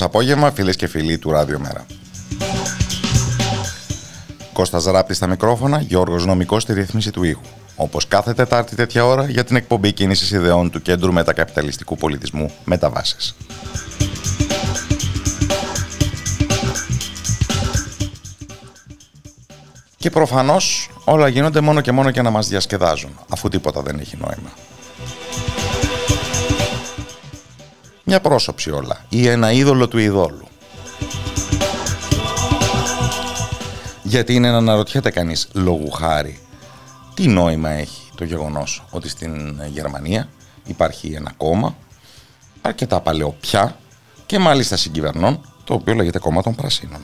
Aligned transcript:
Σας 0.00 0.08
απόγευμα 0.08 0.50
φίλες 0.50 0.76
και 0.76 0.86
φίλοι 0.86 1.18
του 1.18 1.30
Ράδιο 1.30 1.58
Μέρα. 1.58 1.86
Κώστας 4.52 4.84
Ράπτη 4.84 5.14
στα 5.14 5.26
μικρόφωνα, 5.26 5.80
Γιώργος 5.80 6.26
Νομικός 6.26 6.62
στη 6.62 6.72
ρύθμιση 6.72 7.10
του 7.10 7.22
ήχου. 7.22 7.40
Όπως 7.76 8.08
κάθε 8.08 8.34
Τετάρτη 8.34 8.76
τέτοια 8.76 9.06
ώρα 9.06 9.30
για 9.30 9.44
την 9.44 9.56
εκπομπή 9.56 9.92
κίνησης 9.92 10.30
ιδεών 10.30 10.70
του 10.70 10.82
Κέντρου 10.82 11.12
Μετακαπιταλιστικού 11.12 11.96
Πολιτισμού 11.96 12.50
Μεταβάσεις. 12.64 13.34
Και 19.96 20.10
προφανώς 20.10 20.90
όλα 21.04 21.28
γίνονται 21.28 21.60
μόνο 21.60 21.80
και 21.80 21.92
μόνο 21.92 22.08
για 22.08 22.22
να 22.22 22.30
μας 22.30 22.48
διασκεδάζουν, 22.48 23.18
αφού 23.28 23.48
τίποτα 23.48 23.82
δεν 23.82 23.98
έχει 23.98 24.16
νόημα. 24.16 24.50
Μια 28.10 28.20
πρόσωψη 28.20 28.70
όλα 28.70 29.04
ή 29.08 29.28
ένα 29.28 29.52
είδωλο 29.52 29.88
του 29.88 29.98
ειδόλου. 29.98 30.48
Γιατί 34.02 34.34
είναι 34.34 34.50
να 34.50 34.56
αναρωτιέται 34.56 35.10
κανείς 35.10 35.48
λόγου 35.52 35.90
χάρη 35.90 36.40
τι 37.14 37.26
νόημα 37.26 37.70
έχει 37.70 38.10
το 38.14 38.24
γεγονός 38.24 38.84
ότι 38.90 39.08
στην 39.08 39.62
Γερμανία 39.72 40.28
υπάρχει 40.66 41.12
ένα 41.12 41.32
κόμμα 41.36 41.76
αρκετά 42.60 43.00
παλαιό 43.00 43.36
πια 43.40 43.76
και 44.26 44.38
μάλιστα 44.38 44.76
συγκυβερνών 44.76 45.40
το 45.64 45.74
οποίο 45.74 45.94
λέγεται 45.94 46.18
κόμμα 46.18 46.42
των 46.42 46.54
Πρασίνων. 46.54 47.00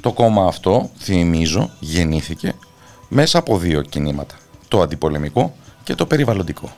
Το 0.00 0.12
κόμμα 0.12 0.46
αυτό, 0.46 0.90
θυμίζω, 0.98 1.70
γεννήθηκε 1.80 2.54
μέσα 3.08 3.38
από 3.38 3.58
δύο 3.58 3.82
κινήματα. 3.82 4.34
Το 4.68 4.80
αντιπολεμικό 4.80 5.56
και 5.84 5.94
το 5.94 6.06
περιβαλλοντικό. 6.06 6.70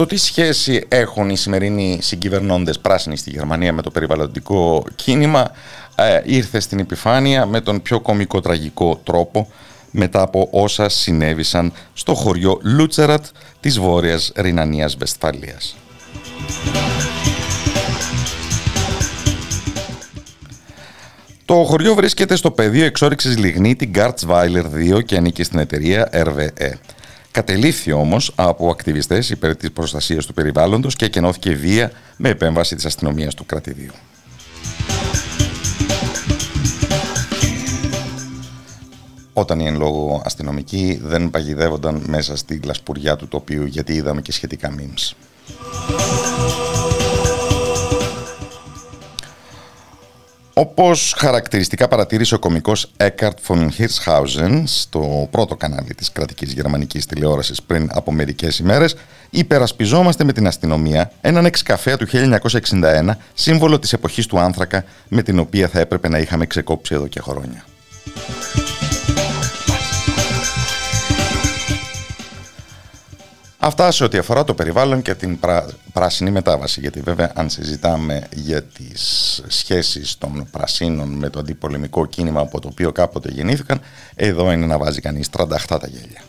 Το 0.00 0.06
τι 0.06 0.16
σχέση 0.16 0.84
έχουν 0.88 1.30
οι 1.30 1.36
σημερινοί 1.36 1.98
συγκυβερνώντες 2.02 2.78
πράσινοι 2.78 3.16
στη 3.16 3.30
Γερμανία 3.30 3.72
με 3.72 3.82
το 3.82 3.90
περιβαλλοντικό 3.90 4.84
κίνημα 4.94 5.50
ε, 5.94 6.20
ήρθε 6.24 6.60
στην 6.60 6.78
επιφάνεια 6.78 7.46
με 7.46 7.60
τον 7.60 7.82
πιο 7.82 8.00
κομικό 8.00 8.40
τραγικό 8.40 9.00
τρόπο 9.04 9.48
μετά 9.90 10.22
από 10.22 10.48
όσα 10.50 10.88
συνέβησαν 10.88 11.72
στο 11.92 12.14
χωριό 12.14 12.58
Λούτσερατ 12.62 13.24
της 13.60 13.78
Βόρειας 13.78 14.32
Ρινανίας 14.36 14.96
Βεσφαλίας. 14.96 15.76
Το 21.44 21.54
χωριό 21.54 21.94
βρίσκεται 21.94 22.36
στο 22.36 22.50
πεδίο 22.50 22.84
εξόριξης 22.84 23.38
λιγνή 23.38 23.76
την 23.76 23.92
Gartzweiler 23.94 24.94
2 24.96 25.04
και 25.04 25.16
ανήκει 25.16 25.42
στην 25.42 25.58
εταιρεία 25.58 26.10
RWE. 26.12 26.72
Κατελήφθη 27.32 27.92
όμως 27.92 28.32
από 28.34 28.70
ακτιβιστές 28.70 29.30
υπέρ 29.30 29.56
της 29.56 29.72
προστασίας 29.72 30.26
του 30.26 30.34
περιβάλλοντος 30.34 30.96
και 30.96 31.04
εκενώθηκε 31.04 31.54
βία 31.54 31.92
με 32.16 32.28
επέμβαση 32.28 32.74
της 32.74 32.84
αστυνομίας 32.84 33.34
του 33.34 33.46
κρατηδίου. 33.46 33.92
Όταν 39.32 39.60
οι 39.60 39.66
εν 39.66 39.76
λόγω 39.76 40.22
αστυνομικοί 40.24 41.00
δεν 41.02 41.30
παγιδεύονταν 41.30 42.02
μέσα 42.06 42.36
στη 42.36 42.60
λασπουριά 42.64 43.16
του 43.16 43.28
τοπίου 43.28 43.64
γιατί 43.64 43.92
είδαμε 43.92 44.22
και 44.22 44.32
σχετικά 44.32 44.74
memes. 44.78 45.14
Όπως 50.60 51.14
χαρακτηριστικά 51.16 51.88
παρατήρησε 51.88 52.34
ο 52.34 52.38
κομικός 52.38 52.92
Eckhart 52.96 53.30
von 53.46 53.68
Hirschhausen 53.78 54.62
στο 54.64 55.28
πρώτο 55.30 55.56
κανάλι 55.56 55.94
της 55.94 56.12
κρατικής 56.12 56.52
γερμανικής 56.52 57.06
τηλεόρασης 57.06 57.62
πριν 57.62 57.88
από 57.92 58.12
μερικές 58.12 58.58
ημέρες, 58.58 58.96
υπερασπιζόμαστε 59.30 60.24
με 60.24 60.32
την 60.32 60.46
αστυνομία 60.46 61.12
έναν 61.20 61.44
εξκαφέα 61.44 61.96
του 61.96 62.06
1961, 62.06 63.16
σύμβολο 63.34 63.78
της 63.78 63.92
εποχής 63.92 64.26
του 64.26 64.38
άνθρακα 64.38 64.84
με 65.08 65.22
την 65.22 65.38
οποία 65.38 65.68
θα 65.68 65.80
έπρεπε 65.80 66.08
να 66.08 66.18
είχαμε 66.18 66.46
ξεκόψει 66.46 66.94
εδώ 66.94 67.06
και 67.06 67.20
χρόνια. 67.20 67.64
Αυτά 73.62 73.90
σε 73.90 74.04
ό,τι 74.04 74.18
αφορά 74.18 74.44
το 74.44 74.54
περιβάλλον 74.54 75.02
και 75.02 75.14
την 75.14 75.38
πράσινη 75.92 76.30
μετάβαση. 76.30 76.80
Γιατί 76.80 77.00
βέβαια 77.00 77.32
αν 77.34 77.50
συζητάμε 77.50 78.26
για 78.34 78.62
τις 78.62 79.42
σχέσεις 79.46 80.18
των 80.18 80.48
πρασίνων 80.50 81.08
με 81.08 81.30
το 81.30 81.38
αντιπολεμικό 81.38 82.06
κίνημα 82.06 82.40
από 82.40 82.60
το 82.60 82.68
οποίο 82.72 82.92
κάποτε 82.92 83.30
γεννήθηκαν, 83.30 83.80
εδώ 84.14 84.52
είναι 84.52 84.66
να 84.66 84.78
βάζει 84.78 85.00
κανείς 85.00 85.30
τρανταχτά 85.30 85.78
τα 85.78 85.86
γέλια. 85.86 86.22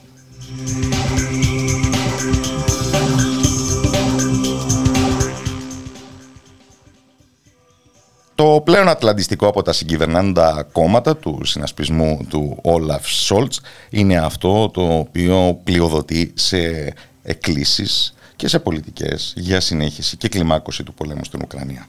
Το 8.35 8.61
πλέον 8.63 8.89
ατλαντιστικό 8.89 9.47
από 9.47 9.61
τα 9.61 9.73
συγκυβερνάντα 9.73 10.67
κόμματα 10.71 11.17
του 11.17 11.39
συνασπισμού 11.43 12.25
του 12.29 12.57
Όλαφ 12.61 13.07
Σόλτς 13.07 13.61
είναι 13.89 14.17
αυτό 14.17 14.69
το 14.69 14.97
οποίο 14.97 15.59
πλειοδοτεί 15.63 16.31
σε 16.35 16.93
εκκλήσεις 17.23 18.13
και 18.35 18.47
σε 18.47 18.59
πολιτικές 18.59 19.33
για 19.35 19.59
συνέχιση 19.59 20.17
και 20.17 20.29
κλιμάκωση 20.29 20.83
του 20.83 20.93
πολέμου 20.93 21.23
στην 21.23 21.39
Ουκρανία. 21.43 21.87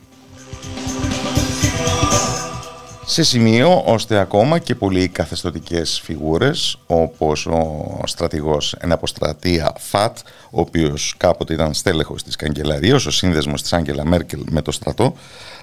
Σε 3.07 3.23
σημείο 3.23 3.83
ώστε 3.87 4.19
ακόμα 4.19 4.59
και 4.59 4.75
πολλοί 4.75 5.09
καθεστωτικές 5.09 6.01
φιγούρες 6.05 6.79
όπως 6.87 7.47
ο 7.47 8.01
στρατηγός 8.05 8.75
εν 8.81 8.93
αποστρατεία 8.93 9.75
ΦΑΤ 9.79 10.19
ο 10.51 10.61
οποίος 10.61 11.15
κάποτε 11.17 11.55
ήταν 11.55 11.75
στέλεχος 11.75 12.23
της 12.23 12.37
καγκελαρίας, 12.37 13.07
ο 13.07 13.11
σύνδεσμος 13.11 13.63
της 13.63 13.73
Άγγελα 13.73 14.05
Μέρκελ 14.05 14.45
με 14.51 14.63
το 14.63 14.73
στρατό 14.73 15.15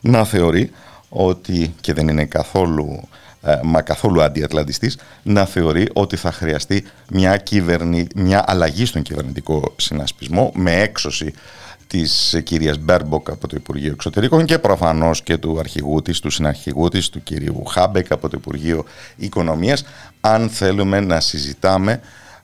να 0.01 0.23
θεωρεί 0.23 0.71
ότι 1.09 1.73
και 1.81 1.93
δεν 1.93 2.07
είναι 2.07 2.25
καθόλου 2.25 2.85
ε, 2.91 3.28
μα 3.63 3.81
καθόλου 3.81 4.21
αντιατλαντιστής 4.21 4.97
να 5.23 5.45
θεωρεί 5.45 5.89
ότι 5.93 6.15
θα 6.15 6.31
χρειαστεί 6.31 6.85
μια, 7.11 7.37
κυβερνη... 7.37 8.07
μια 8.15 8.43
αλλαγή 8.47 8.85
στον 8.85 9.01
κυβερνητικό 9.01 9.73
συνασπισμό 9.75 10.51
με 10.55 10.81
έξωση 10.81 11.33
της 11.87 12.39
κυρίας 12.43 12.77
Μπέρμποκ 12.77 13.29
από 13.29 13.47
το 13.47 13.55
Υπουργείο 13.55 13.91
Εξωτερικών 13.91 14.45
και 14.45 14.59
προφανώς 14.59 15.21
και 15.21 15.37
του 15.37 15.59
αρχηγού 15.59 16.01
της, 16.01 16.19
του 16.19 16.29
συναρχηγού 16.29 16.87
της, 16.87 17.09
του 17.09 17.23
κυρίου 17.23 17.63
Χάμπεκ 17.65 18.11
από 18.11 18.29
το 18.29 18.37
Υπουργείο 18.39 18.83
Οικονομίας 19.15 19.85
αν 20.21 20.49
θέλουμε 20.49 20.99
να 20.99 21.19
συζητάμε 21.19 21.99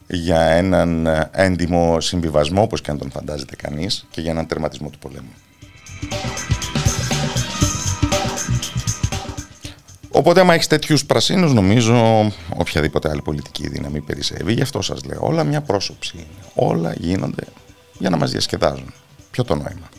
για 0.07 0.42
έναν 0.42 1.07
έντιμο 1.31 2.01
συμβιβασμό 2.01 2.62
όπως 2.62 2.81
και 2.81 2.92
αν 2.92 2.97
τον 2.97 3.12
φαντάζεται 3.12 3.56
κανείς 3.56 4.06
και 4.12 4.21
για 4.21 4.31
έναν 4.31 4.47
τερματισμό 4.47 4.89
του 4.89 5.00
πολέμου. 5.00 5.33
Οπότε, 10.16 10.40
άμα 10.40 10.54
έχεις 10.54 10.68
τέτοιους 10.68 11.06
πρασίνους, 11.06 11.54
νομίζω 11.54 12.32
οποιαδήποτε 12.58 13.10
άλλη 13.10 13.22
πολιτική 13.22 13.68
δύναμη 13.68 14.02
περισσεύει. 14.02 14.54
Γι' 14.54 14.62
αυτό 14.62 14.82
σας 14.82 15.04
λέω: 15.04 15.20
Όλα 15.22 15.44
μια 15.44 15.62
πρόσωψη 15.62 16.14
είναι. 16.18 16.68
Όλα 16.70 16.94
γίνονται 16.94 17.44
για 17.98 18.10
να 18.10 18.18
μας 18.18 18.32
διασκεδάζουν. 18.32 18.94
Ποιο 19.32 19.44
το 19.44 19.56
νόημα. 19.56 19.90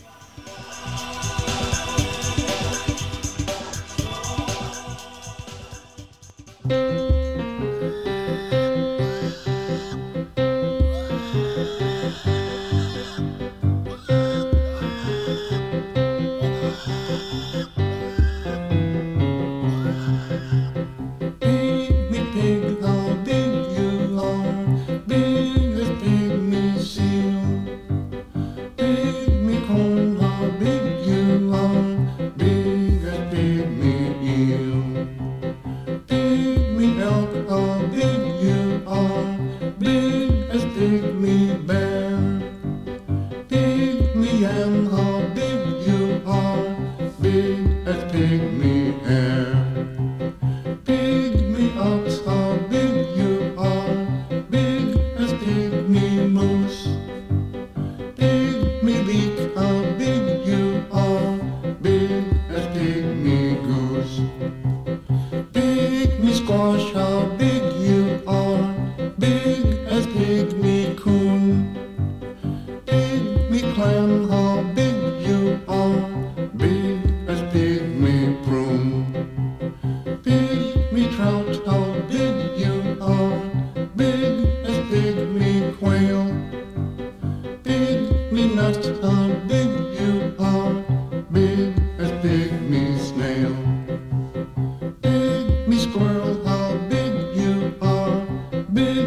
been 98.76 99.05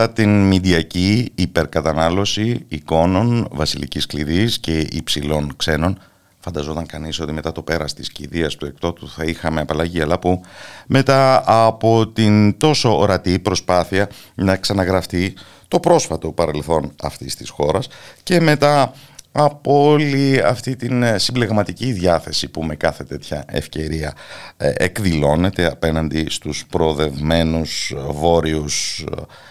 μετά 0.00 0.12
την 0.12 0.46
μηντιακή 0.46 1.32
υπερκατανάλωση 1.34 2.64
εικόνων 2.68 3.48
βασιλικής 3.50 4.06
κλειδής 4.06 4.58
και 4.58 4.78
υψηλών 4.90 5.52
ξένων 5.56 5.98
φανταζόταν 6.38 6.86
κανείς 6.86 7.20
ότι 7.20 7.32
μετά 7.32 7.52
το 7.52 7.62
πέρας 7.62 7.94
της 7.94 8.12
κηδείας 8.12 8.56
του 8.56 8.66
εκτότου 8.66 9.10
θα 9.10 9.24
είχαμε 9.24 9.60
απαλλαγή 9.60 10.00
αλλά 10.00 10.18
που 10.18 10.42
μετά 10.86 11.42
από 11.46 12.08
την 12.08 12.58
τόσο 12.58 12.98
ορατή 12.98 13.38
προσπάθεια 13.38 14.08
να 14.34 14.56
ξαναγραφτεί 14.56 15.34
το 15.68 15.80
πρόσφατο 15.80 16.32
παρελθόν 16.32 16.92
αυτής 17.02 17.36
της 17.36 17.50
χώρας 17.50 17.88
και 18.22 18.40
μετά 18.40 18.92
από 19.32 19.84
όλη 19.90 20.42
αυτή 20.44 20.76
την 20.76 21.02
ε, 21.02 21.18
συμπλεγματική 21.18 21.92
διάθεση 21.92 22.48
που 22.48 22.62
με 22.62 22.74
κάθε 22.74 23.04
τέτοια 23.04 23.44
ευκαιρία 23.46 24.12
ε, 24.56 24.72
εκδηλώνεται 24.76 25.66
απέναντι 25.66 26.26
στους 26.30 26.66
προοδευμένους 26.66 27.94
βόρειους 28.10 29.04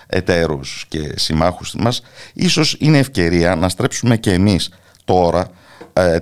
ε, 0.08 0.18
εταίρους 0.18 0.86
και 0.88 1.14
συμμάχους 1.16 1.76
μας 1.76 2.02
ίσως 2.34 2.76
είναι 2.80 2.98
ευκαιρία 2.98 3.56
να 3.56 3.70
στρέψουμε 3.70 4.18
και 4.18 4.34
εμείς 4.34 4.70
τώρα 5.06 5.48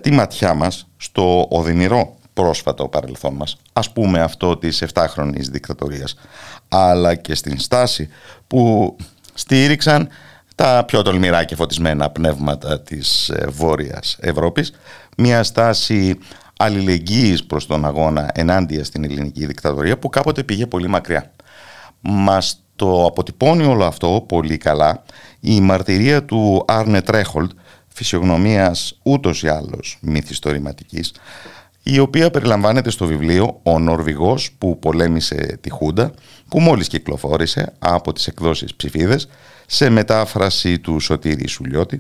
τη 0.02 0.12
ματιά 0.12 0.54
μας 0.54 0.88
στο 0.98 1.48
οδυνηρό 1.50 2.18
πρόσφατο 2.34 2.88
παρελθόν 2.88 3.34
μας. 3.34 3.58
Ας 3.74 3.92
πούμε 3.92 4.22
αυτό 4.22 4.58
της 4.58 4.84
7χρονης 4.94 5.46
δικτατορίας. 5.50 6.16
Αλλά 6.68 7.16
και 7.16 7.36
στην 7.36 7.60
στάση 7.60 8.10
που 8.48 8.96
στήριξαν 9.34 10.10
τα 10.58 10.84
πιο 10.88 11.02
τολμηρά 11.02 11.44
και 11.44 11.56
φωτισμένα 11.56 12.10
πνεύματα 12.10 12.82
της 12.82 13.30
ε, 13.30 13.48
Βόρειας 13.50 14.18
Ευρώπης, 14.20 14.74
μια 15.18 15.44
στάση 15.44 16.18
αλληλεγγύης 16.58 17.46
προς 17.46 17.66
τον 17.66 17.86
αγώνα 17.86 18.32
ενάντια 18.34 18.84
στην 18.84 19.04
ελληνική 19.04 19.46
δικτατορία 19.46 19.98
που 19.98 20.10
κάποτε 20.10 20.44
πήγε 20.44 20.66
πολύ 20.66 20.88
μακριά. 20.88 21.32
Μας 22.02 22.64
το 22.76 23.06
αποτυπώνει 23.06 23.66
όλο 23.66 23.86
αυτό 23.86 24.26
πολύ 24.28 24.58
καλά 24.58 25.04
η 25.40 25.62
μαρτυρία 25.62 26.24
του 26.24 26.64
Άρνε 26.68 27.02
Τρέχολτ, 27.02 27.52
φυσιογνωμίας 27.88 29.00
ούτως 29.04 29.44
ή 29.44 29.48
άλλως 29.48 29.98
μυθιστορηματικής, 30.02 31.14
η 31.84 32.00
οποία 32.00 32.30
περιλαμβάνεται 32.32 32.90
στο 32.90 33.06
βιβλίο 33.06 33.60
«Ο 33.64 33.80
Νορβηγός 33.80 34.52
που 34.58 34.80
πολέμησε 34.80 35.58
τη 35.62 35.70
Χούντα», 35.70 36.12
που 36.48 36.60
μόλις 36.60 36.88
κυκλοφόρησε 36.88 37.74
από 37.80 38.14
τις 38.14 38.28
εκδόσεις 38.28 38.76
ψηφίδες, 38.76 39.28
σε 39.70 39.90
μετάφραση 39.90 40.80
του 40.80 41.00
Σωτήρη 41.00 41.48
Σουλιώτη 41.48 42.00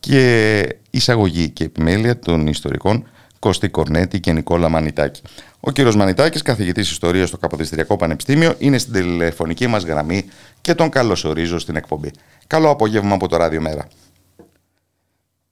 και 0.00 0.76
εισαγωγή 0.90 1.50
και 1.50 1.64
επιμέλεια 1.64 2.18
των 2.18 2.46
ιστορικών 2.46 3.08
Κώστη 3.38 3.68
Κορνέτη 3.68 4.20
και 4.20 4.32
Νικόλα 4.32 4.68
Μανιτάκη. 4.68 5.22
Ο 5.60 5.70
κύριος 5.70 5.96
Μανιτάκης, 5.96 6.42
καθηγητής 6.42 6.90
Ιστορίας 6.90 7.28
στο 7.28 7.36
Καποδιστριακό 7.38 7.96
Πανεπιστήμιο, 7.96 8.54
είναι 8.58 8.78
στην 8.78 8.92
τηλεφωνική 8.92 9.66
μας 9.66 9.84
γραμμή 9.84 10.30
και 10.60 10.74
τον 10.74 10.88
καλωσορίζω 10.88 11.58
στην 11.58 11.76
εκπομπή. 11.76 12.10
Καλό 12.46 12.70
απόγευμα 12.70 13.14
από 13.14 13.28
το 13.28 13.36
Ράδιο 13.36 13.60
Μέρα. 13.60 13.88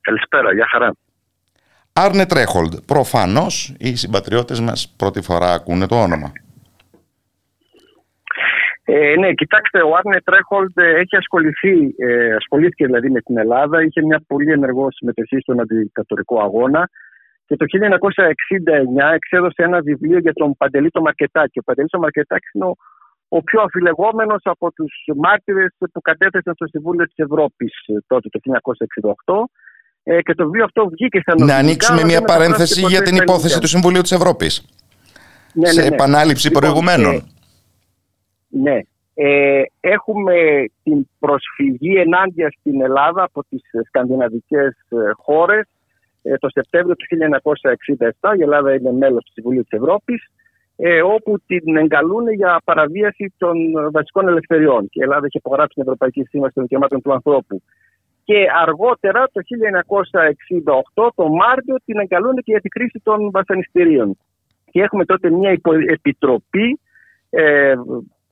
Καλησπέρα, 0.00 0.52
γεια 0.54 0.66
χαρά. 0.70 0.94
Άρνε 1.92 2.26
Τρέχολντ, 2.26 2.74
προφανώς 2.86 3.74
οι 3.78 3.96
συμπατριώτες 3.96 4.60
μας 4.60 4.92
πρώτη 4.96 5.20
φορά 5.20 5.52
ακούνε 5.52 5.86
το 5.86 6.02
όνομα. 6.02 6.32
Ε, 8.86 9.14
ναι, 9.18 9.32
κοιτάξτε, 9.32 9.82
ο 9.82 9.96
Άρνε 9.96 10.20
Τρέχολντ 10.24 10.78
έχει 10.78 11.16
ασχοληθεί, 11.16 11.94
ε, 11.98 12.34
ασχολήθηκε 12.34 12.84
δηλαδή 12.86 13.10
με 13.10 13.20
την 13.20 13.38
Ελλάδα, 13.38 13.82
είχε 13.82 14.02
μια 14.02 14.20
πολύ 14.26 14.50
ενεργός 14.52 14.94
συμμετοχή 14.94 15.38
στον 15.40 15.60
αντιδικατορικό 15.60 16.40
αγώνα 16.42 16.88
και 17.46 17.56
το 17.56 17.64
1969 17.64 19.14
εξέδωσε 19.14 19.62
ένα 19.62 19.80
βιβλίο 19.80 20.18
για 20.18 20.32
τον 20.32 20.56
Παντελή 20.56 20.90
το 20.90 21.00
Μαρκετάκη. 21.00 21.58
Ο 21.58 21.62
Παντελής 21.62 21.90
το 21.90 21.98
Μαρκετάκη 21.98 22.46
είναι 22.52 22.64
ο, 22.64 22.74
ο 23.28 23.42
πιο 23.42 23.60
αφιλεγόμενος 23.60 24.40
από 24.42 24.72
τους 24.72 24.92
μάρτυρες 25.16 25.74
που 25.78 26.00
κατέθεσαν 26.00 26.54
στο 26.54 26.66
Συμβούλιο 26.66 27.04
της 27.04 27.16
Ευρώπης 27.16 27.72
ε, 27.86 27.92
τότε 28.06 28.28
το 28.28 28.40
1968. 29.24 29.34
Ε, 30.02 30.22
και 30.22 30.34
το 30.34 30.44
βιβλίο 30.44 30.64
αυτό 30.64 30.88
βγήκε 30.88 31.20
στα 31.20 31.34
Να 31.38 31.56
ανοίξουμε 31.56 32.04
μια 32.04 32.22
παρένθεση 32.22 32.80
για 32.86 33.02
την 33.02 33.16
υπόθεση 33.16 33.60
του 33.60 33.66
Συμβουλίου 33.66 34.00
της 34.00 34.12
Ευρώπης. 34.12 34.68
Ναι, 35.52 35.66
σε 35.66 35.80
ναι, 35.80 35.88
ναι. 35.88 35.94
επανάληψη 35.94 36.46
λοιπόν, 36.46 36.62
προηγουμένων. 36.62 37.33
Ε, 38.54 38.58
ναι. 38.58 38.80
Ε, 39.16 39.62
έχουμε 39.80 40.64
την 40.82 41.08
προσφυγή 41.18 41.96
ενάντια 41.96 42.50
στην 42.58 42.82
Ελλάδα 42.82 43.22
από 43.22 43.44
τις 43.48 43.62
σκανδιναβικές 43.86 44.76
ε, 44.88 44.96
χώρες 45.16 45.68
ε, 46.22 46.36
το 46.36 46.48
Σεπτέμβριο 46.48 46.96
του 46.96 47.06
1967. 48.20 48.38
Η 48.38 48.42
Ελλάδα 48.42 48.74
είναι 48.74 48.92
μέλος 48.92 49.24
του 49.24 49.32
Συμβουλίου 49.32 49.62
της 49.62 49.78
Ευρώπης 49.78 50.30
ε, 50.76 51.02
όπου 51.02 51.40
την 51.46 51.76
εγκαλούν 51.76 52.32
για 52.32 52.60
παραβίαση 52.64 53.34
των 53.38 53.56
βασικών 53.92 54.28
ελευθεριών. 54.28 54.88
Και 54.88 55.00
η 55.00 55.02
Ελλάδα 55.02 55.26
έχει 55.26 55.36
υπογράψει 55.36 55.74
την 55.74 55.82
Ευρωπαϊκή 55.82 56.22
Σύμβαση 56.22 56.54
των 56.54 56.62
Δικαιωμάτων 56.62 57.02
του 57.02 57.12
Ανθρώπου. 57.12 57.62
Και 58.24 58.46
αργότερα, 58.62 59.24
το 59.32 59.40
1968, 60.94 61.08
το 61.14 61.28
Μάρτιο, 61.28 61.76
την 61.84 61.98
εγκαλούν 61.98 62.34
και 62.34 62.52
για 62.52 62.60
τη 62.60 62.68
κρίση 62.68 63.00
των 63.02 63.30
βασανιστήριων. 63.30 64.18
Και 64.70 64.80
έχουμε 64.80 65.04
τότε 65.04 65.30
μια 65.30 65.60
επιτροπή 65.86 66.80
ε, 67.30 67.74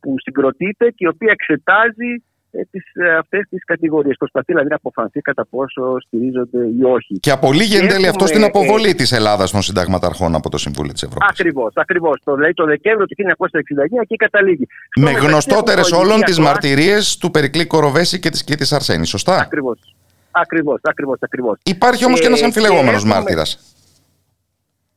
που 0.03 0.15
συγκροτείται 0.19 0.87
και 0.91 1.05
η 1.05 1.07
οποία 1.07 1.33
εξετάζει 1.33 2.13
ε, 2.55 2.63
τις, 2.71 2.85
ε, 2.95 3.17
αυτές 3.17 3.47
τις 3.51 3.65
κατηγορίες. 3.65 4.17
Προσπαθεί 4.19 4.47
δηλαδή 4.53 4.69
να 4.69 4.77
αποφανθεί 4.77 5.21
κατά 5.21 5.47
πόσο 5.51 6.01
στηρίζονται 6.01 6.59
ή 6.79 6.83
όχι. 6.83 7.15
Και 7.21 7.31
απολύγει 7.31 7.77
εν 7.77 7.89
τέλει 7.89 8.09
αυτό 8.09 8.27
στην 8.27 8.45
αποβολή 8.45 8.89
ε, 8.89 8.95
της 8.95 9.13
Ελλάδας 9.13 9.51
των 9.51 9.63
συνταγματαρχών 9.63 10.35
από 10.35 10.49
το 10.51 10.59
Συμβούλιο 10.59 10.93
της 10.93 11.03
Ευρώπης. 11.03 11.29
Ακριβώς, 11.31 11.73
ακριβώς. 11.75 12.21
Το 12.25 12.37
λέει 12.37 12.53
το 12.55 12.65
Δεκέμβριο 12.65 13.07
του 13.07 13.15
1969 13.15 14.05
και 14.07 14.17
καταλήγει. 14.17 14.67
Με 14.97 15.11
γνωστότερες 15.11 15.93
όλων 15.93 16.21
τις 16.21 16.39
μαρτυρίες 16.39 17.17
του 17.17 17.31
Περικλή 17.31 17.67
Κοροβέση 17.67 18.21
και 18.21 18.31
της 18.31 18.45
Κίτης 18.45 18.73
Αρσένη, 18.73 19.07
σωστά; 19.07 19.41
Ακριβώς. 19.41 19.95
Ακριβώς, 20.31 20.81
ακριβώς, 20.83 21.19
ακριβώς. 21.21 21.59
Υπάρχει 21.65 22.05
όμως 22.05 22.21
και 22.21 22.27
ένας 22.27 22.43
αμφιλεγόμενος 22.43 23.05
μάρτυρας. 23.05 23.59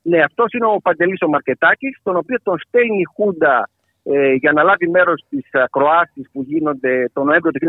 Ναι, 0.02 0.24
αυτός 0.24 0.54
είναι 0.54 0.66
ο 0.66 0.80
Παντελής 0.82 1.22
ο 1.22 1.28
Μαρκετάκης, 1.28 2.00
τον 2.04 2.16
οποίο 2.16 2.38
τον 2.44 2.60
στέλνει 2.68 3.00
η 3.00 3.08
Χούντα 3.16 3.70
ε, 4.14 4.34
για 4.34 4.52
να 4.52 4.64
λάβει 4.64 4.90
μέρος 4.90 5.24
στις 5.26 5.50
ακροάσεις 5.52 6.30
που 6.32 6.42
γίνονται 6.42 7.10
τον 7.14 7.26
Νοέμβριο 7.26 7.52
του 7.52 7.60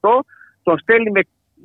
1968. 0.00 0.20
Τον 0.62 0.78
στέλνει 0.78 1.10
με 1.10 1.20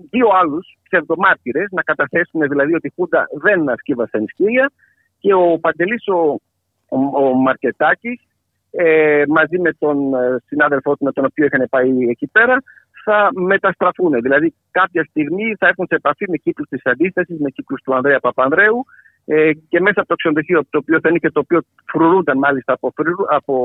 δύο 0.10 0.28
άλλους 0.42 0.78
ψευδομάρτυρες 0.84 1.68
να 1.72 1.82
καταθέσουν 1.82 2.42
δηλαδή 2.42 2.74
ότι 2.74 2.88
η 2.88 2.94
Χούντα 2.96 3.28
δεν 3.42 3.70
ασκεί 3.70 3.94
βασανιστήρια 3.94 4.72
και 5.20 5.34
ο 5.34 5.60
Παντελής 5.60 6.08
ο, 6.08 6.40
ο, 6.88 6.98
ο 7.26 7.34
Μαρκετάκης 7.34 8.22
ε, 8.72 9.24
μαζί 9.28 9.60
με 9.60 9.74
τον 9.74 10.14
ε, 10.14 10.38
συνάδελφό 10.46 10.96
του 10.96 11.04
με 11.04 11.12
τον 11.12 11.26
οποίο 11.26 11.46
είχαν 11.46 11.68
πάει 11.70 12.10
εκεί 12.10 12.28
πέρα 12.28 12.64
θα 13.04 13.30
μεταστραφούν. 13.34 14.22
Δηλαδή 14.22 14.54
κάποια 14.72 15.04
στιγμή 15.10 15.56
θα 15.60 15.68
έρθουν 15.68 15.86
σε 15.90 15.96
επαφή 15.96 16.30
με 16.30 16.38
κύκλους 16.38 16.68
της 16.70 16.82
αντίστασης, 16.84 17.40
με 17.40 17.50
κύκλους 17.50 17.82
του 17.82 17.96
Ανδρέα 17.96 18.20
Παπανδρέου 18.20 18.86
ε, 19.26 19.52
και 19.54 19.82
μέσα 19.82 20.00
από 20.00 20.08
το 20.08 20.16
ξενοδοχείο, 20.16 20.62
το 20.70 20.78
οποίο 20.78 21.00
θα 21.02 21.10
είναι 21.10 21.18
και 21.18 21.32
το 21.32 21.40
οποίο 21.40 21.60
φρουρούνταν 21.86 22.38
μάλιστα 22.38 22.74
από, 22.74 22.94
από, 23.30 23.56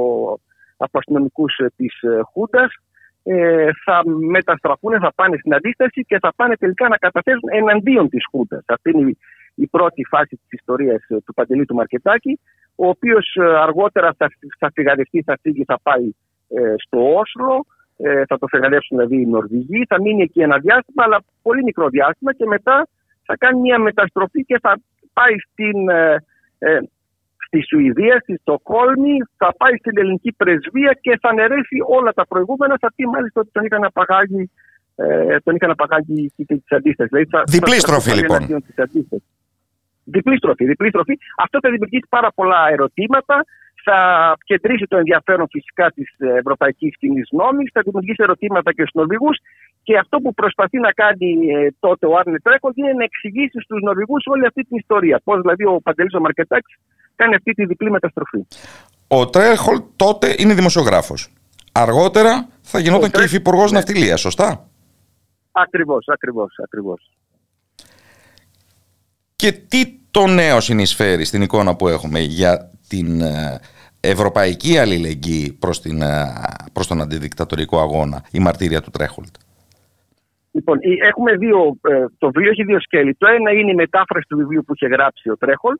από 0.77 0.99
αστυνομικούς 0.99 1.57
ε, 1.59 1.67
της 1.77 2.03
ε, 2.03 2.21
Χούντας, 2.33 2.75
ε, 3.23 3.69
θα 3.85 4.03
μεταστραφούν, 4.07 5.01
θα 5.01 5.13
πάνε 5.15 5.37
στην 5.37 5.55
αντίσταση 5.55 6.05
και 6.05 6.19
θα 6.19 6.33
πάνε 6.37 6.57
τελικά 6.57 6.89
να 6.89 6.97
καταθέσουν 6.97 7.49
εναντίον 7.53 8.09
της 8.09 8.25
Χούντας. 8.31 8.65
Αυτή 8.67 8.91
είναι 8.91 9.11
η, 9.11 9.19
η 9.55 9.67
πρώτη 9.67 10.05
φάση 10.05 10.37
της 10.37 10.51
ιστορίας 10.51 11.05
ε, 11.09 11.17
του 11.25 11.35
Παντελή 11.35 11.65
του 11.65 11.75
Μαρκετάκη, 11.75 12.41
ο 12.75 12.89
οποίος 12.89 13.37
αργότερα 13.63 14.15
θα, 14.19 14.29
θα 14.59 14.71
φυγαδευτεί, 14.75 15.23
θα 15.23 15.39
φύγει, 15.43 15.65
θα 15.65 15.79
πάει 15.83 16.11
ε, 16.49 16.75
στο 16.77 17.15
Όσλο, 17.15 17.67
ε, 17.97 18.25
θα 18.25 18.39
το 18.39 18.47
φεγαδεύσουν 18.47 18.97
δηλαδή 18.97 19.21
οι 19.21 19.27
Νορβηγοί, 19.27 19.85
θα 19.89 20.01
μείνει 20.01 20.23
εκεί 20.23 20.41
ένα 20.41 20.59
διάστημα, 20.59 21.05
αλλά 21.05 21.23
πολύ 21.43 21.63
μικρό 21.63 21.89
διάστημα 21.89 22.35
και 22.35 22.47
μετά 22.47 22.89
θα 23.25 23.37
κάνει 23.37 23.61
μια 23.61 23.79
μεταστροφή 23.79 24.45
και 24.45 24.59
θα 24.63 24.81
πάει 25.19 25.35
στην, 25.47 25.89
ε, 25.89 26.25
ε, 26.59 26.79
στη 27.47 27.59
Σουηδία, 27.69 28.17
στη 28.23 28.35
Στοκόλμη, 28.41 29.17
θα 29.41 29.51
πάει 29.61 29.75
στην 29.83 29.99
ελληνική 29.99 30.33
πρεσβεία 30.33 30.93
και 31.01 31.19
θα 31.21 31.29
αναιρέσει 31.29 31.77
όλα 31.97 32.13
τα 32.13 32.27
προηγούμενα. 32.27 32.75
Θα 32.81 32.93
πει 32.95 33.07
μάλιστα 33.07 33.41
ότι 33.41 33.51
τον 33.53 33.65
είχαν 33.65 33.85
απαγάγει, 33.85 34.51
ε, 34.97 35.37
τον 35.45 35.55
είχαν 35.55 35.71
απαγάγει 35.71 36.33
και 36.37 36.45
τη 36.45 36.77
αντίσταση. 36.79 37.09
Δηλαδή, 37.13 37.29
διπλή 37.57 37.79
στροφή 37.87 38.13
λοιπόν. 38.21 38.41
Διπλή 40.05 40.37
στροφή, 40.37 40.65
διπλή 40.65 40.89
στροφή. 40.89 41.15
Αυτό 41.37 41.59
θα 41.63 41.71
δημιουργήσει 41.71 42.07
πάρα 42.09 42.31
πολλά 42.35 42.61
ερωτήματα. 42.71 43.45
Θα 43.85 43.99
κεντρήσει 44.45 44.87
το 44.87 44.97
ενδιαφέρον 44.97 45.47
φυσικά 45.51 45.91
της 45.91 46.09
ευρωπαϊκής 46.19 46.97
κοινής 46.99 47.29
νόμης, 47.31 47.71
θα 47.73 47.81
δημιουργήσει 47.85 48.23
ερωτήματα 48.23 48.73
και 48.73 48.83
στους 48.83 48.95
Νορβηγούς 48.95 49.37
και 49.89 49.99
αυτό 49.99 50.19
που 50.19 50.35
προσπαθεί 50.35 50.79
να 50.79 50.93
κάνει 50.93 51.29
ε, 51.57 51.69
τότε 51.79 52.07
ο 52.07 52.17
Άρνε 52.17 52.39
Τρέκολ 52.39 52.73
είναι 52.75 52.93
να 52.93 53.05
εξηγήσει 53.05 53.59
στους 53.61 53.81
Νορβηγούς 53.83 54.23
όλη 54.27 54.47
αυτή 54.47 54.63
την 54.63 54.77
ιστορία. 54.77 55.21
Πώς 55.25 55.41
δηλαδή 55.41 55.65
ο 55.65 55.81
Παντελής 55.83 56.15
ο 56.15 56.21
Μαρκετάκης 56.21 56.77
κάνει 57.17 57.35
αυτή 57.35 57.53
τη 57.53 57.65
διπλή 57.65 57.91
μεταστροφή. 57.91 58.47
Ο 59.09 59.31
Τρέχολ 59.31 59.83
τότε 59.97 60.35
είναι 60.39 60.55
δημοσιογράφος. 60.55 61.33
Αργότερα 61.73 62.49
θα 62.61 62.79
γινόταν 62.79 63.11
και 63.11 63.23
υφυπουργός 63.23 63.71
ναι. 63.71 63.79
ναυτιλίας, 63.79 64.21
σωστά; 64.21 64.69
Ακριβώς, 65.53 66.07
ακριβώς, 66.09 66.55
ακριβώς. 66.65 67.11
Και 69.37 69.53
τι 69.53 69.99
το 70.11 70.27
νέο 70.27 70.61
συνεισφέρει 70.61 71.25
στην 71.25 71.43
εικόνα 71.43 71.77
που 71.77 71.89
έχουμε 71.89 72.21
για 72.21 72.71
την 72.89 73.21
ε, 73.21 73.61
ευρωπαϊκή 74.01 74.79
αλληλεγγύη 74.79 75.53
προς, 75.53 75.81
την, 75.81 76.03
ε, 76.03 76.33
προς 76.73 76.87
τον 76.87 77.01
αντιδικτατορικό 77.01 77.81
αγώνα, 77.81 78.25
η 78.31 78.39
μαρτύρια 78.39 78.81
του 78.81 78.91
Τρέχολτ. 78.91 79.35
Λοιπόν, 80.59 80.79
έχουμε 81.11 81.33
δύο, 81.37 81.59
ε, 81.83 82.05
το 82.19 82.27
βιβλίο 82.31 82.51
έχει 82.51 82.65
δύο 82.65 82.81
σκέλη. 82.81 83.15
Το 83.15 83.27
ένα 83.27 83.51
είναι 83.53 83.71
η 83.71 83.75
μετάφραση 83.75 84.27
του 84.29 84.37
βιβλίου 84.37 84.63
που 84.67 84.73
είχε 84.75 84.87
γράψει 84.87 85.31
ο 85.31 85.37
Τρέχολ 85.37 85.75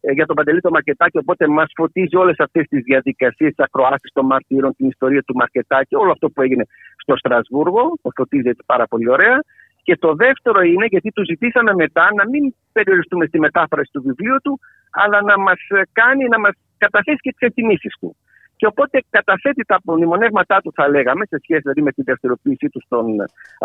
ε, 0.00 0.12
για 0.12 0.26
τον 0.26 0.36
Παντελή 0.36 0.60
το 0.60 0.70
Μαρκετάκη. 0.70 1.18
Οπότε 1.18 1.48
μας 1.48 1.70
φωτίζει 1.74 2.16
όλες 2.16 2.36
αυτές 2.38 2.66
τις 2.68 2.82
διαδικασίες, 2.82 3.54
τις 3.54 3.64
ακροάσεις 3.64 4.10
των 4.12 4.26
μαρτύρων, 4.26 4.76
την 4.76 4.86
ιστορία 4.88 5.22
του 5.22 5.34
Μαρκετάκη, 5.34 5.94
όλο 5.94 6.10
αυτό 6.10 6.30
που 6.30 6.42
έγινε 6.42 6.64
στο 6.96 7.16
Στρασβούργο. 7.16 7.82
Το 8.02 8.10
φωτίζει 8.16 8.50
πάρα 8.66 8.86
πολύ 8.86 9.08
ωραία. 9.10 9.38
Και 9.82 9.96
το 9.96 10.14
δεύτερο 10.14 10.60
είναι 10.60 10.86
γιατί 10.86 11.10
του 11.10 11.24
ζητήσαμε 11.24 11.74
μετά 11.74 12.08
να 12.14 12.28
μην 12.28 12.54
περιοριστούμε 12.72 13.26
στη 13.26 13.38
μετάφραση 13.38 13.90
του 13.92 14.02
βιβλίου 14.02 14.36
του, 14.42 14.60
αλλά 14.90 15.22
να 15.22 15.38
μας 15.38 15.60
κάνει, 15.92 16.28
να 16.28 16.38
μας 16.38 16.54
καταθέσει 16.78 17.20
και 17.20 17.30
τις 17.30 17.48
εκτιμήσεις 17.48 17.94
του. 18.00 18.16
Και 18.60 18.66
οπότε 18.66 18.96
καταθέτει 19.10 19.62
τα 19.64 19.76
απομνημονεύματά 19.80 20.56
του, 20.62 20.72
θα 20.78 20.88
λέγαμε, 20.88 21.22
σε 21.26 21.38
σχέση 21.42 21.60
δηλαδή 21.60 21.82
με 21.82 21.92
την 21.92 22.04
δραστηριοποίησή 22.06 22.68
του 22.68 22.80
στον 22.86 23.06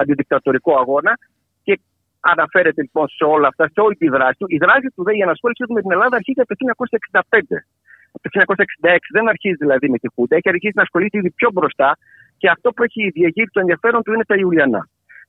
αντιδικτατορικό 0.01 0.71
αγώνα. 0.81 1.13
Και 1.63 1.79
αναφέρεται 2.19 2.81
λοιπόν 2.81 3.07
σε 3.17 3.23
όλα 3.23 3.47
αυτά, 3.47 3.63
σε 3.73 3.79
όλη 3.85 3.95
τη 3.95 4.07
δράση 4.15 4.37
του. 4.39 4.45
Η 4.49 4.57
δράση 4.57 4.87
του, 4.95 5.03
η 5.19 5.21
ανασχόλησή 5.27 5.63
του 5.67 5.73
με 5.73 5.81
την 5.81 5.91
Ελλάδα 5.91 6.15
αρχίζει 6.15 6.39
από 6.41 6.49
το 6.51 6.55
1965. 7.21 7.39
Από 8.15 8.21
το 8.23 8.29
1966 8.81 8.97
δεν 9.15 9.29
αρχίζει 9.33 9.55
δηλαδή 9.55 9.89
με 9.89 9.97
τη 9.97 10.07
Χούντα, 10.13 10.35
έχει 10.35 10.49
αρχίσει 10.55 10.75
να 10.75 10.81
ασχολείται 10.81 11.17
ήδη 11.17 11.31
πιο 11.39 11.49
μπροστά 11.53 11.97
και 12.37 12.47
αυτό 12.49 12.67
που 12.73 12.83
έχει 12.83 13.09
διαγείρει 13.09 13.49
το 13.55 13.59
ενδιαφέρον 13.59 14.03
του 14.03 14.13
είναι 14.13 14.25
τα 14.31 14.35
Ιουλιανά. 14.35 14.81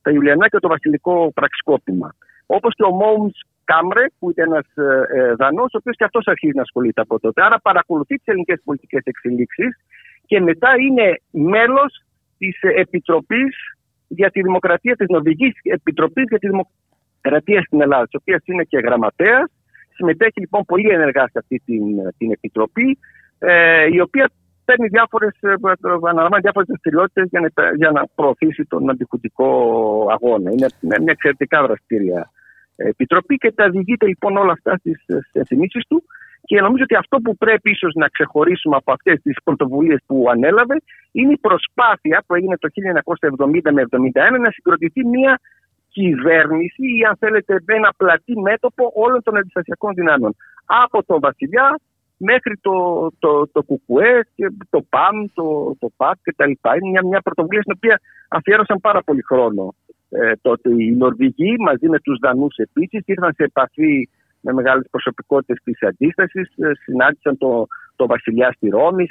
Τα 0.03 0.11
Ιουλιανά 0.11 0.49
και 0.49 0.59
το 0.59 0.69
βασιλικό 0.69 1.33
πραξικόπημα. 1.35 2.09
Όπως 2.47 2.75
και 2.75 2.83
ο 2.91 2.91
Μόουμ 2.91 3.29
Κάμρε, 3.71 4.05
που 4.19 4.31
ήταν 4.31 4.47
ένας 4.53 4.69
ε, 4.75 5.19
ε 5.19 5.35
Δανός, 5.35 5.71
ο 5.75 5.79
οποίος 5.81 5.97
και 5.97 6.05
αυτός 6.05 6.27
αρχίζει 6.27 6.57
να 6.57 6.63
ασχολείται 6.63 7.01
από 7.01 7.21
τότε. 7.21 7.43
Άρα 7.43 7.59
παρακολουθεί 7.61 8.15
τις 8.17 8.27
ελληνικές 8.27 8.61
πολιτικές 8.65 9.03
εξελίξεις 9.05 9.73
και 10.27 10.41
μετά 10.41 10.71
είναι 10.85 11.21
μέλος 11.31 11.93
της 12.39 12.59
Επιτροπής 12.61 13.55
για 14.09 14.31
τη 14.31 14.43
Δημοκρατία, 14.43 14.97
της 14.97 15.09
Νορβηγικής 15.09 15.61
Επιτροπής 15.63 16.25
για 16.29 16.39
τη 16.39 16.49
Δημοκρατία 16.49 17.63
στην 17.63 17.81
Ελλάδα, 17.81 18.05
της 18.05 18.15
οποίας 18.21 18.41
είναι 18.45 18.65
και 18.65 18.79
γραμματέας. 18.79 19.51
Συμμετέχει 19.95 20.41
λοιπόν 20.41 20.65
πολύ 20.65 20.89
ενεργά 20.89 21.23
σε 21.23 21.39
αυτή 21.39 21.63
την, 21.65 21.85
την 22.19 22.33
επιτροπή, 22.33 22.99
ε, 23.39 23.87
η 23.93 24.01
οποία 24.01 24.31
παίρνει 24.65 24.87
διάφορες, 24.89 25.39
ε, 25.41 25.55
αναλαμβάνει 26.09 26.43
διάφορες 26.43 26.69
δραστηριότητες 26.69 27.29
για, 27.31 27.41
να, 27.41 27.49
για 27.77 27.91
να 27.91 28.03
προωθήσει 28.15 28.65
τον 28.65 28.91
αντιχουτικό 28.91 29.49
αγώνα. 30.11 30.51
Είναι 30.51 30.69
μια 30.81 31.13
εξαιρετικά 31.17 31.63
δραστήρια 31.67 32.31
επιτροπή 32.77 33.37
και 33.37 33.53
τα 33.53 33.71
διηγείται 33.71 34.07
λοιπόν 34.07 34.37
όλα 34.37 34.53
αυτά 34.53 34.77
στις 34.77 35.05
ενθυμίσεις 35.33 35.87
του. 35.87 36.03
Και 36.45 36.61
νομίζω 36.61 36.83
ότι 36.83 36.95
αυτό 36.95 37.17
που 37.19 37.37
πρέπει 37.37 37.71
ίσως 37.71 37.95
να 37.95 38.09
ξεχωρίσουμε 38.09 38.77
από 38.77 38.93
αυτές 38.93 39.21
τις 39.23 39.37
πρωτοβουλίες 39.45 40.01
που 40.07 40.27
ανέλαβε 40.31 40.77
είναι 41.13 41.33
η 41.33 41.39
προσπάθεια 41.39 42.25
που 42.27 42.35
έγινε 42.35 42.57
το 42.59 42.69
1970 43.47 43.73
με 43.73 43.85
1971 43.91 44.41
να 44.41 44.51
συγκροτηθεί 44.51 45.07
μια 45.07 45.41
κυβέρνηση 45.89 46.83
ή 46.99 47.05
αν 47.05 47.17
θέλετε 47.19 47.63
ένα 47.67 47.93
πλατή 47.97 48.41
μέτωπο 48.41 48.93
όλων 48.95 49.23
των 49.23 49.37
αντιστασιακών 49.37 49.95
δυνάμεων. 49.95 50.37
Από 50.65 51.05
τον 51.05 51.21
Βασιλιά 51.21 51.81
μέχρι 52.17 52.59
το, 52.61 53.09
το, 53.19 53.49
το 53.49 53.63
ΚΚΕ, 53.63 54.27
το 54.71 54.81
ΠΑΜ, 54.89 55.25
το, 55.35 55.77
το 55.79 55.89
ΠΑΚ 55.97 56.17
κτλ. 56.23 56.51
Είναι 56.51 56.91
μια, 56.91 57.03
μια 57.05 57.21
πρωτοβουλία 57.21 57.61
στην 57.61 57.75
οποία 57.77 58.01
αφιέρωσαν 58.29 58.81
πάρα 58.81 59.03
πολύ 59.03 59.23
χρόνο 59.23 59.75
ε, 60.09 60.33
τότε 60.43 60.71
οι 60.71 60.93
Νορβηγοί 60.93 61.57
μαζί 61.59 61.89
με 61.89 61.99
τους 61.99 62.19
Δανούς 62.19 62.57
επίσης 62.57 63.03
ήρθαν 63.05 63.33
σε 63.35 63.45
επαφή 63.45 64.09
με 64.41 64.53
μεγάλες 64.53 64.87
προσωπικότητες 64.91 65.59
της 65.65 65.83
αντίστασης, 65.83 66.53
ε, 66.57 66.71
συνάντησαν 66.75 67.39
το, 67.39 67.67
το 67.97 68.07
βασιλιά 68.07 68.53
στη 68.53 68.69
Ρώμη, 68.69 69.07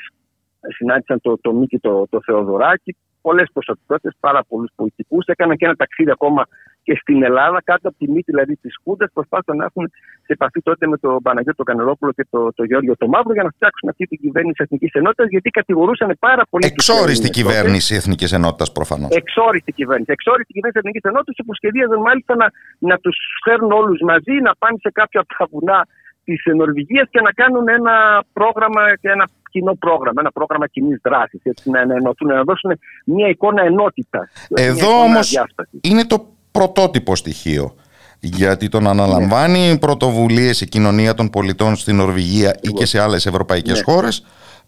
συνάντησαν 0.77 1.21
το, 1.21 1.37
το 1.41 1.53
Μίκη 1.53 1.79
το, 1.79 2.07
το 2.09 2.21
Θεοδωράκη, 2.21 2.95
πολλές 3.27 3.47
προσωπικότητε, 3.55 4.09
πάρα 4.19 4.41
πολλούς 4.49 4.71
πολιτικούς. 4.75 5.23
Έκαναν 5.33 5.55
και 5.57 5.65
ένα 5.69 5.75
ταξίδι 5.83 6.11
ακόμα 6.17 6.41
και 6.87 6.95
στην 7.01 7.19
Ελλάδα, 7.29 7.59
κάτω 7.71 7.85
από 7.89 7.97
τη 8.01 8.05
μύτη 8.13 8.29
δηλαδή 8.31 8.55
της 8.63 8.73
Χούντας, 8.83 9.09
προσπάθησαν 9.13 9.55
να 9.61 9.65
έχουν 9.69 9.85
σε 10.25 10.31
επαφή 10.37 10.59
τότε 10.61 10.83
με 10.91 10.97
τον 11.03 11.13
Παναγιώτο 11.25 11.63
Κανελόπουλο 11.63 12.11
και 12.17 12.25
τον 12.29 12.53
το 12.57 12.63
Γιώργο 12.63 12.93
το 12.97 13.07
Μαύρο 13.13 13.33
για 13.37 13.45
να 13.47 13.51
φτιάξουν 13.55 13.89
αυτή 13.89 14.03
την 14.11 14.19
κυβέρνηση 14.23 14.59
Εθνικής 14.65 14.91
Ενότητας, 14.99 15.27
γιατί 15.29 15.49
κατηγορούσαν 15.49 16.09
πάρα 16.19 16.43
πολύ. 16.49 16.65
Εξόριστη 16.71 17.29
κυβέρνηση 17.29 17.95
Εθνικής 17.95 18.31
Ενότητας 18.37 18.71
προφανώς. 18.71 19.09
Εξόριστη 19.21 19.71
κυβέρνηση. 19.79 20.11
Εξόριστη 20.17 20.51
κυβέρνηση 20.53 20.79
Εθνικής 20.83 21.05
Ενότητας 21.11 21.45
που 21.45 21.53
σχεδίαζαν 21.59 21.99
μάλιστα 22.07 22.33
να, 22.41 22.47
να 22.89 22.95
τους 23.03 23.17
φέρουν 23.45 23.71
όλους 23.71 23.99
μαζί, 24.11 24.35
να 24.47 24.51
πάνε 24.61 24.77
σε 24.85 24.91
κάποια 24.99 25.19
από 25.23 25.29
τα 25.37 25.45
βουνά 25.51 25.79
της 26.25 26.39
Νορβηγίας 26.59 27.07
και 27.13 27.21
να 27.27 27.31
κάνουν 27.31 27.65
ένα 27.79 27.95
πρόγραμμα 28.33 28.81
και 29.01 29.09
ένα 29.15 29.25
κοινό 29.55 29.75
πρόγραμμα, 29.75 30.19
ένα 30.19 30.31
πρόγραμμα 30.31 30.67
κοινής 30.67 30.99
δράσης. 31.03 31.41
Να, 31.63 31.85
να 31.85 31.95
να 32.35 32.43
δώσουν 32.43 32.79
μια 33.05 33.27
εικόνα 33.27 33.63
ενότητας. 33.63 34.29
Εδώ 34.49 35.01
όμως 35.03 35.43
είναι 35.81 36.05
το 36.05 36.27
πρωτότυπο 36.51 37.15
στοιχείο. 37.15 37.75
Γιατί 38.19 38.69
τον 38.69 38.87
αναλαμβάνει 38.87 39.67
ναι. 39.67 39.77
πρωτοβουλίες 39.77 40.61
η 40.61 40.67
κοινωνία 40.67 41.13
των 41.13 41.29
πολιτών 41.29 41.75
στην 41.75 41.95
Νορβηγία 41.95 42.57
ή 42.61 42.69
και 42.69 42.85
σε 42.85 42.99
άλλες 43.01 43.25
ευρωπαϊκές 43.25 43.77
ναι. 43.77 43.83
χώρες. 43.83 44.25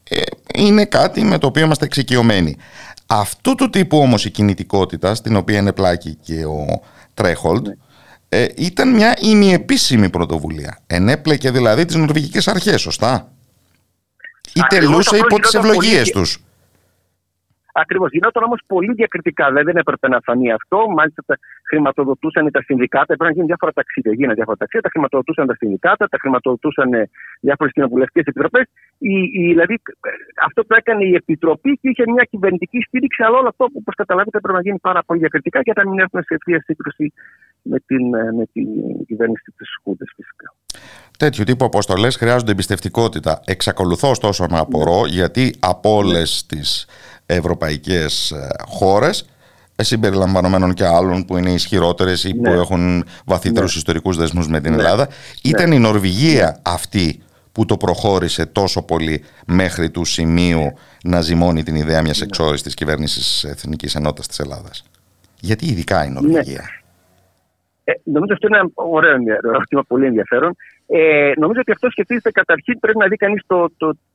Ε, 0.10 0.22
είναι 0.56 0.86
κάτι 0.86 1.24
με 1.24 1.38
το 1.38 1.48
οποίο 1.48 1.64
είμαστε 1.64 1.86
εξοικειωμένοι. 1.86 2.58
Αυτού 3.08 3.56
του 3.56 3.70
τύπου 3.70 3.98
όμως 3.98 4.26
η 4.26 4.32
κινητικότητα, 4.32 5.16
στην 5.16 5.36
οποία 5.36 5.58
είναι 5.58 5.74
πλάκη 5.74 6.16
και 6.16 6.46
ο 6.46 6.66
Τρέχολντ, 7.14 7.68
ναι. 7.68 7.74
ε, 8.30 8.48
ήταν 8.56 8.94
μια 8.94 9.18
ημιεπίσημη 9.22 10.10
πρωτοβουλία. 10.10 10.80
Ενέπλεκε 10.88 11.52
δηλαδή 11.52 11.86
τις 11.86 11.96
νορβηγικές 11.96 12.48
αρχές, 12.48 12.82
σωστά; 12.82 13.32
Ή 14.58 14.62
τελούσε 14.70 15.18
υπό 15.18 15.40
τις 15.40 15.54
ευλογίες 15.54 16.10
τους. 16.10 16.30
Ακριβώς. 17.84 18.10
Γινόταν 18.12 18.44
όμως 18.44 18.60
πολύ 18.68 18.94
διακριτικά. 18.94 19.46
Δηλαδή 19.48 19.66
δεν 19.72 19.78
έπρεπε 19.78 20.08
να 20.08 20.20
φανεί 20.28 20.52
αυτό. 20.52 20.78
Μάλιστα 20.98 21.22
τα 21.26 21.36
χρηματοδοτούσαν 21.70 22.52
τα 22.52 22.62
συνδικάτα. 22.68 23.14
Έπρεπε 23.14 23.24
να 23.24 23.32
γίνουν 23.32 23.48
διάφορα 23.48 23.72
ταξίδια. 23.80 24.12
Γίνανε 24.18 24.34
διάφορα 24.34 24.58
ταξίδια. 24.58 24.86
Τα 24.88 24.92
χρηματοδοτούσαν 24.94 25.48
τα 25.48 25.56
συνδικάτα, 25.56 26.08
τα 26.14 26.18
χρηματοδοτούσαν 26.22 26.90
διάφορες 27.40 27.72
κοινοβουλευτικές 27.74 28.26
επιτροπές. 28.32 28.66
Δηλαδή 29.52 29.76
αυτό 30.48 30.60
που 30.66 30.74
έκανε 30.82 31.04
η 31.12 31.14
Επιτροπή 31.22 31.72
και 31.82 31.90
είχε 31.90 32.04
μια 32.14 32.26
κυβερνητική 32.32 32.80
στήριξη. 32.88 33.24
Αλλά 33.24 33.38
όλο 33.38 33.48
αυτό 33.54 33.64
που 33.66 33.78
όπως 33.82 33.96
καταλάβετε 34.02 34.40
πρέπει 34.40 34.58
να 34.60 34.64
γίνει 34.68 34.80
πάρα 34.90 35.02
πολύ 35.06 35.20
διακριτικά 35.20 35.60
και 35.66 35.74
να 35.76 35.84
μην 35.90 36.00
έχουμε 36.00 36.22
σε 36.28 36.34
ευθεία 36.38 36.60
σύγκρουση 36.68 37.14
με 37.62 37.78
την, 37.88 38.04
με 38.38 38.46
την 38.54 38.68
κυβέρνηση 39.06 39.50
της 39.58 39.70
Χούντας 39.84 40.10
φυσικά. 40.16 40.48
Τέτοιου 41.18 41.44
τύπου 41.44 41.66
αποστολές 41.66 42.16
χρειάζονται 42.16 42.52
εμπιστευτικότητα. 42.52 43.42
Εξακολουθώ 43.46 44.10
ωστόσο 44.10 44.46
να 44.50 44.60
απορώ 44.60 45.06
γιατί 45.06 45.54
από 45.60 45.96
όλες 45.96 46.46
τις 46.46 46.86
ευρωπαϊκές 47.26 48.32
ε, 48.32 48.48
χώρες, 48.68 49.26
συμπεριλαμβανομένων 49.76 50.74
και 50.74 50.86
άλλων 50.86 51.26
που 51.26 51.38
είναι 51.38 51.52
ισχυρότερες 51.52 52.24
ή 52.24 52.36
που 52.36 52.42
ναι. 52.42 52.56
έχουν 52.56 53.06
βαθύτερους 53.26 53.74
ναι. 53.74 53.78
ιστορικούς 53.78 54.18
δεσμούς 54.18 54.48
με 54.48 54.60
την 54.60 54.72
ναι. 54.72 54.78
Ελλάδα, 54.78 55.06
ναι. 55.06 55.14
ήταν 55.42 55.72
η 55.72 55.80
Νορβηγία 55.80 56.60
αυτή 56.62 57.22
που 57.52 57.66
το 57.66 57.78
προχώρησε 57.78 58.46
τόσο 58.46 58.82
πολύ 58.82 59.24
μέχρι 59.48 59.90
του 59.90 60.06
σημείου 60.06 60.74
να 61.04 61.22
ζυμώνει 61.22 61.64
την 61.64 61.76
ιδέα 61.76 62.02
μιας 62.02 62.22
εξόριστης 62.22 62.74
κυβέρνησης 62.74 63.44
Εθνικής 63.44 63.96
Ενότητας 63.96 64.28
της 64.28 64.40
Ελλάδας. 64.40 64.84
Γιατί 65.40 65.66
ειδικά 65.66 66.06
η 66.06 66.10
Νορβηγία; 66.10 66.64
Ε, 67.84 67.92
νομίζω 68.04 68.34
αυτό 68.34 68.48
είναι 68.48 68.58
ένα 68.58 68.70
ωραίο 68.74 69.16
ερώτημα, 69.44 69.84
πολύ 69.84 70.06
ενδιαφέρον. 70.06 70.56
Ε, 70.88 71.32
νομίζω 71.38 71.60
ότι 71.60 71.72
αυτός 71.72 71.92
σκεφτείτε 71.92 72.32
καταρχήν 72.32 72.80
πρέπει 72.80 72.98
να 72.98 73.08
δει 73.08 73.16
κανείς 73.16 73.42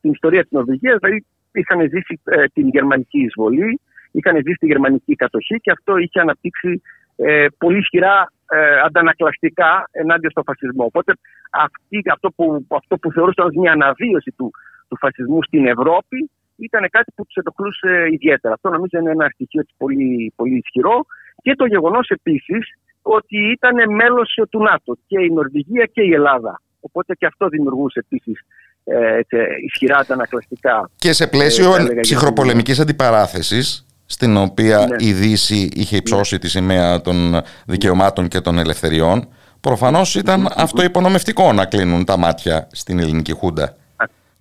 την 0.01 0.11
ιστορία 0.11 0.43
της 0.43 0.51
Νορβηγίας. 0.51 0.99
Δηλαδή, 0.99 1.25
είχαν 1.53 1.81
ζήσει 1.81 2.21
ε, 2.25 2.45
την 2.45 2.69
γερμανική 2.69 3.21
εισβολή, 3.21 3.81
είχαν 4.11 4.37
ζήσει 4.37 4.57
τη 4.59 4.67
γερμανική 4.67 5.15
κατοχή 5.15 5.57
και 5.57 5.71
αυτό 5.71 5.97
είχε 5.97 6.21
αναπτύξει 6.21 6.83
ε, 7.17 7.47
πολύ 7.59 7.79
ισχυρά 7.79 8.33
ε, 8.51 8.81
αντανακλαστικά 8.87 9.89
ενάντια 9.91 10.31
στο 10.31 10.43
φασισμό. 10.43 10.85
Οπότε 10.85 11.13
αυτή, 11.51 12.03
αυτό, 12.13 12.31
που, 12.31 12.67
αυτό 12.69 12.97
που 12.97 13.13
θεωρούσαν 13.13 13.47
ως 13.47 13.55
μια 13.55 13.73
αναβίωση 13.73 14.35
του, 14.37 14.51
του 14.89 14.97
φασισμού 14.99 15.43
στην 15.43 15.67
Ευρώπη 15.67 16.31
ήταν 16.57 16.89
κάτι 16.91 17.13
που 17.17 17.25
τους 17.25 17.35
ενοχλούσε 17.35 18.09
ιδιαίτερα. 18.11 18.55
Αυτό 18.55 18.69
νομίζω 18.69 18.99
είναι 18.99 19.11
ένα 19.11 19.29
στοιχείο 19.35 19.63
πολύ, 19.77 20.33
πολύ 20.37 20.57
ισχυρό. 20.57 21.05
Και 21.43 21.55
το 21.55 21.65
γεγονός 21.67 22.09
επίσης 22.09 22.75
ότι 23.03 23.37
ήταν 23.53 23.95
μέλος 23.95 24.39
του 24.51 24.63
ΝΑΤΟ 24.63 24.97
και 25.07 25.21
η 25.21 25.31
Νορβηγία 25.31 25.85
και 25.93 26.03
η 26.03 26.13
Ελλάδα. 26.13 26.63
Οπότε 26.81 27.15
και 27.15 27.27
αυτό 27.27 27.49
δημιουργούσε 27.49 27.99
επίσης 27.99 28.45
ε, 28.85 29.21
ισχυρά 29.67 29.99
αντανακλαστικά. 29.99 30.91
Και 30.97 31.13
σε 31.13 31.27
πλαίσιο 31.27 31.75
ε, 31.75 32.01
ψυχροπολεμικής 32.01 32.81
αντιπαράθεσης 32.81 33.87
στην 34.07 34.37
οποία 34.37 34.87
ναι. 34.87 34.97
η 34.99 35.13
Δύση 35.13 35.69
είχε 35.75 35.97
υψώσει 35.97 36.39
τη 36.39 36.49
σημαία 36.49 37.01
των 37.01 37.43
δικαιωμάτων 37.67 38.29
και 38.29 38.41
των 38.41 38.59
ελευθεριών 38.59 39.29
προφανώς 39.61 40.15
ήταν 40.15 40.53
αυτό 40.57 40.83
υπονομευτικό 40.83 41.53
να 41.53 41.65
κλείνουν 41.65 42.05
τα 42.05 42.17
μάτια 42.17 42.69
στην 42.73 42.99
ελληνική 42.99 43.33
χούντα. 43.33 43.77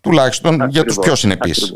Τουλάχιστον 0.01 0.69
για 0.69 0.83
τους 0.83 0.99
πιο 0.99 1.15
συνεπείς. 1.15 1.73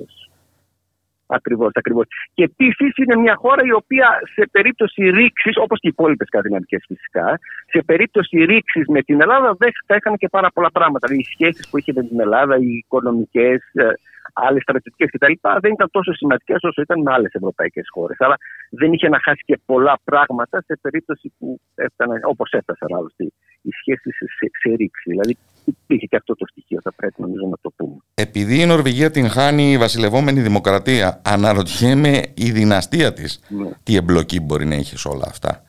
Ακριβώς, 1.28 1.72
ακριβώς. 1.74 2.06
Και 2.34 2.44
επίσης 2.44 2.98
είναι 2.98 3.16
μια 3.16 3.36
χώρα 3.36 3.62
η 3.64 3.72
οποία 3.72 4.20
σε 4.34 4.48
περίπτωση 4.52 5.10
ρήξης, 5.10 5.54
όπως 5.58 5.80
και 5.80 5.88
οι 5.88 5.94
υπόλοιπες 5.94 6.28
σκανδιναβικές 6.28 6.84
φυσικά, 6.88 7.40
σε 7.66 7.82
περίπτωση 7.86 8.44
ρήξης 8.44 8.88
με 8.88 9.02
την 9.02 9.22
Ελλάδα 9.22 9.56
δεν 9.58 9.70
θα 9.86 9.96
είχαν 9.96 10.18
και 10.18 10.30
πάρα 10.30 10.50
πολλά 10.54 10.72
πράγματα. 10.72 11.08
Δηλαδή, 11.08 11.24
οι 11.24 11.32
σχέσεις 11.34 11.70
που 11.70 11.78
είχε 11.78 11.92
με 11.96 12.04
την 12.04 12.20
Ελλάδα, 12.20 12.58
οι 12.58 12.72
οικονομικές, 12.78 13.62
ε, 13.74 13.90
άλλες 14.34 14.62
στρατιωτικές 14.62 15.10
κτλ. 15.12 15.34
δεν 15.60 15.72
ήταν 15.72 15.90
τόσο 15.92 16.14
σημαντικές 16.14 16.58
όσο 16.62 16.82
ήταν 16.82 17.02
με 17.02 17.14
άλλες 17.14 17.32
ευρωπαϊκές 17.34 17.88
χώρες. 17.94 18.18
Αλλά 18.20 18.38
δεν 18.70 18.94
είχε 18.94 19.10
να 19.10 19.20
χάσει 19.22 19.44
και 19.46 19.60
πολλά 19.66 20.00
πράγματα 20.04 20.62
σε 20.62 20.78
περίπτωση 20.82 21.34
που 21.38 21.60
έφτανε, 21.76 22.20
όπως 22.24 22.52
έφτασαν 22.52 22.88
άλλωστε, 22.98 23.24
οι 23.66 23.72
σχέσει 23.72 24.10
σε, 24.12 24.26
σε, 24.60 24.76
ρήξη. 24.76 25.10
Δηλαδή 25.10 25.38
υπήρχε 25.66 26.06
και 26.06 26.16
αυτό 26.16 26.36
το 26.36 26.46
στοιχείο, 26.50 26.80
θα 26.84 26.94
πρέπει 26.94 27.22
νομίζω 27.22 27.48
να 27.50 27.58
το 27.62 27.72
πούμε. 27.76 27.96
Επειδή 28.14 28.62
η 28.62 28.66
Νορβηγία 28.66 29.12
την 29.12 29.30
χάνει 29.30 29.72
η 29.72 29.78
βασιλευόμενη 29.78 30.42
δημοκρατία, 30.42 31.22
αναρωτιέμαι 31.26 32.22
η 32.34 32.52
δυναστεία 32.52 33.14
της 33.14 33.42
ναι. 33.50 33.70
τι 33.84 33.96
εμπλοκή 33.96 34.40
μπορεί 34.40 34.66
να 34.66 34.76
είχε 34.76 34.98
σε 34.98 35.08
όλα 35.08 35.26
αυτά; 35.28 35.64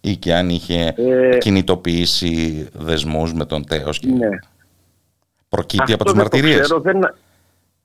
Ή 0.00 0.16
και 0.16 0.34
αν 0.34 0.48
είχε 0.48 0.94
ε, 0.96 1.38
κινητοποιήσει 1.38 2.68
δεσμούς 2.72 3.34
με 3.34 3.44
τον 3.44 3.66
Τέος 3.66 3.98
και 3.98 4.10
ναι. 4.10 4.28
προκύπτει 5.48 5.92
από 5.92 6.04
τις 6.04 6.14
μαρτυρίες; 6.14 6.68
δεν, 6.82 6.98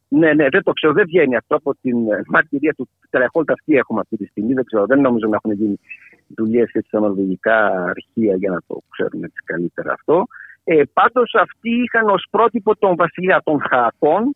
ναι, 0.07 0.33
ναι, 0.33 0.49
δεν 0.49 0.63
το 0.63 0.71
ξέρω. 0.71 0.93
Δεν 0.93 1.05
βγαίνει 1.05 1.35
αυτό 1.35 1.55
από 1.55 1.75
την 1.81 2.11
ε, 2.11 2.21
μαρτυρία 2.27 2.73
του 2.73 2.89
Τρεχόλτ. 3.09 3.51
Αυτή 3.51 3.75
έχουμε 3.75 3.99
αυτή 3.99 4.17
τη 4.17 4.25
στιγμή. 4.25 4.53
Δεν 4.53 4.63
ξέρω. 4.63 4.85
Δεν 4.85 5.01
νομίζω 5.01 5.27
να 5.27 5.35
έχουν 5.35 5.51
γίνει 5.51 5.79
δουλειές 6.37 6.69
στα 6.87 6.99
νορβηγικά 6.99 7.83
αρχεία 7.83 8.35
για 8.35 8.49
να 8.49 8.61
το 8.67 8.81
ξέρουμε 8.89 9.25
έτσι 9.25 9.41
καλύτερα 9.45 9.93
αυτό. 9.93 10.27
Ε, 10.63 10.81
Πάντως 10.93 11.33
αυτοί 11.33 11.69
είχαν 11.69 12.09
ως 12.09 12.27
πρότυπο 12.29 12.75
τον 12.75 12.95
βασιλιά 12.95 13.41
των 13.43 13.61
Χακών, 13.69 14.35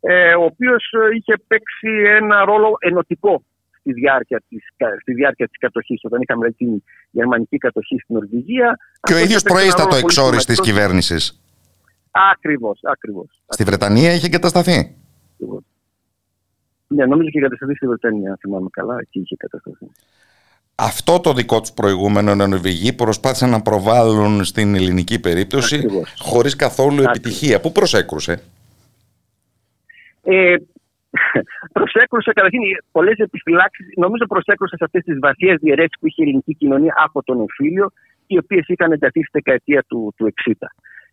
ε, 0.00 0.34
ο 0.34 0.44
οποίος 0.44 0.92
ε, 0.92 1.16
είχε 1.16 1.34
παίξει 1.46 1.88
ένα 2.20 2.44
ρόλο 2.44 2.76
ενωτικό 2.78 3.42
στη 3.78 3.92
διάρκεια 3.92 4.42
της, 4.48 4.62
στη 5.00 5.12
διάρκεια 5.12 5.46
της 5.46 5.58
κατοχής, 5.58 6.00
όταν 6.02 6.20
είχαμε 6.20 6.48
δηλαδή, 6.48 6.64
την 6.64 6.82
γερμανική 7.10 7.58
κατοχή 7.58 7.98
στην 8.02 8.14
Νορβηγία. 8.14 8.78
Και 9.00 9.14
ο 9.14 9.18
ίδιος 9.18 9.42
προείστατο 9.42 9.96
εξόριστης 9.96 10.44
της 10.44 10.60
κυβέρνησης. 10.60 11.40
Ακριβώς, 12.10 12.80
ακριβώς. 12.82 13.42
Στη 13.48 13.64
Βρετανία 13.64 14.12
είχε 14.12 14.26
εγκατασταθεί. 14.26 14.96
Ναι, 16.86 17.06
νομίζω 17.06 17.28
και 17.28 17.40
κατασταθεί 17.40 17.74
στη 17.74 17.86
Βρετανία, 17.86 18.30
αν 18.30 18.36
θυμάμαι 18.40 18.68
καλά, 18.70 18.96
εκεί 19.00 19.20
είχε 19.20 19.36
κατασταθεί. 19.36 19.90
Αυτό 20.82 21.20
το 21.20 21.32
δικό 21.32 21.60
τους 21.60 21.72
προηγούμενο 21.72 22.32
οι 22.32 22.36
Νορβηγοί 22.36 22.92
προσπάθησαν 22.92 23.50
να 23.50 23.62
προβάλλουν 23.62 24.44
στην 24.44 24.74
ελληνική 24.74 25.20
περίπτωση 25.20 25.86
χωρίς 26.18 26.56
καθόλου 26.56 27.02
επιτυχία. 27.02 27.60
Πού 27.60 27.72
προσέκρουσε; 27.72 28.42
Ε, 30.22 30.54
προσέκρουσε 31.72 32.32
καταρχήν 32.32 32.60
πολλές 32.92 33.18
επιφυλάξεις. 33.18 33.86
Νομίζω 33.96 34.26
προσέκρουσε 34.26 34.76
σε 34.76 34.84
αυτές 34.84 35.04
τις 35.04 35.18
βαθιές 35.18 35.56
διαιρέσεις 35.60 35.98
που 36.00 36.06
είχε 36.06 36.22
η 36.22 36.24
ελληνική 36.24 36.54
κοινωνία 36.54 36.94
από 36.96 37.22
τον 37.22 37.40
εμφύλιο, 37.40 37.92
οι 38.26 38.38
οποίες 38.38 38.64
είχαν 38.66 38.92
ενταθεί 38.92 39.20
στη 39.20 39.30
δεκαετία 39.32 39.84
του, 39.88 40.14
του 40.16 40.26
60. 40.26 40.52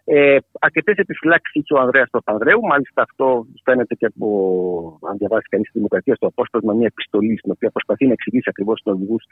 Ε, 0.09 0.37
Αρκετές 0.59 0.95
επιφυλάξεις 0.97 1.55
είχε 1.55 1.73
ο 1.73 1.79
Ανδρέας 1.79 2.09
Παπανδρέου. 2.09 2.61
Μάλιστα, 2.61 3.01
αυτό 3.01 3.45
φαίνεται 3.63 3.95
και 3.95 4.05
από, 4.05 4.27
αν 5.09 5.17
διαβάσει 5.17 5.47
κανείς 5.49 5.65
τη 5.71 5.77
Δημοκρατία, 5.77 6.15
στο 6.15 6.27
απόσπασμα 6.27 6.73
μια 6.73 6.87
επιστολή, 6.87 7.37
στην 7.37 7.51
οποία 7.51 7.69
προσπαθεί 7.69 8.05
να 8.05 8.11
εξηγήσει 8.11 8.49
ακριβώς 8.49 8.79
στου 8.79 8.91
οδηγούς 8.95 9.23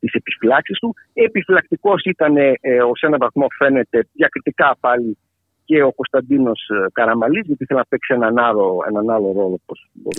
τις 0.00 0.12
επιφυλάξεις 0.12 0.78
του. 0.78 0.94
Επιφυλακτικός 1.12 2.02
ήταν, 2.04 2.36
ε, 2.36 2.58
ως 2.92 3.00
ένα 3.02 3.16
βαθμό 3.16 3.46
φαίνεται, 3.58 4.08
διακριτικά 4.12 4.76
πάλι 4.80 5.18
και 5.64 5.82
ο 5.82 5.92
Κωνσταντίνος 5.92 6.68
ε, 6.68 6.86
Καραμαλής, 6.92 7.46
γιατί 7.46 7.62
ήθελε 7.62 7.78
να 7.78 7.86
παίξει 7.86 8.14
έναν 8.14 8.38
άλλο, 8.38 8.84
έναν 8.88 9.10
άλλο 9.10 9.32
ρόλο. 9.32 9.60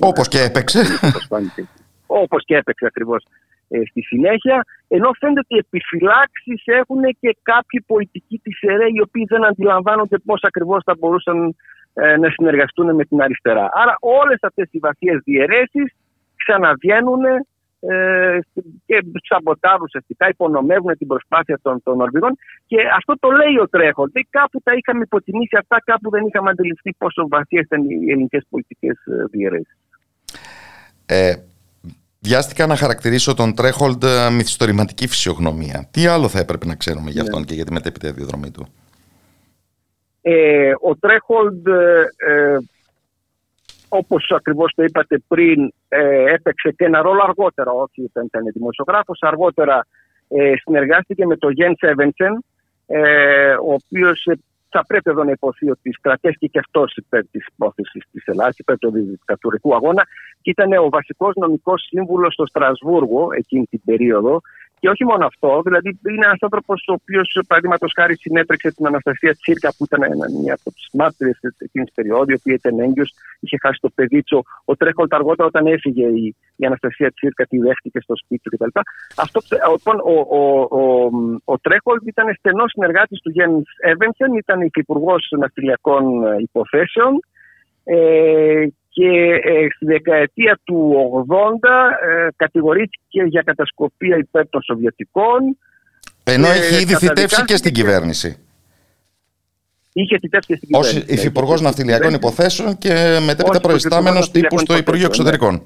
Όπως 0.01 0.27
και 0.27 0.41
έπαιξε. 0.41 0.81
Όπως 2.07 2.45
και 2.45 2.55
έπαιξε 2.55 2.85
ακριβώς 2.85 3.25
ε, 3.73 3.85
στη 3.89 4.01
συνέχεια. 4.01 4.65
Ενώ 4.87 5.09
φαίνεται 5.19 5.39
ότι 5.39 5.55
επιφυλάξεις 5.65 6.61
έχουν 6.65 7.01
και 7.21 7.37
κάποιοι 7.41 7.79
πολιτικοί 7.91 8.37
της 8.43 8.57
ΕΡΕ 8.61 8.87
οι 8.93 9.01
οποίοι 9.01 9.25
δεν 9.27 9.45
αντιλαμβάνονται 9.45 10.17
πώς 10.17 10.39
ακριβώς 10.43 10.81
θα 10.85 10.95
μπορούσαν 10.99 11.55
ε, 11.93 12.17
να 12.17 12.29
συνεργαστούν 12.29 12.95
με 12.95 13.03
την 13.05 13.21
αριστερά. 13.21 13.69
Άρα 13.71 13.93
όλες 13.99 14.39
αυτές 14.41 14.67
οι 14.71 14.79
βαθίε 14.79 15.13
διαιρέσεις 15.23 15.87
ξαναβγαίνουν 16.35 17.21
ε, 17.79 18.39
και 18.85 18.97
σαμποτάρουν 19.29 19.81
ουσιαστικά, 19.81 20.27
υπονομεύουν 20.29 20.97
την 20.97 21.07
προσπάθεια 21.07 21.59
των, 21.61 21.83
των 21.83 21.97
Νορβηγών. 21.97 22.37
Και 22.65 22.77
αυτό 22.97 23.13
το 23.19 23.29
λέει 23.29 23.57
ο 23.61 23.67
Τρέχοντε. 23.69 24.21
Κάπου 24.29 24.61
τα 24.63 24.73
είχαμε 24.73 25.01
υποτιμήσει 25.03 25.57
αυτά, 25.59 25.77
κάπου 25.85 26.09
δεν 26.09 26.25
είχαμε 26.25 26.49
αντιληφθεί 26.49 26.93
πόσο 26.97 27.27
βαθιές 27.27 27.63
ήταν 27.63 27.89
οι 27.89 28.11
ελληνικές 28.11 28.45
πολιτικές 28.49 28.95
ε, 29.05 29.23
διαιρέσεις. 29.31 29.77
Ε, 31.05 31.33
βιάστηκα 32.23 32.67
να 32.67 32.75
χαρακτηρίσω 32.75 33.33
τον 33.33 33.55
Τρέχολντ 33.55 34.03
ε, 34.03 34.29
μυθιστορηματική 34.29 35.07
φυσιογνωμία. 35.07 35.87
Τι 35.91 36.05
άλλο 36.05 36.27
θα 36.27 36.39
έπρεπε 36.39 36.65
να 36.65 36.75
ξέρουμε 36.75 37.09
για 37.09 37.21
ναι. 37.21 37.27
αυτόν 37.27 37.45
και 37.45 37.53
για 37.53 37.65
τη 37.65 37.71
μετέπειτα 37.73 38.11
διαδρομή 38.11 38.51
του; 38.51 38.67
Ε, 40.21 40.71
ο 40.81 40.95
Τρέχολντ 40.95 41.67
ε, 41.67 42.57
όπως 43.87 44.31
ακριβώς 44.35 44.73
το 44.75 44.83
είπατε 44.83 45.21
πριν, 45.27 45.73
ε, 45.87 46.33
έπαιξε 46.33 46.71
και 46.71 46.85
ένα 46.85 47.01
ρόλο 47.01 47.21
αργότερα, 47.23 47.71
όχι 47.71 48.03
όταν 48.03 48.25
ήταν 48.25 48.43
δημοσιογράφος, 48.53 49.19
αργότερα 49.21 49.87
ε, 50.27 50.53
συνεργάστηκε 50.55 51.25
με 51.25 51.37
τον 51.37 51.51
Γεν 51.51 51.75
Σέβενσεν, 51.77 52.43
ε, 52.85 53.53
ο 53.53 53.73
οποίος 53.73 54.25
ε, 54.25 54.33
θα 54.73 54.85
πρέπει 54.85 55.09
εδώ 55.09 55.23
να 55.23 55.31
υποθεί 55.31 55.69
ότι 55.69 55.89
κρατέστηκε 56.01 56.47
και 56.47 56.59
αυτό 56.59 56.85
υπέρ 56.95 57.27
της 57.27 57.45
υπόθεσης 57.53 58.03
της 58.11 58.25
Ελλάδας, 58.25 58.57
υπέρ 58.57 58.77
του 58.77 58.91
δικτατορικού 58.91 59.75
αγώνα 59.75 60.03
και 60.41 60.49
ήταν 60.49 60.71
ο 60.73 60.89
βασικός 60.89 61.33
νομικός 61.35 61.81
σύμβουλος 61.87 62.33
στο 62.33 62.45
Στρασβούργο 62.45 63.27
εκείνη 63.37 63.65
την 63.65 63.81
περίοδο 63.85 64.41
και 64.83 64.89
όχι 64.89 65.05
μόνο 65.05 65.25
αυτό, 65.25 65.61
δηλαδή 65.65 65.99
είναι 66.09 66.25
ένας 66.25 66.41
άνθρωπος 66.47 66.83
ο 66.87 66.93
οποίος, 66.93 67.39
παραδείγματος 67.47 67.91
χάρη, 67.95 68.15
συνέτρεξε 68.15 68.71
την 68.71 68.85
Αναστασία 68.85 69.33
Τσίρκα, 69.35 69.69
που 69.77 69.83
ήταν 69.83 70.01
μία 70.41 70.53
από 70.53 70.71
τις 70.75 70.87
μάρτυρες 70.93 71.37
εκείνης 71.57 71.87
της 71.87 71.95
περίοδου, 71.95 72.31
η 72.31 72.33
οποία 72.33 72.53
ήταν 72.53 72.79
έγκυος, 72.79 73.13
είχε 73.39 73.57
χάσει 73.61 73.79
το 73.81 73.89
παιδίτσο. 73.95 74.43
Ο 74.65 74.75
Τρέχολτ 74.75 75.13
αργότερα, 75.13 75.47
όταν 75.47 75.65
έφυγε 75.65 76.05
η, 76.07 76.35
η 76.55 76.65
Αναστασία 76.65 77.11
Τσίρκα, 77.11 77.45
τη 77.45 77.57
δέχτηκε 77.57 77.99
στο 77.99 78.15
σπίτι 78.15 78.49
του 78.49 78.57
κτλ. 78.57 78.79
Αυτό, 79.17 79.39
λοιπόν, 79.71 79.97
ο, 80.13 80.15
ο, 80.39 80.41
ο, 80.79 81.09
ο 81.53 81.59
Τρέχολτ 81.59 82.01
ήταν 82.05 82.35
στενός 82.37 82.71
συνεργάτης 82.71 83.19
του 83.21 83.29
Γέννη 83.29 83.61
Εύενσεν, 83.77 84.33
ήταν 84.33 84.61
υφυπουργό 84.61 85.15
ναυτιλιακών 85.39 86.03
υποθέσεων. 86.39 87.19
Ε, 87.83 88.65
και 88.93 89.09
ε, 89.43 89.67
στη 89.75 89.85
δεκαετία 89.85 90.59
του 90.63 90.95
80 91.29 91.69
ε, 92.07 92.27
κατηγορήθηκε 92.35 93.21
για 93.27 93.41
κατασκοπία 93.41 94.17
υπέρ 94.17 94.49
των 94.49 94.61
Σοβιετικών. 94.61 95.57
Ενώ 96.23 96.47
έχει 96.47 96.81
ήδη 96.81 96.95
θητεύσει 96.95 97.45
και 97.45 97.55
στην 97.55 97.73
κυβέρνηση. 97.73 98.37
Είχε 99.93 100.17
θητεύσει 100.17 100.47
και 100.47 100.55
στην 100.55 100.67
κυβέρνηση. 100.67 100.97
Ως 100.97 101.19
υφυπουργός 101.19 101.61
ναυτιλιακών 101.61 102.13
υποθέσεων 102.13 102.77
και 102.77 103.19
μετέπειτα 103.25 103.59
προϊστάμενος 103.61 104.31
τύπου 104.31 104.59
στο 104.59 104.77
Υπουργείο 104.77 105.05
Εξωτερικών. 105.05 105.53
Ναι. 105.53 105.61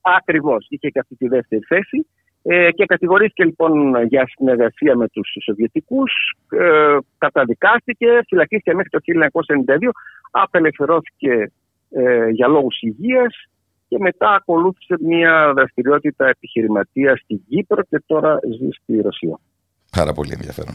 Ακριβώς. 0.00 0.66
Είχε 0.68 0.88
και 0.88 0.98
αυτή 0.98 1.16
τη 1.16 1.28
δεύτερη 1.28 1.62
θέση. 1.68 2.06
Ε, 2.42 2.70
και 2.70 2.84
κατηγορήθηκε 2.84 3.44
λοιπόν 3.44 4.04
για 4.04 4.28
συνεργασία 4.36 4.96
με 4.96 5.08
τους 5.08 5.36
Σοβιετικούς, 5.44 6.12
ε, 6.48 6.96
καταδικάστηκε, 7.18 8.06
φυλακίστηκε 8.28 8.74
μέχρι 8.74 8.90
το 8.90 8.98
1992, 9.00 9.90
απελευθερώθηκε 10.30 11.52
ε, 11.90 12.28
για 12.28 12.46
λόγους 12.46 12.80
υγείας 12.80 13.34
και 13.88 13.98
μετά 13.98 14.34
ακολούθησε 14.34 14.96
μια 15.00 15.52
δραστηριότητα 15.54 16.28
επιχειρηματίας 16.28 17.20
στην 17.20 17.40
Κύπρο 17.48 17.82
και 17.82 18.02
τώρα 18.06 18.38
ζει 18.58 18.68
στη 18.70 19.00
Ρωσία. 19.00 19.38
Πάρα 19.96 20.12
πολύ 20.12 20.32
ενδιαφέρον. 20.32 20.74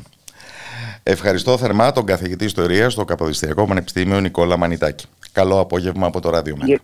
Ευχαριστώ 1.03 1.57
θερμά 1.57 1.91
τον 1.91 2.05
καθηγητή 2.05 2.45
ιστορίας 2.45 2.93
στο 2.93 3.05
Καποδιστριακό 3.05 3.65
Πανεπιστήμιο 3.65 4.19
Νικόλα 4.19 4.57
Μανιτάκη. 4.57 5.05
Καλό 5.31 5.59
απόγευμα 5.59 6.07
από 6.07 6.19
το 6.19 6.29
Ράδιο 6.29 6.55
Μένα. 6.57 6.79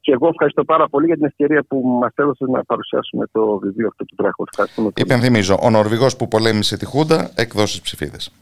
Και 0.00 0.12
εγώ 0.12 0.28
ευχαριστώ 0.28 0.64
πάρα 0.64 0.88
πολύ 0.88 1.06
για 1.06 1.14
την 1.14 1.24
ευκαιρία 1.24 1.62
που 1.68 1.82
μας 2.00 2.12
έδωσε 2.14 2.44
να 2.44 2.64
παρουσιάσουμε 2.64 3.26
το 3.32 3.58
βιβλίο 3.58 3.86
αυτό 3.86 4.04
του 4.04 4.14
τρέχου. 4.14 4.44
Υπενθυμίζω, 4.96 5.58
ο 5.62 5.70
Νορβηγός 5.70 6.16
που 6.16 6.28
πολέμησε 6.28 6.76
τη 6.76 6.84
Χούντα, 6.84 7.30
εκδόσεις 7.34 7.80
ψηφίδες. 7.80 8.32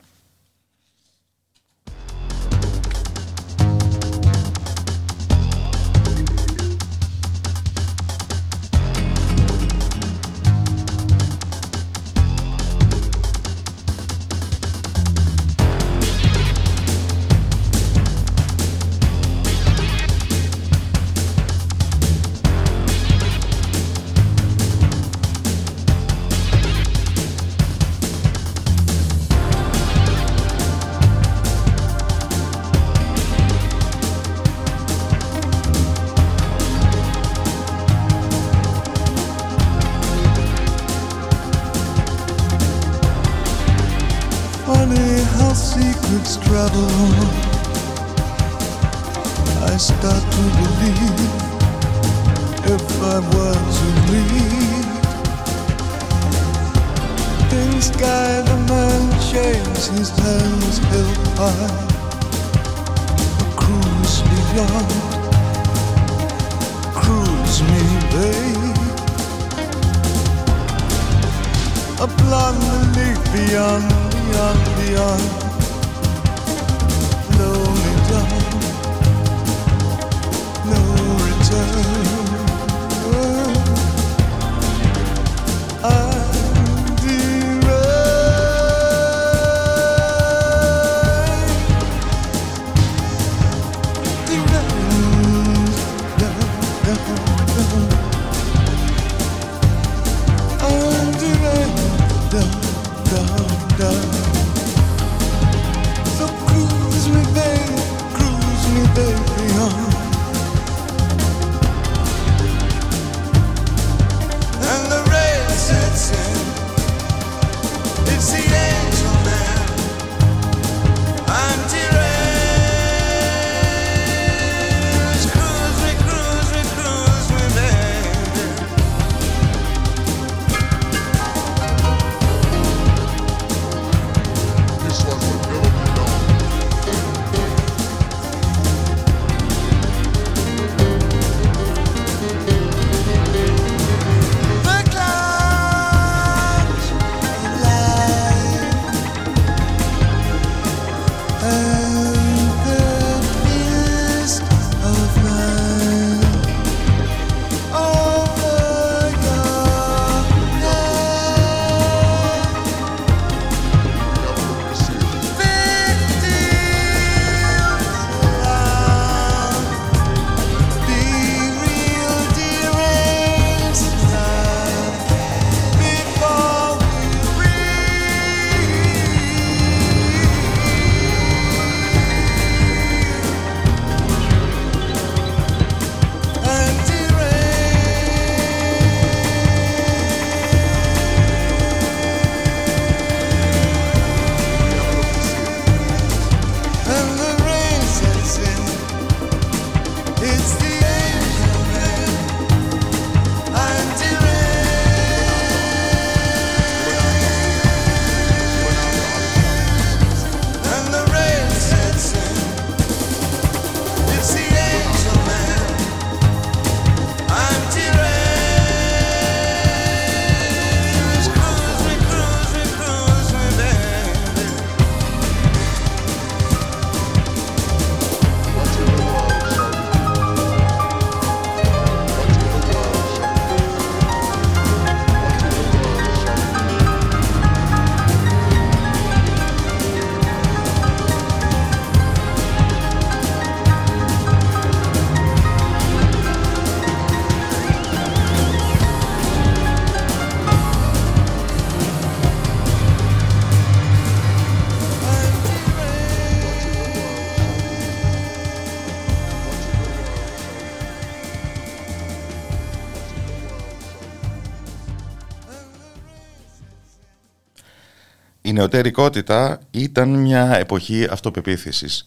Νεωτερικότητα 268.57 269.61
ήταν 269.71 270.09
μια 270.09 270.57
εποχή 270.59 271.07
αυτοπεποίθησης. 271.11 272.07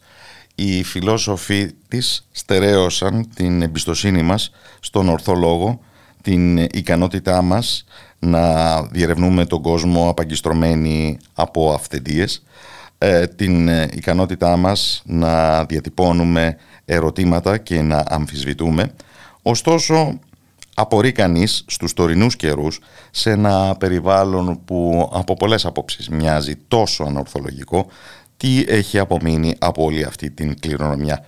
Οι 0.55 0.83
φιλόσοφοι 0.83 1.71
της 1.87 2.27
στερέωσαν 2.31 3.29
την 3.35 3.61
εμπιστοσύνη 3.61 4.21
μας 4.21 4.51
στον 4.79 5.09
ορθό 5.09 5.33
λόγο, 5.33 5.79
την 6.21 6.57
ικανότητά 6.57 7.41
μας 7.41 7.85
να 8.19 8.81
διερευνούμε 8.83 9.45
τον 9.45 9.61
κόσμο 9.61 10.09
απαγκιστρωμένοι 10.09 11.17
από 11.33 11.73
αυθεντίες, 11.73 12.43
ε, 12.97 13.27
την 13.27 13.67
ικανότητά 13.67 14.57
μας 14.57 15.01
να 15.05 15.65
διατυπώνουμε 15.65 16.57
ερωτήματα 16.85 17.57
και 17.57 17.81
να 17.81 18.03
αμφισβητούμε. 18.07 18.93
Ωστόσο, 19.41 20.19
απορεί 20.79 21.11
κανείς 21.11 21.63
στους 21.67 21.93
τωρινούς 21.93 22.35
καιρούς 22.35 22.79
σε 23.11 23.31
ένα 23.31 23.75
περιβάλλον 23.79 24.61
που 24.65 25.09
από 25.13 25.33
πολλές 25.33 25.65
απόψεις 25.65 26.09
μοιάζει 26.09 26.55
τόσο 26.67 27.03
ανορθολογικό 27.03 27.87
τι 28.37 28.65
έχει 28.67 28.99
απομείνει 28.99 29.55
από 29.59 29.83
όλη 29.83 30.03
αυτή 30.03 30.31
την 30.31 30.59
κληρονομιά. 30.59 31.25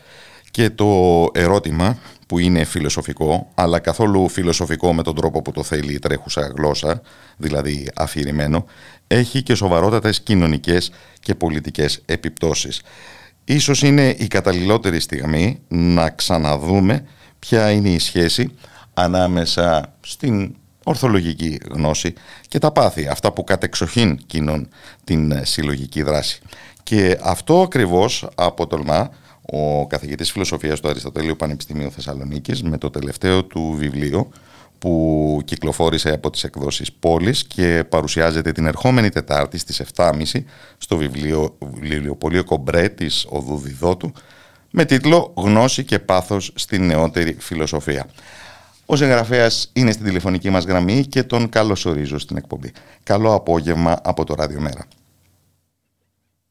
Και 0.51 0.69
το 0.69 0.87
ερώτημα 1.33 1.97
που 2.27 2.39
είναι 2.39 2.63
φιλοσοφικό, 2.63 3.51
αλλά 3.55 3.79
καθόλου 3.79 4.29
φιλοσοφικό 4.29 4.93
με 4.93 5.03
τον 5.03 5.15
τρόπο 5.15 5.41
που 5.41 5.51
το 5.51 5.63
θέλει 5.63 5.93
η 5.93 5.99
τρέχουσα 5.99 6.53
γλώσσα, 6.55 7.01
δηλαδή 7.37 7.87
αφηρημένο, 7.95 8.65
έχει 9.07 9.43
και 9.43 9.55
σοβαρότατες 9.55 10.21
κοινωνικές 10.21 10.91
και 11.19 11.35
πολιτικές 11.35 12.01
επιπτώσεις. 12.05 12.81
Ίσως 13.45 13.81
είναι 13.81 14.15
η 14.17 14.27
καταλληλότερη 14.27 14.99
στιγμή 14.99 15.59
να 15.67 16.09
ξαναδούμε 16.09 17.05
ποια 17.39 17.71
είναι 17.71 17.89
η 17.89 17.99
σχέση 17.99 18.51
ανάμεσα 19.03 19.93
στην 20.01 20.55
ορθολογική 20.83 21.59
γνώση 21.71 22.13
και 22.47 22.59
τα 22.59 22.71
πάθη, 22.71 23.07
αυτά 23.07 23.31
που 23.31 23.43
κατεξοχήν 23.43 24.19
κινούν 24.25 24.69
την 25.03 25.31
ε, 25.31 25.45
συλλογική 25.45 26.01
δράση. 26.01 26.41
Και 26.83 27.17
αυτό 27.21 27.61
ακριβώς 27.61 28.27
αποτολμά 28.35 29.09
ο 29.41 29.87
καθηγητής 29.87 30.31
φιλοσοφίας 30.31 30.79
του 30.79 30.89
Αριστοτέλειου 30.89 31.35
Πανεπιστημίου 31.35 31.91
Θεσσαλονίκης 31.91 32.63
με 32.63 32.77
το 32.77 32.89
τελευταίο 32.89 33.43
του 33.43 33.75
βιβλίο 33.77 34.29
που 34.79 35.41
κυκλοφόρησε 35.45 36.09
από 36.11 36.29
τις 36.29 36.43
εκδόσεις 36.43 36.91
Πόλης 36.93 37.43
και 37.43 37.83
παρουσιάζεται 37.89 38.51
την 38.51 38.65
ερχόμενη 38.65 39.09
Τετάρτη 39.09 39.57
στις 39.57 39.81
7.30 39.95 40.11
στο 40.77 40.97
βιβλίο 40.97 41.57
βιβλιοπωλείο 41.59 42.43
Κομπρέ 42.43 42.89
της 42.89 43.25
Οδού 43.29 43.57
Διδότου 43.57 44.11
με 44.69 44.85
τίτλο 44.85 45.33
«Γνώση 45.35 45.83
και 45.83 45.99
πάθος 45.99 46.51
στην 46.55 46.85
νεότερη 46.85 47.35
φιλοσοφία». 47.39 48.05
Ο 48.91 48.95
συγγραφέας 48.95 49.71
είναι 49.75 49.91
στην 49.91 50.05
τηλεφωνική 50.05 50.49
μας 50.49 50.65
γραμμή 50.65 51.05
και 51.05 51.23
τον 51.23 51.49
καλωσορίζω 51.49 52.17
στην 52.19 52.37
εκπομπή. 52.37 52.71
Καλό 53.03 53.33
απόγευμα 53.33 53.99
από 54.03 54.23
το 54.23 54.33
Ράδιο 54.33 54.61
Μέρα. 54.61 54.87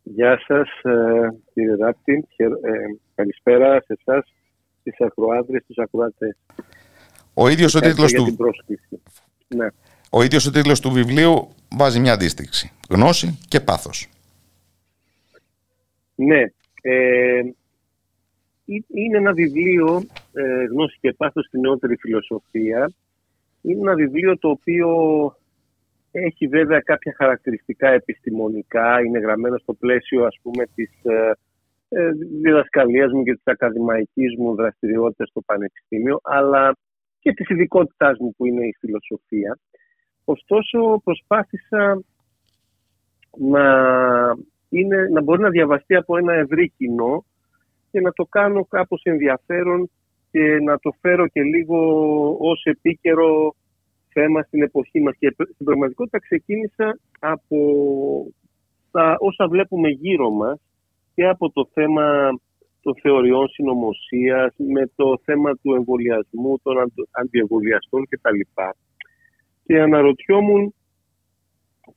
Γεια 0.02 0.40
σας, 0.46 0.68
ε, 0.82 1.28
κύριε 1.52 1.74
Ράπτη. 1.80 2.26
Ε, 2.36 2.48
καλησπέρα 3.14 3.80
σε 3.80 3.98
εσάς, 4.04 4.32
τι 4.82 4.90
ακροάτριες, 4.98 5.64
του 5.66 5.82
ακροατές. 5.82 6.36
Ο 7.34 7.48
ίδιος 7.48 7.74
ο 7.74 7.80
τίτλος 7.80 8.12
του. 8.12 8.36
Ναι. 9.48 9.66
Ο 10.10 10.22
ίδιος 10.22 10.46
ο 10.46 10.50
τίτλος 10.50 10.80
του 10.80 10.90
βιβλίου 10.90 11.48
βάζει 11.76 12.00
μια 12.00 12.12
αντίστοιξη. 12.12 12.72
Γνώση 12.90 13.38
και 13.48 13.60
πάθος. 13.60 14.08
Ναι. 16.14 16.40
Ε, 16.82 17.40
είναι 18.94 19.16
ένα 19.16 19.32
βιβλίο 19.32 20.06
ε, 20.32 20.64
γνώση 20.64 20.98
και 21.00 21.12
πάθος 21.12 21.46
στην 21.46 21.60
νεότερη 21.60 21.96
φιλοσοφία. 21.96 22.92
Είναι 23.62 23.80
ένα 23.80 23.94
βιβλίο 23.94 24.38
το 24.38 24.48
οποίο 24.48 24.88
έχει 26.10 26.46
βέβαια 26.46 26.80
κάποια 26.80 27.14
χαρακτηριστικά 27.16 27.88
επιστημονικά, 27.88 29.00
είναι 29.00 29.18
γραμμένο 29.18 29.58
στο 29.58 29.72
πλαίσιο 29.72 30.24
ας 30.24 30.38
πούμε 30.42 30.64
της 30.74 30.90
ε, 31.02 31.32
ε 31.88 32.10
διδασκαλίας 32.42 33.12
μου 33.12 33.22
και 33.22 33.32
της 33.32 33.42
ακαδημαϊκής 33.44 34.36
μου 34.38 34.54
δραστηριότητας 34.54 35.28
στο 35.28 35.40
Πανεπιστήμιο, 35.40 36.20
αλλά 36.22 36.76
και 37.20 37.32
της 37.32 37.48
ειδικότητάς 37.48 38.18
μου 38.18 38.34
που 38.36 38.46
είναι 38.46 38.66
η 38.66 38.76
φιλοσοφία. 38.78 39.58
Ωστόσο 40.24 41.00
προσπάθησα 41.04 42.02
να, 43.38 43.64
είναι, 44.68 45.08
να 45.12 45.22
μπορεί 45.22 45.42
να 45.42 45.50
διαβαστεί 45.50 45.94
από 45.94 46.16
ένα 46.16 46.32
ευρύ 46.32 46.72
κοινό 46.76 47.24
και 47.90 48.00
να 48.00 48.12
το 48.12 48.24
κάνω 48.24 48.64
κάπως 48.64 49.00
ενδιαφέρον 49.04 49.90
και 50.30 50.58
να 50.64 50.78
το 50.78 50.90
φέρω 51.00 51.28
και 51.28 51.42
λίγο 51.42 51.78
ως 52.40 52.62
επίκαιρο 52.64 53.54
θέμα 54.08 54.42
στην 54.42 54.62
εποχή 54.62 55.00
μας. 55.00 55.16
Και 55.18 55.34
στην 55.54 55.64
πραγματικότητα 55.64 56.18
ξεκίνησα 56.18 56.98
από 57.18 57.58
τα 58.90 59.16
όσα 59.18 59.48
βλέπουμε 59.48 59.88
γύρω 59.88 60.30
μας 60.30 60.60
και 61.14 61.26
από 61.26 61.50
το 61.50 61.68
θέμα 61.72 62.28
των 62.82 62.94
θεωριών 63.02 63.48
συνωμοσίας, 63.48 64.54
με 64.56 64.90
το 64.96 65.18
θέμα 65.24 65.56
του 65.62 65.74
εμβολιασμού, 65.74 66.58
των 66.62 66.74
αντιεμβολιαστών 67.10 68.06
κτλ. 68.08 68.40
Και 69.64 69.80
αναρωτιόμουν 69.80 70.74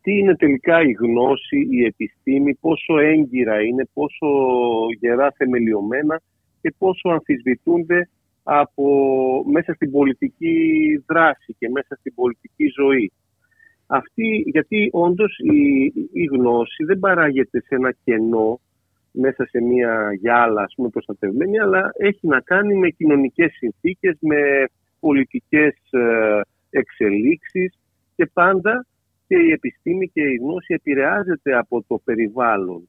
τι 0.01 0.17
είναι 0.17 0.35
τελικά 0.35 0.81
η 0.81 0.91
γνώση, 0.91 1.67
η 1.69 1.85
επιστήμη, 1.85 2.55
πόσο 2.55 2.97
έγκυρα 2.97 3.61
είναι, 3.61 3.87
πόσο 3.93 4.27
γερά 4.99 5.33
θεμελιωμένα 5.37 6.21
και 6.61 6.73
πόσο 6.77 7.09
αμφισβητούνται 7.09 8.09
από 8.43 8.85
μέσα 9.51 9.73
στην 9.73 9.91
πολιτική 9.91 10.57
δράση 11.07 11.55
και 11.59 11.69
μέσα 11.69 11.95
στην 11.99 12.13
πολιτική 12.13 12.71
ζωή. 12.75 13.11
Αυτή, 13.87 14.43
γιατί 14.45 14.89
όντως 14.91 15.37
η, 15.37 15.83
η 16.11 16.23
γνώση 16.31 16.83
δεν 16.83 16.99
παράγεται 16.99 17.59
σε 17.59 17.75
ένα 17.75 17.95
κενό 18.03 18.59
μέσα 19.11 19.45
σε 19.45 19.61
μια 19.61 20.13
γυάλα 20.19 20.61
ας 20.61 20.73
πούμε 20.75 20.89
προστατευμένη, 20.89 21.59
αλλά 21.59 21.91
έχει 21.97 22.27
να 22.27 22.39
κάνει 22.39 22.75
με 22.75 22.89
κοινωνικές 22.89 23.51
συνθήκες, 23.51 24.17
με 24.19 24.65
πολιτικές 24.99 25.75
ε, 25.91 26.41
εξελίξεις 26.69 27.79
και 28.15 28.25
πάντα 28.33 28.85
και 29.27 29.35
η 29.35 29.51
επιστήμη 29.51 30.09
και 30.09 30.21
η 30.21 30.35
γνώση 30.35 30.73
επηρεάζεται 30.73 31.57
από 31.57 31.83
το 31.87 32.01
περιβάλλον. 32.03 32.87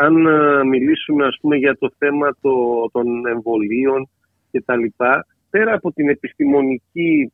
Αν 0.00 0.26
ε, 0.26 0.64
μιλήσουμε 0.64 1.26
ας 1.26 1.38
πούμε 1.40 1.56
για 1.56 1.76
το 1.78 1.90
θέμα 1.98 2.36
των 2.92 3.26
εμβολίων 3.26 4.08
και 4.52 4.62
τα 4.62 4.76
λοιπά, 4.76 5.26
πέρα 5.50 5.74
από 5.74 5.92
την 5.92 6.08
επιστημονική 6.08 7.32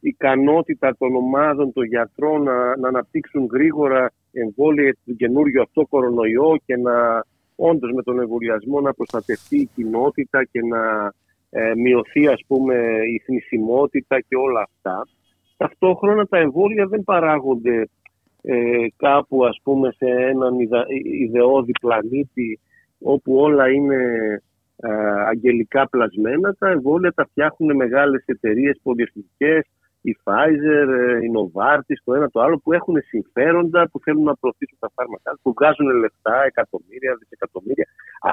ικανότητα 0.00 0.96
των 0.98 1.14
ομάδων, 1.16 1.72
των 1.72 1.84
γιατρών 1.84 2.42
να, 2.42 2.76
να 2.76 2.88
αναπτύξουν 2.88 3.48
γρήγορα 3.52 4.12
εμβόλια 4.32 4.82
για 4.82 4.96
τον 5.04 5.16
καινούριο 5.16 5.62
αυτό 5.62 5.86
κορονοϊό 5.86 6.60
και 6.66 6.76
να 6.76 7.24
όντως 7.56 7.92
με 7.92 8.02
τον 8.02 8.20
εμβολιασμό 8.20 8.80
να 8.80 8.94
προστατευτεί 8.94 9.56
η 9.56 9.70
κοινότητα 9.74 10.44
και 10.44 10.60
να 10.62 11.12
ε, 11.50 11.74
μειωθεί 11.74 12.26
ας 12.26 12.40
πούμε 12.46 12.74
η 13.14 13.22
θνησιμότητα 13.24 14.20
και 14.20 14.36
όλα 14.36 14.60
αυτά. 14.60 15.08
Ταυτόχρονα 15.56 16.26
τα 16.26 16.38
εμβόλια 16.38 16.86
δεν 16.86 17.04
παράγονται 17.04 17.88
ε, 18.42 18.86
κάπου 18.96 19.44
ας 19.44 19.60
πούμε 19.62 19.92
σε 19.96 20.06
έναν 20.06 20.54
ιδεώδη 21.20 21.72
πλανήτη 21.80 22.60
όπου 23.00 23.36
όλα 23.36 23.68
είναι 23.68 23.94
ε, 23.94 24.42
αγγελικά 25.26 25.88
πλασμένα. 25.88 26.54
Τα 26.58 26.68
εμβόλια 26.68 27.12
τα 27.12 27.24
φτιάχνουν 27.24 27.76
μεγάλες 27.76 28.22
εταιρείες 28.26 28.80
πολυεθνικές, 28.82 29.66
η 30.00 30.16
Pfizer, 30.24 30.88
ε, 30.98 31.24
η 31.24 31.30
Novartis, 31.36 31.98
το 32.04 32.14
ένα 32.14 32.28
το 32.30 32.40
άλλο, 32.40 32.58
που 32.58 32.72
έχουν 32.72 32.96
συμφέροντα, 33.02 33.88
που 33.90 34.00
θέλουν 34.00 34.22
να 34.22 34.36
προωθήσουν 34.36 34.78
τα 34.78 34.90
φάρμακα, 34.94 35.38
που 35.42 35.52
βγάζουν 35.52 35.86
λεφτά, 35.86 36.44
εκατομμύρια, 36.44 37.16
δισεκατομμύρια. 37.18 37.86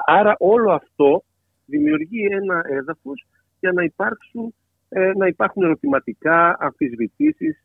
Άρα 0.05 0.36
όλο 0.39 0.71
αυτό 0.71 1.23
δημιουργεί 1.65 2.25
ένα 2.31 2.62
έδαφος 2.69 3.25
για 3.60 3.71
να, 3.71 3.84
υπάρξουν, 3.84 4.53
ε, 4.89 5.12
να 5.17 5.27
υπάρχουν 5.27 5.63
ερωτηματικά, 5.63 6.58
αμφισβητήσεις 6.60 7.63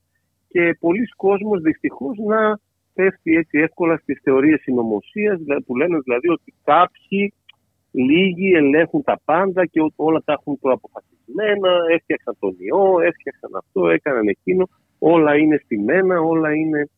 και 0.48 0.76
πολλοί 0.80 1.06
κόσμος 1.16 1.60
δυστυχώς 1.60 2.18
να 2.18 2.58
πέφτει 2.94 3.34
έτσι 3.34 3.58
εύκολα 3.58 3.96
στις 3.96 4.20
θεωρίες 4.22 4.60
συνωμοσίας, 4.60 5.38
που 5.66 5.76
λένε 5.76 5.98
δηλαδή 5.98 6.28
ότι 6.28 6.54
κάποιοι 6.64 7.34
λίγοι 7.90 8.52
ελέγχουν 8.52 9.02
τα 9.02 9.20
πάντα 9.24 9.66
και 9.66 9.80
όλα 9.96 10.22
τα 10.24 10.32
έχουν 10.32 10.58
προαποφασισμένα, 10.58 11.70
έφτιαξαν 11.94 12.36
τον 12.38 12.54
ιό, 12.58 13.00
έφτιαξαν 13.00 13.50
αυτό, 13.54 13.88
έκαναν 13.88 14.28
εκείνο, 14.28 14.68
όλα 14.98 15.36
είναι 15.36 15.60
στημένα, 15.64 16.20
όλα 16.20 16.54
είναι 16.54 16.88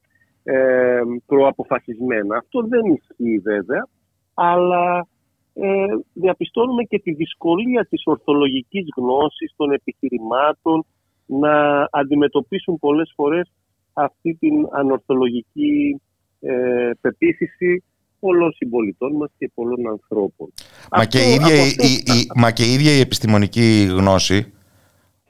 ε, 0.45 1.01
προαποφασισμένα. 1.27 2.37
Αυτό 2.37 2.63
δεν 2.63 2.85
ισχύει 2.85 3.39
βέβαια, 3.39 3.89
αλλά 4.35 5.07
ε, 5.55 5.85
διαπιστώνουμε 6.13 6.83
και 6.83 6.99
τη 6.99 7.13
δυσκολία 7.13 7.87
της 7.91 8.03
ορθολογικής 8.05 8.87
γνώσης 8.97 9.53
των 9.57 9.73
επιχειρημάτων 9.73 10.85
να 11.27 11.89
αντιμετωπίσουν 11.91 12.79
πολλές 12.79 13.13
φορές 13.15 13.53
αυτή 13.93 14.35
την 14.35 14.69
ανορθολογική 14.71 16.01
ε, 16.41 16.91
πεποίθηση 17.01 17.85
πολλών 18.23 18.53
συμπολιτών 18.53 19.17
μας 19.17 19.31
και 19.39 19.51
πολλών 19.55 19.89
ανθρώπων. 19.91 20.53
Μα, 20.97 21.05
και, 21.05 21.19
η 21.19 21.33
ίδια, 21.33 21.55
η, 21.65 22.27
μα 22.35 22.51
και 22.51 22.65
η 22.65 22.73
ίδια 22.73 22.93
η 22.93 23.01
επιστημονική 23.01 23.89
γνώση 23.91 24.53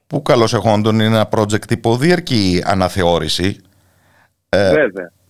που 0.06 0.22
καλώς 0.22 0.54
εχόντων 0.54 0.94
είναι 0.94 1.04
ένα 1.04 1.28
project 1.30 1.70
υποδιαρκή 1.70 2.62
αναθεώρηση 2.64 3.56
ε, 4.48 4.72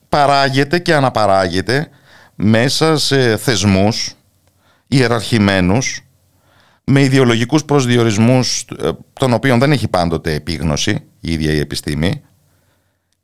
παράγεται 0.09 0.79
και 0.79 0.95
αναπαράγεται 0.95 1.89
μέσα 2.35 2.97
σε 2.97 3.37
θεσμούς 3.37 4.15
ιεραρχημένους 4.87 6.07
με 6.85 7.01
ιδεολογικούς 7.01 7.65
προσδιορισμούς 7.65 8.65
ε, 8.83 8.91
των 9.13 9.33
οποίων 9.33 9.59
δεν 9.59 9.73
έχει 9.73 9.89
πάντοτε 9.89 10.35
επίγνωση 10.35 11.05
η 11.21 11.33
ίδια 11.33 11.53
η 11.53 11.59
επιστήμη 11.59 12.23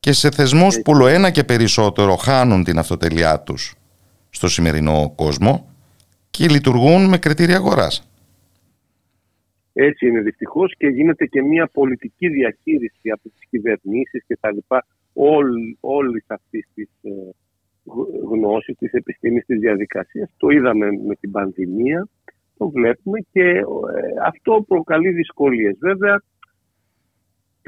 και 0.01 0.13
σε 0.13 0.31
θεσμούς 0.31 0.81
που 0.83 1.07
ένα 1.07 1.31
και 1.31 1.45
περισσότερο 1.45 2.17
χάνουν 2.17 2.65
την 2.65 2.79
αυτοτελειά 2.79 3.41
τους 3.41 3.78
στο 4.31 4.49
σημερινό 4.49 5.13
κόσμο 5.17 5.69
και 6.31 6.47
λειτουργούν 6.47 7.09
με 7.09 7.19
κριτήρια 7.19 7.57
αγοράς. 7.57 8.11
Έτσι 9.73 10.07
είναι 10.07 10.21
δυστυχώς 10.21 10.75
και 10.77 10.87
γίνεται 10.87 11.27
και 11.27 11.43
μια 11.43 11.67
πολιτική 11.73 12.29
διαχείριση 12.29 13.11
από 13.11 13.23
τις 13.23 13.49
κυβερνήσεις 13.51 14.25
και 14.27 14.37
τα 14.41 14.53
λοιπά 14.53 14.87
όλη, 15.13 15.77
όλης 15.81 16.25
αυτής 16.27 16.69
της 16.75 16.89
ε, 17.03 17.11
γνώσης 18.31 18.77
της 18.79 18.93
επιστήμης 18.93 19.45
της 19.45 19.59
διαδικασίας. 19.59 20.31
Το 20.37 20.49
είδαμε 20.49 20.87
με 21.07 21.15
την 21.15 21.31
πανδημία, 21.31 22.09
το 22.57 22.69
βλέπουμε 22.69 23.19
και 23.33 23.49
ε, 23.49 23.65
αυτό 24.25 24.65
προκαλεί 24.69 25.11
δυσκολίες. 25.11 25.77
Βέβαια 25.81 26.23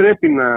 πρέπει 0.01 0.29
να... 0.29 0.49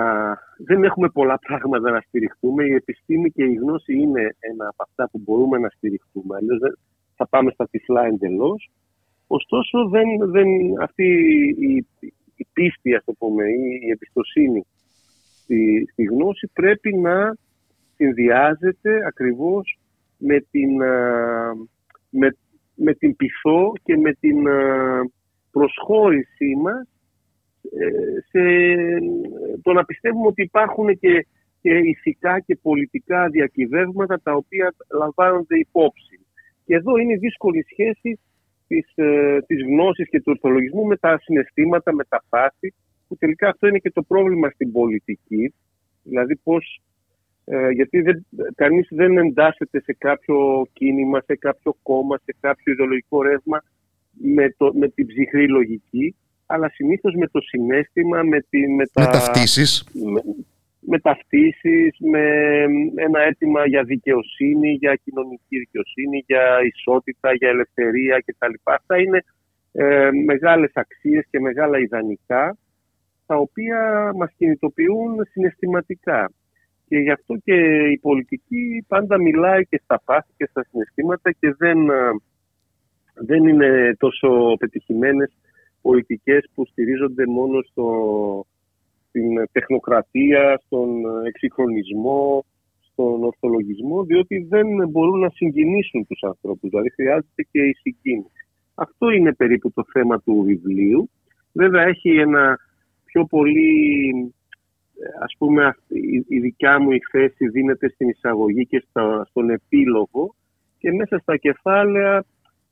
Δεν 0.58 0.84
έχουμε 0.84 1.10
πολλά 1.10 1.40
πράγματα 1.40 1.92
να 1.92 2.00
στηριχτούμε. 2.08 2.64
Η 2.64 2.74
επιστήμη 2.74 3.32
και 3.32 3.44
η 3.44 3.54
γνώση 3.54 3.94
είναι 3.94 4.36
ένα 4.40 4.68
από 4.68 4.84
αυτά 4.88 5.10
που 5.10 5.22
μπορούμε 5.24 5.58
να 5.58 5.70
στηριχτούμε. 5.70 6.36
Αλλιώς 6.36 6.60
θα 7.16 7.28
πάμε 7.28 7.52
στα 7.52 7.68
τυφλά 7.68 8.06
εντελώς. 8.06 8.70
Ωστόσο, 9.28 9.88
δεν, 9.90 10.08
δεν, 10.32 10.48
αυτή 10.82 11.08
η, 11.60 11.88
η 12.36 12.48
πίστη, 12.54 12.96
ας 12.96 13.04
το 13.04 13.14
πούμε, 13.14 13.44
ή 13.44 13.80
η 13.82 13.90
εμπιστοσύνη 13.92 14.66
στη, 15.42 15.88
στη 15.92 16.04
γνώση 16.04 16.50
πρέπει 16.54 16.96
να 16.96 17.36
συνδυάζεται 17.96 19.06
ακριβώς 19.08 19.80
με 20.18 20.40
την, 20.52 20.76
με, 22.10 22.38
με 22.76 22.94
την 22.94 23.16
πειθό 23.16 23.74
και 23.84 23.98
με 23.98 24.14
την 24.14 24.38
προσχώρησή 25.52 26.56
μας 26.62 26.82
ε, 26.82 26.93
σε 28.30 28.42
το 29.62 29.74
να 29.74 29.86
πιστεύουμε 29.86 30.28
ότι 30.28 30.42
υπάρχουν 30.42 31.00
και, 31.00 31.28
και 31.62 31.78
ηθικά 31.78 32.40
και 32.40 32.56
πολιτικά 32.62 33.28
διακυβεύματα 33.30 34.20
τα 34.24 34.34
οποία 34.34 34.74
λαμβάνονται 35.00 35.58
υπόψη. 35.58 36.20
Και 36.66 36.76
εδώ 36.76 36.98
είναι 36.98 37.14
η 37.14 37.18
δύσκολη 37.18 37.66
σχέση 37.72 38.20
της, 38.68 38.92
ε, 38.96 39.42
της 39.48 39.64
γνώσης 39.64 40.10
και 40.10 40.18
του 40.18 40.32
ορθολογισμού 40.36 40.86
με 40.86 40.98
τα 40.98 41.20
συναισθήματα, 41.24 41.94
με 41.94 42.04
τα 42.04 42.24
πάθη, 42.30 42.74
που 43.08 43.18
τελικά 43.18 43.50
αυτό 43.50 43.68
είναι 43.68 43.78
και 43.78 43.92
το 43.92 44.04
πρόβλημα 44.04 44.50
στην 44.50 44.72
πολιτική. 44.72 45.54
Δηλαδή 46.04 46.36
πώς, 46.36 46.82
ε, 47.46 47.70
γιατί 47.70 48.02
δεν, 48.02 48.26
κανείς 48.56 48.88
δεν 48.92 49.18
εντάσσεται 49.18 49.82
σε 49.82 49.96
κάποιο 49.98 50.68
κίνημα, 50.74 51.22
σε 51.22 51.36
κάποιο 51.36 51.76
κόμμα, 51.82 52.18
σε 52.18 52.36
κάποιο 52.40 52.74
ιδεολογικό 52.74 53.22
ρεύμα 53.22 53.64
με, 54.12 54.54
το, 54.58 54.74
με 54.74 54.90
την 54.90 55.06
ψυχρή 55.08 55.48
λογική, 55.48 56.16
αλλά 56.54 56.70
συνήθως 56.70 57.14
με 57.16 57.28
το 57.28 57.40
συνέστημα, 57.42 58.24
με, 58.24 58.40
τη, 58.50 58.68
με 58.68 58.86
τα... 58.94 59.02
Μεταφτήσεις. 59.02 59.86
Με, 59.94 60.22
μεταφτήσεις, 60.80 61.98
με 62.00 62.26
ένα 62.96 63.20
αίτημα 63.22 63.68
για 63.68 63.84
δικαιοσύνη, 63.84 64.72
για 64.72 65.00
κοινωνική 65.04 65.58
δικαιοσύνη, 65.58 66.24
για 66.28 66.44
ισότητα, 66.74 67.34
για 67.34 67.50
ελευθερία 67.50 68.24
κτλ. 68.26 68.54
Αυτά 68.64 69.00
είναι 69.00 69.24
ε, 69.72 70.10
μεγάλες 70.26 70.72
αξίες 70.74 71.26
και 71.30 71.40
μεγάλα 71.40 71.80
ιδανικά, 71.80 72.58
τα 73.26 73.36
οποία 73.36 74.12
μας 74.16 74.32
κινητοποιούν 74.38 75.26
συναισθηματικά. 75.32 76.32
Και 76.88 76.98
γι' 76.98 77.12
αυτό 77.12 77.36
και 77.44 77.88
η 77.92 77.98
πολιτική 77.98 78.86
πάντα 78.88 79.18
μιλάει 79.18 79.66
και 79.66 79.82
στα 79.84 80.02
πάθη 80.06 80.32
και 80.38 80.48
στα 80.50 80.66
συναισθήματα 80.70 81.32
και 81.32 81.54
δεν, 81.58 81.90
ε, 81.90 82.10
δεν 83.14 83.48
είναι 83.48 83.96
τόσο 83.98 84.56
πετυχημένες 84.60 85.32
πολιτικές 85.84 86.50
που 86.54 86.66
στηρίζονται 86.66 87.26
μόνο 87.28 87.62
στο, 87.62 87.88
στην 89.08 89.28
τεχνοκρατία, 89.52 90.62
στον 90.66 90.90
εξυγχρονισμό, 91.26 92.46
στον 92.92 93.24
ορθολογισμό, 93.24 94.04
διότι 94.04 94.46
δεν 94.50 94.68
μπορούν 94.90 95.20
να 95.20 95.30
συγκινήσουν 95.30 96.08
τους 96.08 96.24
ανθρώπους, 96.24 96.70
δηλαδή 96.70 96.90
χρειάζεται 96.92 97.44
και 97.52 97.62
η 97.62 97.74
συγκίνηση. 97.74 98.48
Αυτό 98.76 99.10
είναι 99.10 99.34
περίπου 99.34 99.72
το 99.72 99.84
θέμα 99.94 100.20
του 100.20 100.44
βιβλίου. 100.46 101.10
Βέβαια 101.52 101.84
έχει 101.84 102.10
ένα 102.10 102.60
πιο 103.06 103.26
πολύ, 103.26 104.34
ας 105.20 105.36
πούμε, 105.38 105.76
η 106.28 106.40
δικιά 106.40 106.80
μου 106.80 106.92
η 106.92 107.00
θέση 107.12 107.48
δίνεται 107.48 107.90
στην 107.90 108.10
εισαγωγή 108.10 108.66
και 108.66 108.84
στον 109.30 109.50
επίλογο 109.50 110.36
και 110.80 110.92
μέσα 110.92 111.18
στα 111.18 111.38
κεφάλαια 111.38 112.26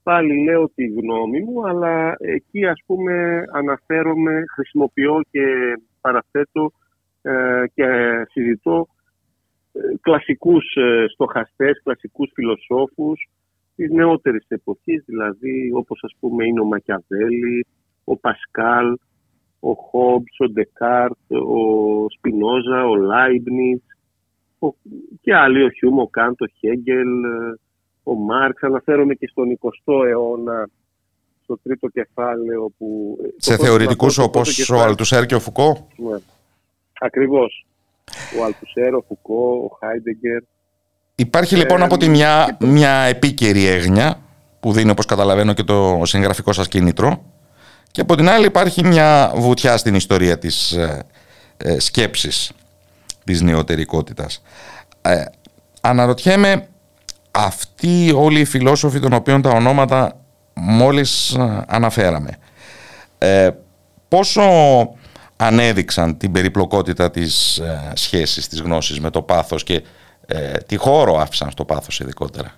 πάλι 0.03 0.43
λέω 0.43 0.69
τη 0.75 0.87
γνώμη 0.87 1.39
μου, 1.41 1.67
αλλά 1.67 2.15
εκεί 2.19 2.65
ας 2.65 2.81
πούμε 2.85 3.43
αναφέρομαι, 3.51 4.43
χρησιμοποιώ 4.53 5.21
και 5.31 5.43
παραθέτω 6.01 6.71
ε, 7.21 7.63
και 7.73 7.85
συζητώ 8.29 8.87
ε, 9.71 9.79
κλασικούς 10.01 10.75
ε, 10.75 11.05
στοχαστές, 11.13 11.81
κλασικούς 11.83 12.31
φιλοσόφους 12.33 13.29
της 13.75 13.91
νεότερης 13.91 14.45
εποχής, 14.47 15.03
δηλαδή 15.05 15.71
όπως 15.73 15.99
ας 16.03 16.15
πούμε 16.19 16.45
είναι 16.45 16.59
ο 16.59 16.65
Μακιαβέλη, 16.65 17.67
ο 18.03 18.17
Πασκάλ, 18.17 18.97
ο 19.59 19.73
Χόμπς, 19.73 20.39
ο 20.39 20.49
Ντεκάρτ, 20.49 21.31
ο 21.31 22.05
Σπινόζα, 22.09 22.85
ο 22.85 22.95
Λάιμπνιτς 22.95 23.85
και 25.21 25.35
άλλοι, 25.35 25.63
ο 25.63 25.69
Χιούμ, 25.69 25.99
ο 25.99 26.07
Κάντ, 26.07 26.41
ο 26.41 26.45
Χέγκελ, 26.57 27.07
ο 28.11 28.15
Μάρξ, 28.15 28.63
αναφέρομαι 28.63 29.13
και 29.13 29.27
στον 29.31 29.59
20ο 29.61 30.07
αιώνα, 30.07 30.69
στο 31.43 31.59
τρίτο 31.63 31.87
κεφάλαιο. 31.87 32.71
Που, 32.77 33.17
Σε 33.37 33.57
θεωρητικούς 33.57 34.17
όπως 34.17 34.69
ο 34.69 34.81
Αλτουσέρ 34.81 35.25
και 35.25 35.35
ο 35.35 35.39
Φουκώ. 35.39 35.87
Ναι, 35.95 36.17
ακριβώς. 36.99 37.65
Ο 38.39 38.43
Αλτουσέρ, 38.43 38.95
ο 38.95 39.03
Φουκώ, 39.07 39.69
ο 39.71 39.77
Χάιντεγκερ. 39.79 40.41
Υπάρχει 41.15 41.55
λοιπόν 41.55 41.83
από 41.83 41.97
τη 41.97 42.09
μια, 42.09 42.57
μια 42.59 42.91
επίκαιρη 42.91 43.65
έγνοια 43.65 44.19
που 44.59 44.71
δίνει 44.71 44.89
όπως 44.89 45.05
καταλαβαίνω 45.05 45.53
και 45.53 45.63
το 45.63 46.01
συγγραφικό 46.03 46.53
σας 46.53 46.67
κίνητρο 46.67 47.23
και 47.91 48.01
από 48.01 48.15
την 48.15 48.29
άλλη 48.29 48.45
υπάρχει 48.45 48.85
μια 48.85 49.31
βουτιά 49.35 49.77
στην 49.77 49.95
ιστορία 49.95 50.37
της 50.37 50.71
ε, 50.71 51.05
ε 51.57 51.79
σκέψης 51.79 52.51
της 53.23 53.41
νεωτερικότητας. 53.41 54.43
Ε, 55.01 55.23
αναρωτιέμαι 55.81 56.67
αυτοί 57.31 58.11
όλοι 58.15 58.39
οι 58.39 58.45
φιλόσοφοι 58.45 58.99
των 58.99 59.13
οποίων 59.13 59.41
τα 59.41 59.49
ονόματα 59.49 60.25
μόλις 60.53 61.35
ε, 61.35 61.65
αναφέραμε 61.67 62.37
ε, 63.23 63.49
πόσο 64.07 64.41
ανέδειξαν 65.37 66.17
την 66.17 66.31
περιπλοκότητα 66.31 67.11
της 67.11 67.57
ε, 67.57 67.91
σχέσης, 67.95 68.47
της 68.47 68.61
γνώσης 68.61 68.99
με 68.99 69.09
το 69.09 69.21
πάθος 69.21 69.63
και 69.63 69.83
ε, 70.27 70.57
τι 70.67 70.77
χώρο 70.77 71.13
άφησαν 71.13 71.51
στο 71.51 71.65
πάθος 71.65 71.99
ειδικότερα; 71.99 72.51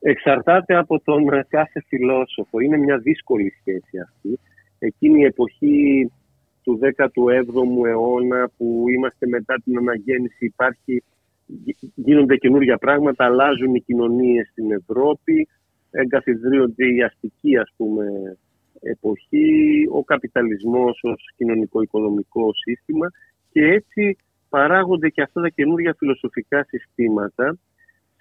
εξαρτάται 0.00 0.76
από 0.76 1.00
τον 1.00 1.24
κάθε 1.48 1.84
φιλόσοφο. 1.86 2.60
Είναι 2.60 2.76
μια 2.76 2.98
δύσκολη 2.98 3.54
σχέση 3.60 3.98
αυτή. 4.04 4.38
Εκείνη 4.78 5.20
η 5.20 5.24
εποχή 5.24 6.10
του 6.62 6.78
17ου 6.82 7.86
αιώνα 7.86 8.50
που 8.56 8.84
είμαστε 8.88 9.26
μετά 9.26 9.54
την 9.64 9.78
αναγέννηση 9.78 10.44
υπάρχει, 10.44 11.02
γίνονται 11.94 12.36
καινούργια 12.36 12.76
πράγματα, 12.78 13.24
αλλάζουν 13.24 13.74
οι 13.74 13.80
κοινωνίες 13.80 14.48
στην 14.50 14.72
Ευρώπη, 14.72 15.48
εγκαθιδρύονται 15.90 16.86
η 16.94 17.02
αστική 17.02 17.56
ας 17.56 17.72
πούμε 17.76 18.04
εποχή, 18.80 19.88
ο 19.92 20.04
καπιταλισμός 20.04 20.98
ως 21.02 21.30
κοινωνικό-οικονομικό 21.36 22.50
σύστημα 22.54 23.10
και 23.52 23.64
έτσι 23.64 24.16
παράγονται 24.48 25.08
και 25.08 25.22
αυτά 25.22 25.40
τα 25.40 25.48
καινούργια 25.48 25.94
φιλοσοφικά 25.98 26.64
συστήματα 26.64 27.58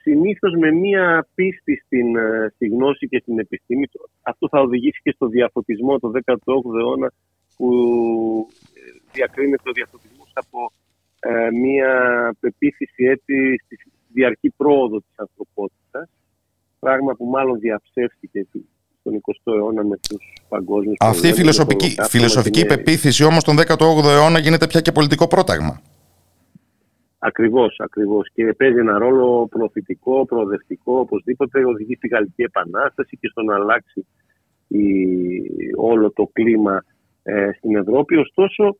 συνήθως 0.04 0.54
με 0.60 0.72
μία 0.72 1.28
πίστη 1.36 1.82
στην, 1.86 2.16
ε, 2.16 2.52
στη 2.56 2.68
γνώση 2.68 3.08
και 3.08 3.20
στην 3.20 3.40
επιστήμη. 3.40 3.86
Αυτό 4.22 4.48
θα 4.48 4.60
οδηγήσει 4.60 5.00
και 5.04 5.12
στο 5.12 5.28
διαφωτισμό 5.28 6.00
το 6.00 6.12
18ο 6.14 6.72
αιώνα 6.80 7.14
που 7.56 7.70
ε, 8.74 8.80
διακρίνεται 9.14 9.70
ο 9.70 9.72
διαφωτισμός 9.72 10.32
από 10.34 10.72
ε, 11.30 11.52
μία 11.52 11.92
πεποίθηση 12.40 13.04
έτσι 13.04 13.56
στη 13.66 13.78
διαρκή 14.14 14.50
πρόοδο 14.58 15.00
της 15.00 15.16
ανθρωπότητας 15.16 16.10
πράγμα 16.80 17.14
που 17.14 17.26
μάλλον 17.26 17.60
διαψεύστηκε 17.60 18.48
στον 19.00 19.14
20ο 19.14 19.54
αιώνα 19.56 19.84
με 19.84 19.98
τους 20.10 20.34
παγκόσμιους 20.50 20.98
Αυτή 21.00 21.28
η 21.28 21.34
φιλοσοφική, 21.34 21.96
φιλοσοφική 22.10 22.66
πεποίθηση 22.66 23.24
όμως 23.24 23.44
τον 23.44 23.56
18ο 23.58 24.06
αιώνα 24.06 24.40
γίνεται 24.40 24.68
πια 24.68 24.82
και 24.82 24.92
πολιτικό 24.92 25.28
πρόταγμα. 25.28 25.82
Ακριβώς, 27.20 27.76
ακριβώς. 27.80 28.28
Και 28.34 28.54
παίζει 28.58 28.80
ένα 28.80 28.98
ρόλο 28.98 29.48
προωθητικό, 29.48 30.26
προοδευτικό, 30.26 31.00
οπωσδήποτε 31.00 31.66
οδηγεί 31.66 31.96
στη 31.96 32.08
Γαλλική 32.08 32.42
Επανάσταση 32.42 33.18
και 33.18 33.28
στο 33.28 33.42
να 33.42 33.56
αλλάξει 33.56 34.06
η, 34.68 34.86
όλο 35.78 36.12
το 36.12 36.30
κλίμα 36.34 36.84
ε, 37.24 37.52
στην 37.58 37.76
Ευρώπη. 37.76 38.16
Ωστόσο, 38.16 38.78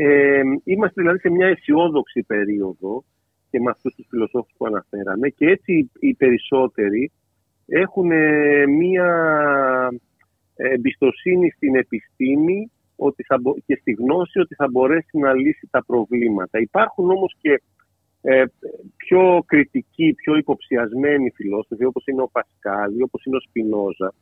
ε, 0.00 0.42
είμαστε 0.64 1.00
δηλαδή 1.02 1.18
σε 1.18 1.30
μια 1.30 1.46
αισιόδοξη 1.46 2.22
περίοδο 2.22 3.04
και 3.50 3.60
με 3.60 3.70
αυτούς 3.70 3.94
τους 3.94 4.06
φιλοσόφους 4.08 4.52
που 4.56 4.66
αναφέραμε 4.66 5.28
και 5.28 5.46
έτσι 5.46 5.90
οι 5.98 6.14
περισσότεροι 6.14 7.10
έχουν 7.66 8.10
ε, 8.10 8.66
μια 8.66 9.10
εμπιστοσύνη 10.56 11.50
στην 11.50 11.76
επιστήμη 11.76 12.70
ότι 12.96 13.22
θα, 13.22 13.36
και 13.66 13.78
στη 13.80 13.92
γνώση 13.92 14.38
ότι 14.38 14.54
θα 14.54 14.68
μπορέσει 14.68 15.18
να 15.18 15.32
λύσει 15.32 15.68
τα 15.70 15.84
προβλήματα. 15.84 16.58
Υπάρχουν 16.58 17.10
όμως 17.10 17.36
και 17.40 17.62
ε, 18.22 18.44
πιο 18.96 19.42
κριτικοί, 19.46 20.14
πιο 20.14 20.36
υποψιασμένοι 20.36 21.30
φιλόσοφοι 21.30 21.84
όπως 21.84 22.06
είναι 22.06 22.22
ο 22.22 22.28
Πασκάλη, 22.32 23.02
όπως 23.02 23.24
είναι 23.24 23.36
ο 23.36 23.40
Σπινόζα 23.40 24.14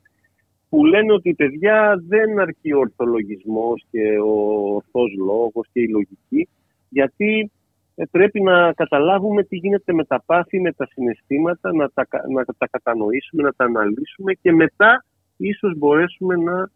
που 0.68 0.84
λένε 0.84 1.12
ότι 1.12 1.28
η 1.28 1.34
παιδιά 1.34 2.02
δεν 2.06 2.40
αρκεί 2.40 2.72
ο 2.72 2.78
ορθολογισμός 2.78 3.84
και 3.90 4.18
ο 4.18 4.32
ορθός 4.74 5.14
λόγος 5.26 5.66
και 5.72 5.80
η 5.80 5.88
λογική 5.88 6.48
γιατί 6.88 7.50
ε, 7.94 8.04
πρέπει 8.10 8.42
να 8.42 8.72
καταλάβουμε 8.72 9.42
τι 9.42 9.56
γίνεται 9.56 9.92
με 9.92 10.04
τα 10.04 10.22
πάθη, 10.26 10.60
με 10.60 10.72
τα 10.72 10.86
συναισθήματα, 10.86 11.74
να 11.74 11.90
τα, 11.90 12.06
να 12.28 12.44
τα 12.44 12.68
κατανοήσουμε, 12.70 13.42
να 13.42 13.52
τα 13.52 13.64
αναλύσουμε 13.64 14.32
και 14.32 14.52
μετά 14.52 15.04
ίσως 15.36 15.76
μπορέσουμε 15.76 16.36
να 16.36 16.70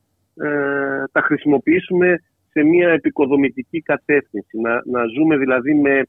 ε, 0.46 1.04
τα 1.12 1.20
χρησιμοποιήσουμε 1.20 2.22
σε 2.50 2.62
μια 2.62 2.88
επικοδομητική 2.88 3.80
κατεύθυνση. 3.80 4.60
Να, 4.60 4.82
να 4.84 5.04
ζούμε 5.16 5.36
δηλαδή 5.36 5.74
με, 5.74 6.02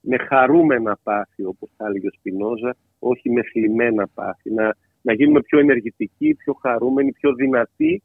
με 0.00 0.16
χαρούμενα 0.16 0.98
πάθη, 1.02 1.44
όπως 1.44 1.70
θα 1.76 1.86
έλεγε 1.86 2.06
ο 2.06 2.10
Σπινόζα, 2.18 2.76
όχι 2.98 3.30
με 3.30 3.42
θλιμμένα 3.42 4.08
πάθη. 4.14 4.52
Να, 4.52 4.74
να 5.02 5.12
γίνουμε 5.12 5.40
πιο 5.40 5.58
ενεργητικοί, 5.58 6.34
πιο 6.34 6.52
χαρούμενοι, 6.52 7.12
πιο 7.12 7.34
δυνατοί 7.34 8.02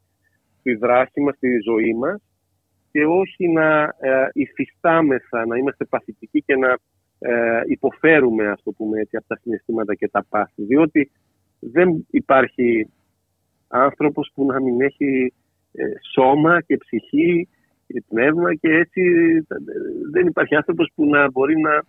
στη 0.58 0.74
δράση 0.74 1.20
μας, 1.20 1.36
στη 1.36 1.48
ζωή 1.64 1.94
μας 1.94 2.22
και 2.94 3.04
όχι 3.04 3.48
να 3.48 3.82
ε, 3.82 4.28
υφιστάμεθα, 4.32 5.46
να 5.46 5.56
είμαστε 5.56 5.84
παθητικοί 5.84 6.42
και 6.42 6.56
να 6.56 6.78
ε, 7.18 7.62
υποφέρουμε, 7.66 8.48
ας 8.48 8.62
το 8.62 8.72
πούμε 8.72 9.00
έτσι, 9.00 9.16
από 9.16 9.26
τα 9.26 9.36
συναισθήματα 9.42 9.94
και 9.94 10.08
τα 10.08 10.24
πάθη. 10.28 10.62
Διότι 10.62 11.10
δεν 11.60 12.06
υπάρχει 12.10 12.90
άνθρωπος 13.68 14.30
που 14.34 14.44
να 14.44 14.60
μην 14.60 14.80
έχει 14.80 15.32
ε, 15.72 15.84
σώμα 16.12 16.60
και 16.60 16.76
ψυχή 16.76 17.48
και 17.86 18.02
πνεύμα 18.08 18.54
και 18.54 18.68
έτσι 18.68 19.02
δεν 20.12 20.26
υπάρχει 20.26 20.54
άνθρωπος 20.54 20.90
που 20.94 21.06
να 21.06 21.30
μπορεί 21.30 21.54
να 21.60 21.82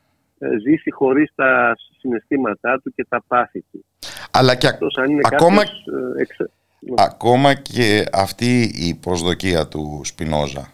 ζήσει 0.64 0.91
χωρίς 0.91 1.32
τα 1.36 1.76
συναισθήματά 1.99 2.80
του 2.84 2.93
και 2.95 3.06
τα 3.10 3.24
πάθη 3.28 3.64
του. 3.72 3.86
Αλλά 4.38 4.56
και 4.56 4.68
ακόμα, 5.22 5.64
ακόμα 6.96 7.54
και 7.54 8.06
αυτή 8.12 8.62
η 8.62 8.94
προσδοκία 8.94 9.68
του 9.68 10.02
Σπινόζα 10.04 10.72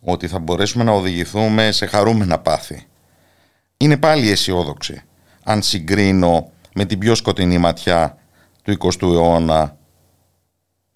ότι 0.00 0.28
θα 0.28 0.38
μπορέσουμε 0.38 0.84
να 0.84 0.92
οδηγηθούμε 0.92 1.72
σε 1.72 1.86
χαρούμενα 1.86 2.38
πάθη. 2.38 2.86
Είναι 3.76 3.96
πάλι 3.96 4.30
αισιόδοξη, 4.30 5.02
αν 5.44 5.62
συγκρίνω 5.62 6.50
με 6.74 6.84
την 6.84 6.98
πιο 6.98 7.14
σκοτεινή 7.14 7.58
ματιά 7.58 8.18
του 8.62 8.76
20ου 8.78 9.12
αιώνα 9.12 9.76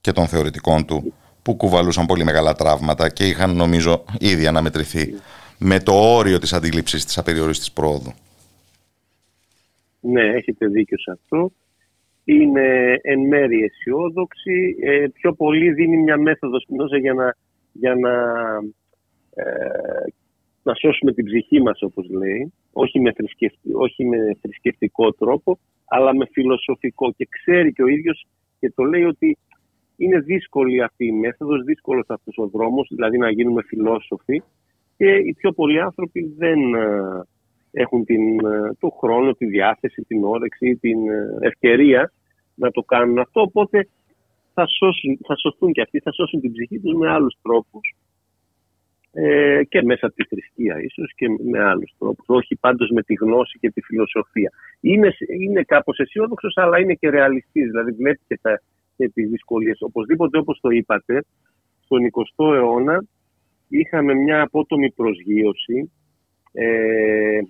και 0.00 0.12
των 0.12 0.26
θεωρητικών 0.26 0.86
του, 0.86 1.14
που 1.42 1.56
κουβαλούσαν 1.56 2.06
πολύ 2.06 2.24
μεγάλα 2.24 2.54
τραύματα 2.54 3.08
και 3.08 3.26
είχαν 3.26 3.56
νομίζω 3.56 4.04
ήδη 4.18 4.46
αναμετρηθεί 4.46 5.14
με 5.58 5.80
το 5.80 5.92
όριο 5.92 6.38
της 6.38 6.52
αντίληψης 6.52 7.04
της 7.04 7.18
απεριορίστης 7.18 7.72
πρόοδου. 7.72 8.12
Ναι, 10.00 10.22
έχετε 10.22 10.66
δίκιο 10.66 10.98
σε 10.98 11.10
αυτό. 11.10 11.52
Είναι 12.30 12.98
εν 13.02 13.20
μέρη 13.20 13.62
αισιόδοξη. 13.62 14.76
Ε, 14.80 15.06
πιο 15.12 15.32
πολύ 15.32 15.72
δίνει 15.72 15.96
μια 15.96 16.18
μέθοδο 16.18 16.58
για 17.00 17.14
να, 17.14 17.34
για 17.72 17.94
να 17.94 18.12
ε, 19.34 20.12
να 20.62 20.74
σώσουμε 20.74 21.12
την 21.12 21.24
ψυχή 21.24 21.62
μας 21.62 21.82
όπως 21.82 22.08
λέει, 22.08 22.52
όχι 22.72 23.00
με, 23.00 23.12
όχι 23.72 24.04
με 24.04 24.36
θρησκευτικό 24.40 25.12
τρόπο, 25.12 25.58
αλλά 25.84 26.14
με 26.14 26.26
φιλοσοφικό 26.32 27.12
και 27.12 27.28
ξέρει 27.30 27.72
και 27.72 27.82
ο 27.82 27.86
ίδιος 27.86 28.26
και 28.60 28.72
το 28.74 28.82
λέει 28.82 29.04
ότι 29.04 29.38
είναι 29.96 30.18
δύσκολη 30.18 30.82
αυτή 30.82 31.06
η 31.06 31.12
μέθοδος, 31.12 31.64
δύσκολος 31.64 32.04
αυτός 32.08 32.38
ο 32.38 32.46
δρόμος, 32.46 32.88
δηλαδή 32.90 33.18
να 33.18 33.30
γίνουμε 33.30 33.62
φιλόσοφοι 33.62 34.42
και 34.96 35.14
οι 35.14 35.34
πιο 35.34 35.52
πολλοί 35.52 35.80
άνθρωποι 35.80 36.34
δεν 36.36 36.74
ε, 36.74 37.22
έχουν 37.72 38.04
την, 38.04 38.46
ε, 38.46 38.74
το 38.78 38.88
χρόνο, 38.88 39.32
τη 39.32 39.46
διάθεση, 39.46 40.02
την 40.02 40.24
όρεξη, 40.24 40.76
την 40.80 40.98
ευκαιρία 41.40 42.12
να 42.60 42.70
το 42.70 42.82
κάνουν 42.82 43.18
αυτό, 43.18 43.40
οπότε 43.40 43.88
θα, 44.54 44.66
σώσουν, 44.66 45.18
θα 45.26 45.36
σωθούν 45.36 45.72
και 45.72 45.80
αυτοί, 45.80 45.98
θα 46.00 46.12
σώσουν 46.12 46.40
την 46.40 46.52
ψυχή 46.52 46.78
τους 46.80 46.94
με 46.94 47.10
άλλους 47.10 47.34
τρόπους 47.42 47.94
ε, 49.12 49.60
και 49.68 49.82
μέσα 49.82 50.06
από 50.06 50.14
τη 50.14 50.24
θρησκεία 50.24 50.82
ίσως 50.82 51.12
και 51.14 51.26
με 51.50 51.62
άλλους 51.62 51.92
τρόπους, 51.98 52.24
όχι 52.28 52.56
πάντως 52.56 52.90
με 52.90 53.02
τη 53.02 53.14
γνώση 53.14 53.58
και 53.58 53.70
τη 53.70 53.80
φιλοσοφία. 53.82 54.50
Είναι, 54.80 55.16
είναι 55.40 55.62
κάπως 55.62 55.98
αισιόδοξος, 55.98 56.56
αλλά 56.56 56.78
είναι 56.80 56.94
και 56.94 57.10
ρεαλιστής, 57.10 57.70
δηλαδή 57.70 57.90
βλέπει 57.90 58.20
και, 58.26 58.38
τα, 58.42 58.60
και 58.96 59.08
τις 59.08 59.28
δυσκολίες. 59.28 59.78
Οπωσδήποτε 59.80 60.38
όπως 60.38 60.60
το 60.60 60.68
είπατε, 60.68 61.24
στον 61.84 62.00
20ο 62.12 62.54
αιώνα 62.54 63.04
είχαμε 63.68 64.14
μια 64.14 64.40
απότομη 64.42 64.90
προσγείωση, 64.90 65.92
ε, 66.52 67.40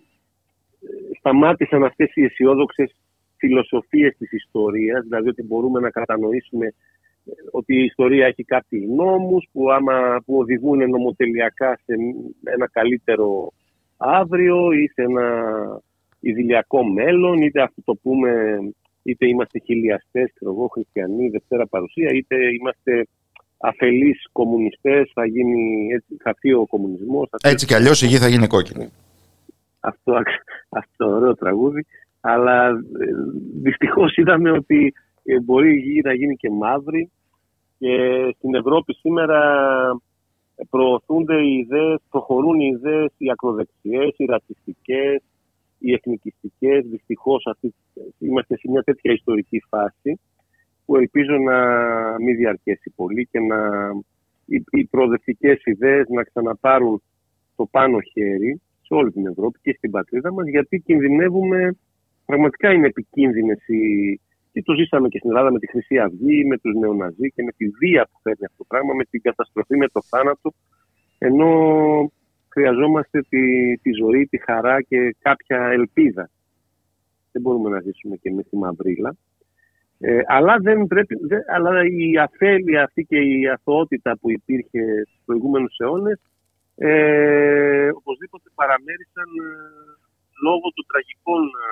σταμάτησαν 1.19 1.85
αυτές 1.85 2.11
οι 2.15 2.25
αισιόδοξες 2.25 2.97
φιλοσοφίες 3.41 4.15
της 4.19 4.33
ιστορίας, 4.33 5.03
δηλαδή 5.03 5.29
ότι 5.29 5.43
μπορούμε 5.43 5.81
να 5.81 5.91
κατανοήσουμε 5.91 6.75
ότι 7.51 7.75
η 7.75 7.85
ιστορία 7.85 8.27
έχει 8.27 8.45
κάποιους 8.45 8.85
νόμους 8.97 9.49
που, 9.53 9.71
άμα, 9.71 10.23
που 10.27 10.37
οδηγούν 10.39 10.91
νομοτελειακά 10.91 11.79
σε 11.85 11.95
ένα 12.45 12.69
καλύτερο 12.69 13.53
αύριο 13.97 14.73
ή 14.73 14.87
σε 14.95 15.03
ένα 15.03 15.27
ιδηλιακό 16.21 16.85
μέλλον, 16.85 17.43
είτε 17.43 17.63
αυτό 17.63 17.83
το 17.85 17.95
πούμε, 18.03 18.59
είτε 19.03 19.27
είμαστε 19.29 19.59
χιλιαστές, 19.59 20.33
εγώ, 20.41 20.67
χριστιανοί, 20.67 21.29
δευτέρα 21.29 21.67
παρουσία, 21.67 22.11
είτε 22.11 22.37
είμαστε 22.37 23.07
αφελείς 23.59 24.29
κομμουνιστές, 24.33 25.11
θα 25.15 25.27
γίνει, 25.27 25.89
έτσι, 25.93 26.17
θα 26.23 26.35
ο 26.59 26.67
κομμουνισμός. 26.67 27.29
Έτσι 27.43 27.67
κι 27.67 27.75
αλλιώς 27.75 28.03
η 28.03 28.07
γη 28.07 28.17
θα 28.17 28.29
γίνει 28.29 28.47
κόκκινη. 28.47 28.89
Αυτό, 29.81 30.13
αυτό 30.81 31.07
ωραίο 31.07 31.35
τραγούδι, 31.35 31.87
αλλά 32.21 32.69
ε, 32.69 32.75
δυστυχώς 33.63 34.17
είδαμε 34.17 34.51
ότι 34.51 34.93
ε, 35.25 35.41
μπορεί 35.41 35.75
η 35.75 35.81
γη 35.81 36.01
να 36.05 36.15
γίνει 36.15 36.37
και 36.37 36.51
μαύρη 36.51 37.11
και 37.79 38.35
στην 38.37 38.55
Ευρώπη 38.55 38.95
σήμερα 38.95 39.41
προωθούνται 40.71 41.37
οι 41.43 41.55
ιδέες, 41.55 41.99
προχωρούν 42.11 42.61
οι 42.61 42.71
ιδέες 42.77 43.13
οι 43.17 43.31
ακροδεξιές, 43.31 44.15
οι 44.17 44.25
ρατσιστικές, 44.25 45.23
οι 45.79 45.93
εθνικιστικές. 45.93 46.85
Δυστυχώς 46.87 47.47
αυτή, 47.47 47.75
είμαστε 48.19 48.57
σε 48.57 48.71
μια 48.71 48.83
τέτοια 48.83 49.13
ιστορική 49.13 49.63
φάση 49.69 50.21
που 50.85 50.97
ελπίζω 50.97 51.37
να 51.37 51.59
μην 52.19 52.37
διαρκέσει 52.37 52.93
πολύ 52.97 53.29
και 53.31 53.41
να 53.41 53.59
οι, 54.47 54.65
οι 54.71 54.85
προοδευτικές 54.85 55.63
ιδέες 55.65 56.09
να 56.09 56.23
ξαναπάρουν 56.23 57.03
το 57.57 57.67
πάνω 57.71 58.01
χέρι 58.01 58.61
σε 58.81 58.95
όλη 58.95 59.13
την 59.13 59.27
Ευρώπη 59.27 59.59
και 59.63 59.75
στην 59.77 59.91
πατρίδα 59.91 60.33
μας 60.33 60.49
γιατί 60.49 60.81
κινδυνεύουμε, 60.81 61.77
πραγματικά 62.31 62.73
είναι 62.73 62.87
επικίνδυνες 62.87 63.61
οι 63.67 63.83
Και 64.53 64.63
το 64.63 64.75
ζήσαμε 64.75 65.09
και 65.09 65.19
στην 65.19 65.31
Ελλάδα 65.31 65.51
με 65.53 65.59
τη 65.59 65.67
Χρυσή 65.71 65.99
Αυγή, 65.99 66.45
με 66.45 66.57
τους 66.59 66.75
νεοναζί 66.75 67.29
και 67.35 67.43
με 67.43 67.53
τη 67.57 67.67
βία 67.81 68.03
που 68.11 68.19
φέρνει 68.23 68.45
αυτό 68.45 68.57
το 68.57 68.65
πράγμα, 68.69 68.93
με 68.95 69.05
την 69.05 69.21
καταστροφή, 69.23 69.77
με 69.77 69.89
το 69.89 70.01
θάνατο. 70.11 70.49
Ενώ 71.19 71.51
χρειαζόμαστε 72.49 73.19
τη, 73.29 73.43
τη 73.83 73.91
ζωή, 73.93 74.27
τη 74.27 74.39
χαρά 74.47 74.83
και 74.83 75.17
κάποια 75.19 75.59
ελπίδα. 75.79 76.31
Δεν 77.33 77.43
μπορούμε 77.43 77.69
να 77.71 77.81
ζήσουμε 77.81 78.17
και 78.17 78.31
με 78.33 78.43
τη 78.43 78.57
μαυρίλα. 78.57 79.17
Ε, 80.03 80.21
αλλά, 80.27 80.57
δεν 80.67 80.87
πρέπει, 80.87 81.15
δεν, 81.31 81.41
αλλά 81.55 81.85
η 81.85 82.19
αφέλεια 82.19 82.83
αυτή 82.83 83.03
και 83.11 83.19
η 83.19 83.49
αθωότητα 83.49 84.19
που 84.21 84.31
υπήρχε 84.31 84.83
στους 85.07 85.23
προηγούμενους 85.25 85.77
αιώνες 85.79 86.21
ε, 86.89 87.89
οπωσδήποτε 88.01 88.49
παραμέρισαν 88.59 89.31
ε, 89.47 89.51
λόγω 90.47 90.67
των 90.77 90.85
τραγικών 90.91 91.43
ε, 91.65 91.71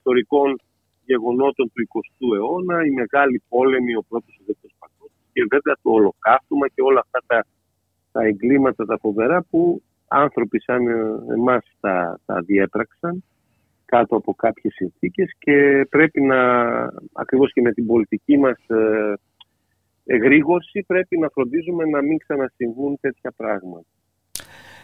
ιστορικών 0.00 0.60
γεγονότων 1.04 1.66
του 1.72 1.82
20ου 1.92 2.36
αιώνα, 2.36 2.76
η 2.84 2.90
μεγάλη 2.90 3.42
πόλεμη, 3.48 3.94
ο 3.94 4.04
πρώτος 4.08 4.34
ο 4.40 4.42
δεύτερος 4.46 4.76
παγκόσμιος 4.78 5.28
και 5.32 5.42
βέβαια 5.50 5.74
το 5.82 5.90
ολοκαύτωμα 5.98 6.66
και 6.68 6.82
όλα 6.82 7.00
αυτά 7.04 7.20
τα, 7.26 7.38
τα 8.12 8.22
εγκλήματα 8.30 8.84
τα 8.84 8.98
φοβερά 8.98 9.42
που 9.50 9.82
άνθρωποι 10.08 10.60
σαν 10.60 10.86
ε, 10.86 11.34
εμάς 11.36 11.64
τα, 11.80 12.20
τα 12.26 12.40
διέπραξαν 12.40 13.24
κάτω 13.84 14.16
από 14.16 14.34
κάποιες 14.34 14.74
συνθήκες 14.74 15.30
και 15.38 15.86
πρέπει 15.90 16.20
να, 16.20 16.40
ακριβώς 17.12 17.52
και 17.52 17.60
με 17.60 17.72
την 17.72 17.86
πολιτική 17.86 18.38
μας 18.38 18.58
ε, 18.66 19.14
εγρήγορση, 20.04 20.84
πρέπει 20.86 21.18
να 21.18 21.28
φροντίζουμε 21.28 21.84
να 21.84 22.02
μην 22.02 22.18
ξανασυμβούν 22.18 22.98
τέτοια 23.00 23.32
πράγματα. 23.36 23.86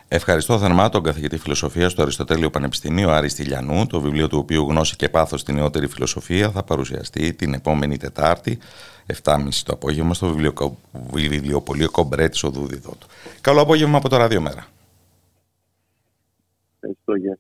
Ευχαριστώ 0.09 0.59
θερμά 0.59 0.89
τον 0.89 1.03
καθηγητή 1.03 1.39
φιλοσοφίας 1.39 1.95
του 1.95 2.03
Αριστοτέλειο 2.03 2.51
Πανεπιστημίου 2.51 3.11
Άρη 3.11 3.29
Στυλιανού, 3.29 3.87
το 3.87 4.01
βιβλίο 4.01 4.29
του 4.29 4.39
οποίου 4.39 4.69
Γνώση 4.69 4.97
και 4.97 5.09
Πάθος 5.09 5.41
στη 5.41 5.53
Νεότερη 5.53 5.87
Φιλοσοφία 5.87 6.51
θα 6.51 6.63
παρουσιαστεί 6.63 7.35
την 7.35 7.55
επόμενη 7.55 7.97
Τετάρτη, 7.97 8.59
7.30 9.23 9.49
το 9.65 9.73
απόγευμα, 9.73 10.15
στο 10.15 10.37
βιβλιοπωλείο 10.93 11.91
Κομπρέτης 11.91 12.43
Οδού 12.43 12.67
Διδότου. 12.67 13.07
Καλό 13.41 13.61
απόγευμα 13.61 13.97
από 13.97 14.09
το 14.09 14.17
Ραδιομέρα. 14.17 14.67
Ευχαριστώ, 16.75 17.15
γεια 17.15 17.39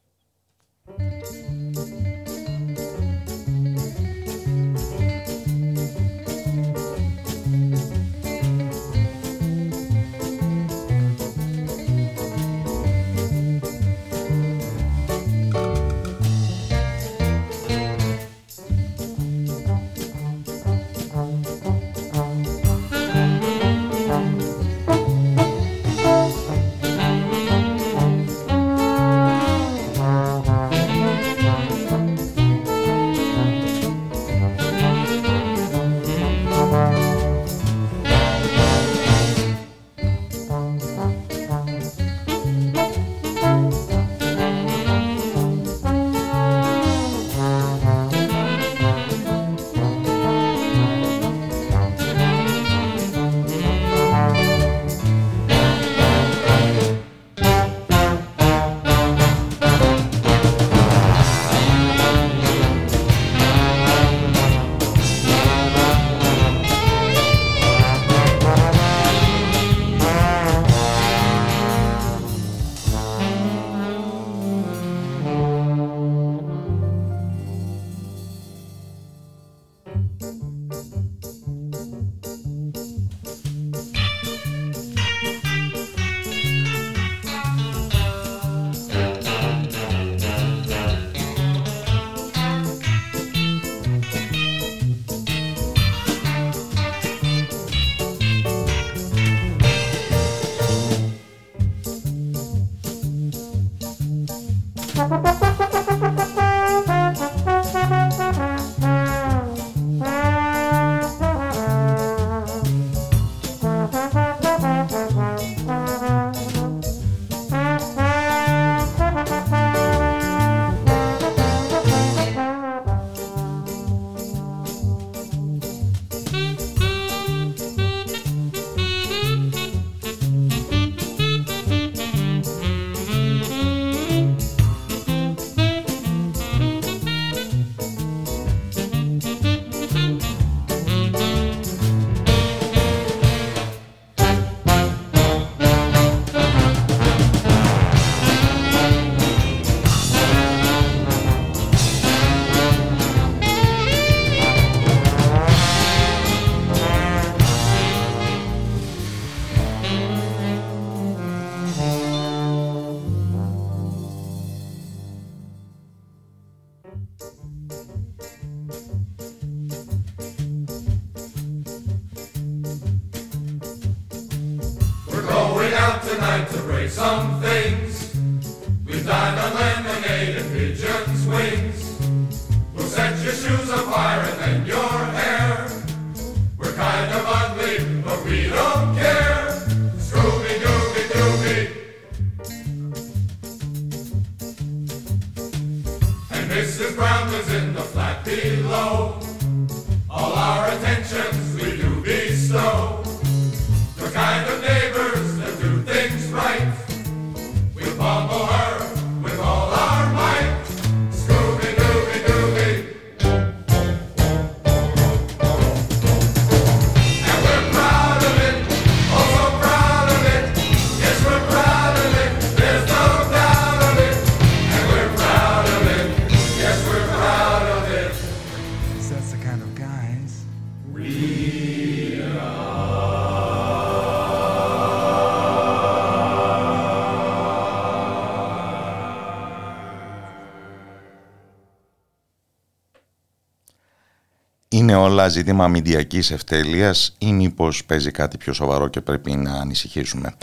όλα 245.16 245.28
ζήτημα 245.28 245.64
αμυντιακής 245.64 246.30
ευτέλειας 246.30 247.14
ή 247.18 247.32
μήπως 247.32 247.84
παίζει 247.84 248.10
κάτι 248.10 248.36
πιο 248.36 248.52
σοβαρό 248.52 248.88
και 248.88 249.00
πρέπει 249.00 249.32
να 249.32 249.52
ανησυχήσουμε. 249.52 250.34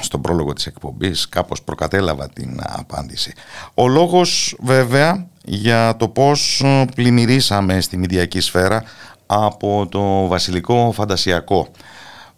Στον 0.00 0.20
πρόλογο 0.20 0.52
της 0.52 0.66
εκπομπής 0.66 1.28
κάπως 1.28 1.62
προκατέλαβα 1.62 2.28
την 2.28 2.60
απάντηση. 2.62 3.32
Ο 3.74 3.88
λόγος 3.88 4.56
βέβαια 4.60 5.26
για 5.44 5.96
το 5.96 6.08
πώς 6.08 6.64
πλημμυρίσαμε 6.94 7.80
στη 7.80 7.96
μηντιακή 7.96 8.40
σφαίρα 8.40 8.82
από 9.26 9.86
το 9.90 10.26
βασιλικό 10.26 10.92
φαντασιακό 10.94 11.68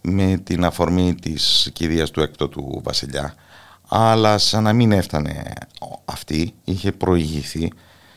με 0.01 0.41
την 0.45 0.65
αφορμή 0.65 1.15
της 1.15 1.71
κηδείας 1.73 2.11
του 2.11 2.21
έκτοτου 2.21 2.81
βασιλιά 2.85 3.35
αλλά 3.89 4.39
σαν 4.39 4.63
να 4.63 4.73
μην 4.73 4.93
έφτανε 4.93 5.43
αυτή 6.05 6.55
είχε 6.65 6.93
προηγηθεί 6.93 7.73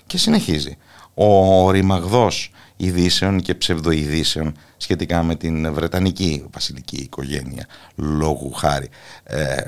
και 0.08 0.18
συνεχίζει 0.18 0.78
ο 1.14 1.72
ρημαγδός 1.72 2.52
ειδήσεων 2.82 3.40
και 3.40 3.56
ψευδοειδήσεων 3.56 4.54
σχετικά 4.78 5.24
με 5.24 5.36
την 5.36 5.74
Βρετανική 5.74 6.46
βασιλική 6.54 6.96
οικογένεια 6.96 7.68
λόγου 7.96 8.52
χάρη. 8.52 8.90
Ε, 9.24 9.62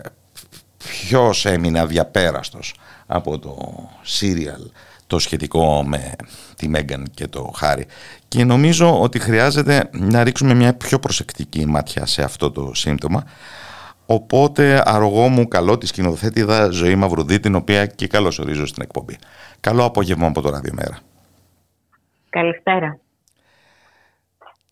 ποιος 0.78 1.46
έμεινε 1.46 1.80
αδιαπέραστος 1.80 2.76
από 3.06 3.40
το 3.40 3.58
σύριαλ 4.02 4.62
το 5.08 5.20
σχετικό 5.20 5.84
με 5.84 6.16
τη 6.56 6.68
Μέγκαν 6.68 7.08
και 7.14 7.28
το 7.28 7.52
Χάρη 7.56 7.86
και 8.28 8.44
νομίζω 8.44 9.02
ότι 9.02 9.20
χρειάζεται 9.20 9.90
να 9.92 10.24
ρίξουμε 10.24 10.54
μια 10.54 10.74
πιο 10.74 11.00
προσεκτική 11.00 11.66
μάτια 11.66 12.06
σε 12.06 12.24
αυτό 12.24 12.52
το 12.52 12.72
σύμπτωμα 12.74 13.24
οπότε 14.06 14.82
αρρωγό 14.86 15.28
μου 15.28 15.48
καλό 15.48 15.78
τη 15.78 15.86
σκηνοθέτηδα 15.86 16.70
Ζωή 16.70 16.96
Μαυρουδή 16.96 17.40
την 17.40 17.56
οποία 17.56 17.86
και 17.86 18.08
καλώς 18.08 18.40
ορίζω 18.40 18.66
στην 18.66 18.84
εκπομπή. 18.84 19.16
Καλό 19.60 19.84
απόγευμα 19.86 20.28
από 20.28 20.42
το 20.42 20.50
Ραδιομέρα. 20.50 21.00
Καλησπέρα. 22.30 23.03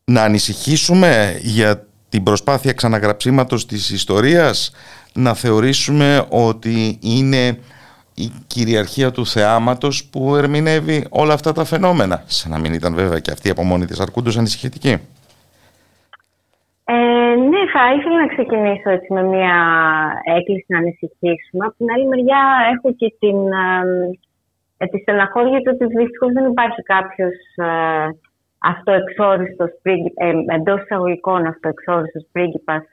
Να 0.06 0.24
ανησυχήσουμε 0.24 1.40
για 1.42 1.86
την 2.10 2.24
προσπάθεια 2.24 2.74
ξαναγραψίματος 2.74 3.66
της 3.66 3.90
ιστορίας, 3.90 4.72
να 5.14 5.34
θεωρήσουμε 5.34 6.26
ότι 6.30 7.00
είναι 7.02 7.58
η 8.16 8.32
κυριαρχία 8.48 9.12
του 9.12 9.26
θεάματος 9.26 10.10
που 10.12 10.36
ερμηνεύει 10.36 11.06
όλα 11.10 11.34
αυτά 11.34 11.52
τα 11.52 11.64
φαινόμενα. 11.66 12.24
Σαν 12.26 12.52
να 12.52 12.60
μην 12.60 12.74
ήταν 12.74 12.96
βέβαια 12.96 13.20
και 13.20 13.32
αυτή 13.32 13.50
από 13.50 13.64
μόνη 13.64 13.86
της 13.86 14.00
αρκούντος 14.00 14.38
ανησυχητική. 14.38 14.94
Ε, 16.86 17.36
ναι, 17.52 17.62
θα 17.74 17.84
ήθελα 17.98 18.18
να 18.20 18.28
ξεκινήσω 18.28 18.90
έτσι 18.90 19.14
με 19.14 19.24
μια 19.24 19.58
έκκληση 20.38 20.66
να 20.68 20.78
ανησυχήσουμε. 20.78 21.66
Από 21.66 21.76
την 21.78 21.88
άλλη 21.94 22.08
μεριά 22.08 22.44
έχω 22.74 22.94
και 23.00 23.14
την, 23.20 23.38
ε, 24.78 24.86
τη 24.86 24.98
στεναχώρια 24.98 25.60
του 25.62 25.72
ότι 25.74 25.86
δυστυχώς 25.86 26.32
δεν 26.34 26.46
υπάρχει 26.52 26.82
κάποιος 26.82 27.38
ε, 27.56 27.70
αυτοεξόριστος 28.62 29.70
ε, 29.82 30.56
εντός 30.56 30.82
εισαγωγικών 30.82 31.46
αυτοεξόριστος 31.46 32.28
πρίγκιπας 32.32 32.84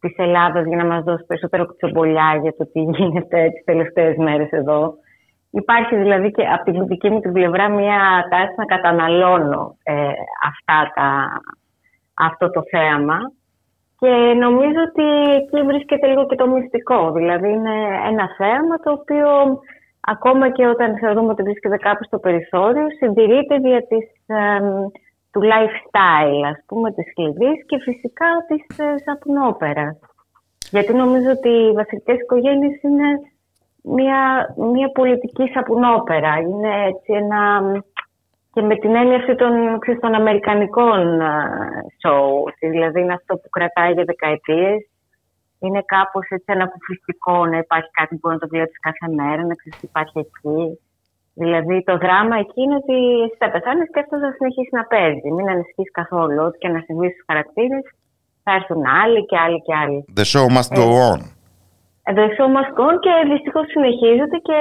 της 0.00 0.14
Ελλάδας 0.16 0.66
για 0.66 0.76
να 0.76 0.84
μας 0.84 1.04
δώσει 1.04 1.24
περισσότερο 1.26 1.66
κουτσομπολιά 1.66 2.38
για 2.42 2.54
το 2.56 2.64
τι 2.72 2.80
γίνεται 2.80 3.50
τις 3.54 3.64
τελευταίες 3.64 4.16
μέρες 4.16 4.50
εδώ. 4.50 4.94
Υπάρχει 5.50 5.96
δηλαδή 5.96 6.30
και 6.30 6.42
από 6.42 6.72
την 6.72 6.86
δική 6.86 7.10
μου 7.10 7.20
την 7.20 7.32
πλευρά 7.32 7.68
μια 7.68 8.26
τάση 8.30 8.54
να 8.56 8.64
καταναλώνω 8.64 9.76
ε, 9.82 9.94
αυτά 10.50 10.92
τα, 10.94 11.40
αυτό 12.14 12.50
το 12.50 12.62
θέαμα 12.70 13.18
και 13.98 14.34
νομίζω 14.38 14.80
ότι 14.88 15.06
εκεί 15.34 15.66
βρίσκεται 15.66 16.06
λίγο 16.06 16.26
και 16.26 16.34
το 16.34 16.46
μυστικό. 16.48 17.12
Δηλαδή 17.12 17.48
είναι 17.48 17.76
ένα 18.10 18.34
θέαμα 18.36 18.76
το 18.84 18.90
οποίο 18.90 19.28
ακόμα 20.00 20.50
και 20.50 20.66
όταν 20.66 20.98
θεωρούμε 20.98 21.30
ότι 21.30 21.42
βρίσκεται 21.42 21.76
κάπου 21.76 22.04
στο 22.04 22.18
περιθώριο 22.18 22.86
συντηρείται 22.98 23.56
δια 23.58 23.86
της, 23.86 24.06
του 25.32 25.40
lifestyle, 25.40 26.44
ας 26.52 26.64
πούμε, 26.66 26.92
της 26.92 27.14
κλειδής 27.14 27.66
και 27.66 27.78
φυσικά 27.78 28.26
της 28.48 28.78
ε, 28.78 28.94
σαπνόπερας. 29.04 29.98
Γιατί 30.70 30.92
νομίζω 30.92 31.30
ότι 31.30 31.48
οι 31.48 31.72
βασιλικές 31.72 32.18
οικογένειες 32.20 32.82
είναι 32.82 33.08
μια, 33.82 34.54
μια 34.72 34.88
πολιτική 34.92 35.46
σαπουνόπερα. 35.54 36.36
Είναι 36.38 36.86
έτσι 36.86 37.12
ένα... 37.12 37.60
Και 38.54 38.62
με 38.62 38.76
την 38.76 38.94
έννοια 38.94 39.16
αυτή 39.16 39.34
των, 39.34 39.78
των 40.00 40.14
αμερικανικών 40.14 41.20
show, 42.02 42.52
δηλαδή 42.60 43.00
είναι 43.00 43.12
αυτό 43.12 43.36
που 43.36 43.48
κρατάει 43.48 43.92
για 43.92 44.04
δεκαετίες, 44.04 44.88
είναι 45.60 45.82
κάπως 45.86 46.26
έτσι 46.28 46.52
ανακουφιστικό 46.52 47.46
να 47.46 47.56
υπάρχει 47.58 47.90
κάτι 47.90 48.14
που 48.14 48.20
μπορεί 48.22 48.34
να 48.34 48.40
το 48.40 48.48
βλέπεις 48.48 48.78
κάθε 48.80 49.12
μέρα, 49.14 49.42
να 49.46 49.54
ξέρεις 49.54 49.78
τι 49.78 49.86
υπάρχει 49.86 50.18
εκεί. 50.18 50.78
Δηλαδή 51.34 51.82
το 51.82 51.96
δράμα 52.04 52.36
εκεί 52.36 52.60
είναι 52.62 52.74
ότι 52.82 52.96
εσύ 53.24 53.36
θα 53.38 53.50
πεθάνεις 53.50 53.90
και 53.92 54.00
αυτό 54.04 54.18
θα 54.18 54.30
συνεχίσει 54.36 54.72
να 54.78 54.84
παίζει. 54.92 55.28
Μην 55.36 55.48
ανησυχείς 55.48 55.90
καθόλου. 55.90 56.42
Ό,τι 56.46 56.58
και 56.58 56.68
να 56.68 56.80
συμβεί 56.86 57.08
στους 57.10 57.24
χαρακτήρες, 57.26 57.84
θα 58.44 58.52
έρθουν 58.58 58.82
άλλοι 59.02 59.20
και 59.26 59.38
άλλοι 59.44 59.60
και 59.66 59.74
άλλοι. 59.82 59.98
The 60.18 60.26
show 60.32 60.46
must 60.56 60.70
go 60.80 60.86
ε, 60.92 61.00
on. 61.10 61.20
The 62.18 62.26
show 62.36 62.48
must 62.56 62.72
go 62.78 62.84
on 62.90 62.96
και 63.04 63.12
δυστυχώς 63.32 63.66
συνεχίζεται 63.74 64.36
και 64.48 64.56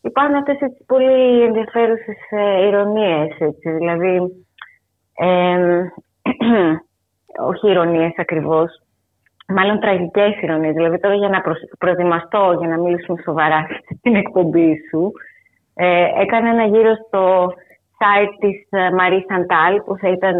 υπάρχουν 0.00 0.34
αυτές 0.34 0.56
τις 0.58 0.86
πολύ 0.86 1.42
ενδιαφέρουσες 1.42 2.20
ε, 2.30 2.66
ηρωνίες. 2.66 3.28
Δηλαδή, 3.78 4.14
ε, 5.14 5.82
όχι 7.50 7.70
ηρωνίες 7.70 8.14
ακριβώς, 8.16 8.68
μάλλον 9.48 9.80
τραγικές 9.80 10.40
ηρωνίες. 10.42 10.74
Δηλαδή, 10.74 10.98
τώρα 11.00 11.14
για 11.14 11.28
να 11.28 11.40
προετοιμαστώ, 11.78 12.56
για 12.58 12.68
να 12.68 12.78
μιλήσουμε 12.80 13.22
σοβαρά 13.24 13.66
στην 13.98 14.14
εκπομπή 14.16 14.76
σου, 14.88 15.12
ε, 15.74 16.04
έκανε 16.20 16.48
ένα 16.48 16.64
γύρο 16.64 16.94
στο 17.06 17.52
site 17.98 18.34
της 18.38 18.68
Μαρή 18.96 19.24
Σαντάλ, 19.28 19.82
που 19.82 19.96
θα 19.96 20.08
ήταν, 20.08 20.36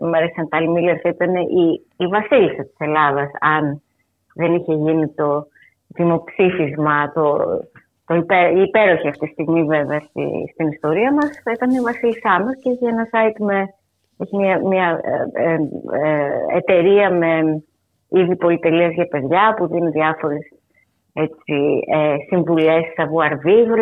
Μαρή 0.00 0.32
Σαντάλ 0.36 0.70
Μίλλερ, 0.70 0.98
θα 1.02 1.08
ήταν 1.08 1.34
η, 1.34 1.86
η 1.96 2.06
βασίλισσα 2.06 2.62
της 2.62 2.76
Ελλάδας, 2.78 3.30
αν 3.40 3.82
δεν 4.34 4.54
είχε 4.54 4.74
γίνει 4.74 5.08
το 5.08 5.46
δημοψήφισμα, 5.88 7.12
το, 7.12 7.36
το 8.06 8.14
υπέ, 8.14 8.52
η 8.54 8.60
υπέροχη 8.60 9.08
αυτή 9.08 9.26
τη 9.26 9.32
στιγμή 9.32 9.64
βέβαια 9.64 10.00
στη, 10.00 10.24
στην 10.52 10.66
ιστορία 10.68 11.12
μας, 11.12 11.40
θα 11.44 11.52
ήταν 11.52 11.70
η 11.70 11.80
βασίλισσά 11.80 12.40
μας 12.44 12.56
και 12.62 12.70
για 12.70 12.88
ένα 12.88 13.08
site 13.12 13.38
με, 13.38 13.74
έχει 14.18 14.36
μια, 14.36 14.58
μια 14.58 15.00
ε, 15.32 15.42
ε, 15.42 15.54
ε, 16.02 16.56
εταιρεία 16.56 17.10
με 17.10 17.62
είδη 18.08 18.36
πολυτελείας 18.36 18.92
για 18.92 19.06
παιδιά 19.06 19.54
που 19.56 19.66
δίνει 19.66 19.90
διάφορες 19.90 20.57
έτσι, 21.12 21.56
ε, 21.96 22.16
συμβουλές 22.28 22.84
savoir 22.96 23.32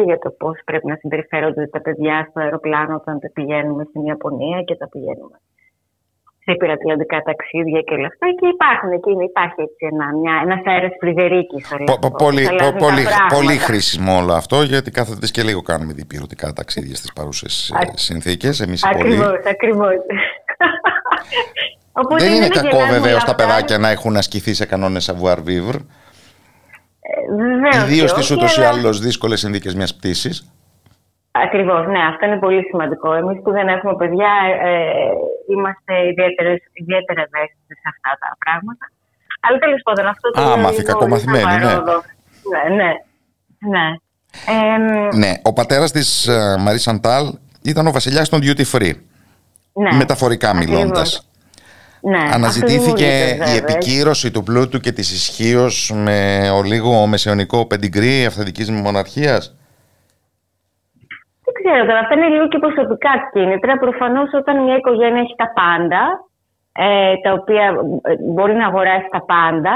για 0.04 0.18
το 0.18 0.30
πώς 0.30 0.60
πρέπει 0.64 0.86
να 0.86 0.96
συμπεριφέρονται 0.96 1.66
τα 1.66 1.80
παιδιά 1.80 2.26
στο 2.30 2.40
αεροπλάνο 2.40 2.94
όταν 2.94 3.20
τα 3.20 3.30
πηγαίνουμε 3.34 3.84
στην 3.88 4.04
Ιαπωνία 4.04 4.62
και 4.62 4.76
τα 4.76 4.88
πηγαίνουμε 4.88 5.38
σε 6.46 6.52
υπερατλαντικά 6.52 7.22
ταξίδια 7.22 7.80
και 7.80 7.94
όλα 7.94 8.06
αυτά. 8.06 8.26
Και 8.40 8.46
υπάρχουν 8.56 8.90
εκεί, 8.90 9.10
υπάρχει 9.30 9.60
έτσι 9.66 9.82
ένα, 9.92 10.06
μια, 10.18 10.34
ένας 10.44 10.60
αέρας 10.64 10.92
φρυδερίκης. 11.00 11.68
Πολύ, 12.18 12.48
πολύ, 12.78 13.04
πολύ 13.34 13.56
χρήσιμο 13.56 14.16
όλο 14.16 14.32
αυτό, 14.32 14.62
γιατί 14.62 14.90
κάθε 14.90 15.14
και 15.32 15.42
λίγο 15.42 15.62
κάνουμε 15.62 15.92
διπυρωτικά 15.92 16.52
ταξίδια 16.52 16.94
στις 16.94 17.12
παρούσες 17.12 17.74
ε, 17.80 17.86
συνθήκες. 17.94 18.60
Εμείς 18.60 18.84
ακριβώς, 18.84 19.40
ακριβώς. 19.54 19.94
Δεν 22.18 22.32
είναι 22.32 22.48
κακό 22.48 22.78
βεβαίως 22.90 23.24
τα 23.24 23.34
παιδάκια 23.34 23.78
να 23.78 23.88
έχουν 23.88 24.16
ασκηθεί 24.16 24.54
σε 24.54 24.66
κανόνες 24.66 25.10
savoir 25.10 25.36
vivre. 25.36 25.78
Ιδίως 27.82 28.10
στι 28.10 28.34
ούτως 28.34 28.56
ή 28.56 28.62
άλλως 28.62 28.98
δύσκολες 29.00 29.40
συνθήκες 29.40 29.74
μιας 29.74 29.94
πτήσης. 29.96 30.50
Ακριβώς, 31.30 31.86
ναι, 31.86 31.98
αυτό 32.10 32.26
είναι 32.26 32.38
πολύ 32.38 32.62
σημαντικό. 32.62 33.14
Εμείς 33.14 33.42
που 33.42 33.50
δεν 33.50 33.68
έχουμε 33.68 33.96
παιδιά, 33.96 34.32
ε, 34.62 34.80
είμαστε 35.52 35.92
ιδιαίτερα 36.72 37.20
ευαίσθητοι 37.26 37.74
σε 37.82 37.88
αυτά 37.94 38.10
τα 38.22 38.36
πράγματα. 38.44 38.84
Αλλά 39.40 39.58
τέλος 39.58 39.80
πάντων, 39.84 40.06
αυτό 40.06 40.30
το. 40.30 40.40
Α, 40.40 40.56
μάθηκα 40.56 40.92
κακομαθημένη, 40.92 41.44
ναι. 41.44 41.74
Ναι, 42.52 42.74
ναι. 42.74 42.90
ναι. 43.74 43.86
Ε, 44.46 45.16
ναι, 45.16 45.32
ο 45.42 45.52
πατέρας 45.52 45.92
της 45.92 46.28
Μαρής 46.58 46.82
Σαντάλ 46.82 47.26
ήταν 47.62 47.86
ο 47.86 47.90
βασιλιάς 47.90 48.28
των 48.28 48.40
duty 48.42 48.64
free. 48.72 48.92
Ναι, 49.72 49.92
μεταφορικά 49.96 50.54
μιλώντας. 50.54 51.28
Ναι, 52.12 52.24
Αναζητήθηκε 52.32 53.10
η 53.52 53.56
επικύρωση 53.56 54.30
του 54.30 54.42
πλούτου 54.42 54.78
και 54.80 54.92
της 54.92 55.12
ισχύως 55.12 55.92
με 55.94 56.50
ο 56.56 56.62
λίγο 56.62 57.06
μεσαιωνικό 57.06 57.66
πεντιγκρί 57.66 58.26
αυθεντικής 58.26 58.70
μοναρχίας; 58.70 59.56
Δεν 61.44 61.54
ξέρω 61.58 61.86
τώρα, 61.86 61.98
αυτά 61.98 62.14
είναι 62.14 62.28
λίγο 62.28 62.48
και 62.48 62.58
προσωπικά 62.58 63.10
κίνητρα. 63.32 63.78
Προφανώς 63.78 64.28
όταν 64.32 64.64
μια 64.64 64.76
οικογένεια 64.76 65.20
έχει 65.20 65.34
τα 65.36 65.52
πάντα, 65.60 66.02
ε, 66.72 67.14
τα 67.24 67.32
οποία 67.32 67.64
ε, 68.02 68.14
μπορεί 68.32 68.54
να 68.54 68.66
αγοράσει 68.66 69.08
τα 69.10 69.22
πάντα. 69.32 69.74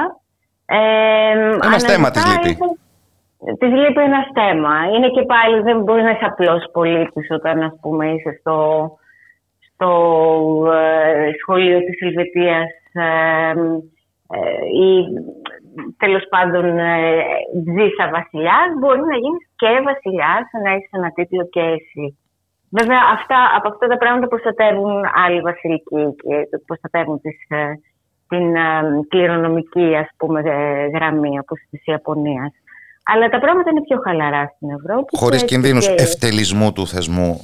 Ε, 0.66 1.30
ένα 1.66 1.78
θέμα 1.78 2.10
της 2.10 2.22
λείπει. 2.26 2.58
Της 3.58 3.70
λείπει 3.80 4.00
ένα 4.10 4.22
θέμα. 4.38 4.74
Είναι 4.94 5.08
και 5.08 5.22
πάλι, 5.32 5.62
δεν 5.62 5.80
μπορεί 5.80 6.02
να 6.02 6.10
είσαι 6.10 6.24
απλός 6.24 6.62
πολίτης 6.72 7.30
όταν 7.30 7.62
ας 7.62 7.74
πούμε, 7.80 8.04
είσαι 8.12 8.36
στο, 8.40 8.56
στο 9.80 9.92
ε, 10.72 11.30
σχολείο 11.40 11.78
της 11.78 12.00
Ελβετίας 12.00 12.70
ε, 12.92 13.50
ε, 14.36 14.64
ή 14.86 14.90
τέλος 15.96 16.24
πάντων 16.28 16.64
ζήσα 17.76 18.04
βασιλιάς, 18.16 18.68
μπορεί 18.78 19.02
να 19.12 19.16
γίνεις 19.22 19.44
και 19.60 19.70
βασιλιάς, 19.90 20.44
να 20.64 20.70
έχεις 20.74 20.90
ένα 20.92 21.10
τίτλο 21.16 21.48
και 21.54 21.60
εσύ. 21.60 22.18
Βέβαια, 22.78 23.00
αυτά, 23.16 23.38
από 23.56 23.68
αυτά 23.68 23.86
τα 23.86 23.96
πράγματα 23.96 24.26
προστατεύουν 24.28 24.92
άλλοι 25.24 25.40
βασιλικοί 25.40 26.04
και 26.22 26.34
προστατεύουν 26.66 27.20
τις, 27.20 27.38
ε, 27.48 27.64
την 28.28 28.56
ε, 28.56 28.82
κληρονομική 29.08 29.96
ας 29.96 30.08
πούμε, 30.16 30.40
ε, 30.40 30.86
γραμμή, 30.96 31.38
όπως 31.38 31.58
της 31.70 31.84
Ιαπωνίας. 31.84 32.52
Αλλά 33.04 33.28
τα 33.28 33.38
πράγματα 33.38 33.70
είναι 33.70 33.82
πιο 33.82 33.98
χαλαρά 34.04 34.52
στην 34.54 34.70
Ευρώπη. 34.70 35.16
Χωρίς 35.16 35.44
κινδύνους 35.44 35.86
και... 35.86 35.94
ευτελισμού 36.02 36.72
του 36.72 36.86
θεσμού 36.86 37.40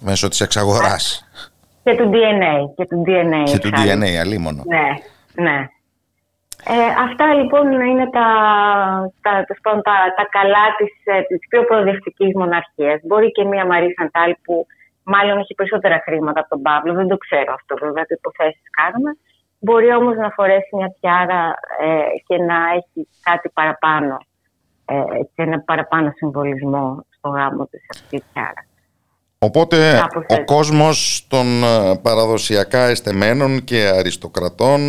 μέσω 0.00 0.28
της 0.28 0.40
εξαγοράς. 0.40 1.04
Και 1.88 1.96
του 1.96 2.10
DNA. 2.14 2.54
Και 2.76 2.86
του 2.86 3.02
DNA, 3.06 3.42
και 3.44 3.58
του 3.58 3.70
DNA, 3.76 4.10
αλίμονο. 4.20 4.62
Ναι, 4.66 4.88
ναι. 5.44 5.58
Ε, 6.64 6.88
αυτά 7.06 7.34
λοιπόν 7.34 7.80
είναι 7.80 8.06
τα, 8.10 8.28
τα, 9.20 9.32
τα, 9.62 9.72
τα, 9.82 9.96
τα 10.16 10.24
καλά 10.30 10.64
της, 10.78 10.92
ε, 11.04 11.20
της 11.20 11.38
πιο 11.48 11.64
προοδευτικής 11.64 12.34
μοναρχίας. 12.34 13.00
Μπορεί 13.04 13.30
και 13.30 13.44
μία 13.44 13.66
Μαρή 13.66 13.94
Σαντάλ 13.96 14.34
που 14.44 14.66
μάλλον 15.02 15.38
έχει 15.38 15.54
περισσότερα 15.54 16.02
χρήματα 16.04 16.40
από 16.40 16.48
τον 16.48 16.62
Παύλο, 16.62 16.92
δεν 16.94 17.08
το 17.08 17.16
ξέρω 17.16 17.52
αυτό 17.54 17.76
βέβαια, 17.84 18.04
τι 18.04 18.14
υποθέσεις 18.14 18.70
κάνουμε. 18.70 19.16
Μπορεί 19.58 19.94
όμως 19.94 20.16
να 20.16 20.30
φορέσει 20.30 20.76
μια 20.76 20.94
τιάρα 21.00 21.54
ε, 21.80 21.86
και 22.26 22.36
να 22.42 22.56
έχει 22.78 23.08
κάτι 23.22 23.48
παραπάνω 23.48 24.16
ε, 24.84 24.94
και 25.34 25.42
ένα 25.42 25.60
παραπάνω 25.60 26.12
συμβολισμό 26.16 27.06
στο 27.16 27.28
γάμο 27.28 27.66
της 27.66 27.86
αυτή 27.90 28.16
η 28.16 28.22
τιάρα. 28.32 28.67
Οπότε 29.40 29.76
ο 30.28 30.44
κόσμος 30.44 31.26
των 31.28 31.46
ε, 31.62 31.98
παραδοσιακά 32.02 32.84
εστεμένων 32.88 33.64
και 33.64 33.80
αριστοκρατών 33.98 34.80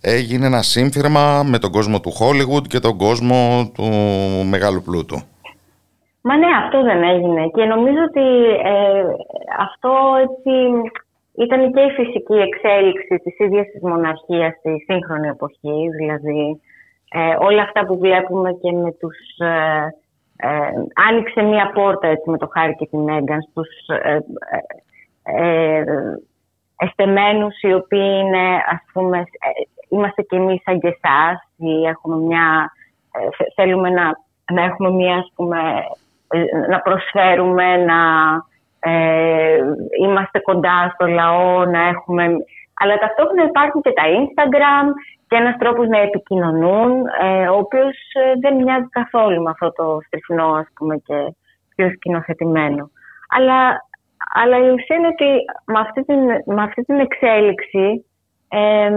έγινε 0.00 0.46
ένα 0.46 0.62
σύμφυρμα 0.62 1.42
με 1.42 1.58
τον 1.58 1.70
κόσμο 1.70 2.00
του 2.00 2.10
Χόλιγουντ 2.10 2.66
και 2.66 2.78
τον 2.78 2.96
κόσμο 2.96 3.70
του 3.74 3.84
μεγάλου 4.48 4.82
πλούτου. 4.82 5.18
Μα 6.22 6.36
ναι, 6.36 6.46
αυτό 6.64 6.82
δεν 6.82 7.02
έγινε 7.02 7.48
και 7.54 7.64
νομίζω 7.64 8.00
ότι 8.08 8.26
ε, 8.74 9.02
αυτό 9.58 9.92
έτσι 10.26 10.54
ήταν 11.44 11.72
και 11.72 11.80
η 11.80 11.90
φυσική 11.90 12.34
εξέλιξη 12.48 13.14
της 13.24 13.38
ίδιας 13.38 13.66
της 13.72 13.82
μοναρχίας 13.82 14.52
στη 14.58 14.84
σύγχρονη 14.86 15.28
εποχή, 15.28 15.88
δηλαδή 15.98 16.60
ε, 17.10 17.36
όλα 17.40 17.62
αυτά 17.62 17.86
που 17.86 17.98
βλέπουμε 17.98 18.50
και 18.62 18.72
με 18.72 18.92
τους... 18.92 19.18
Ε, 19.38 19.94
ε, 20.40 20.72
άνοιξε 21.08 21.42
μία 21.42 21.70
πόρτα 21.74 22.08
έτσι, 22.08 22.30
με 22.30 22.38
το 22.38 22.48
Χάρη 22.52 22.74
και 22.74 22.86
την 22.86 23.00
Μέγκαν 23.00 23.40
στους 23.40 23.68
ε, 23.86 24.18
ε, 25.22 25.84
εστεμένους 26.76 27.60
οι 27.60 27.72
οποίοι 27.72 28.20
είναι, 28.20 28.46
ας 28.70 28.82
πούμε, 28.92 29.24
είμαστε 29.88 30.22
κι 30.22 30.36
εμείς 30.36 30.62
σαν 30.62 30.80
και 30.80 30.88
εσάς 30.88 31.48
ή 31.56 31.86
έχουμε 31.86 32.16
μια, 32.16 32.72
θέλουμε 33.54 33.90
να, 33.90 34.04
να 34.52 34.62
έχουμε 34.62 34.90
μια, 34.90 35.16
ας 35.16 35.32
πούμε, 35.34 35.58
να 36.68 36.80
προσφέρουμε, 36.80 37.76
να 37.76 38.00
είμαστε 40.00 40.38
κοντά 40.38 40.90
στο 40.94 41.06
λαό, 41.06 41.64
να 41.64 41.80
έχουμε... 41.88 42.24
Αλλά 42.82 42.98
ταυτόχρονα 42.98 43.44
υπάρχουν 43.44 43.80
και 43.82 43.92
τα 43.92 44.02
Instagram 44.02 44.86
και 45.30 45.36
ένας 45.36 45.56
τρόπος 45.58 45.88
να 45.88 45.98
επικοινωνούν, 45.98 46.90
ε, 47.20 47.48
ο 47.48 47.56
οποίος 47.56 47.96
ε, 48.12 48.32
δεν 48.40 48.54
μοιάζει 48.54 48.88
καθόλου 48.88 49.42
με 49.42 49.50
αυτό 49.50 49.72
το 49.72 49.98
στριφνό, 50.06 50.48
ας 50.52 50.68
πούμε, 50.74 50.96
και 50.96 51.34
πιο 51.74 51.90
σκηνοθετημένο. 51.90 52.90
Αλλά, 53.36 53.60
αλλά 54.34 54.56
η 54.58 54.70
ουσία 54.70 54.96
είναι 54.96 55.06
ότι 55.06 55.30
με 55.64 55.78
αυτή 55.80 56.04
την, 56.04 56.20
με 56.54 56.62
αυτή 56.62 56.82
την 56.82 56.98
εξέλιξη, 56.98 58.04
ε, 58.48 58.90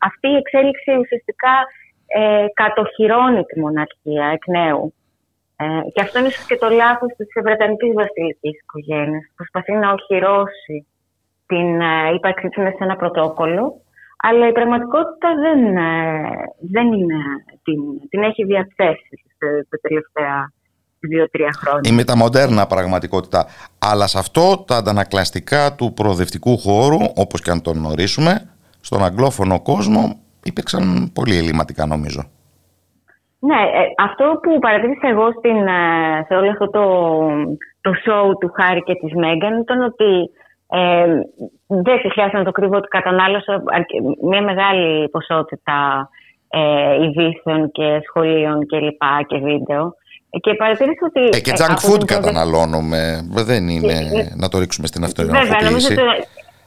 αυτή 0.00 0.28
η 0.28 0.36
εξέλιξη 0.36 0.90
ουσιαστικά 1.00 1.54
ε, 2.06 2.46
κατοχυρώνει 2.54 3.44
τη 3.44 3.60
μοναρχία 3.60 4.26
εκ 4.26 4.46
νέου. 4.46 4.94
Ε, 5.56 5.64
και 5.92 6.00
αυτό 6.00 6.18
είναι 6.18 6.30
και 6.48 6.56
το 6.56 6.68
λάθος 6.68 7.12
της 7.16 7.28
Βρετανικής 7.42 7.92
βασιλικής 7.92 8.60
οικογένειας. 8.60 9.24
Προσπαθεί 9.36 9.72
να 9.72 9.92
οχυρώσει 9.92 10.86
την 11.46 11.80
ε, 11.80 12.14
ύπαρξή 12.14 12.48
της 12.48 12.62
σε 12.62 12.84
ένα 12.84 12.96
πρωτόκολλο 12.96 13.82
αλλά 14.16 14.48
η 14.48 14.52
πραγματικότητα 14.52 15.28
δεν, 15.34 15.76
ε, 15.76 16.30
δεν 16.72 16.92
είναι, 16.92 17.18
την, 17.62 18.08
την 18.08 18.22
έχει 18.22 18.44
διαθέσει 18.44 19.22
τα 19.68 19.78
τελευταία 19.80 20.52
δύο-τρία 21.00 21.52
χρόνια. 21.52 21.90
Η 21.90 21.94
μεταμοντέρνα 21.94 22.66
πραγματικότητα. 22.66 23.46
Αλλά 23.78 24.06
σε 24.06 24.18
αυτό 24.18 24.64
τα 24.66 24.76
αντανακλαστικά 24.76 25.74
του 25.74 25.92
προοδευτικού 25.92 26.58
χώρου, 26.58 26.98
όπως 27.16 27.42
και 27.42 27.50
αν 27.50 27.62
τον 27.62 27.74
γνωρίσουμε, 27.74 28.32
στον 28.80 29.04
αγγλόφωνο 29.04 29.62
κόσμο 29.62 30.02
υπήρξαν 30.44 31.10
πολύ 31.14 31.36
ελληματικά 31.36 31.86
νομίζω. 31.86 32.22
Ναι, 33.38 33.60
ε, 33.80 33.82
αυτό 34.08 34.24
που 34.42 34.58
παρατήρησα 34.58 35.08
εγώ 35.08 35.26
στην, 35.38 35.66
ε, 35.66 36.24
σε 36.26 36.34
όλο 36.34 36.50
αυτό 36.50 36.66
το, 36.70 36.84
το 37.80 37.90
show 38.04 38.24
του 38.40 38.52
Χάρη 38.56 38.82
και 38.82 38.94
της 38.94 39.12
Μέγκαν 39.14 39.60
ήταν 39.60 39.82
ότι 39.82 40.10
ε, 40.68 41.06
δεν 41.66 41.98
χρειάζεται 42.12 42.38
να 42.38 42.44
το 42.44 42.52
κρύβω 42.52 42.76
ότι 42.76 42.88
κατανάλωσα 42.88 43.62
μια 44.22 44.42
μεγάλη 44.42 45.08
ποσότητα 45.08 46.08
ε, 46.48 46.94
ειδήσεων 47.04 47.70
και 47.70 48.00
σχολείων 48.06 48.66
και 48.66 48.78
λοιπά 48.78 49.24
και 49.26 49.38
βίντεο. 49.38 49.94
Και 50.40 50.54
παρατήρησα 50.54 51.06
ότι... 51.06 51.36
Ε, 51.36 51.40
και 51.40 51.52
junk 51.60 51.78
food 51.86 51.98
το... 51.98 52.04
καταναλώνουμε. 52.04 53.00
Δεν 53.30 53.68
είναι 53.68 53.94
να 54.36 54.48
το 54.48 54.58
ρίξουμε 54.58 54.86
στην 54.86 55.04
αυτοενοχοποίηση. 55.04 55.52
Βέβαια, 55.52 55.68
νομίζω 55.70 55.86
ότι... 55.90 56.02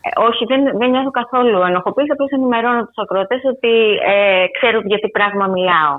Ε, 0.08 0.22
όχι, 0.30 0.46
δεν, 0.46 0.78
δεν 0.78 0.90
νιώθω 0.90 1.12
καθόλου 1.12 1.62
ενοχοποίηση. 1.62 2.12
Απλώς 2.12 2.30
ενημερώνω 2.30 2.86
τους 2.86 3.04
ακροατές 3.04 3.42
ότι 3.54 3.74
ε, 4.14 4.46
ξέρω 4.58 4.82
για 4.86 5.00
τι 5.00 5.10
πράγμα 5.10 5.48
μιλάω. 5.48 5.96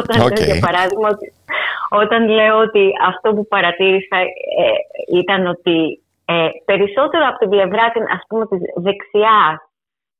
Όταν 0.00 0.16
okay. 0.22 0.34
λέω, 0.34 0.44
για 0.50 0.60
παράδειγμα, 0.66 1.08
όταν 1.90 2.28
λέω 2.28 2.58
ότι 2.58 2.90
αυτό 3.06 3.34
που 3.34 3.46
παρατήρησα 3.46 4.18
ε, 4.62 4.66
ήταν 5.20 5.46
ότι 5.46 6.01
ε, 6.24 6.48
περισσότερο 6.64 7.26
από 7.28 7.38
την 7.38 7.48
πλευρά 7.48 7.90
την, 7.90 8.02
ας 8.02 8.22
πούμε, 8.28 8.46
της 8.46 8.60
δεξιάς 8.74 9.56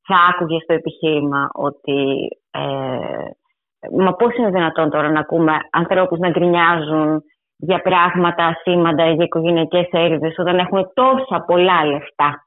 θα 0.06 0.16
άκουγε 0.30 0.58
στο 0.62 0.72
επιχείρημα 0.72 1.50
ότι 1.52 2.28
ε, 2.50 3.30
μα 3.90 4.12
πώς 4.14 4.36
είναι 4.36 4.50
δυνατόν 4.50 4.90
τώρα 4.90 5.10
να 5.10 5.20
ακούμε 5.20 5.52
ανθρώπους 5.70 6.18
να 6.18 6.30
γκρινιάζουν 6.30 7.22
για 7.56 7.82
πράγματα 7.82 8.44
ασήμαντα 8.44 9.10
για 9.10 9.24
οικογενειακές 9.24 9.88
έρηδες 9.90 10.38
όταν 10.38 10.58
έχουν 10.58 10.90
τόσα 10.94 11.44
πολλά 11.46 11.84
λεφτά. 11.84 12.46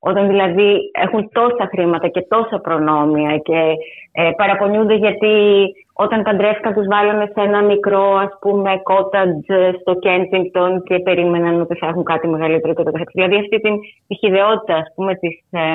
Όταν 0.00 0.26
δηλαδή 0.26 0.90
έχουν 0.92 1.30
τόσα 1.32 1.68
χρήματα 1.70 2.08
και 2.08 2.26
τόσα 2.28 2.58
προνόμια 2.58 3.36
και 3.38 3.74
ε, 4.12 4.30
παραπονιούνται 4.36 4.94
γιατί 4.94 5.64
όταν 5.98 6.22
παντρεύτηκαν 6.22 6.74
τους 6.74 6.86
βάλανε 6.86 7.26
σε 7.34 7.40
ένα 7.48 7.62
μικρό 7.62 8.06
ας 8.26 8.32
πούμε 8.40 8.70
cottage 8.90 9.74
στο 9.80 9.92
Kensington 10.04 10.72
και 10.84 10.98
περίμεναν 10.98 11.60
ότι 11.60 11.74
θα 11.76 11.86
έχουν 11.86 12.04
κάτι 12.04 12.28
μεγαλύτερο 12.28 12.74
και 12.74 12.82
το 12.82 12.90
Δηλαδή 13.12 13.36
αυτή 13.36 13.60
την 13.60 13.74
χειδεότητα 14.18 14.74
ας 14.74 14.92
πούμε 14.94 15.14
της, 15.14 15.34
ε, 15.50 15.74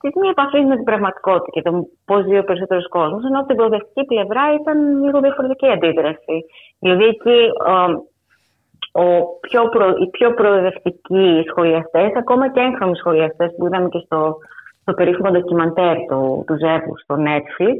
της 0.00 0.12
μία 0.20 0.30
επαφής 0.30 0.64
με 0.64 0.74
την 0.74 0.84
πραγματικότητα 0.84 1.50
και 1.50 1.62
το 1.62 1.86
πώς 2.04 2.24
ζει 2.24 2.38
ο 2.38 2.44
περισσότερος 2.44 2.88
κόσμος 2.88 3.24
ενώ 3.24 3.38
από 3.38 3.46
την 3.48 3.56
προοδευτική 3.56 4.04
πλευρά 4.04 4.42
ήταν 4.60 5.04
λίγο 5.04 5.20
διαφορετική 5.20 5.68
αντίδραση. 5.68 6.36
Δηλαδή 6.78 7.04
εκεί 7.04 7.38
ο 9.04 9.38
πιο 9.40 9.68
προ, 9.68 9.88
οι 9.88 10.08
πιο 10.10 10.34
προοδευτικοί 10.34 11.44
σχολιαστές, 11.48 12.10
ακόμα 12.16 12.52
και 12.52 12.60
έγχρωμοι 12.60 12.96
σχολιαστές 12.96 13.54
που 13.56 13.66
είδαμε 13.66 13.88
και 13.88 14.02
στο, 14.04 14.36
στο 14.80 14.92
περίφημο 14.94 15.30
ντοκιμαντέρ 15.30 15.96
του, 16.08 16.44
του 16.46 16.56
Ζεύου 16.56 16.98
στο 16.98 17.14
Netflix, 17.28 17.78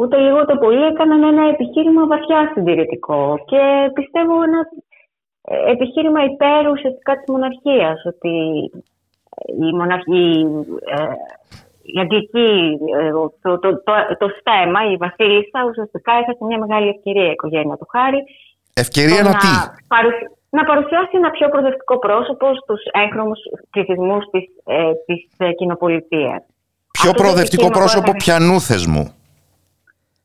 ούτε 0.00 0.16
λίγο 0.16 0.38
ούτε 0.42 0.54
πολύ 0.64 0.82
έκαναν 0.90 1.22
ένα 1.22 1.44
επιχείρημα 1.54 2.06
βαθιά 2.06 2.50
συντηρητικό 2.54 3.22
και 3.50 3.62
πιστεύω 3.94 4.42
ένα 4.42 4.60
ε, 5.42 5.70
επιχείρημα 5.70 6.20
υπέρ 6.24 6.62
ουσιαστικά 6.74 7.12
της 7.16 7.28
μοναρχίας, 7.34 7.98
ότι 8.12 8.32
η 9.66 9.68
μοναρχία, 9.78 10.30
ε, 10.94 11.02
η 11.94 11.96
αγγλική, 12.02 12.78
ε, 13.00 13.10
το, 13.42 13.58
το, 13.58 13.70
το, 13.86 13.92
το, 14.18 14.26
στέμα, 14.38 14.80
η 14.92 14.96
βασίλισσα 14.96 15.58
ουσιαστικά 15.68 16.12
έχασε 16.12 16.42
μια 16.48 16.58
μεγάλη 16.58 16.88
ευκαιρία 16.88 17.28
η 17.28 17.36
οικογένεια 17.36 17.76
του 17.76 17.88
Χάρη 17.94 18.20
Ευκαιρία 18.74 19.22
να, 19.22 19.30
τι; 19.30 19.46
να 20.50 20.64
παρουσιάσει 20.64 21.10
ένα 21.12 21.30
πιο 21.30 21.48
προοδευτικό 21.48 21.98
πρόσωπο 21.98 22.46
στους 22.54 22.82
έγχρωμους 23.02 23.38
πληθυσμούς 23.70 24.24
της, 24.30 24.44
ε, 24.64 24.92
της 25.06 25.20
ε, 25.36 25.52
κοινοπολιτείας. 25.52 26.42
Πιο 26.90 27.12
προοδευτικό 27.12 27.68
πρόσωπο 27.70 28.12
πιανού 28.12 28.60
θεσμού. 28.60 29.14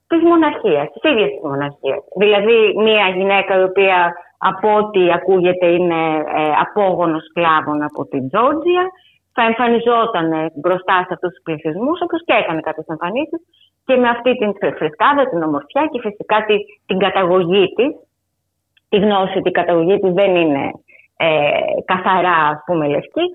Της 0.07 0.21
μοναρχίας, 0.23 0.87
της 0.91 1.11
ίδιας 1.11 1.29
της 1.29 1.43
μοναρχίας. 1.43 2.01
Δηλαδή 2.17 2.57
μια 2.77 3.07
γυναίκα 3.17 3.59
η 3.59 3.63
οποία 3.63 4.13
από 4.37 4.75
ό,τι 4.77 5.11
ακούγεται 5.11 5.67
είναι 5.67 6.01
ε, 6.39 6.51
απόγονος 6.65 7.23
σκλάβων 7.29 7.83
από 7.83 8.05
την 8.05 8.29
Τζόρτζια 8.29 8.83
θα 9.35 9.43
εμφανιζόταν 9.43 10.29
μπροστά 10.61 10.95
σε 11.05 11.13
αυτούς 11.15 11.31
τους 11.33 11.43
πληθυσμούς 11.43 12.01
όπως 12.01 12.19
και 12.25 12.33
έκανε 12.41 12.59
κάποιες 12.67 12.87
εμφανίσεις 12.87 13.41
και 13.85 13.95
με 13.95 14.07
αυτή 14.09 14.31
την 14.39 14.51
φρεσκάδα, 14.77 15.29
την 15.29 15.41
ομορφιά 15.43 15.83
και 15.91 15.99
φυσικά 16.05 16.37
την, 16.47 16.59
την 16.85 16.97
καταγωγή 17.05 17.65
της 17.77 17.91
τη 18.89 18.97
γνώση 18.97 19.37
ότι 19.37 19.49
η 19.49 19.57
καταγωγή 19.61 19.99
της 19.99 20.13
δεν 20.13 20.35
είναι 20.35 20.63
ε, 21.17 21.27
καθαρά 21.85 22.37
ας 22.53 22.59
πούμε 22.65 22.87
λευκή, 22.87 23.25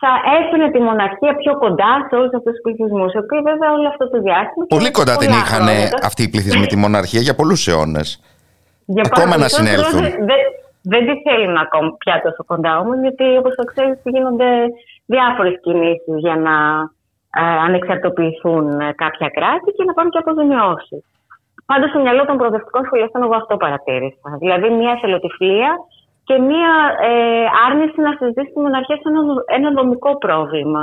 θα 0.00 0.12
έφερε 0.38 0.66
τη 0.70 0.80
μοναρχία 0.88 1.32
πιο 1.42 1.52
κοντά 1.58 1.92
σε 2.08 2.14
όλους 2.18 2.32
αυτούς 2.38 2.52
τους 2.52 2.62
πληθυσμούς. 2.64 3.12
Οι 3.12 3.18
οποίοι 3.24 3.40
βέβαια 3.50 3.70
όλο 3.76 3.88
αυτό 3.88 4.04
το 4.12 4.18
διάστημα. 4.26 4.64
Πολύ 4.76 4.90
κοντά 4.90 5.16
την 5.16 5.30
είχαν 5.38 5.66
αυτοί 6.08 6.22
οι 6.22 6.30
πληθυσμοί 6.32 6.66
τη 6.66 6.76
μοναρχία 6.76 7.20
για 7.20 7.34
πολλούς 7.34 7.60
αιώνες. 7.68 8.08
Ακόμα 9.10 9.36
να 9.36 9.48
συνέλθουν. 9.48 10.00
Δεν, 10.30 10.40
Δεν 10.92 11.02
τη 11.06 11.14
θέλουν 11.26 11.56
ακόμα 11.56 11.88
πια 12.02 12.20
τόσο 12.24 12.42
κοντά 12.50 12.72
όμως, 12.82 12.96
γιατί 13.04 13.26
όπως 13.40 13.52
το 13.54 13.64
ξέρεις, 13.70 13.96
γίνονται 14.04 14.50
διάφορες 15.06 15.54
κινήσεις 15.64 16.16
για 16.24 16.36
να 16.46 16.56
ε, 17.40 17.42
ανεξαρτοποιηθούν 17.66 18.64
κάποια 19.02 19.28
κράτη 19.36 19.70
και 19.76 19.84
να 19.84 19.92
πάρουν 19.92 20.10
και 20.10 20.22
αποζημιώσεις. 20.24 21.02
Πάντως, 21.70 21.88
στο 21.90 21.98
μυαλό 22.04 22.24
των 22.24 22.36
προοδευτικών 22.36 22.84
σχολιαστών, 22.84 23.22
εγώ 23.22 23.36
αυτό 23.42 23.56
παρατήρησα. 23.56 24.28
Δηλαδή, 24.42 24.66
μια 24.70 24.92
εθελοτυφλία 24.96 25.70
και 26.28 26.38
μια 26.50 26.72
ε, 27.10 27.44
άρνηση 27.66 28.00
να 28.06 28.12
συζητήσει 28.18 28.52
τη 28.54 28.60
μοναρχία 28.60 28.98
σαν 29.02 29.14
ένα, 29.16 29.34
ένα 29.58 29.70
δομικό 29.78 30.18
πρόβλημα. 30.18 30.82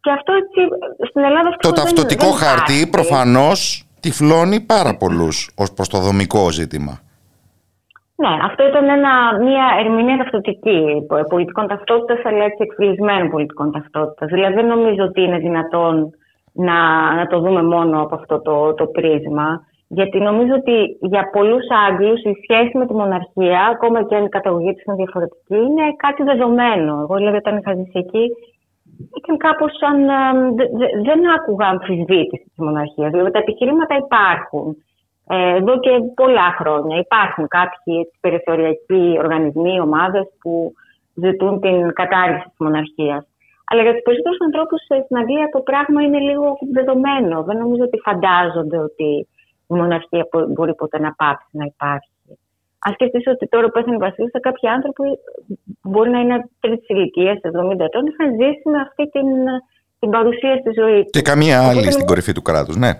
Και 0.00 0.10
αυτό 0.10 0.32
έτσι 0.42 0.60
στην 1.08 1.22
Ελλάδα 1.28 1.48
Το 1.58 1.72
ταυτοτικό 1.72 2.30
χαρτί 2.42 2.78
προφανώς 2.96 3.60
τυφλώνει 4.00 4.58
πάρα 4.60 4.92
πολλούς 5.00 5.36
ως 5.62 5.72
προς 5.72 5.88
το 5.88 5.98
δομικό 5.98 6.50
ζήτημα. 6.50 6.94
Ναι, 8.22 8.32
αυτό 8.48 8.66
ήταν 8.66 8.84
ένα, 8.88 9.12
μια 9.48 9.66
ερμηνεία 9.80 10.16
ταυτοτική 10.16 10.78
πολιτικών 11.28 11.66
ταυτότητας, 11.68 12.20
αλλά 12.24 12.44
έτσι 12.44 12.62
εκφυλισμένων 12.66 13.30
πολιτικών 13.30 13.72
ταυτότητας. 13.72 14.28
Δηλαδή, 14.28 14.54
δεν 14.54 14.66
νομίζω 14.66 15.02
ότι 15.04 15.20
είναι 15.20 15.38
δυνατόν 15.38 16.10
να, 16.52 16.78
να 17.14 17.26
το 17.26 17.40
δούμε 17.40 17.62
μόνο 17.62 18.02
από 18.02 18.14
αυτό 18.14 18.40
το, 18.40 18.74
το 18.74 18.86
πρίσμα. 18.86 19.48
Γιατί 19.88 20.18
νομίζω 20.18 20.54
ότι 20.54 20.96
για 21.00 21.30
πολλούς 21.30 21.66
Άγγλους 21.86 22.20
η 22.22 22.32
σχέση 22.42 22.78
με 22.78 22.86
τη 22.86 22.94
μοναρχία, 22.94 23.60
ακόμα 23.74 24.04
και 24.04 24.16
αν 24.16 24.24
η 24.24 24.28
καταγωγή 24.28 24.72
τη 24.74 24.82
είναι 24.86 24.96
διαφορετική, 24.96 25.56
είναι 25.56 25.94
κάτι 25.96 26.22
δεδομένο. 26.22 26.92
Εγώ 27.00 27.14
δηλαδή 27.16 27.36
όταν 27.36 27.56
είχα 27.56 27.74
ζήσει 27.74 27.98
εκεί, 28.04 28.24
ήταν 29.18 29.36
κάπως 29.36 29.72
σαν. 29.80 29.96
δεν 31.08 31.30
άκουγα 31.36 31.66
αμφισβήτηση 31.66 32.44
της 32.44 32.58
μοναρχίας. 32.66 33.10
Δηλαδή 33.10 33.30
τα 33.30 33.38
επιχειρήματα 33.38 33.94
υπάρχουν. 33.96 34.76
Ε, 35.28 35.56
εδώ 35.56 35.78
και 35.80 35.90
πολλά 36.14 36.48
χρόνια 36.58 36.96
υπάρχουν 36.98 37.48
κάποιοι 37.48 37.94
έτσι, 38.02 38.18
περιθωριακοί 38.20 39.16
οργανισμοί, 39.18 39.80
ομάδες 39.80 40.26
που 40.40 40.72
ζητούν 41.14 41.60
την 41.60 41.92
κατάργηση 41.92 42.48
της 42.48 42.58
μοναρχίας. 42.58 43.22
Αλλά 43.70 43.82
για 43.82 43.92
τους 43.92 44.02
περισσότερους 44.02 44.40
ανθρώπους 44.46 44.80
στην 45.04 45.16
Αγγλία 45.20 45.48
το 45.52 45.60
πράγμα 45.60 46.02
είναι 46.02 46.18
λίγο 46.18 46.46
δεδομένο. 46.72 47.42
Δεν 47.42 47.56
νομίζω 47.56 47.82
ότι 47.88 47.98
φαντάζονται 47.98 48.78
ότι 48.78 49.28
η 49.66 49.74
μοναρχία 49.74 50.26
μπορεί 50.54 50.74
ποτέ 50.74 50.98
να 51.00 51.12
πάψει 51.12 51.48
να 51.50 51.64
υπάρχει. 51.64 52.10
Α 52.78 52.90
σκεφτείς 52.92 53.26
ότι 53.26 53.48
τώρα 53.48 53.66
που 53.70 53.78
έθανε 53.78 53.96
η 53.96 53.98
Βασίλισσα, 53.98 54.40
κάποιοι 54.40 54.68
άνθρωποι 54.68 55.06
μπορεί 55.82 56.10
να 56.10 56.20
είναι 56.20 56.48
τρίτης 56.60 56.88
ηλικίας, 56.88 57.36
70 57.42 57.84
ετών, 57.88 58.06
είχαν 58.06 58.28
ζήσει 58.40 58.68
με 58.72 58.80
αυτή 58.86 59.10
την, 59.10 59.28
την 59.98 60.10
παρουσία 60.10 60.56
στη 60.62 60.70
ζωή 60.80 61.02
τους. 61.02 61.10
Και 61.10 61.22
καμία 61.22 61.58
άλλη 61.68 61.78
Οπότε, 61.78 61.90
στην 61.90 62.06
κορυφή 62.06 62.32
του 62.32 62.42
κράτους, 62.42 62.76
ναι. 62.76 62.92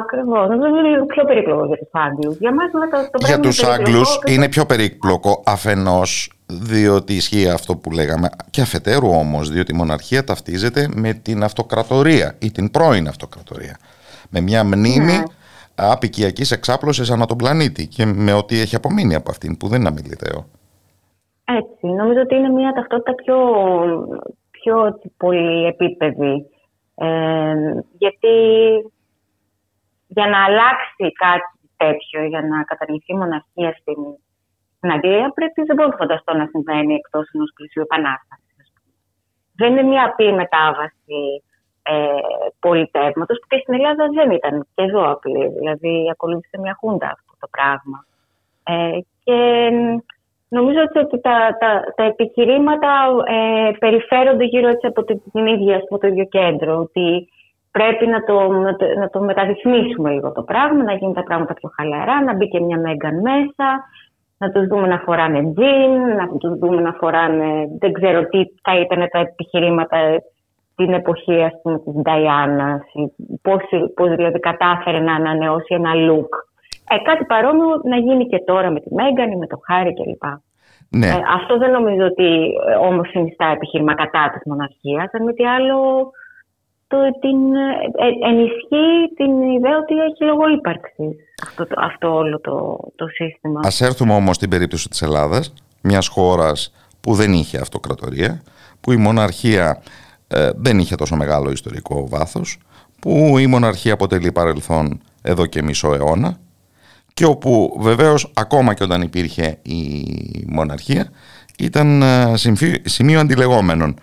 Ακριβώς. 0.00 0.48
Νομίζω 0.48 0.68
είναι 0.76 0.88
λίγο 0.88 1.06
πιο 1.06 1.24
περίπλοκο 1.24 1.66
για 1.66 1.76
τους 1.76 1.88
Άγγλους. 1.92 2.36
Για, 2.38 2.50
το, 2.50 3.18
το 3.18 3.26
για 3.26 3.40
τους 3.40 3.62
Άγγλους 3.62 4.18
είναι 4.26 4.48
πιο 4.48 4.66
περίπλοκο 4.66 5.42
αφενός 5.46 6.32
διότι 6.46 7.12
ισχύει 7.14 7.48
αυτό 7.48 7.76
που 7.76 7.90
λέγαμε 7.90 8.28
και 8.50 8.60
αφετέρου 8.60 9.08
όμως, 9.08 9.50
διότι 9.50 9.72
η 9.72 9.76
μοναρχία 9.76 10.24
ταυτίζεται 10.24 10.88
με 10.94 11.12
την 11.12 11.42
αυτοκρατορία 11.42 12.34
ή 12.38 12.50
την 12.50 12.70
πρώην 12.70 13.08
αυτοκρατορία. 13.08 13.76
Με 14.30 14.40
μια 14.40 14.64
μνήμη 14.64 15.12
ναι 15.12 15.22
απικιακής 15.74 16.50
εξάπλωσης 16.50 17.10
ανά 17.10 17.26
τον 17.26 17.36
πλανήτη 17.36 17.86
και 17.86 18.04
με 18.04 18.32
ό,τι 18.32 18.60
έχει 18.60 18.76
απομείνει 18.76 19.14
από 19.14 19.30
αυτήν 19.30 19.56
που 19.56 19.68
δεν 19.68 19.80
είναι 19.80 19.88
αμιλητέο. 19.88 20.46
Έτσι. 21.44 21.86
Νομίζω 21.86 22.20
ότι 22.20 22.34
είναι 22.34 22.48
μια 22.48 22.72
ταυτότητα 22.72 23.14
πιο, 23.14 23.38
πιο 24.50 24.98
πολύ 25.16 25.66
επίπεδη. 25.66 26.46
Ε, 26.94 27.54
γιατί 27.98 28.34
για 30.06 30.26
να 30.26 30.44
αλλάξει 30.44 31.04
κάτι 31.24 31.58
τέτοιο, 31.76 32.24
για 32.24 32.42
να 32.50 32.62
καταργηθεί 32.70 33.12
η 33.12 33.16
μοναρχία 33.22 33.72
στην, 33.80 34.00
στην 34.76 34.90
Αγγλία, 34.90 35.32
πρέπει 35.36 35.62
δεν 35.66 35.76
μπορώ 35.76 35.88
να 35.88 35.96
φανταστώ 35.96 36.34
να 36.34 36.46
συμβαίνει 36.46 36.94
εκτός 36.94 37.24
ενός 37.32 37.50
πλησίου 37.54 37.82
επανάστασης. 37.82 38.66
Δεν 39.56 39.70
είναι 39.70 39.82
μια 39.92 40.04
απλή 40.04 40.32
μετάβαση 40.32 41.20
ε, 41.86 41.94
πολιτεύματος 42.60 43.38
που 43.38 43.46
και 43.48 43.60
στην 43.62 43.74
Ελλάδα 43.74 44.04
δεν 44.14 44.30
ήταν 44.30 44.66
και 44.74 44.82
εδώ 44.82 45.10
απλή. 45.10 45.48
Δηλαδή 45.48 46.08
ακολούθησε 46.10 46.58
μια 46.58 46.76
χούντα 46.80 47.06
αυτό 47.06 47.32
το 47.38 47.48
πράγμα. 47.50 47.98
Ε, 48.64 48.98
και 49.24 49.38
νομίζω 50.48 50.78
ότι 51.04 51.20
τα, 51.20 51.56
τα, 51.60 51.70
τα 51.96 52.04
επιχειρήματα 52.04 52.90
ε, 53.26 53.70
περιφέρονται 53.78 54.44
γύρω 54.44 54.68
έτσι 54.68 54.86
από 54.86 55.04
την 55.04 55.46
ίδια, 55.46 55.76
από 55.76 55.98
το 55.98 56.06
ίδιο 56.06 56.24
κέντρο. 56.24 56.78
Ότι 56.78 57.28
πρέπει 57.70 58.06
να 58.06 58.24
το, 58.24 58.48
να 58.48 58.76
το, 58.76 58.84
να 58.98 59.10
το 59.10 59.20
μεταρρυθμίσουμε 59.20 60.10
λίγο 60.10 60.32
το 60.32 60.42
πράγμα, 60.42 60.82
να 60.82 60.94
γίνουν 60.94 61.14
τα 61.14 61.22
πράγματα 61.22 61.54
πιο 61.54 61.70
χαλαρά, 61.76 62.22
να 62.22 62.34
μπει 62.34 62.48
και 62.48 62.60
μια 62.60 62.78
Μέγαν 62.78 63.20
μέσα, 63.20 63.68
να 64.38 64.50
τους 64.50 64.66
δούμε 64.66 64.86
να 64.86 64.98
φοράνε 64.98 65.52
τζιν, 65.54 65.92
να 66.16 66.28
τους 66.38 66.58
δούμε 66.58 66.80
να 66.80 66.92
φοράνε, 66.92 67.68
δεν 67.78 67.92
ξέρω 67.92 68.24
τι 68.28 68.44
θα 68.62 68.78
ήταν 68.80 69.08
τα 69.10 69.18
επιχειρήματα 69.18 69.98
την 70.76 70.92
εποχή 70.92 71.42
ας 71.42 71.52
πούμε 71.62 71.78
της 71.78 71.94
Νταϊάννας, 72.02 72.82
πώς, 73.42 73.62
πώς 73.94 74.14
δηλαδή 74.16 74.40
κατάφερε 74.40 74.98
να 75.00 75.14
ανανεώσει 75.14 75.74
ένα 75.74 75.92
look. 75.94 76.32
Ε, 76.88 76.96
κάτι 77.02 77.24
παρόμοιο 77.24 77.80
να 77.84 77.96
γίνει 77.96 78.26
και 78.26 78.38
τώρα 78.46 78.70
με 78.70 78.80
τη 78.80 78.94
Μέγκαν 78.94 79.38
με 79.38 79.46
το 79.46 79.58
Χάρη 79.66 79.92
κλπ. 79.94 80.24
Ναι. 80.88 81.06
Ε, 81.06 81.20
αυτό 81.34 81.58
δεν 81.58 81.70
νομίζω 81.70 82.04
ότι 82.04 82.28
ε, 82.68 82.74
όμως 82.88 83.08
συνιστά 83.08 83.46
επιχείρημα 83.46 83.94
κατά 83.94 84.30
της 84.32 84.42
μοναρχίας, 84.44 85.12
αν 85.12 85.24
μη 85.24 85.32
τι 85.32 85.46
άλλο 85.46 86.10
το, 86.86 86.96
την, 87.20 87.54
ε, 87.54 88.06
ε, 88.06 88.28
ενισχύει 88.30 89.14
την 89.16 89.40
ιδέα 89.56 89.76
ότι 89.76 89.94
έχει 89.94 90.24
λόγο 90.24 90.48
ύπαρξης 90.48 91.16
αυτό, 91.42 91.66
αυτό 91.76 92.14
όλο 92.14 92.40
το, 92.40 92.78
το 92.96 93.06
σύστημα. 93.06 93.60
Ας 93.64 93.80
έρθουμε 93.80 94.14
όμως 94.14 94.36
στην 94.36 94.50
περίπτωση 94.50 94.88
της 94.88 95.02
Ελλάδας, 95.02 95.52
μιας 95.82 96.08
χώρας 96.08 96.72
που 97.00 97.14
δεν 97.14 97.32
είχε 97.32 97.58
αυτοκρατορία, 97.58 98.42
που 98.80 98.92
η 98.92 98.96
μοναρχία 98.96 99.82
ε, 100.34 100.50
δεν 100.56 100.78
είχε 100.78 100.94
τόσο 100.94 101.16
μεγάλο 101.16 101.50
ιστορικό 101.50 102.08
βάθος, 102.08 102.58
που 103.00 103.38
η 103.38 103.46
μοναρχία 103.46 103.92
αποτελεί 103.92 104.32
παρελθόν 104.32 105.00
εδώ 105.22 105.46
και 105.46 105.62
μισό 105.62 105.94
αιώνα 105.94 106.38
και 107.14 107.24
όπου 107.24 107.76
βεβαίως 107.80 108.30
ακόμα 108.34 108.74
και 108.74 108.82
όταν 108.82 109.02
υπήρχε 109.02 109.58
η 109.62 110.04
μοναρχία 110.46 111.10
ήταν 111.58 112.02
ε, 112.02 112.34
σημείο 112.84 113.20
αντιλεγόμενων. 113.20 114.00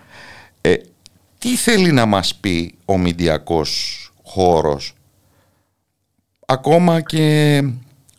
Ε, 0.60 0.74
τι 1.38 1.56
θέλει 1.56 1.92
να 1.92 2.06
μας 2.06 2.34
πει 2.34 2.74
ο 2.84 2.98
μηντιακός 2.98 3.98
χώρος 4.22 4.94
ακόμα 6.46 7.00
και 7.00 7.56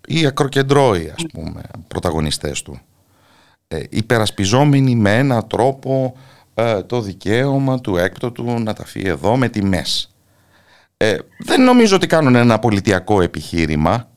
οι 0.08 0.26
ακροκεντρώοι 0.26 1.14
ας 1.16 1.26
πούμε 1.34 1.62
πρωταγωνιστές 1.88 2.62
του; 2.62 2.80
Ε, 3.68 3.84
υπερασπιζόμενοι 3.90 4.96
με 4.96 5.18
έναν 5.18 5.48
τρόπο 5.48 6.16
ε, 6.54 6.84
το 6.84 7.02
δικαίωμα 7.02 7.80
του 7.82 7.98
έκπτωτου 7.98 8.60
να 8.60 8.74
τα 8.74 8.86
φύγει 8.86 9.08
εδώ 9.08 9.38
με 9.38 9.50
τιμές. 9.50 10.16
Ε, 10.98 11.18
δεν 11.40 11.64
νομίζω 11.64 11.96
ότι 11.96 12.08
κάνουν 12.08 12.36
ένα 12.36 12.60
πολιτιακό 12.60 13.22
επιχείρημα. 13.22 14.08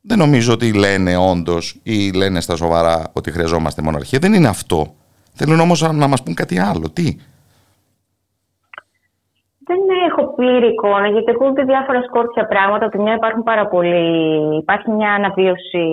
Δεν 0.00 0.18
νομίζω 0.18 0.52
ότι 0.52 0.72
λένε 0.72 1.16
όντως 1.16 1.80
ή 1.82 2.10
λένε 2.10 2.40
στα 2.40 2.56
σοβαρά 2.56 3.10
ότι 3.12 3.30
χρειαζόμαστε 3.30 3.82
μοναρχία. 3.82 4.18
Δεν 4.18 4.32
είναι 4.32 4.48
αυτό. 4.48 4.94
Θέλουν 5.32 5.60
όμως 5.60 5.80
να 5.80 6.06
μας 6.06 6.22
πούν 6.22 6.34
κάτι 6.34 6.58
άλλο. 6.58 6.90
Τι, 6.90 7.16
δεν 9.66 9.78
έχω 10.08 10.13
πλήρη 10.34 10.66
εικόνα, 10.66 11.08
γιατί 11.08 11.30
ακούγονται 11.30 11.62
διάφορα 11.62 12.02
σκόρπια 12.02 12.46
πράγματα. 12.46 12.84
Από 12.86 12.96
τη 12.96 13.02
μια 13.02 13.14
υπάρχουν 13.14 13.42
πάρα 13.42 13.66
πολλοί. 13.66 14.56
Υπάρχει 14.56 14.90
μια 14.90 15.10
αναβίωση 15.12 15.84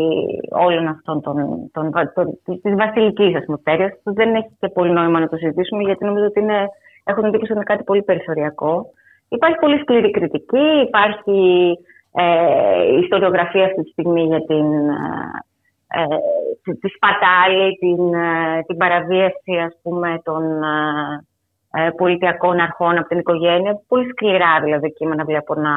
όλων 0.50 0.88
αυτών 0.88 1.22
των, 1.22 1.36
των, 1.72 1.92
των, 2.14 2.40
της 2.62 2.76
βασιλικής 2.76 3.36
ατμοσφαίρα. 3.36 3.88
Δεν 4.04 4.36
έχει 4.36 4.52
και 4.60 4.68
πολύ 4.68 4.92
νόημα 4.92 5.20
να 5.20 5.28
το 5.30 5.36
συζητήσουμε, 5.38 5.84
γιατί 5.84 6.06
νομίζω 6.06 6.26
ότι 6.26 6.40
είναι, 6.40 6.60
έχω 7.04 7.20
την 7.20 7.30
εντύπωση 7.30 7.52
ότι 7.52 7.60
είναι 7.60 7.72
κάτι 7.74 7.84
πολύ 7.84 8.04
περιθωριακό. 8.04 8.86
Υπάρχει 9.30 9.58
πολύ 9.60 9.80
σκληρή 9.80 10.12
κριτική, 10.12 10.66
υπάρχει 10.88 11.40
ε, 12.14 13.00
ιστοριογραφία 13.02 13.66
αυτή 13.66 13.84
τη 13.84 13.90
στιγμή 13.90 14.24
για 14.24 14.42
την, 14.46 14.66
ε, 15.88 16.74
τη 16.80 16.88
σπατάλη, 16.96 17.78
την, 17.78 18.14
ε, 18.14 18.62
την 18.68 18.78
παραβίαση 18.78 19.54
ας 19.66 19.80
πούμε, 19.82 20.22
των, 20.24 20.64
ε, 20.64 20.76
ε, 21.18 21.31
πολιτιακών 21.98 22.60
αρχών 22.60 22.98
από 22.98 23.08
την 23.08 23.20
οικογένεια. 23.20 23.82
Πολύ 23.88 24.10
σκληρά 24.10 24.62
δηλαδή 24.64 24.94
κείμενα 24.94 25.24
βλέπω 25.24 25.54
να, 25.56 25.76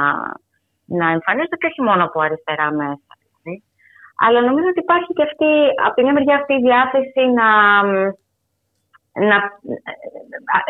να 0.84 1.06
εμφανίζονται 1.16 1.56
και 1.56 1.66
όχι 1.66 1.82
μόνο 1.82 2.04
από 2.04 2.20
αριστερά 2.20 2.72
μέσα. 2.72 3.12
Δηλαδή. 3.20 3.62
Αλλά 4.24 4.40
νομίζω 4.48 4.68
ότι 4.68 4.80
υπάρχει 4.86 5.12
και 5.12 5.26
αυτή, 5.28 5.50
από 5.84 5.94
την 5.94 6.04
μια 6.04 6.12
μεριά 6.12 6.36
αυτή 6.36 6.52
η 6.54 6.64
διάθεση 6.68 7.22
να, 7.38 7.48
να 9.30 9.36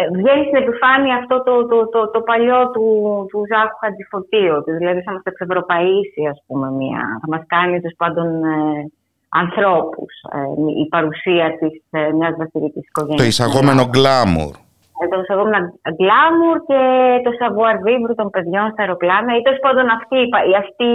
ε, 0.00 0.04
βγαίνει 0.16 0.44
στην 0.46 0.62
επιφάνεια 0.62 1.14
αυτό 1.16 1.42
το, 1.42 1.66
το, 1.66 1.88
το, 1.88 2.10
το 2.10 2.20
παλιό 2.20 2.70
του, 2.70 2.86
του 3.30 3.38
Ζάκου 3.50 3.76
Χατζηφωτίου. 3.80 4.56
Δηλαδή 4.78 5.00
θα 5.02 5.12
μας 5.12 5.22
εξευρωπαίσει, 5.24 6.22
ας 6.30 6.38
πούμε, 6.46 6.70
μια, 6.70 7.00
θα 7.20 7.28
μας 7.28 7.44
κάνει 7.46 7.80
τους 7.80 7.94
πάντων 7.96 8.44
ε, 8.44 8.90
ανθρώπους 9.28 10.12
ε, 10.32 10.38
η 10.82 10.88
παρουσία 10.88 11.46
της 11.58 11.82
ε, 11.90 12.12
μιας 12.12 12.34
βασιλικής 12.36 12.86
οικογένειας. 12.88 13.20
Το 13.20 13.26
εισαγόμενο 13.26 13.82
γκλάμουρ. 13.86 14.54
Ε, 15.00 15.08
το 15.08 15.16
λεγόμενο 15.28 15.58
γκλάμουρ 15.96 16.56
και 16.68 16.80
το 17.24 17.30
savoir 17.40 17.76
vivre 17.86 18.14
των 18.16 18.30
παιδιών 18.30 18.66
στα 18.70 18.82
αεροπλάνα 18.82 19.36
ή 19.36 19.42
τέλος 19.42 19.62
πάντων 19.64 19.86
αυτή, 19.98 20.18
αυτή, 20.62 20.90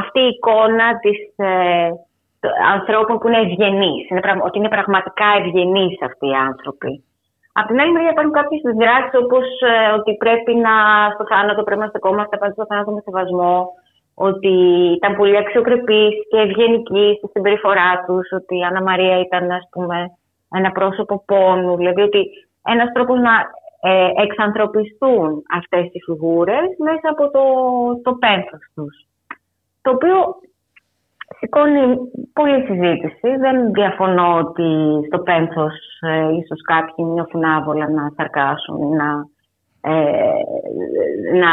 αυτή 0.00 0.20
η 0.20 0.32
εικόνα 0.34 0.86
της, 1.02 1.18
ε, 1.36 1.90
ανθρώπων 2.74 3.18
που 3.18 3.28
είναι 3.28 3.44
ευγενείς. 3.46 4.04
Ότι 4.46 4.58
είναι 4.58 4.74
πραγματικά 4.76 5.26
ευγενείς 5.40 6.02
αυτοί 6.02 6.26
οι 6.28 6.38
άνθρωποι. 6.50 7.04
Απ' 7.52 7.66
την 7.66 7.80
άλλη 7.80 7.92
μεριά 7.92 8.10
υπάρχουν 8.10 8.32
κάποιες 8.40 8.62
δράσεις 8.80 9.14
όπως 9.22 9.46
ε, 9.72 9.92
ότι 9.98 10.12
πρέπει 10.24 10.52
να 10.66 10.74
στο 11.14 11.24
θάνατο 11.30 11.62
πρέπει 11.62 11.80
να 11.80 11.92
στεκόμαστε 11.92 12.34
απέναντι 12.36 12.56
στο 12.58 12.66
θάνατο 12.68 12.90
με 12.90 13.00
σεβασμό, 13.04 13.56
ότι 14.14 14.54
ήταν 14.98 15.16
πολύ 15.16 15.36
αξιοκρεπείς 15.36 16.14
και 16.30 16.38
ευγενικοί 16.46 17.06
στη 17.18 17.26
συμπεριφορά 17.32 17.90
τους, 18.06 18.26
ότι 18.38 18.54
η 18.58 18.64
Άννα 18.68 18.82
Μαρία 18.82 19.16
ήταν 19.20 19.50
ας 19.50 19.66
πούμε, 19.70 19.96
ένα 20.58 20.70
πρόσωπο 20.70 21.22
πόνου, 21.26 21.76
δηλαδή 21.76 22.02
ότι 22.02 22.20
ένας 22.64 22.92
τρόπος 22.92 23.18
να 23.20 23.34
ε, 23.80 24.10
εξανθρωπιστούν 24.22 25.42
αυτές 25.58 25.84
οι 25.92 26.00
φιγούρες 26.04 26.68
μέσα 26.78 27.08
από 27.10 27.30
το, 27.30 27.44
το 28.02 28.12
πένθος 28.14 28.62
τους. 28.74 29.06
Το 29.82 29.90
οποίο 29.90 30.16
σηκώνει 31.38 31.96
πολλή 32.32 32.64
συζήτηση. 32.66 33.36
Δεν 33.36 33.72
διαφωνώ 33.72 34.36
ότι 34.38 34.68
στο 35.06 35.18
πένθος 35.18 35.74
ε, 36.00 36.28
ίσως 36.40 36.60
κάποιοι 36.62 37.04
νιώθουν 37.08 37.44
άβολα 37.44 37.90
να 37.90 38.12
σαρκάσουν 38.16 38.82
ή 38.82 38.96
να, 38.96 39.10
ε, 39.80 40.42
να 41.42 41.50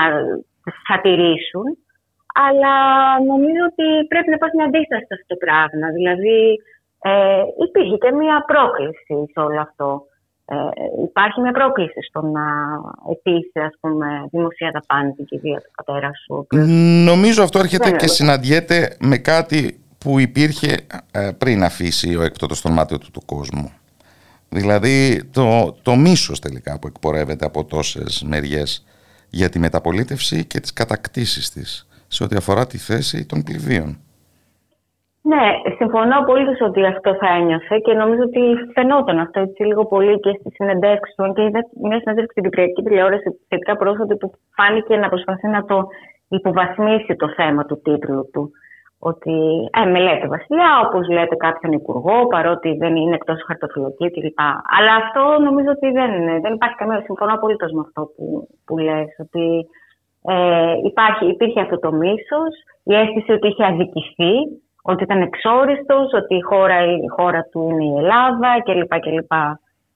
σατηρήσουν. 0.88 1.66
Αλλά 2.48 2.76
νομίζω 3.32 3.64
ότι 3.72 4.08
πρέπει 4.08 4.30
να 4.30 4.36
υπάρχει 4.36 4.56
μια 4.56 4.66
αντίσταση 4.66 5.06
σε 5.06 5.14
αυτό 5.14 5.28
το 5.34 5.36
πράγμα. 5.46 5.88
Δηλαδή, 5.98 6.60
ε, 7.02 7.44
υπήρχε 7.66 7.98
και 7.98 8.12
μια 8.12 8.44
πρόκληση 8.52 9.16
σε 9.32 9.40
όλο 9.40 9.62
αυτό. 9.62 10.06
Ε, 10.52 11.04
υπάρχει 11.04 11.42
μια 11.42 11.52
πρόκληση 11.52 12.02
στο 12.10 12.22
να 12.22 12.42
αιτήσει, 13.12 13.60
ας 13.60 13.76
πούμε, 13.80 14.08
δημοσία 14.32 14.72
δαπάνη 14.74 15.12
την 15.14 15.26
κηδεία 15.26 15.58
του 15.58 15.72
πατέρα 15.76 16.12
σου. 16.26 16.48
Νομίζω 17.06 17.44
αυτό 17.44 17.60
έρχεται 17.60 17.92
και 17.92 18.08
συναντιέται 18.08 18.96
με 19.00 19.18
κάτι 19.18 19.80
που 19.98 20.20
υπήρχε 20.20 20.78
ε, 21.12 21.32
πριν 21.38 21.64
αφήσει 21.64 22.16
ο 22.16 22.22
έκτοτος 22.22 22.58
στον 22.58 22.72
μάτιο 22.72 22.98
του 22.98 23.12
του 23.12 23.22
κόσμου. 23.26 23.72
Δηλαδή 24.50 25.24
το, 25.32 25.76
το 25.82 25.96
μίσος 25.96 26.40
τελικά 26.40 26.80
που 26.80 26.88
εκπορεύεται 26.88 27.46
από 27.46 27.66
τόσες 27.66 28.24
μεριές 28.28 28.86
για 29.30 29.50
τη 29.50 29.60
μεταπολίτευση 29.60 30.46
και 30.46 30.60
τις 30.60 30.74
κατακτήσεις 30.74 31.50
της 31.50 31.88
σε 32.08 32.24
ό,τι 32.24 32.36
αφορά 32.36 32.68
τη 32.68 32.78
θέση 32.78 33.26
των 33.26 33.44
πληβίων. 33.44 34.00
Ναι, 35.24 35.44
συμφωνώ 35.78 36.24
πολύ 36.26 36.46
ότι 36.68 36.86
αυτό 36.86 37.16
θα 37.16 37.28
ένιωθε 37.40 37.78
και 37.86 37.94
νομίζω 37.94 38.22
ότι 38.22 38.42
φαινόταν 38.74 39.20
αυτό 39.20 39.40
έτσι 39.40 39.64
λίγο 39.64 39.86
πολύ 39.86 40.20
και 40.20 40.32
στις 40.40 40.54
συνεντεύξεις 40.54 41.16
του. 41.16 41.34
Και 41.34 41.44
είδα 41.44 41.60
μια 41.82 42.00
συνέντευξη 42.00 42.32
στην 42.32 42.44
Κυπριακή 42.44 42.82
τηλεόραση 42.84 43.40
σχετικά 43.46 43.78
πρόσφατα 43.78 44.18
που 44.18 44.32
φάνηκε 44.56 44.96
να 44.98 45.10
προσπαθεί 45.10 45.48
να 45.48 45.66
το 45.66 45.88
υποβαθμίσει 46.30 47.16
το 47.16 47.28
θέμα 47.30 47.66
του 47.66 47.82
τίτλου 47.82 48.30
του. 48.34 48.52
Ότι 49.00 49.36
ε, 49.80 49.86
με 49.92 50.00
λέτε 50.00 50.28
Βασιλιά, 50.28 50.72
όπως 50.86 51.10
λέτε 51.10 51.36
κάποιον 51.36 51.72
υπουργό, 51.72 52.28
παρότι 52.28 52.70
δεν 52.78 52.96
είναι 52.96 53.16
εκτός 53.16 53.44
χαρτοφυλακή 53.48 54.12
κλπ. 54.12 54.40
Αλλά 54.78 54.94
αυτό 55.04 55.44
νομίζω 55.44 55.70
ότι 55.70 55.92
δεν, 55.92 56.12
δεν 56.42 56.54
υπάρχει 56.54 56.76
καμία. 56.76 57.02
Συμφωνώ 57.06 57.34
απολύτω 57.34 57.66
με 57.76 57.82
αυτό 57.86 58.02
που, 58.16 58.48
που 58.66 58.78
λες, 58.78 59.10
ότι 59.26 59.46
ε, 60.34 60.74
υπάρχει, 60.84 61.26
υπήρχε 61.26 61.60
αυτό 61.62 61.80
το 61.80 61.92
μίσος, 61.92 62.54
η 62.84 62.94
αίσθηση 62.94 63.32
ότι 63.32 63.48
είχε 63.48 63.66
αδικηθεί 63.66 64.34
ότι 64.82 65.04
ήταν 65.04 65.22
εξόριστος, 65.22 66.14
ότι 66.14 66.36
η 66.36 66.42
χώρα, 66.42 66.84
η 66.86 67.08
χώρα 67.18 67.42
του 67.52 67.70
είναι 67.70 67.86
η 67.86 67.98
Ελλάδα 67.98 68.62
κλπ. 68.64 69.00
κλπ. 69.00 69.32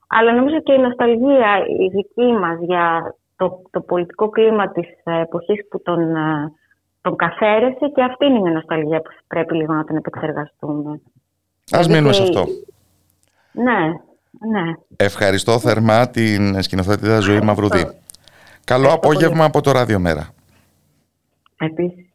Αλλά 0.07 0.33
νομίζω 0.33 0.61
και 0.61 0.73
η 0.73 0.77
νοσταλγία 0.77 1.65
η 1.79 1.88
δική 1.88 2.31
μας 2.39 2.57
για 2.61 3.15
το, 3.36 3.61
το 3.71 3.81
πολιτικό 3.81 4.29
κλίμα 4.29 4.71
της 4.71 4.88
εποχής 5.03 5.67
που 5.69 5.81
τον, 5.81 5.99
τον 7.01 7.15
καθαίρεσε 7.15 7.88
και 7.95 8.03
αυτή 8.03 8.25
είναι 8.25 8.49
η 8.49 8.53
νοσταλγία 8.53 9.01
που 9.01 9.09
πρέπει 9.27 9.55
λίγο 9.55 9.73
να 9.73 9.83
την 9.83 9.95
επεξεργαστούμε. 9.95 11.01
Ας 11.71 11.88
μείνουμε 11.88 12.13
σε 12.13 12.21
αυτό. 12.21 12.45
Ναι, 13.51 13.79
ναι. 14.51 14.73
Ευχαριστώ 14.95 15.59
θερμά 15.59 16.09
την 16.09 16.61
σκηνοθέτηδα 16.61 17.19
Ζωή 17.19 17.41
Μαυρουδή. 17.41 17.88
Καλό 18.63 18.93
απόγευμα 18.93 19.45
από 19.45 19.61
το 19.61 19.71
Ράδιο 19.71 19.99
Μέρα. 19.99 20.29
Επίσης. 21.57 22.05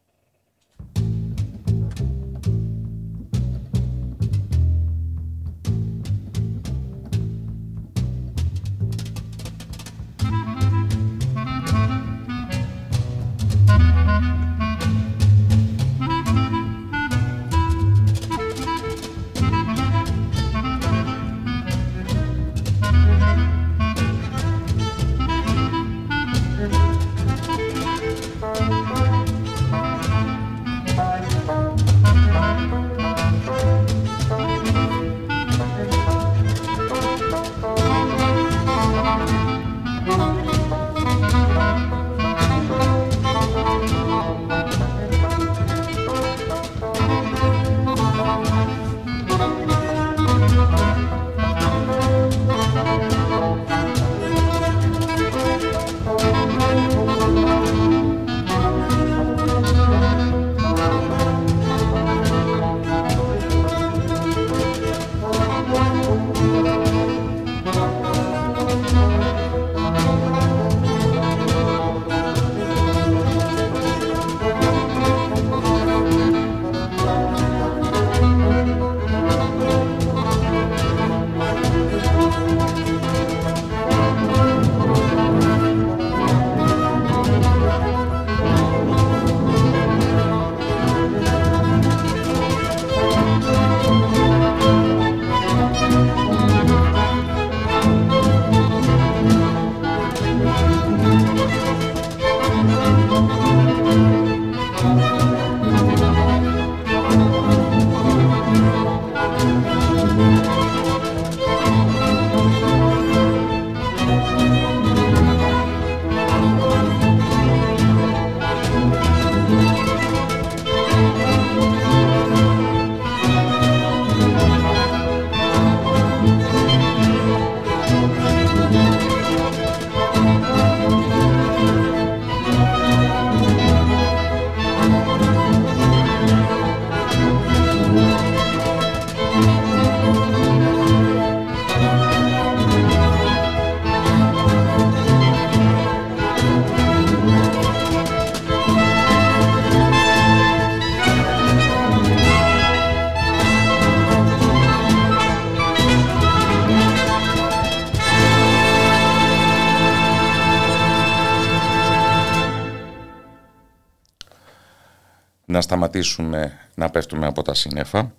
Να 165.51 165.61
σταματήσουμε 165.61 166.57
να 166.75 166.89
πέφτουμε 166.89 167.25
από 167.25 167.41
τα 167.41 167.53
σύννεφα 167.53 168.13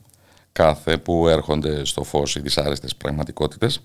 κάθε 0.52 0.96
που 0.96 1.28
έρχονται 1.28 1.84
στο 1.84 2.02
φως 2.02 2.34
οι 2.34 2.40
δυσάρεστες 2.40 2.96
πραγματικότητες 2.96 3.82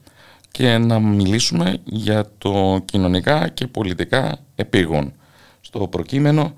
και 0.51 0.77
να 0.77 0.99
μιλήσουμε 0.99 1.77
για 1.83 2.25
το 2.37 2.81
κοινωνικά 2.85 3.47
και 3.47 3.67
πολιτικά 3.67 4.39
επίγον 4.55 5.13
στο 5.61 5.87
προκείμενο 5.87 6.53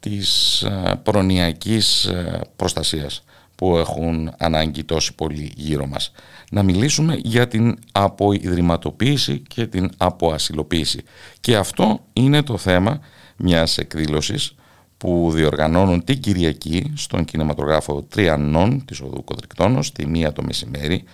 της 0.00 0.62
ε, 0.62 1.00
προνοιακής 1.02 2.04
ε, 2.04 2.40
προστασίας 2.56 3.22
που 3.54 3.76
έχουν 3.76 4.32
ανάγκη 4.38 4.84
τόσοι 4.84 5.14
πολύ 5.14 5.52
γύρω 5.56 5.86
μας. 5.86 6.12
Να 6.50 6.62
μιλήσουμε 6.62 7.20
για 7.22 7.48
την 7.48 7.78
αποϊδρυματοποίηση 7.92 9.42
και 9.48 9.66
την 9.66 9.90
αποασυλοποίηση. 9.96 11.02
Και 11.40 11.56
αυτό 11.56 12.00
είναι 12.12 12.42
το 12.42 12.56
θέμα 12.56 13.00
μιας 13.36 13.78
εκδήλωσης 13.78 14.54
που 14.98 15.30
διοργανώνουν 15.34 16.04
την 16.04 16.20
Κυριακή 16.20 16.92
στον 16.96 17.24
κινηματογράφο 17.24 18.02
Τριανών 18.02 18.84
της 18.84 19.00
Οδού 19.00 19.24
Κοντρικτώνος 19.24 19.92
τη 19.92 20.06
μία 20.06 20.32
το 20.32 20.42
μεσημέρι. 20.42 21.04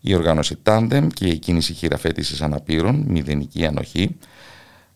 Η 0.00 0.14
οργάνωση 0.14 0.56
Tandem 0.62 1.06
και 1.14 1.26
η 1.26 1.38
κίνηση 1.38 1.72
χειραφέτησης 1.72 2.42
αναπήρων 2.42 3.04
Μηδενική 3.08 3.66
Ανοχή. 3.66 4.16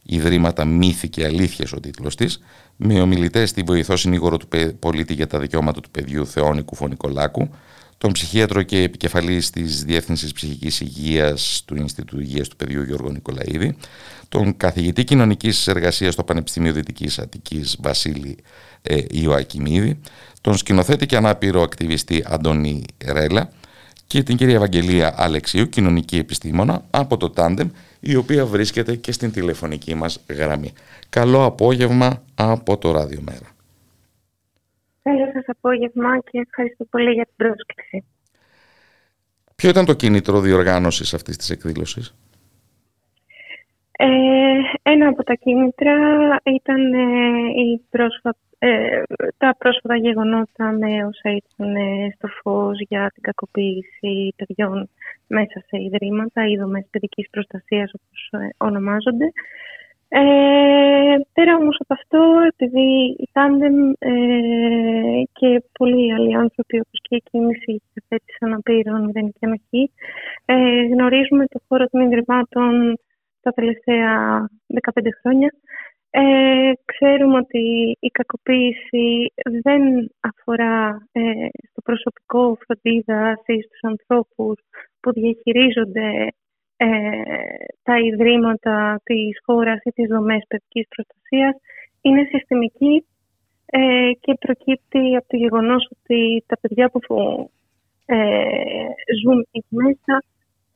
Ιδρύματα 0.02 0.64
Μύθη 0.64 1.08
και 1.08 1.24
Αλήθειες 1.24 1.72
ο 1.72 1.80
τίτλος 1.80 2.16
της. 2.16 2.40
Με 2.76 3.00
ομιλητές 3.00 3.52
τη 3.52 3.62
βοηθό 3.62 3.96
συνήγορο 3.96 4.36
του 4.36 4.48
πολίτη 4.78 5.14
για 5.14 5.26
τα 5.26 5.38
δικαιώματα 5.38 5.80
του 5.80 5.90
παιδιού 5.90 6.26
Θεόνη 6.26 6.62
Κουφωνικολάκου 6.62 7.48
τον 8.04 8.12
ψυχίατρο 8.12 8.62
και 8.62 8.82
επικεφαλής 8.82 9.50
της 9.50 9.84
Διεύθυνσης 9.84 10.32
Ψυχικής 10.32 10.80
Υγείας 10.80 11.62
του 11.64 11.76
Ινστιτούτου 11.76 12.20
Υγείας 12.20 12.48
του 12.48 12.56
Παιδιού 12.56 12.82
Γιώργο 12.82 13.10
Νικολαίδη, 13.10 13.76
τον 14.28 14.56
καθηγητή 14.56 15.04
κοινωνικής 15.04 15.66
εργασίας 15.66 16.12
στο 16.12 16.24
Πανεπιστήμιο 16.24 16.72
Δυτικής 16.72 17.18
Αττικής 17.18 17.76
Βασίλη 17.80 18.36
ε, 18.82 18.98
Ιωακημίδη, 19.10 20.00
τον 20.40 20.56
σκηνοθέτη 20.56 21.06
και 21.06 21.16
ανάπηρο 21.16 21.62
ακτιβιστή 21.62 22.24
Αντώνη 22.26 22.84
Ρέλα 23.04 23.50
και 24.06 24.22
την 24.22 24.36
κυρία 24.36 24.54
Ευαγγελία 24.54 25.14
Αλεξίου, 25.16 25.68
κοινωνική 25.68 26.16
επιστήμονα 26.16 26.84
από 26.90 27.16
το 27.16 27.30
Τάντεμ, 27.30 27.68
η 28.00 28.14
οποία 28.14 28.46
βρίσκεται 28.46 28.94
και 28.94 29.12
στην 29.12 29.32
τηλεφωνική 29.32 29.94
μας 29.94 30.20
γραμμή. 30.28 30.72
Καλό 31.08 31.44
απόγευμα 31.44 32.22
από 32.34 32.78
το 32.78 32.90
Ράδιο 32.90 33.20
Μέρα. 33.24 33.53
Καλό 35.04 35.30
σας 35.32 35.44
απόγευμα 35.46 36.18
και 36.18 36.38
ευχαριστώ 36.38 36.84
πολύ 36.84 37.10
για 37.10 37.24
την 37.24 37.34
πρόσκληση. 37.36 38.04
Ποιο 39.56 39.68
ήταν 39.68 39.84
το 39.84 39.94
κίνητρο 39.94 40.40
διοργάνωσης 40.40 41.14
αυτής 41.14 41.36
της 41.36 41.50
εκδήλωσης; 41.50 42.14
Ε, 43.98 44.06
ένα 44.82 45.08
από 45.08 45.24
τα 45.24 45.34
κίνητρα 45.34 45.96
ήταν 46.44 46.92
ε, 46.92 47.08
η 47.64 47.80
ε, 48.58 49.02
τα 49.36 49.56
πρόσφατα 49.58 49.96
γεγονότα 49.96 50.72
με 50.72 51.04
όσα 51.04 51.30
ήταν 51.30 51.74
στο 52.16 52.28
φως 52.28 52.78
για 52.88 53.10
την 53.14 53.22
κακοποίηση 53.22 54.34
παιδιών 54.36 54.88
μέσα 55.26 55.64
σε 55.66 55.82
ιδρύματα 55.82 56.48
ή 56.48 56.56
δομές 56.56 56.86
παιδικής 56.90 57.30
προστασίας 57.30 57.92
όπως 57.94 58.50
ονομάζονται. 58.56 59.32
Ε, 60.16 61.16
πέρα 61.32 61.56
όμως 61.56 61.76
από 61.78 61.94
αυτό, 61.94 62.20
επειδή 62.52 63.16
η 63.18 63.28
Tandem 63.32 63.92
ε, 63.98 65.22
και 65.32 65.62
πολλοί 65.78 66.14
άλλοι 66.14 66.34
άνθρωποι 66.36 66.76
όπως 66.76 66.98
και 67.02 67.16
η 67.16 67.22
κίνηση 67.30 67.82
της 68.08 68.36
αναπήρων 68.40 69.04
μηδενική 69.04 69.44
ανοχή 69.44 69.90
ε, 70.44 70.82
γνωρίζουμε 70.92 71.46
το 71.46 71.60
χώρο 71.68 71.86
των 71.86 72.00
Ιδρυμάτων 72.00 72.98
τα 73.42 73.50
τελευταία 73.50 74.46
15 74.94 75.00
χρόνια. 75.20 75.54
Ε, 76.10 76.72
ξέρουμε 76.84 77.36
ότι 77.36 77.96
η 78.00 78.08
κακοποίηση 78.08 79.32
δεν 79.62 79.82
αφορά 80.20 81.06
ε, 81.12 81.48
στο 81.70 81.80
προσωπικό 81.84 82.58
φροντίδα 82.64 83.38
ή 83.46 83.62
στους 83.62 83.80
ανθρώπους 83.82 84.56
που 85.00 85.12
διαχειρίζονται 85.12 86.08
ε, 86.08 86.28
τα 87.82 87.98
ιδρύματα 87.98 89.00
της 89.04 89.40
χώρας 89.44 89.80
ή 89.84 89.90
τις 89.90 90.08
δομές 90.08 90.42
παιδικής 90.48 90.86
προστασίας 90.88 91.54
είναι 92.00 92.28
συστημική 92.30 93.04
ε, 93.66 94.10
και 94.20 94.32
προκύπτει 94.40 95.16
από 95.16 95.26
το 95.28 95.36
γεγονός 95.36 95.90
ότι 95.94 96.44
τα 96.46 96.56
παιδιά 96.60 96.90
που 96.90 97.00
ε, 98.06 98.16
ζουν 99.22 99.38
εκεί 99.50 99.74
μέσα 99.84 100.14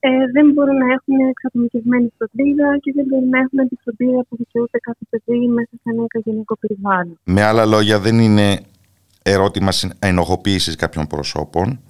ε, 0.00 0.08
δεν 0.32 0.52
μπορούν 0.52 0.76
να 0.76 0.92
έχουν 0.92 1.28
εξατομικευμένη 1.28 2.12
φροντίδα 2.16 2.78
και 2.82 2.92
δεν 2.94 3.04
μπορούν 3.08 3.28
να 3.28 3.38
έχουν 3.38 3.68
τη 3.68 3.76
φροντίδα 3.82 4.24
που 4.28 4.36
δικαιούται 4.36 4.78
κάθε 4.78 5.04
παιδί 5.10 5.46
μέσα 5.46 5.70
σε 5.70 5.88
ένα 5.92 6.02
οικογενειακό 6.04 6.56
περιβάλλον. 6.58 7.18
Με 7.24 7.42
άλλα 7.42 7.64
λόγια, 7.66 7.98
δεν 7.98 8.18
είναι 8.18 8.60
ερώτημα 9.22 9.70
ενοχοποίησης 9.98 10.74
κάποιων 10.76 11.06
προσώπων, 11.06 11.80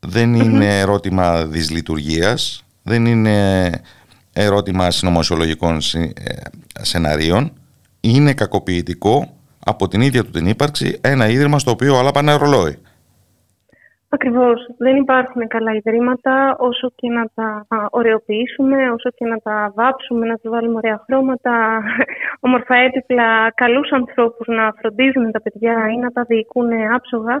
δεν 0.00 0.34
είναι 0.34 0.78
ερώτημα 0.78 1.46
δυσλειτουργίας, 1.46 2.64
δεν 2.90 3.06
είναι 3.06 3.70
ερώτημα 4.32 4.90
συνωμοσιολογικών 4.90 5.76
ε, 5.76 6.02
σεναρίων. 6.80 7.52
Είναι 8.00 8.34
κακοποιητικό 8.34 9.36
από 9.64 9.88
την 9.88 10.00
ίδια 10.00 10.24
του 10.24 10.30
την 10.30 10.46
ύπαρξη 10.46 11.00
ένα 11.02 11.28
ίδρυμα 11.28 11.58
στο 11.58 11.70
οποίο 11.70 11.96
όλα 11.96 12.10
πάνε 12.10 12.34
ρολόι. 12.34 12.78
Ακριβώς. 14.12 14.66
Δεν 14.78 14.96
υπάρχουν 14.96 15.46
καλά 15.46 15.72
ιδρύματα 15.74 16.56
όσο 16.58 16.92
και 16.94 17.08
να 17.08 17.24
τα 17.34 17.66
ωρεοποιήσουμε, 17.90 18.90
όσο 18.90 19.10
και 19.10 19.24
να 19.24 19.38
τα 19.38 19.72
βάψουμε, 19.74 20.26
να 20.26 20.36
του 20.36 20.50
βάλουμε 20.50 20.76
ωραία 20.76 21.02
χρώματα, 21.06 21.82
όμορφα 22.46 22.74
έτυπλα, 22.76 23.52
καλούς 23.54 23.90
ανθρώπους 23.92 24.46
να 24.46 24.72
φροντίζουν 24.78 25.30
τα 25.30 25.42
παιδιά 25.42 25.74
ή 25.94 25.96
να 25.96 26.10
τα 26.10 26.22
διοικούν 26.22 26.68
άψογα. 26.94 27.40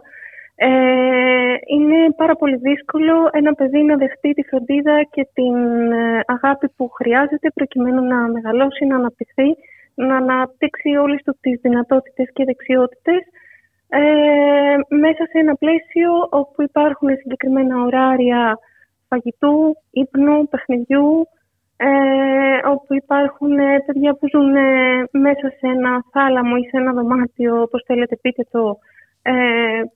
Ε, 0.62 1.54
είναι 1.66 1.98
πάρα 2.16 2.34
πολύ 2.34 2.56
δύσκολο 2.56 3.28
ένα 3.32 3.52
παιδί 3.54 3.82
να 3.82 3.96
δεχτεί 3.96 4.32
τη 4.32 4.42
φροντίδα 4.42 5.02
και 5.10 5.28
την 5.32 5.56
ε, 5.92 6.20
αγάπη 6.26 6.68
που 6.76 6.88
χρειάζεται 6.88 7.50
προκειμένου 7.54 8.02
να 8.04 8.16
μεγαλώσει, 8.16 8.84
να 8.84 8.96
αναπτυχθεί, 8.96 9.48
να 9.94 10.16
αναπτύξει 10.16 10.88
όλες 10.88 11.22
του 11.24 11.36
τις 11.40 11.60
δυνατότητες 11.62 12.28
και 12.32 12.44
δεξιότητες 12.44 13.20
ε, 13.88 14.00
μέσα 14.88 15.22
σε 15.30 15.38
ένα 15.38 15.54
πλαίσιο 15.54 16.10
όπου 16.30 16.62
υπάρχουν 16.62 17.08
συγκεκριμένα 17.16 17.82
ωράρια 17.82 18.58
φαγητού, 19.08 19.76
ύπνου, 19.90 20.48
παιχνιδιού, 20.48 21.28
ε, 21.76 21.88
όπου 22.68 22.94
υπάρχουν 22.94 23.54
παιδιά 23.86 24.12
που 24.14 24.28
ζουν 24.32 24.52
μέσα 25.10 25.48
σε 25.58 25.66
ένα 25.74 26.04
θάλαμο 26.12 26.54
ή 26.62 26.64
σε 26.68 26.76
ένα 26.76 26.92
δωμάτιο, 26.92 27.62
όπως 27.62 27.82
θέλετε 27.86 28.16
πείτε 28.16 28.46
το, 28.50 28.60
ε, 28.68 28.88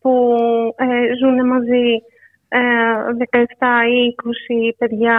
που 0.00 0.36
ε, 0.76 1.14
ζουν 1.20 1.46
μαζί 1.46 2.02
17 2.48 3.36
ε, 3.58 3.90
ή 3.90 4.14
20 4.68 4.74
παιδιά 4.78 5.18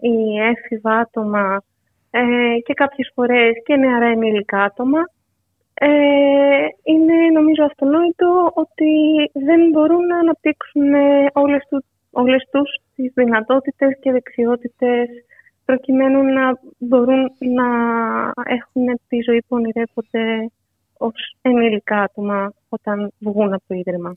ή 0.00 0.38
έφηβα 0.40 0.98
άτομα 0.98 1.62
και 2.64 2.74
κάποιες 2.74 3.10
φορές 3.14 3.52
και 3.64 3.76
νεαρά 3.76 4.06
ενήλικα 4.06 4.62
άτομα. 4.62 5.00
είναι 6.82 7.14
νομίζω 7.32 7.64
αυτονόητο 7.64 8.50
ότι 8.54 8.92
δεν 9.32 9.68
μπορούν 9.70 10.06
να 10.06 10.18
αναπτύξουν 10.18 10.92
όλες, 11.32 11.66
του, 11.70 11.84
όλες 12.10 12.48
τους 12.50 12.70
τις 12.94 13.12
δυνατότητες 13.14 13.98
και 14.00 14.12
δεξιότητες 14.12 15.08
προκειμένου 15.64 16.22
να 16.22 16.58
μπορούν 16.78 17.30
να 17.38 17.68
έχουν 18.44 19.00
τη 19.08 19.18
ζωή 19.20 19.40
που 19.40 19.56
ονειρεύονται 19.56 20.50
ως 21.02 21.36
ενήλικα 21.42 22.00
άτομα 22.00 22.52
όταν 22.68 23.12
βγουν 23.18 23.52
από 23.52 23.62
το 23.66 23.74
Ίδρυμα. 23.74 24.14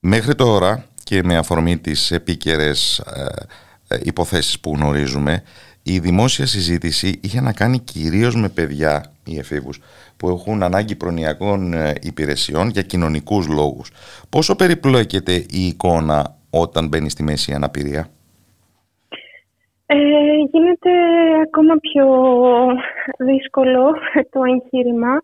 Μέχρι 0.00 0.34
τώρα 0.34 0.84
και 1.04 1.22
με 1.22 1.36
αφορμή 1.36 1.78
τις 1.78 2.10
επίκαιρες 2.10 2.98
ε, 2.98 3.94
ε, 3.94 4.00
υποθέσεις 4.02 4.60
που 4.60 4.72
γνωρίζουμε 4.74 5.42
η 5.82 5.98
δημόσια 5.98 6.46
συζήτηση 6.46 7.20
είχε 7.22 7.40
να 7.40 7.52
κάνει 7.52 7.78
κυρίως 7.78 8.36
με 8.36 8.48
παιδιά 8.48 9.12
ή 9.24 9.38
εφήβους 9.38 9.80
που 10.16 10.28
έχουν 10.28 10.62
ανάγκη 10.62 10.96
προνοιακών 10.96 11.72
ε, 11.72 11.92
υπηρεσιών 12.02 12.68
για 12.68 12.82
κοινωνικούς 12.82 13.48
λόγους. 13.48 13.90
Πόσο 14.28 14.56
περιπλέκεται 14.56 15.32
η 15.32 15.66
εικόνα 15.66 16.36
όταν 16.50 16.88
μπαίνει 16.88 17.10
στη 17.10 17.22
μέση 17.22 17.50
η 17.50 17.54
αναπηρία; 17.54 18.08
Ε, 19.86 19.96
γίνεται 20.52 20.90
ακόμα 21.46 21.74
πιο 21.76 22.06
δύσκολο 23.18 23.94
το 24.32 24.40
εγχείρημα 24.44 25.22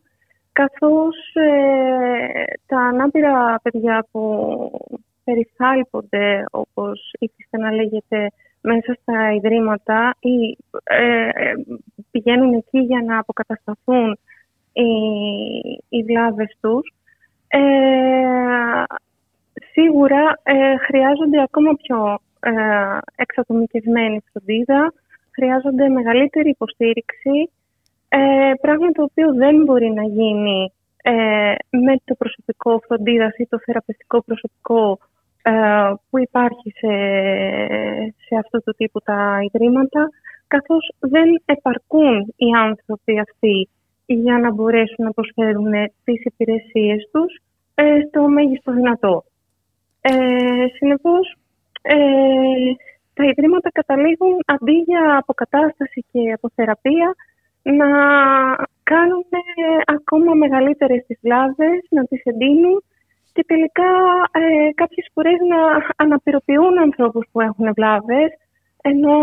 καθώς 0.61 1.17
ε, 1.35 2.43
τα 2.67 2.79
ανάπηρα 2.79 3.61
παιδιά 3.63 4.07
που 4.11 4.23
περιθάλπονται, 5.25 6.45
όπως 6.51 7.13
ήθιστε 7.19 7.59
να 7.59 7.73
λέγεται, 7.73 8.31
μέσα 8.61 8.97
στα 9.01 9.33
ιδρύματα 9.33 10.15
ή 10.21 10.59
ε, 10.85 11.29
ε, 11.29 11.55
πηγαίνουν 12.11 12.55
εκεί 12.55 12.79
για 12.79 13.03
να 13.07 13.19
αποκατασταθούν 13.19 14.19
οι, 14.73 14.91
οι 15.89 16.03
βλάβες 16.03 16.57
τους, 16.61 16.93
σίγουρα 19.73 20.41
χρειάζονται 20.87 21.43
ακόμα 21.43 21.73
πιο 21.83 22.19
εξατομικευμένη 23.17 24.23
φροντίδα, 24.33 24.93
χρειάζονται 25.31 25.89
μεγαλύτερη 25.89 26.49
υποστήριξη 26.49 27.51
ε, 28.09 28.53
πράγμα 28.61 28.91
το 28.91 29.03
οποίο 29.03 29.35
δεν 29.35 29.63
μπορεί 29.65 29.91
να 29.91 30.03
γίνει 30.03 30.73
ε, 31.03 31.55
με 31.71 31.95
το 32.05 32.15
προσωπικό 32.15 32.81
φροντίδας 32.87 33.37
ή 33.37 33.47
το 33.47 33.59
θεραπευτικό 33.65 34.23
προσωπικό 34.23 34.99
που 36.11 36.19
υπάρχει 36.19 36.71
σε, 36.71 36.95
σε 38.27 38.35
αυτού 38.39 38.63
του 38.63 38.75
τύπου 38.77 39.01
τα 39.01 39.39
ιδρύματα, 39.43 40.09
καθώς 40.47 40.93
δεν 40.99 41.43
επαρκούν 41.45 42.35
οι 42.37 42.51
άνθρωποι 42.57 43.19
αυτοί 43.19 43.69
για 44.07 44.39
να 44.39 44.53
μπορέσουν 44.53 45.05
να 45.05 45.13
προσφέρουν 45.13 45.73
τις 46.05 46.25
υπηρεσίες 46.25 47.09
τους 47.13 47.41
ε, 47.75 48.01
στο 48.09 48.29
μέγιστο 48.29 48.73
δυνατό. 48.73 49.25
Ε, 50.01 50.67
συνεπώς, 50.77 51.37
ε, 51.83 51.97
τα 53.15 53.25
ιδρύματα 53.25 53.71
καταλήγουν 53.71 54.37
αντί 54.47 54.73
για 54.73 55.17
αποκατάσταση 55.17 56.05
και 56.13 56.33
αποθεραπεία 56.33 57.15
να 57.63 57.89
κάνουν 58.83 59.25
ακόμα 59.85 60.35
μεγαλύτερες 60.35 61.05
τις 61.07 61.19
βλάβες, 61.23 61.87
να 61.91 62.05
τις 62.05 62.23
εντείνουν 62.25 62.85
και 63.33 63.45
τελικά 63.47 63.91
ε, 64.33 64.73
κάποιες 64.75 65.11
φορές 65.15 65.39
να 65.49 65.59
αναπηροποιούν 65.97 66.79
ανθρώπους 66.79 67.27
που 67.33 67.41
έχουν 67.41 67.73
βλάβες 67.75 68.31
ενώ 68.83 69.17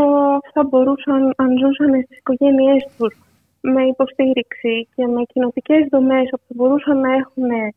θα 0.53 0.63
μπορούσαν, 0.63 1.33
αν 1.37 1.49
ζούσαν 1.57 2.03
στις 2.03 2.17
οικογένειές 2.17 2.95
τους 2.97 3.15
με 3.61 3.83
υποστήριξη 3.83 4.87
και 4.95 5.05
με 5.07 5.21
κοινοτικές 5.33 5.87
δομές 5.91 6.29
όπου 6.31 6.53
μπορούσαν 6.55 6.99
να 6.99 7.13
έχουν 7.13 7.73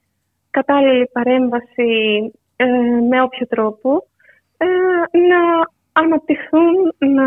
κατάλληλη 0.51 1.09
παρέμβαση 1.13 1.91
ε, 2.57 2.67
με 3.09 3.23
όποιο 3.23 3.47
τρόπο, 3.47 4.07
ε, 4.57 4.67
να 5.19 5.41
αναπτυχθούν, 5.93 6.75
να 6.99 7.27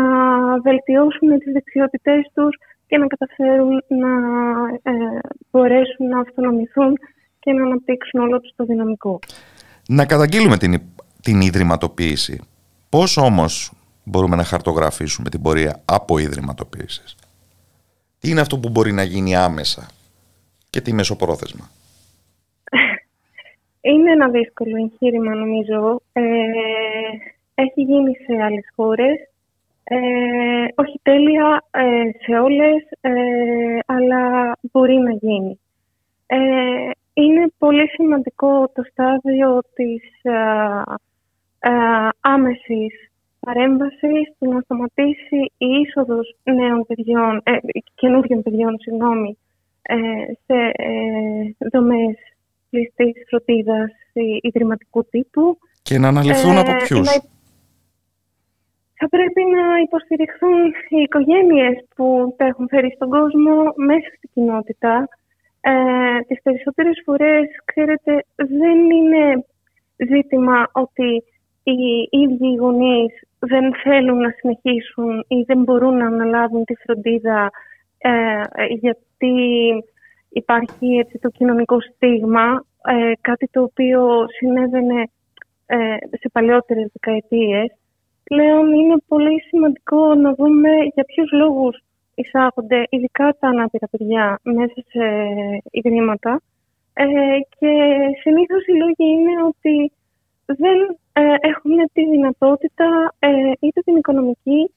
βελτιώσουν 0.60 1.38
τις 1.38 1.52
δεξιότητές 1.52 2.30
τους 2.34 2.56
και 2.92 2.98
να 2.98 3.06
καταφέρουν 3.06 3.84
να 3.88 4.10
ε, 4.82 4.92
μπορέσουν 5.50 6.06
να 6.08 6.20
αυτονομηθούν 6.20 6.98
και 7.38 7.52
να 7.52 7.64
αναπτύξουν 7.64 8.20
όλο 8.20 8.40
τους 8.40 8.52
το 8.56 8.64
δυναμικό. 8.64 9.18
Να 9.88 10.06
καταγγείλουμε 10.06 10.56
την, 10.56 10.82
την 11.22 11.40
ιδρυματοποίηση. 11.40 12.40
Πώς 12.88 13.16
όμως 13.16 13.72
μπορούμε 14.04 14.36
να 14.36 14.44
χαρτογραφήσουμε 14.44 15.30
την 15.30 15.42
πορεία 15.42 15.82
από 15.84 16.18
ιδρυματοποίησης; 16.18 17.16
Τι 18.18 18.30
είναι 18.30 18.40
αυτό 18.40 18.58
που 18.58 18.68
μπορεί 18.68 18.92
να 18.92 19.02
γίνει 19.02 19.36
άμεσα 19.36 19.88
και 20.70 20.80
τι 20.80 20.92
μεσοπρόθεσμα; 20.92 21.70
Είναι 23.90 24.10
ένα 24.10 24.28
δύσκολο 24.28 24.76
εγχείρημα 24.76 25.34
νομίζω. 25.34 26.00
Ε, 26.12 26.22
έχει 27.54 27.82
γίνει 27.82 28.12
σε 28.26 28.42
άλλες 28.42 28.64
χώρες. 28.76 29.31
Ε, 29.84 29.96
όχι 30.74 31.00
τέλεια 31.02 31.64
ε, 31.70 32.10
σε 32.24 32.38
όλες, 32.38 32.88
αλλά 33.86 34.52
μπορεί 34.72 34.94
να 34.94 35.10
γίνει. 35.10 35.60
είναι 37.12 37.52
πολύ 37.58 37.88
σημαντικό 37.88 38.68
το 38.74 38.82
στάδιο 38.90 39.62
της 39.74 40.02
άμεσης 42.20 43.12
παρέμβασης 43.46 44.24
στο 44.34 44.46
να 44.52 44.60
σταματήσει 44.60 45.38
η 45.58 45.66
είσοδος 45.80 46.36
νέων 46.42 46.84
παιδιών, 46.86 47.40
ε, 47.44 47.52
καινούριων 47.94 48.42
παιδιών 48.42 48.76
συγγνώμη, 48.78 49.38
ε, 49.82 49.96
σε 50.46 50.58
ε, 50.72 51.68
δομές 51.72 52.16
κλειστής 52.70 53.14
φροντίδας 53.28 53.92
ιδρυματικού 54.40 55.04
τύπου. 55.04 55.58
Και 55.82 55.98
να 55.98 56.08
αναλυθούν 56.08 56.58
από 56.58 56.70
ε, 56.70 56.76
ποιους. 56.84 57.08
Θα 59.04 59.08
πρέπει 59.08 59.42
να 59.56 59.78
υποστηριχθούν 59.78 60.66
οι 60.88 61.00
οικογένειες 61.02 61.84
που 61.96 62.34
τα 62.36 62.44
έχουν 62.44 62.68
φέρει 62.68 62.92
στον 62.94 63.08
κόσμο 63.08 63.54
μέσα 63.76 64.08
στην 64.16 64.30
κοινότητα. 64.34 65.08
Ε, 65.60 65.72
τις 66.26 66.42
περισσότερες 66.42 67.02
φορές, 67.04 67.46
ξέρετε, 67.64 68.24
δεν 68.34 68.90
είναι 68.90 69.44
ζήτημα 69.96 70.68
ότι 70.72 71.24
οι 71.62 72.08
ίδιοι 72.10 72.54
γονείς 72.54 73.12
δεν 73.38 73.74
θέλουν 73.82 74.18
να 74.18 74.30
συνεχίσουν 74.30 75.24
ή 75.28 75.42
δεν 75.46 75.58
μπορούν 75.62 75.96
να 75.96 76.06
αναλάβουν 76.06 76.64
τη 76.64 76.74
φροντίδα 76.74 77.50
ε, 77.98 78.40
γιατί 78.68 79.34
υπάρχει 80.28 80.86
έτσι, 80.96 81.18
το 81.18 81.28
κοινωνικό 81.28 81.80
στίγμα, 81.80 82.64
ε, 82.84 83.12
κάτι 83.20 83.46
το 83.50 83.62
οποίο 83.62 84.26
συνέβαινε 84.38 85.10
ε, 85.66 85.96
σε 86.10 86.28
παλαιότερες 86.32 86.90
δεκαετίες. 86.92 87.76
Πλέον 88.32 88.72
είναι 88.72 88.96
πολύ 89.08 89.40
σημαντικό 89.48 90.14
να 90.14 90.34
δούμε 90.34 90.68
για 90.94 91.04
ποιους 91.04 91.30
λόγους 91.32 91.82
εισάγονται 92.14 92.86
ειδικά 92.88 93.36
τα 93.40 93.48
ανάπηρα 93.48 93.86
παιδιά 93.90 94.38
μέσα 94.42 94.78
σε 94.90 95.04
ιδρύματα. 95.70 96.40
Ε, 96.92 97.04
και 97.58 97.72
συνήθως 98.22 98.66
οι 98.66 98.72
λόγοι 98.82 99.06
είναι 99.14 99.34
ότι 99.50 99.92
δεν 100.46 100.78
ε, 101.12 101.34
έχουν 101.40 101.76
τη 101.92 102.04
δυνατότητα 102.10 103.14
ε, 103.18 103.28
είτε 103.60 103.80
την 103.80 103.96
οικονομική 103.96 104.70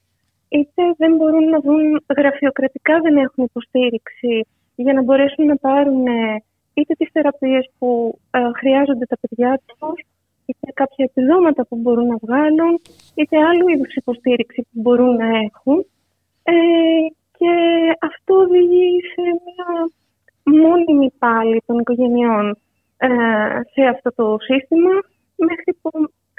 είτε 0.48 0.82
δεν 0.96 1.14
μπορούν 1.16 1.48
να 1.48 1.60
δουν 1.60 2.04
γραφειοκρατικά 2.16 3.00
δεν 3.00 3.16
έχουν 3.16 3.44
υποστήριξη 3.44 4.46
για 4.74 4.92
να 4.92 5.02
μπορέσουν 5.02 5.44
να 5.46 5.56
πάρουν 5.56 6.06
ε, 6.06 6.42
είτε 6.74 6.94
τις 6.94 7.08
θεραπείες 7.12 7.70
που 7.78 8.18
ε, 8.30 8.38
χρειάζονται 8.56 9.06
τα 9.06 9.16
παιδιά 9.20 9.60
τους 9.66 10.06
είτε 10.46 10.66
κάποια 10.74 11.04
επιδόματα 11.10 11.66
που 11.66 11.76
μπορούν 11.76 12.06
να 12.06 12.16
βγάλουν 12.24 12.80
είτε 13.14 13.36
άλλου 13.48 13.68
είδους 13.68 13.94
υποστήριξη 13.94 14.60
που 14.62 14.80
μπορούν 14.82 15.16
να 15.16 15.26
έχουν 15.26 15.86
ε, 16.42 16.54
και 17.38 17.52
αυτό 18.00 18.34
οδηγεί 18.34 18.90
σε 19.12 19.22
μια 19.44 19.70
μόνιμη 20.62 21.10
πάλι 21.18 21.62
των 21.66 21.78
οικογενειών 21.78 22.58
σε 23.72 23.82
αυτό 23.94 24.12
το 24.14 24.36
σύστημα 24.40 24.90
μέχρι 25.36 25.78
που 25.82 25.90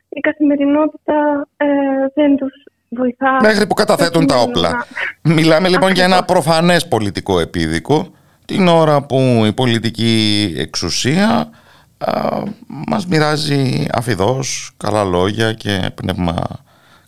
η 0.10 0.20
καθημερινότητα 0.20 1.48
ε, 1.58 1.66
δεν 2.14 2.38
τους 2.38 2.54
βοηθά. 2.90 3.38
Μέχρι 3.42 3.68
που 3.68 3.74
καταθέτουν 3.74 4.28
τα 4.28 4.36
όπλα. 4.36 4.86
Μιλάμε 5.22 5.68
λοιπόν 5.68 5.92
για 5.92 6.04
ένα 6.04 6.24
προφανές 6.24 6.88
πολιτικό 6.88 7.40
επίδικο 7.40 8.12
την 8.46 8.68
ώρα 8.68 9.06
που 9.06 9.44
η 9.46 9.54
πολιτική 9.54 10.54
εξουσία 10.58 11.50
α, 11.98 12.44
μας 12.88 13.08
μοιράζει 13.08 13.88
αφιδώς 13.94 14.72
καλά 14.78 15.04
λόγια 15.04 15.54
και 15.54 15.92
πνεύμα 15.96 16.36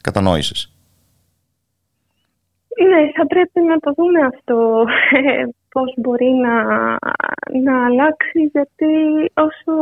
κατανόησης. 0.02 0.74
Ναι, 2.88 3.12
θα 3.16 3.28
πρέπει 3.28 3.60
να 3.62 3.78
το 3.78 3.94
δούμε 3.98 4.20
αυτό 4.20 4.86
ε, 5.12 5.44
πώς 5.70 5.94
μπορεί 5.98 6.30
να, 6.30 6.64
να 7.64 7.86
αλλάξει 7.86 8.40
γιατί 8.52 8.94
όσο 9.34 9.74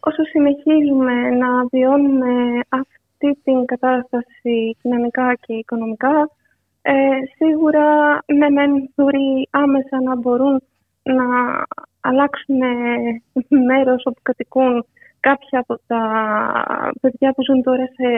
όσο 0.00 0.22
συνεχίζουμε 0.24 1.30
να 1.30 1.48
βιώνουμε 1.70 2.60
αυτή 2.68 3.40
την 3.44 3.64
κατάσταση 3.64 4.76
κοινωνικά 4.82 5.34
και 5.34 5.52
οικονομικά, 5.52 6.30
ε, 6.82 6.92
σίγουρα 7.36 8.18
ναι 8.26 8.50
μεν 8.50 8.90
μπορεί 8.94 9.48
άμεσα 9.50 10.02
να 10.02 10.16
μπορούν 10.16 10.62
να 11.02 11.24
αλλάξουν 12.00 12.56
μέρος 13.66 14.02
όπου 14.04 14.20
κατοικούν 14.22 14.86
κάποια 15.20 15.58
από 15.58 15.80
τα 15.86 16.02
παιδιά 17.00 17.32
που 17.32 17.42
ζουν 17.44 17.62
τώρα 17.62 17.86
σε 17.96 18.08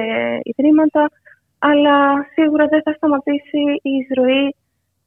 ιδρύματα, 0.43 1.11
αλλά 1.59 2.27
σίγουρα 2.33 2.67
δεν 2.67 2.83
θα 2.83 2.93
σταματήσει 2.93 3.61
η 3.83 3.91
εισρωή 3.91 4.55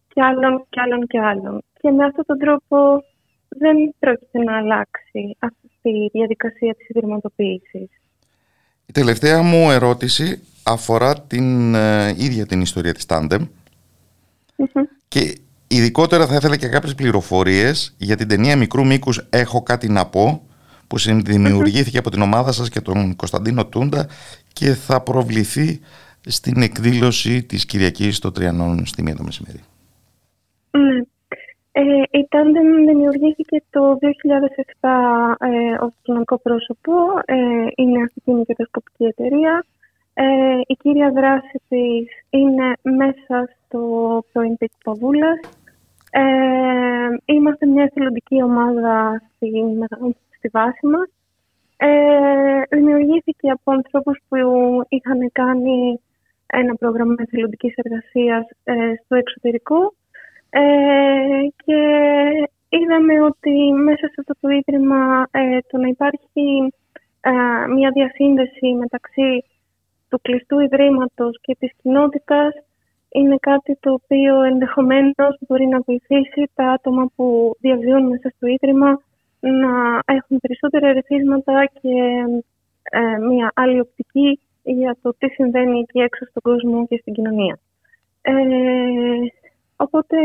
και 0.07 0.22
άλλων 0.22 0.65
και 0.69 0.81
άλλων 0.81 1.07
και 1.07 1.19
άλλων. 1.19 1.64
Και 1.81 1.91
με 1.91 2.06
αυτόν 2.06 2.26
τον 2.26 2.38
τρόπο 2.38 3.03
δεν 3.47 3.95
πρόκειται 3.99 4.39
να 4.39 4.57
αλλάξει 4.57 5.35
αυτή 5.39 5.89
η 5.89 6.10
διαδικασία 6.11 6.76
της 6.76 6.89
ιδρυματοποίησης. 6.89 7.89
Η 8.85 8.91
τελευταία 8.91 9.41
μου 9.41 9.72
ερώτηση 9.72 10.41
αφορά 10.64 11.22
την 11.22 11.76
ε, 11.76 12.10
ίδια 12.10 12.45
την 12.45 12.61
ιστορία 12.61 12.93
της 12.93 13.06
Tandem 13.07 13.47
και 15.07 15.38
ειδικότερα 15.68 16.28
θα 16.28 16.36
ήθελα 16.36 16.58
και 16.58 16.68
κάποιες 16.68 16.96
πληροφορίες 16.96 17.96
για 17.98 18.16
την 18.16 18.28
ταινία 18.28 18.56
μικρού 18.56 18.86
μήκους 18.86 19.28
«Έχω 19.30 19.64
κάτι 19.64 19.90
να 19.90 20.06
πω» 20.06 20.48
που 20.88 20.98
δημιουργήθηκε 21.24 21.98
από 21.98 22.10
την 22.10 22.22
ομάδα 22.22 22.52
σας 22.52 22.70
και 22.70 22.82
τον 22.82 23.16
Κωνσταντίνο 23.16 23.66
Τούντα 23.66 24.08
και 24.54 24.74
θα 24.74 25.02
προβληθεί 25.02 25.80
στην 26.26 26.62
εκδήλωση 26.62 27.44
της 27.44 27.66
Κυριακής 27.66 28.16
στο 28.16 28.32
Τριανόν 28.32 28.86
στη 28.86 29.02
μία 29.02 29.16
το 29.16 29.24
μεσημέρι. 29.24 29.60
Ναι. 30.72 31.00
Ε, 31.78 31.82
η 32.20 32.28
Tandem 32.32 32.88
δημιουργήθηκε 32.88 33.64
το 33.70 33.98
2007 34.82 34.90
ε, 35.40 35.84
ως 35.86 35.94
κοινωνικό 36.02 36.38
πρόσωπο. 36.38 36.92
Ε, 37.26 37.36
είναι 37.76 38.04
αυτή 38.04 38.32
η 38.32 38.46
κερδοσκοπική 38.46 39.04
εταιρεία. 39.04 39.66
Ε, 40.18 40.60
η 40.68 40.74
κύρια 40.74 41.12
δράση 41.12 41.62
της 41.70 42.08
είναι 42.30 42.74
μέσα 42.82 43.50
στο 43.56 43.80
πρώην 44.32 44.58
Παβούλας. 44.84 45.40
Ε, 46.12 46.24
είμαστε 47.26 47.66
μια 47.66 47.84
εθελοντική 47.84 48.44
ομάδα 48.44 49.22
στη, 49.36 49.52
στη 50.38 50.48
βάση 50.48 50.86
μας. 50.88 51.10
Ε, 51.78 52.62
δημιουργήθηκε 52.70 53.50
από 53.50 53.72
ανθρώπους 53.72 54.18
που 54.28 54.38
είχαν 54.90 55.32
κάνει 55.32 56.00
ένα 56.48 56.76
πρόγραμμα 56.76 57.16
εθελοντικής 57.18 57.74
εργασίας 57.76 58.46
ε, 58.64 58.74
στο 59.04 59.16
εξωτερικό 59.16 59.94
ε, 60.50 60.62
και 61.66 61.80
είδαμε 62.70 63.22
ότι 63.22 63.72
μέσα 63.74 64.08
σε 64.08 64.16
αυτό 64.20 64.34
το 64.40 64.50
ίδρυμα 64.50 65.28
ε, 65.32 65.58
το 65.70 65.78
να 65.78 65.88
υπάρχει 65.88 66.74
μια 67.76 67.90
διασύνδεση 67.94 68.68
μεταξύ 68.80 69.44
του 70.10 70.19
κλειστού 70.22 70.60
ιδρύματος 70.60 71.40
και 71.41 71.56
της 71.60 71.72
κοινότητας 71.82 72.53
είναι 73.10 73.36
κάτι 73.40 73.77
το 73.80 73.91
οποίο 73.91 74.41
ενδεχομένως 74.41 75.38
μπορεί 75.48 75.65
να 75.65 75.80
βοηθήσει 75.80 76.49
τα 76.53 76.65
άτομα 76.72 77.11
που 77.15 77.56
διαβιούν 77.60 78.07
μέσα 78.07 78.30
στο 78.36 78.48
ίδρυμα 78.48 79.02
να 79.40 79.99
έχουν 80.06 80.40
περισσότερα 80.40 80.88
ερεθίσματα 80.88 81.65
και 81.82 81.94
ε, 82.84 83.18
μια 83.18 83.52
άλλη 83.56 83.80
οπτική 83.80 84.40
για 84.64 84.98
το 85.02 85.15
τι 85.18 85.27
συμβαίνει 85.30 85.80
εκεί 85.80 85.99
έξω 85.99 86.26
στον 86.26 86.41
κόσμο 86.41 86.88
και 86.88 86.98
στην 86.98 87.14
κοινωνία. 87.14 87.60
Ε, 88.22 88.34
οπότε 89.76 90.18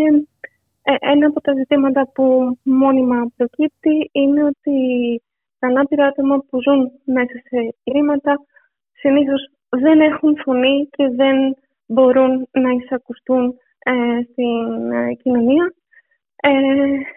ε, 0.83 0.95
ένα 0.99 1.27
από 1.27 1.41
τα 1.41 1.53
ζητήματα 1.53 2.09
που 2.15 2.57
μόνιμα 2.63 3.33
προκύπτει 3.37 4.09
είναι 4.13 4.45
ότι 4.45 4.77
τα 5.59 5.67
ανάπηρα 5.67 6.07
άτομα 6.07 6.39
που 6.39 6.63
ζουν 6.63 6.91
μέσα 7.05 7.37
σε 7.49 7.75
ιδρύματα 7.85 8.41
συνήθως 8.93 9.51
δεν 9.71 10.01
έχουν 10.01 10.37
φωνή 10.45 10.89
και 10.91 11.09
δεν 11.09 11.57
μπορούν 11.87 12.49
να 12.51 12.71
εισακουστούν 12.71 13.55
ε, 13.79 13.93
στην 14.31 14.93
ε, 14.93 15.15
κοινωνία. 15.15 15.75
Ε, 16.37 16.51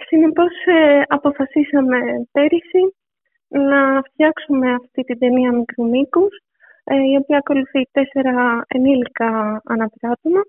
συνεπώς 0.08 0.52
ε, 0.66 1.02
αποφασίσαμε 1.08 1.98
πέρυσι 2.32 2.96
να 3.48 4.02
φτιάξουμε 4.02 4.74
αυτή 4.74 5.02
την 5.04 5.20
ταινία 5.20 5.52
μικρού 5.52 5.90
μήκους, 5.90 6.38
ε, 6.84 6.96
η 6.96 7.16
οποία 7.16 7.38
ακολουθεί 7.38 7.88
τέσσερα 7.92 8.66
ενήλικα 8.68 9.62
αναπηράτωμα 9.66 10.42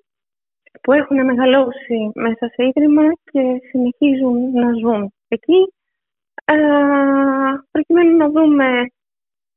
που 0.83 0.93
έχουν 0.93 1.25
μεγαλώσει 1.25 2.11
μέσα 2.15 2.49
σε 2.55 2.67
ίδρυμα 2.67 3.03
και 3.33 3.61
συνεχίζουν 3.71 4.51
να 4.53 4.73
ζουν 4.73 5.13
εκεί, 5.29 5.73
ε, 6.45 6.57
προκειμένου 7.71 8.17
να 8.17 8.29
δούμε 8.31 8.87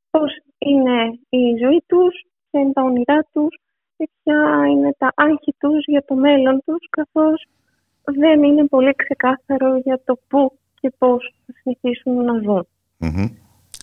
πώς 0.10 0.32
είναι 0.58 1.20
η 1.30 1.58
ζωή 1.64 1.84
τους, 1.88 2.24
ποια 2.50 2.62
είναι 2.62 2.74
τα 2.74 2.84
όνειρά 2.84 3.20
τους 3.34 3.60
και 3.98 4.10
ποια 4.24 4.66
είναι 4.72 4.96
τα 4.98 5.12
άγχη 5.16 5.56
τους 5.60 5.86
για 5.86 6.04
το 6.06 6.16
μέλλον 6.16 6.62
τους, 6.66 6.88
καθώς 6.90 7.48
δεν 8.04 8.44
είναι 8.44 8.66
πολύ 8.66 8.94
ξεκάθαρο 8.96 9.78
για 9.78 10.02
το 10.06 10.20
πού 10.28 10.58
και 10.80 10.92
πώς 10.98 11.36
θα 11.46 11.54
συνεχίσουν 11.62 12.26
να 12.26 12.34
ζουν. 12.42 12.68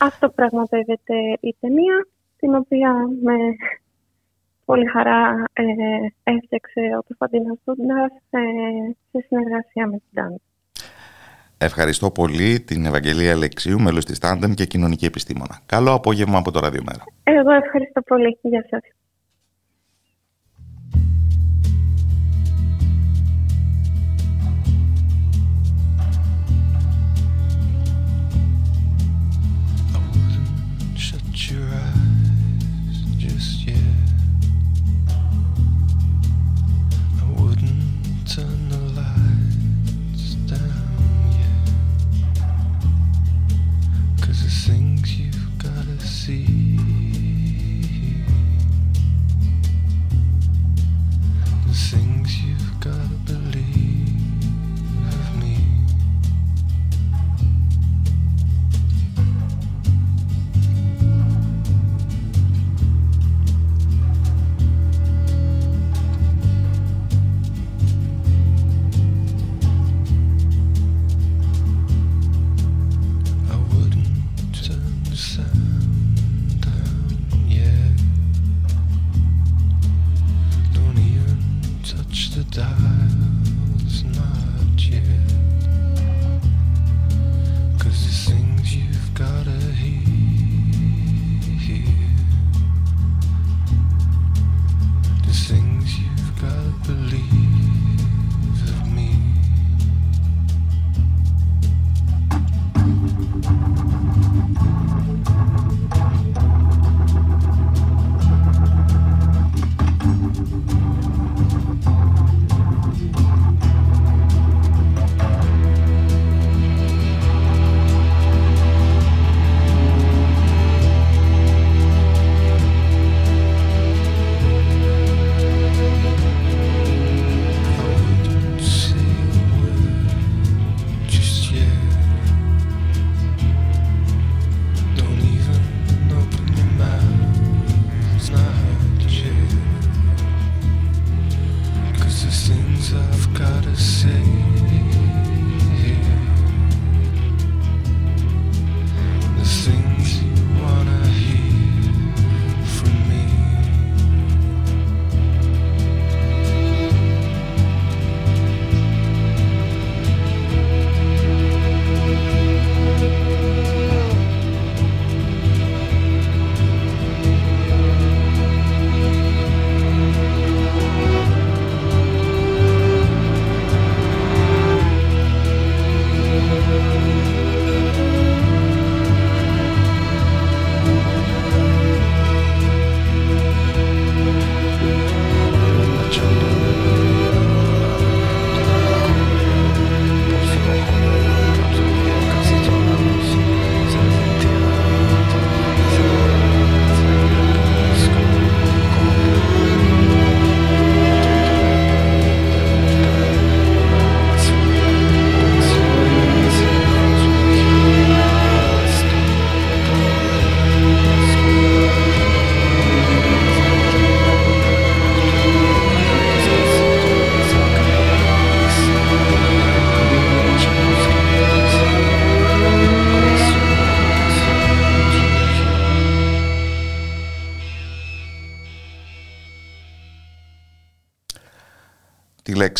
Αυτό 0.01 0.29
πραγματεύεται 0.29 1.15
η 1.41 1.57
ταινία, 1.61 2.07
την 2.37 2.55
οποία 2.55 2.93
με 3.23 3.35
πολύ 4.65 4.87
χαρά 4.87 5.45
ε, 5.53 5.65
έφτιαξε 6.23 6.81
ο 6.99 7.03
Κωνσταντίνος 7.07 7.59
Δούντας 7.65 8.13
ε, 8.31 8.41
σε 9.11 9.25
συνεργασία 9.27 9.87
με 9.87 9.97
την 9.97 10.13
Τάνη. 10.15 10.41
Ευχαριστώ 11.65 12.11
πολύ 12.11 12.61
την 12.61 12.87
Ευαγγελία 12.87 13.33
Αλεξίου, 13.33 13.81
μέλος 13.81 14.05
της 14.05 14.19
Τάντεμ 14.19 14.53
και 14.53 14.65
κοινωνική 14.65 15.05
επιστήμονα. 15.05 15.61
Καλό 15.67 15.93
απόγευμα 15.93 16.39
από 16.39 16.51
το 16.51 16.61
Ραδιομέρα. 16.61 17.05
Εγώ 17.23 17.51
ευχαριστώ 17.51 18.01
πολύ. 18.01 18.39
Γεια 18.43 18.67
σας. 18.71 18.81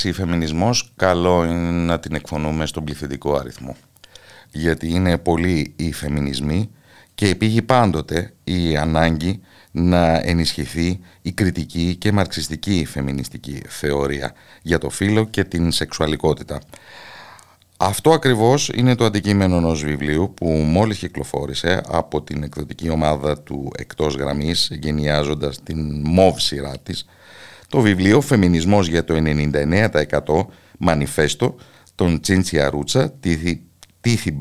Λέξη 0.05 0.23
φεμινισμός 0.23 0.93
καλό 0.97 1.45
είναι 1.45 1.71
να 1.71 2.01
την 2.01 2.15
εκφωνούμε 2.15 2.67
στον 2.67 2.85
πληθυντικό 2.85 3.35
αριθμό. 3.35 3.77
Γιατί 4.51 4.89
είναι 4.89 5.19
πολλοί 5.19 5.73
οι 5.77 5.93
φεμινισμοί 5.93 6.71
και 7.15 7.29
επήγει 7.29 7.63
πάντοτε 7.63 8.33
η 8.45 8.77
ανάγκη 8.77 9.41
να 9.71 10.21
ενισχυθεί 10.25 11.01
η 11.23 11.33
κριτική 11.33 11.97
και 11.97 12.13
μαρξιστική 12.13 12.85
φεμινιστική 12.89 13.63
θεωρία 13.69 14.33
για 14.63 14.79
το 14.79 14.91
φύλλο 14.91 15.25
και 15.25 15.45
την 15.45 15.73
σεξουαλικότητα. 15.73 16.61
Αυτό 17.77 18.11
ακριβώς 18.11 18.71
είναι 18.75 18.95
το 18.95 19.05
αντικείμενο 19.05 19.57
ενός 19.57 19.85
βιβλίου 19.85 20.33
που 20.37 20.47
μόλις 20.47 20.99
κυκλοφόρησε 20.99 21.81
από 21.89 22.23
την 22.23 22.43
εκδοτική 22.43 22.89
ομάδα 22.91 23.39
του 23.39 23.71
«Εκτός 23.77 24.15
γραμμής» 24.15 24.69
γενιάζοντας 24.73 25.63
την 25.63 26.03
μόβ 26.05 26.39
σειρά 26.39 26.79
της 26.79 27.07
το 27.75 27.81
βιβλίο 27.81 28.21
«Φεμινισμός 28.21 28.89
για 28.89 29.05
το 29.05 29.15
99% 29.17 30.47
Μανιφέστο» 30.79 31.55
των 31.95 32.21
Τσίντσια 32.21 32.71
Ρούτσα, 32.71 33.13
Τίθη 34.01 34.37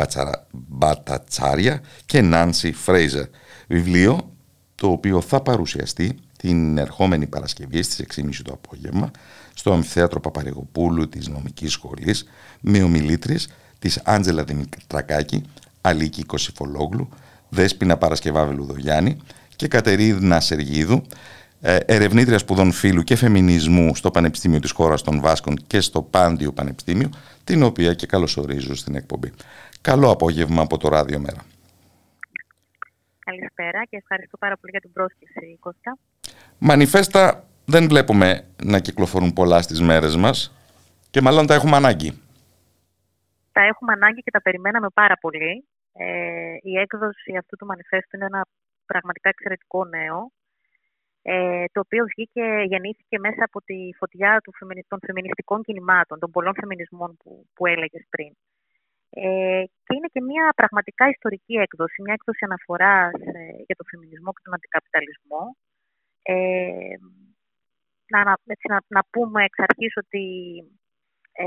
Μπατατσάρια 0.51 1.81
και 2.05 2.22
Νάνσι 2.22 2.72
Φρέιζερ. 2.72 3.26
Βιβλίο 3.68 4.34
το 4.76 4.88
οποίο 4.88 5.22
θα 5.22 5.41
παρουσιαστεί 5.41 6.15
την 6.38 6.77
ερχόμενη 6.77 7.27
Παρασκευή 7.27 7.81
στις 7.81 8.05
6.30 8.15 8.30
το 8.43 8.53
απόγευμα 8.53 9.11
στο 9.53 9.73
Αμφιθέατρο 9.73 10.19
Παπαρηγοπούλου 10.19 11.10
της 11.10 11.27
Νομικής 11.27 11.72
Σχολής 11.72 12.26
με 12.60 12.84
ομιλήτρες 12.84 13.49
της 13.80 14.01
Άντζελα 14.03 14.43
Δημητρακάκη, 14.43 15.43
Αλίκη 15.81 16.23
Κωσυφολόγλου, 16.23 17.10
Δέσποινα 17.49 17.97
Παρασκευά 17.97 18.45
Βελουδογιάννη 18.45 19.18
και 19.55 19.68
Κατερίνα 19.68 20.39
Σεργίδου, 20.39 20.95
ε, 20.95 21.05
ερευνήτρια 21.85 22.38
σπουδών 22.38 22.72
φύλου 22.72 23.03
και 23.03 23.15
φεμινισμού 23.15 23.95
στο 23.95 24.11
Πανεπιστήμιο 24.11 24.60
της 24.60 24.72
χώρας 24.72 25.02
των 25.02 25.22
Βάσκων 25.22 25.56
και 25.56 25.80
στο 25.80 26.02
Πάντιο 26.02 26.52
Πανεπιστήμιο, 26.53 27.10
την 27.44 27.64
οποία 27.64 27.94
και 27.94 28.06
καλωσορίζω 28.06 28.76
στην 28.76 28.95
εκπομπή. 28.95 29.34
Καλό 29.81 30.11
απόγευμα 30.11 30.61
από 30.61 30.77
το 30.77 30.90
Ράδιο 30.90 31.19
Μέρα. 31.19 31.41
Καλησπέρα 33.19 33.84
και 33.90 33.98
ευχαριστώ 33.98 34.38
πάρα 34.38 34.57
πολύ 34.57 34.72
για 34.72 34.81
την 34.81 34.91
πρόσκληση, 34.91 35.57
Κώστα. 35.60 35.98
Μανιφέστα 36.57 37.44
δεν 37.65 37.88
βλέπουμε 37.88 38.45
να 38.64 38.80
κυκλοφορούν 38.80 39.34
πολλά 39.34 39.61
στις 39.61 39.81
μέρες 39.81 40.15
μας 40.15 40.56
και 41.10 41.22
μάλλον 41.22 41.48
τα 41.48 41.53
έχουμε 41.53 41.76
ανάγκη. 41.76 42.22
Τα 43.52 43.61
έχουμε 43.61 43.91
ανάγκη 43.91 44.22
και 44.22 44.31
τα 44.31 44.41
περιμέναμε 44.41 44.88
πάρα 44.94 45.18
πολύ. 45.22 45.65
Ε, 45.94 46.06
η 46.61 46.77
έκδοση 46.77 47.35
αυτού 47.40 47.56
του 47.56 47.65
μανιφέστου 47.65 48.15
είναι 48.15 48.26
ένα 48.26 48.45
πραγματικά 48.85 49.30
εξαιρετικό 49.30 49.85
νέο, 49.85 50.31
ε, 51.25 51.65
το 51.71 51.79
οποίο 51.79 52.03
βγήκε, 52.11 52.45
γεννήθηκε 52.67 53.19
μέσα 53.19 53.43
από 53.43 53.59
τη 53.61 53.89
φωτιά 53.99 54.39
του, 54.43 54.51
των 54.87 54.99
φεμινιστικών 55.05 55.63
κινημάτων, 55.63 56.19
των 56.19 56.31
πολλών 56.31 56.53
φεμινισμών 56.59 57.17
που, 57.17 57.47
που 57.53 57.65
έλεγες 57.65 58.03
πριν. 58.09 58.31
Ε, 59.09 59.63
και 59.83 59.95
είναι 59.95 60.09
και 60.13 60.21
μια 60.21 60.53
πραγματικά 60.55 61.09
ιστορική 61.09 61.53
έκδοση, 61.53 62.01
μια 62.01 62.13
έκδοση 62.13 62.45
αναφοράς 62.45 63.13
ε, 63.13 63.63
για 63.67 63.75
το 63.75 63.83
φεμινισμό 63.89 64.29
και 64.33 64.41
τον 64.43 64.53
αντικαπιταλισμό. 64.53 65.43
Ε, 66.21 66.95
να, 68.11 68.23
να, 68.23 68.77
να, 68.87 69.01
πούμε 69.09 69.43
εξ 69.43 69.59
αρχής 69.59 69.93
ότι 70.03 70.23
ε, 71.41 71.45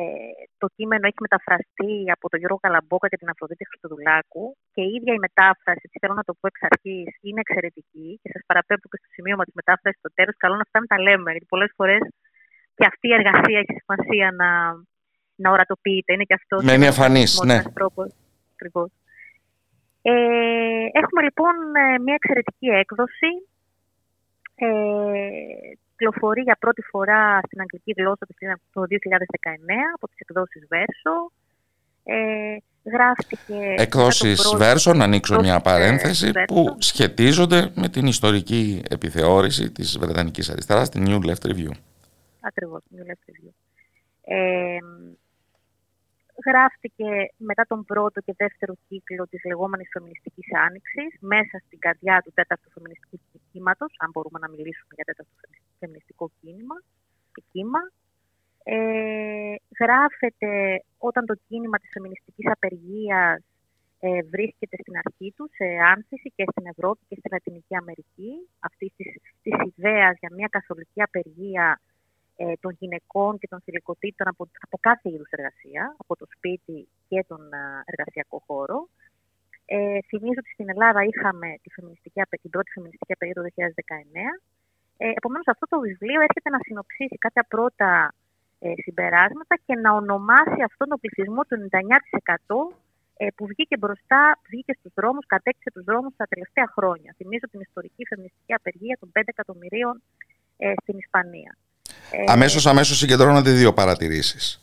το 0.62 0.66
κείμενο 0.76 1.04
έχει 1.10 1.20
μεταφραστεί 1.26 1.94
από 2.16 2.24
τον 2.30 2.38
Γιώργο 2.40 2.58
Καλαμπόκα 2.64 3.08
και 3.10 3.20
την 3.20 3.28
Αφροδίτη 3.32 3.64
Χριστοδουλάκου 3.68 4.44
και 4.74 4.82
η 4.88 4.90
ίδια 4.96 5.12
η 5.18 5.20
μετάφραση, 5.26 5.82
έτσι 5.86 5.98
θέλω 6.02 6.14
να 6.20 6.26
το 6.28 6.32
πω 6.38 6.44
εξ 6.52 6.58
αρχής, 6.70 7.10
είναι 7.26 7.40
εξαιρετική 7.44 8.08
και 8.22 8.30
σας 8.34 8.42
παραπέμπω 8.48 8.86
και 8.92 9.00
στο 9.02 9.10
σημείωμα 9.16 9.44
της 9.46 9.56
μετάφρασης 9.60 10.00
στο 10.02 10.10
τέλος. 10.18 10.34
Καλό 10.44 10.54
να 10.60 10.66
φτάνει 10.70 10.86
τα 10.92 10.98
λέμε, 11.06 11.28
γιατί 11.34 11.46
πολλές 11.54 11.72
φορές 11.78 12.02
και 12.76 12.86
αυτή 12.90 13.06
η 13.08 13.14
εργασία 13.20 13.58
έχει 13.62 13.74
σημασία 13.82 14.26
να, 14.40 14.48
να 15.42 15.48
ορατοποιείται. 15.54 16.10
Είναι 16.12 16.26
και 16.30 16.38
αυτός. 16.40 16.58
Μένει 16.68 16.86
εμφανή, 16.92 17.24
ναι. 17.50 17.58
Ακριβώς. 18.54 18.90
Ε, 20.02 20.12
έχουμε 21.00 21.20
λοιπόν 21.26 21.54
ε, 21.82 21.98
μια 22.04 22.16
εξαιρετική 22.20 22.68
έκδοση. 22.82 23.30
Ε, 24.58 24.66
κυκλοφορεί 25.90 26.40
για 26.40 26.56
πρώτη 26.60 26.82
φορά 26.82 27.40
στην 27.46 27.60
αγγλική 27.60 27.92
γλώσσα 27.96 28.26
το 28.72 28.82
2019 28.82 28.88
από 29.94 30.08
τις 30.08 30.18
εκδόσεις 30.18 30.66
Βέρσο. 30.68 31.32
Ε, 32.04 32.56
γράφτηκε... 32.90 33.74
Εκδόσεις 33.76 34.54
Βέρσο, 34.56 34.92
να 34.92 35.04
ανοίξω 35.04 35.40
μια 35.40 35.60
παρένθεση, 35.60 36.32
που 36.46 36.76
σχετίζονται 36.78 37.70
με 37.74 37.88
την 37.88 38.06
ιστορική 38.06 38.82
επιθεώρηση 38.90 39.70
της 39.70 39.98
Βρετανικής 39.98 40.50
Αριστεράς, 40.50 40.88
την 40.88 41.04
New 41.06 41.26
Left 41.26 41.50
Review. 41.50 41.70
Ακριβώς, 42.40 42.82
New 42.94 43.10
Left 43.10 43.30
Review. 43.30 43.52
Ε, 44.24 44.78
γράφτηκε 46.44 47.08
μετά 47.36 47.64
τον 47.68 47.84
πρώτο 47.84 48.20
και 48.20 48.34
δεύτερο 48.36 48.74
κύκλο 48.88 49.24
της 49.28 49.44
λεγόμενης 49.44 49.88
φεμινιστικής 49.92 50.48
άνοιξης 50.66 51.10
μέσα 51.20 51.56
στην 51.64 51.78
καρδιά 51.78 52.20
του 52.24 52.32
τέταρτου 52.34 52.70
φεμινιστικού 52.70 53.16
κύματος, 53.52 53.92
αν 53.98 54.10
μπορούμε 54.12 54.38
να 54.38 54.48
μιλήσουμε 54.48 54.92
για 54.98 55.04
τέταρτο 55.04 55.32
φεμινιστικό 55.78 56.30
κίνημα 56.40 56.76
και 57.34 57.42
κύμα. 57.52 57.82
Ε, 58.68 59.54
γράφεται 59.80 60.52
όταν 60.98 61.26
το 61.26 61.34
κίνημα 61.48 61.78
της 61.78 61.90
φεμινιστικής 61.92 62.46
απεργίας 62.50 63.42
ε, 64.00 64.22
βρίσκεται 64.22 64.76
στην 64.80 64.94
αρχή 65.04 65.32
του 65.36 65.50
σε 65.56 65.66
άνθηση 65.94 66.32
και 66.36 66.44
στην 66.50 66.66
Ευρώπη 66.66 67.02
και 67.08 67.16
στη 67.18 67.28
Λατινική 67.32 67.76
Αμερική 67.76 68.32
αυτή 68.58 68.92
της, 68.96 69.10
της 69.42 69.54
ιδέας 69.70 70.14
για 70.20 70.30
μια 70.36 70.48
καθολική 70.50 71.02
απεργία 71.02 71.80
ε, 72.36 72.52
των 72.60 72.76
γυναικών 72.78 73.38
και 73.38 73.48
των 73.48 73.60
θηλυκοτήτων 73.64 74.28
από, 74.28 74.48
από 74.60 74.76
κάθε 74.80 75.08
είδους 75.10 75.30
εργασία, 75.30 75.94
από 75.98 76.16
το 76.16 76.26
σπίτι 76.36 76.88
και 77.08 77.24
τον 77.28 77.40
εργασιακό 77.84 78.42
χώρο. 78.46 78.88
Ε, 79.64 79.98
θυμίζω 80.08 80.38
ότι 80.42 80.50
στην 80.56 80.68
Ελλάδα 80.68 81.00
είχαμε 81.10 81.48
τη 81.62 81.68
φεμινιστική, 81.70 82.20
την 82.42 82.50
πρώτη 82.50 82.70
φεμινιστική 82.70 83.14
περίοδο 83.18 83.42
το 83.42 83.48
2019. 83.54 84.40
Ε, 84.96 85.10
Επομένως, 85.18 85.46
αυτό 85.54 85.66
το 85.66 85.78
βιβλίο 85.80 86.20
έρχεται 86.26 86.50
να 86.50 86.60
συνοψίσει 86.66 87.16
κάποια 87.24 87.44
πρώτα 87.48 88.14
ε, 88.58 88.72
συμπεράσματα 88.84 89.54
και 89.66 89.74
να 89.74 89.90
ονομάσει 89.92 90.60
αυτόν 90.68 90.88
τον 90.88 90.98
πληθυσμό 91.00 91.42
του 91.44 91.56
99% 91.70 92.76
ε, 93.16 93.26
που 93.36 93.46
βγήκε 93.46 93.76
μπροστά, 93.76 94.38
βγήκε 94.50 94.72
στους 94.78 94.92
δρόμους, 94.94 95.26
κατέκτησε 95.26 95.70
τους 95.74 95.84
δρόμους 95.84 96.16
τα 96.16 96.26
τελευταία 96.32 96.66
χρόνια. 96.76 97.14
Θυμίζω 97.16 97.46
την 97.50 97.60
ιστορική 97.60 98.02
φεμινιστική 98.06 98.52
απεργία 98.54 98.96
των 99.00 99.08
5 99.14 99.20
εκατομμυρίων 99.24 100.02
ε, 100.56 100.72
στην 100.82 100.98
Ισπανία. 100.98 101.56
Ε, 102.10 102.24
αμέσως, 102.26 102.66
αμέσως 102.66 102.98
συγκεντρώνονται 102.98 103.50
δύο 103.50 103.72
παρατηρήσεις. 103.72 104.60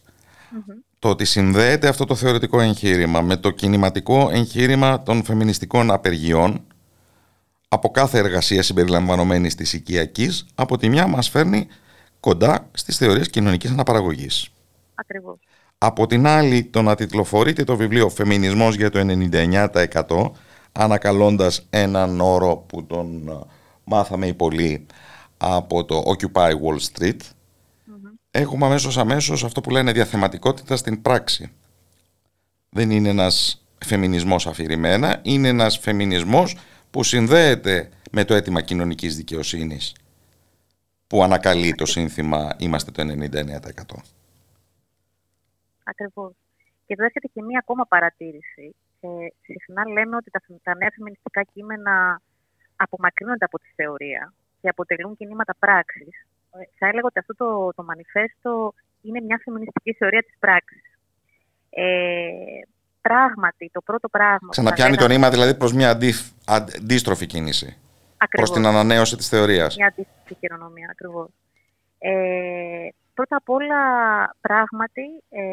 Το 1.00 1.10
ότι 1.10 1.26
συνδέεται 1.26 1.88
αυτό 1.88 2.06
το 2.06 2.16
θεωρητικό 2.16 2.60
εγχείρημα 2.60 3.22
με 3.22 3.36
το 3.36 3.50
κινηματικό 3.50 4.30
εγχείρημα 4.32 5.04
των 5.04 5.24
φεμινιστικών 5.24 5.92
απεργιών 5.92 6.64
από 7.68 7.90
κάθε 7.92 8.18
εργασία 8.18 8.64
συμπεριλαμβανομένη 8.64 9.54
της 9.54 9.74
οικιακής, 9.74 10.46
από 10.56 10.78
τη 10.78 10.90
μια 10.90 11.08
μας 11.08 11.30
φέρνει 11.30 11.68
κοντά 12.20 12.70
στις 12.72 12.98
θεωρίες 12.98 13.30
κοινωνικής 13.30 13.72
αναπαραγωγής. 13.72 14.50
Ακριβώς. 14.96 15.38
Από 15.78 16.08
την 16.08 16.28
άλλη, 16.28 16.64
το 16.64 16.82
να 16.82 16.96
τιτλοφορείται 16.96 17.64
το 17.64 17.76
βιβλίο 17.76 18.10
«Φεμινισμός 18.10 18.76
για 18.76 18.90
το 18.90 19.00
99% 19.00 20.32
ανακαλώντας 20.72 21.66
έναν 21.70 22.22
όρο 22.22 22.56
που 22.56 22.86
τον 22.86 23.28
ε, 23.28 23.32
μάθαμε 23.84 24.28
οι 24.28 24.34
πολλοί 24.34 24.86
από 25.38 25.86
το 25.86 26.04
Occupy 26.06 26.52
Wall 26.52 26.78
Street, 26.92 27.20
έχουμε 28.32 28.66
αμέσως 28.66 28.98
αμέσως 28.98 29.44
αυτό 29.44 29.62
που 29.62 29.70
λένε 29.70 29.92
διαθεματικότητα 29.92 30.76
στην 30.76 31.02
πράξη. 31.02 31.52
Δεν 32.70 32.92
είναι 32.92 33.10
ένας 33.10 33.66
φεμινισμός 33.86 34.48
αφηρημένα, 34.48 35.20
είναι 35.24 35.48
ένας 35.48 35.78
φεμινισμός 35.78 36.58
που 36.92 37.04
συνδέεται 37.04 37.90
με 38.12 38.24
το 38.24 38.34
αίτημα 38.34 38.62
κοινωνικής 38.62 39.16
δικαιοσύνης 39.16 39.96
που 41.08 41.24
ανακαλεί 41.24 41.74
το 41.74 41.86
σύνθημα 41.86 42.56
«Είμαστε 42.60 42.92
το 42.92 43.02
99%». 43.02 44.02
Ακριβώς. 45.84 46.32
Και 46.86 46.94
εδώ 46.94 47.04
έρχεται 47.04 47.28
και 47.34 47.42
μία 47.42 47.60
ακόμα 47.60 47.86
παρατήρηση. 47.86 48.76
Ε, 49.00 49.08
συχνά 49.42 49.88
λέμε 49.90 50.16
ότι 50.16 50.30
τα, 50.32 50.42
τα 50.64 50.76
νέα 50.76 50.92
φεμινιστικά 50.96 51.44
κείμενα 51.44 52.22
απομακρύνονται 52.76 53.46
από 53.46 53.60
τη 53.60 53.68
θεωρία 53.76 54.34
και 54.64 54.70
αποτελούν 54.70 55.16
κινήματα 55.16 55.56
πράξης. 55.60 56.28
Ε, 56.52 56.58
θα 56.78 56.88
έλεγα 56.88 57.06
ότι 57.06 57.20
αυτό 57.20 57.36
το, 57.36 57.74
το 57.76 57.84
μανιφέστο 57.84 58.74
είναι 59.02 59.22
μια 59.22 59.40
φεμινιστική 59.44 59.94
θεωρία 59.94 60.24
της 60.24 60.36
πράξης. 60.40 60.84
Ε, 61.70 62.32
πράγματι, 63.02 63.70
το 63.74 63.82
πρώτο 63.82 64.10
πράγμα... 64.10 64.50
Ξαναπιάνει 64.50 64.96
το 64.96 65.08
νήμα 65.08 65.30
δηλαδή 65.30 65.56
προς 65.56 65.74
μια 65.74 65.90
αντί, 65.90 66.14
αντίστροφη 66.46 67.26
κίνηση. 67.26 67.78
Ακριβώς. 68.18 68.50
Προς 68.50 68.52
την 68.52 68.66
ανανέωση 68.66 69.16
της 69.16 69.28
θεωρίας. 69.30 69.76
Μια 69.76 69.88
αντίστροφη 69.88 70.36
χειρονομία, 70.40 70.88
ακριβώς. 70.92 71.30
Ε, 72.00 72.88
πρώτα 73.14 73.36
απ' 73.36 73.50
όλα, 73.50 73.82
πράγματι, 74.42 75.24
ε, 75.30 75.44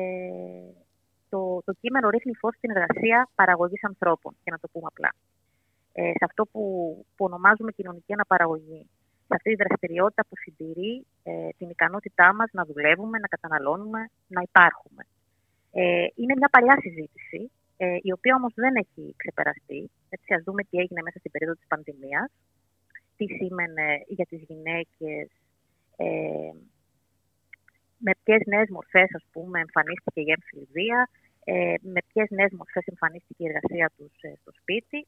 το, 1.28 1.62
το 1.64 1.72
κείμενο 1.80 2.08
ρίχνει 2.08 2.34
φως 2.34 2.54
στην 2.56 2.70
εργασία 2.70 3.28
παραγωγής 3.34 3.84
ανθρώπων, 3.84 4.36
για 4.42 4.52
να 4.52 4.58
το 4.58 4.68
πούμε 4.72 4.86
απλά. 4.90 5.12
Ε, 5.92 6.02
σε 6.02 6.24
αυτό 6.24 6.46
που, 6.46 6.62
που 7.16 7.24
ονομάζουμε 7.24 7.72
κοινωνική 7.72 8.12
αναπαραγωγή. 8.12 8.88
Σε 9.30 9.36
αυτή 9.38 9.50
τη 9.50 9.62
δραστηριότητα 9.62 10.22
που 10.28 10.36
συντηρεί 10.44 11.06
ε, 11.22 11.48
την 11.58 11.68
ικανότητά 11.70 12.34
μας 12.34 12.48
να 12.52 12.64
δουλεύουμε, 12.64 13.18
να 13.18 13.28
καταναλώνουμε, 13.34 14.00
να 14.26 14.40
υπάρχουμε. 14.48 15.02
Ε, 15.72 16.06
είναι 16.20 16.34
μια 16.36 16.50
παλιά 16.54 16.76
συζήτηση, 16.80 17.50
ε, 17.76 17.96
η 18.08 18.12
οποία 18.12 18.34
όμως 18.34 18.52
δεν 18.54 18.74
έχει 18.82 19.14
ξεπεραστεί. 19.16 19.90
Έτσι, 20.08 20.34
ας 20.34 20.42
δούμε 20.42 20.62
τι 20.68 20.78
έγινε 20.78 21.00
μέσα 21.02 21.18
στην 21.18 21.30
περίοδο 21.30 21.54
της 21.54 21.66
πανδημίας, 21.72 22.28
τι 23.16 23.26
σήμαινε 23.36 23.88
για 24.06 24.26
τις 24.30 24.40
γυναίκες, 24.48 25.26
ε, 25.96 26.52
με 28.06 28.12
ποιες 28.22 28.42
νέες 28.46 28.68
μορφές, 28.70 29.08
ας 29.18 29.24
πούμε, 29.32 29.60
εμφανίστηκε 29.60 30.20
η 30.20 30.30
έμφυλη 30.36 30.66
βία, 30.76 31.00
ε, 31.44 31.74
με 31.94 32.00
ποιες 32.08 32.28
νέες 32.30 32.52
μορφές 32.58 32.84
εμφανίστηκε 32.86 33.42
η 33.42 33.46
εργασία 33.46 33.90
τους 33.96 34.12
ε, 34.20 34.32
στο 34.40 34.52
σπίτι. 34.60 35.06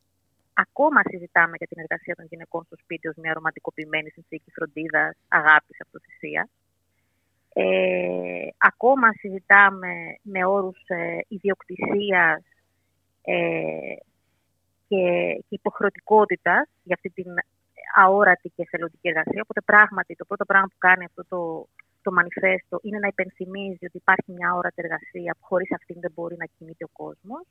Ακόμα 0.55 1.01
συζητάμε 1.11 1.55
για 1.57 1.67
την 1.67 1.79
εργασία 1.79 2.15
των 2.15 2.27
γυναικών 2.31 2.65
στο 2.65 2.77
σπίτι 2.77 3.09
ως 3.09 3.17
μια 3.17 3.33
ρομαντικοποιημένη 3.33 4.11
συνθήκη 4.11 4.51
φροντίδας, 4.51 5.17
αγάπης, 5.29 5.81
αυτοθυσίας. 5.81 6.49
Ε, 7.55 8.49
ακόμα 8.57 9.13
συζητάμε 9.13 9.93
με 10.23 10.45
όρους 10.45 10.83
ε, 10.87 11.19
ιδιοκτησίας 11.29 12.43
ε, 13.23 13.95
και, 14.89 15.03
και 15.49 15.55
υποχρεωτικότητας 15.61 16.69
για 16.83 16.95
αυτή 16.95 17.11
την 17.11 17.35
αόρατη 17.95 18.49
και 18.49 18.63
εθελοντική 18.63 19.09
εργασία. 19.09 19.43
Οπότε 19.43 19.61
πράγματι 19.61 20.15
το 20.17 20.25
πρώτο 20.25 20.45
πράγμα 20.45 20.67
που 20.67 20.79
κάνει 20.79 21.05
αυτό 21.05 21.25
το, 21.25 21.69
το 22.03 22.13
μανιφέστο 22.13 22.79
είναι 22.83 22.99
να 22.99 23.07
υπενθυμίζει 23.07 23.85
ότι 23.85 23.97
υπάρχει 23.97 24.33
μια 24.33 24.51
αόρατη 24.51 24.83
εργασία 24.85 25.37
που 25.39 25.45
χωρίς 25.45 25.73
αυτήν 25.73 26.01
δεν 26.01 26.13
μπορεί 26.15 26.37
να 26.37 26.47
κινείται 26.57 26.85
ο 26.85 26.91
κόσμος. 26.93 27.45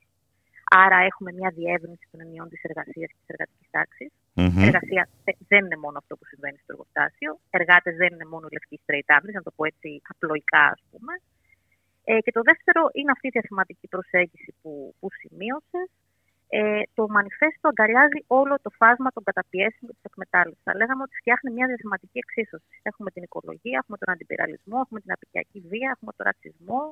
Άρα 0.84 0.98
έχουμε 1.08 1.30
μια 1.38 1.50
διεύρυνση 1.58 2.06
των 2.10 2.20
ενιών 2.20 2.48
της 2.48 2.60
εργασίας 2.68 3.08
και 3.12 3.20
της 3.22 3.30
εργατικής 3.34 3.68
τάξης. 3.76 4.10
Mm-hmm. 4.38 4.66
Εργασία 4.68 5.02
δεν 5.50 5.64
είναι 5.64 5.78
μόνο 5.84 5.96
αυτό 6.02 6.12
που 6.18 6.26
συμβαίνει 6.30 6.58
στο 6.62 6.70
εργοστάσιο. 6.74 7.30
Εργάτες 7.58 7.94
δεν 8.02 8.10
είναι 8.14 8.28
μόνο 8.34 8.46
λευκοί 8.54 8.76
straight 8.84 9.08
άντρε, 9.16 9.30
να 9.32 9.42
το 9.46 9.52
πω 9.56 9.62
έτσι 9.64 9.88
απλοϊκά, 10.12 10.64
ας 10.76 10.82
πούμε. 10.90 11.12
Ε, 12.04 12.18
και 12.24 12.32
το 12.36 12.42
δεύτερο 12.50 12.82
είναι 12.98 13.10
αυτή 13.14 13.26
η 13.30 13.34
διαθεματική 13.36 13.86
προσέγγιση 13.94 14.50
που, 14.60 14.94
που 14.98 15.08
σημείωσες. 15.20 15.88
Ε, 16.54 16.82
το 16.94 17.02
μανιφέστο 17.14 17.66
αγκαλιάζει 17.72 18.20
όλο 18.26 18.54
το 18.64 18.70
φάσμα 18.80 19.10
των 19.16 19.22
καταπιέσεων 19.28 19.84
και 19.88 19.96
της 19.98 20.06
εκμετάλλευσης. 20.10 20.62
Θα 20.68 20.74
λέγαμε 20.80 21.02
ότι 21.06 21.14
φτιάχνει 21.20 21.50
μια 21.56 21.66
διαθεματική 21.66 22.18
εξίσωση. 22.24 22.72
Έχουμε 22.82 23.10
την 23.14 23.22
οικολογία, 23.22 23.76
έχουμε 23.82 23.96
τον 24.02 24.10
αντιπυραλισμό, 24.14 24.76
έχουμε 24.84 25.00
την 25.04 25.12
απικιακή 25.16 25.58
βία, 25.70 25.88
έχουμε 25.94 26.12
τον 26.16 26.24
ρατσισμό. 26.28 26.82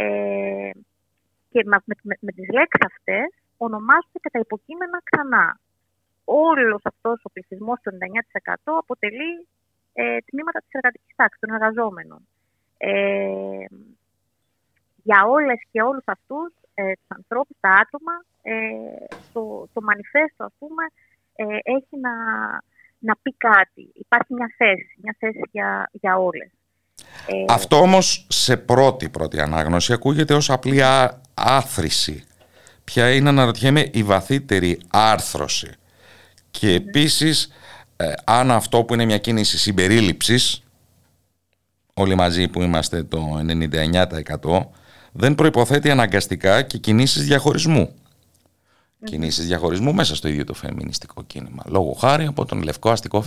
Ε, 0.00 0.70
και 1.52 1.62
με, 1.64 1.76
με, 1.84 2.14
με 2.26 2.32
τις 2.36 2.46
λέξεις 2.56 2.84
αυτές 2.90 3.28
ονομάζονται 3.56 4.18
και 4.22 4.32
τα 4.34 4.38
υποκείμενα 4.38 4.98
ξανά. 5.08 5.46
Όλος 6.24 6.82
αυτός 6.84 7.20
ο 7.26 7.30
πληθυσμός 7.32 7.78
το 7.82 7.90
99% 7.90 8.54
αποτελεί 8.84 9.32
ε, 9.92 10.18
τμήματα 10.28 10.58
της 10.60 10.72
εργατικής 10.78 11.14
τάξης, 11.16 11.40
των 11.40 11.50
εργαζόμενων. 11.54 12.20
Ε, 12.76 13.64
για 15.02 15.20
όλες 15.26 15.60
και 15.70 15.82
όλους 15.82 16.04
αυτούς 16.06 16.52
ε, 16.74 16.92
τους 16.92 17.10
ανθρώπους, 17.18 17.56
τα 17.60 17.70
άτομα, 17.82 18.14
ε, 18.42 18.52
το, 19.32 19.68
το 19.72 19.80
μανιφέστο, 19.82 20.44
ας 20.44 20.54
πούμε, 20.58 20.84
ε, 21.34 21.44
έχει 21.76 21.96
να, 22.00 22.14
να 22.98 23.16
πει 23.22 23.34
κάτι. 23.36 23.90
Υπάρχει 23.94 24.34
μια 24.34 24.54
θέση, 24.56 24.94
μια 25.02 25.16
θέση 25.18 25.40
για, 25.50 25.90
για 25.92 26.16
όλες. 26.16 26.50
Ε, 27.26 27.44
Αυτό 27.48 27.76
όμως 27.76 28.26
σε 28.28 28.56
πρώτη 28.56 29.08
πρώτη 29.08 29.40
ανάγνωση 29.40 29.92
ακούγεται 29.92 30.34
ως 30.34 30.50
απλή 30.50 30.82
άθρηση. 31.34 32.24
Ποια 32.84 33.14
είναι, 33.14 33.28
αναρωτιέμαι, 33.28 33.88
η 33.92 34.02
βαθύτερη 34.02 34.80
άρθρωση. 34.90 35.70
Και 36.50 36.66
ναι. 36.66 36.72
επίσης, 36.74 37.48
ε, 37.96 38.12
αν 38.24 38.50
αυτό 38.50 38.84
που 38.84 38.94
είναι 38.94 39.04
μια 39.04 39.18
κίνηση 39.18 39.58
συμπερίληψης, 39.58 40.62
όλοι 41.94 42.14
μαζί 42.14 42.48
που 42.48 42.62
είμαστε 42.62 43.02
το 43.02 43.38
99%, 43.38 44.70
δεν 45.12 45.34
προϋποθέτει 45.34 45.90
αναγκαστικά 45.90 46.62
και 46.62 46.78
κινήσεις 46.78 47.24
διαχωρισμού. 47.24 47.94
Κινήσεις 49.04 49.46
διαχωρισμού 49.46 49.94
μέσα 49.94 50.16
στο 50.16 50.28
ίδιο 50.28 50.44
το 50.44 50.54
φεμινιστικό 50.54 51.22
κίνημα. 51.22 51.62
Λόγω 51.66 51.92
χάρη 51.92 52.26
από 52.26 52.44
τον 52.44 52.62
λευκό 52.62 52.90
αστικό 52.90 53.22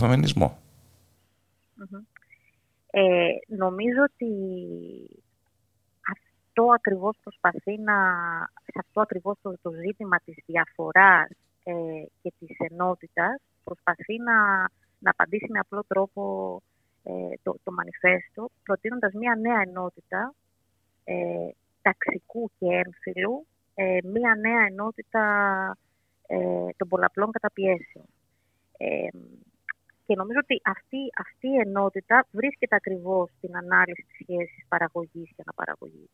ε, 2.90 3.28
νομίζω 3.56 4.02
ότι 4.12 4.26
αυτό 6.58 6.72
ακριβώς 6.72 7.16
προσπαθεί 7.22 7.78
να, 7.78 7.94
σε 8.64 8.78
αυτό 8.78 9.00
ακριβώς 9.00 9.36
το, 9.42 9.54
το 9.62 9.70
ζήτημα 9.70 10.16
της 10.24 10.36
διαφοράς 10.46 11.28
ε, 11.64 11.72
και 12.22 12.32
της 12.38 12.56
ενότητας 12.58 13.40
προσπαθεί 13.64 14.18
να, 14.18 14.58
να 14.98 15.10
απαντήσει 15.10 15.46
με 15.50 15.58
απλό 15.58 15.82
τρόπο 15.86 16.22
ε, 17.02 17.12
το, 17.42 17.56
το 17.64 17.72
μανιφέστο 17.72 18.50
προτείνοντας 18.62 19.12
μια 19.12 19.34
νέα 19.40 19.60
ενότητα 19.66 20.34
ε, 21.04 21.48
ταξικού 21.82 22.50
και 22.58 22.66
έμφυλου, 22.66 23.46
ε, 23.74 23.98
μια 24.04 24.34
νέα 24.34 24.66
ενότητα 24.66 25.24
ε, 26.26 26.68
των 26.76 26.88
πολλαπλών 26.88 27.30
καταπιέσεων. 27.30 28.06
Ε, 28.76 29.08
και 30.06 30.14
νομίζω 30.14 30.38
ότι 30.42 30.60
αυτή, 30.64 30.98
αυτή 31.18 31.48
η 31.48 31.58
ενότητα 31.66 32.26
βρίσκεται 32.30 32.74
ακριβώς 32.76 33.30
στην 33.36 33.56
ανάλυση 33.56 34.06
της 34.08 34.16
σχέσης 34.22 34.64
παραγωγής 34.68 35.28
και 35.36 35.42
αναπαραγωγής. 35.46 36.10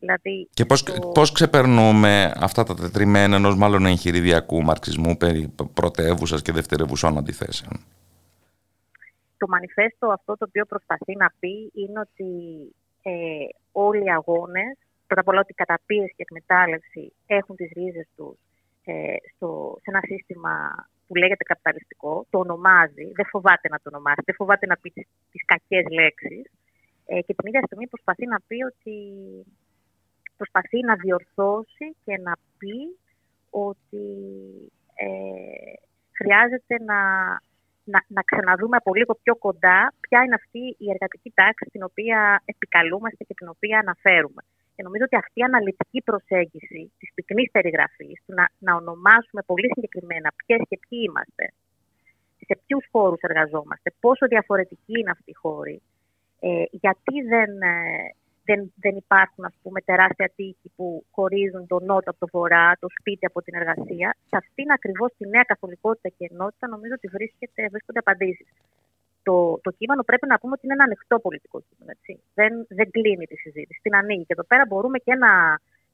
Δηλαδή, 0.00 0.48
και 0.54 0.64
πώς, 0.64 0.82
το... 0.82 1.08
πώς 1.14 1.32
ξεπερνούμε 1.32 2.32
αυτά 2.36 2.62
τα 2.64 2.74
τετριμένα 2.74 3.36
ενός 3.36 3.56
μάλλον 3.56 3.86
εγχειριδιακού 3.86 4.62
μαρξισμού 4.62 5.16
περί 5.16 5.54
πρωτεύουσας 5.74 6.42
και 6.42 6.52
δευτερευουσών 6.52 7.18
αντιθέσεων; 7.18 7.72
Το 9.36 9.46
μανιφέστο 9.48 10.06
αυτό 10.06 10.36
το 10.36 10.44
οποίο 10.48 10.64
προσπαθεί 10.64 11.16
να 11.16 11.32
πει 11.38 11.70
είναι 11.74 12.00
ότι 12.00 12.30
ε, 13.02 13.12
όλοι 13.72 14.04
οι 14.04 14.10
αγώνες, 14.10 14.76
πρώτα 15.06 15.20
απ' 15.20 15.28
όλα 15.28 15.40
ότι 15.40 15.52
η 15.52 15.62
καταπίεση 15.64 16.14
και 16.16 16.22
εκμετάλλευση 16.22 17.12
έχουν 17.26 17.56
τις 17.56 17.70
ρίζες 17.74 18.06
τους 18.16 18.36
ε, 18.84 19.16
στο, 19.34 19.78
σε 19.82 19.90
ένα 19.90 20.00
σύστημα 20.02 20.52
που 21.06 21.14
λέγεται 21.14 21.44
καπιταλιστικό, 21.44 22.26
το 22.30 22.38
ονομάζει, 22.38 23.06
δεν 23.18 23.26
φοβάται 23.26 23.68
να 23.68 23.76
το 23.76 23.86
ονομάσει, 23.92 24.22
δεν 24.24 24.34
φοβάται 24.34 24.66
να 24.66 24.76
πει 24.76 24.90
τις, 25.30 25.44
κακές 25.44 25.84
λέξεις 25.90 26.50
ε, 27.06 27.20
και 27.20 27.34
την 27.34 27.46
ίδια 27.48 27.62
στιγμή 27.64 27.86
προσπαθεί 27.86 28.26
να 28.26 28.38
πει 28.46 28.58
ότι 28.72 28.94
προσπαθεί 30.40 30.78
να 30.88 30.94
διορθώσει 31.04 31.86
και 32.04 32.14
να 32.26 32.34
πει 32.58 32.76
ότι 33.66 34.06
ε, 35.06 35.72
χρειάζεται 36.18 36.74
να, 36.90 37.00
να, 37.92 37.98
να 38.16 38.22
ξαναδούμε 38.30 38.76
από 38.76 38.94
λίγο 38.94 39.12
πιο 39.22 39.34
κοντά 39.46 39.78
ποια 40.04 40.18
είναι 40.22 40.38
αυτή 40.42 40.62
η 40.84 40.86
εργατική 40.94 41.30
τάξη 41.40 41.66
την 41.74 41.82
οποία 41.88 42.18
επικαλούμαστε 42.44 43.22
και 43.28 43.34
την 43.40 43.48
οποία 43.54 43.76
αναφέρουμε. 43.84 44.42
Και 44.74 44.82
νομίζω 44.86 45.04
ότι 45.06 45.16
αυτή 45.16 45.38
η 45.40 45.48
αναλυτική 45.50 46.00
προσέγγιση 46.08 46.82
της 46.98 47.08
πυκνής 47.14 47.50
περιγραφής, 47.56 48.16
του 48.24 48.32
να, 48.38 48.44
να 48.66 48.72
ονομάσουμε 48.80 49.42
πολύ 49.50 49.68
συγκεκριμένα 49.74 50.28
ποιες 50.40 50.60
και 50.68 50.78
ποιοι 50.84 51.00
είμαστε, 51.06 51.44
σε 52.46 52.54
ποιους 52.66 52.84
χώρους 52.92 53.20
εργαζόμαστε, 53.28 53.88
πόσο 54.04 54.26
διαφορετικοί 54.26 54.94
είναι 54.98 55.14
αυτοί 55.16 55.30
οι 55.30 55.40
χώροι, 55.44 55.76
ε, 56.40 56.64
γιατί 56.70 57.14
δεν, 57.32 57.50
ε, 57.62 57.74
δεν, 58.44 58.72
δεν 58.84 58.96
υπάρχουν 58.96 59.44
ας 59.44 59.54
πούμε, 59.62 59.80
τεράστια 59.80 60.32
τείχη 60.36 60.68
που 60.76 61.04
χωρίζουν 61.10 61.66
τον 61.66 61.84
νότο 61.84 62.10
από 62.10 62.18
το 62.18 62.28
βορρά, 62.32 62.76
το 62.80 62.88
σπίτι 62.98 63.26
από 63.26 63.42
την 63.42 63.54
εργασία. 63.54 64.16
Σε 64.28 64.36
αυτήν 64.36 64.70
ακριβώς 64.70 65.10
τη 65.18 65.28
νέα 65.28 65.42
καθολικότητα 65.42 66.08
και 66.08 66.28
ενότητα 66.30 66.68
νομίζω 66.68 66.94
ότι 66.94 67.08
βρίσκεται, 67.08 67.68
βρίσκονται 67.68 67.98
απαντήσεις 67.98 68.48
το, 69.22 69.60
το 69.62 69.70
κείμενο 69.70 70.02
πρέπει 70.02 70.26
να 70.26 70.38
πούμε 70.38 70.52
ότι 70.52 70.64
είναι 70.64 70.76
ένα 70.78 70.84
ανοιχτό 70.84 71.18
πολιτικό 71.18 71.62
κείμενο. 71.66 71.90
Έτσι. 71.96 72.12
Δεν, 72.34 72.52
δεν 72.68 72.90
κλείνει 72.90 73.26
τη 73.26 73.36
συζήτηση, 73.36 73.80
την 73.82 73.94
ανοίγει. 73.94 74.24
Και 74.24 74.34
εδώ 74.36 74.44
πέρα 74.44 74.64
μπορούμε 74.68 74.98
και 74.98 75.14
να 75.14 75.30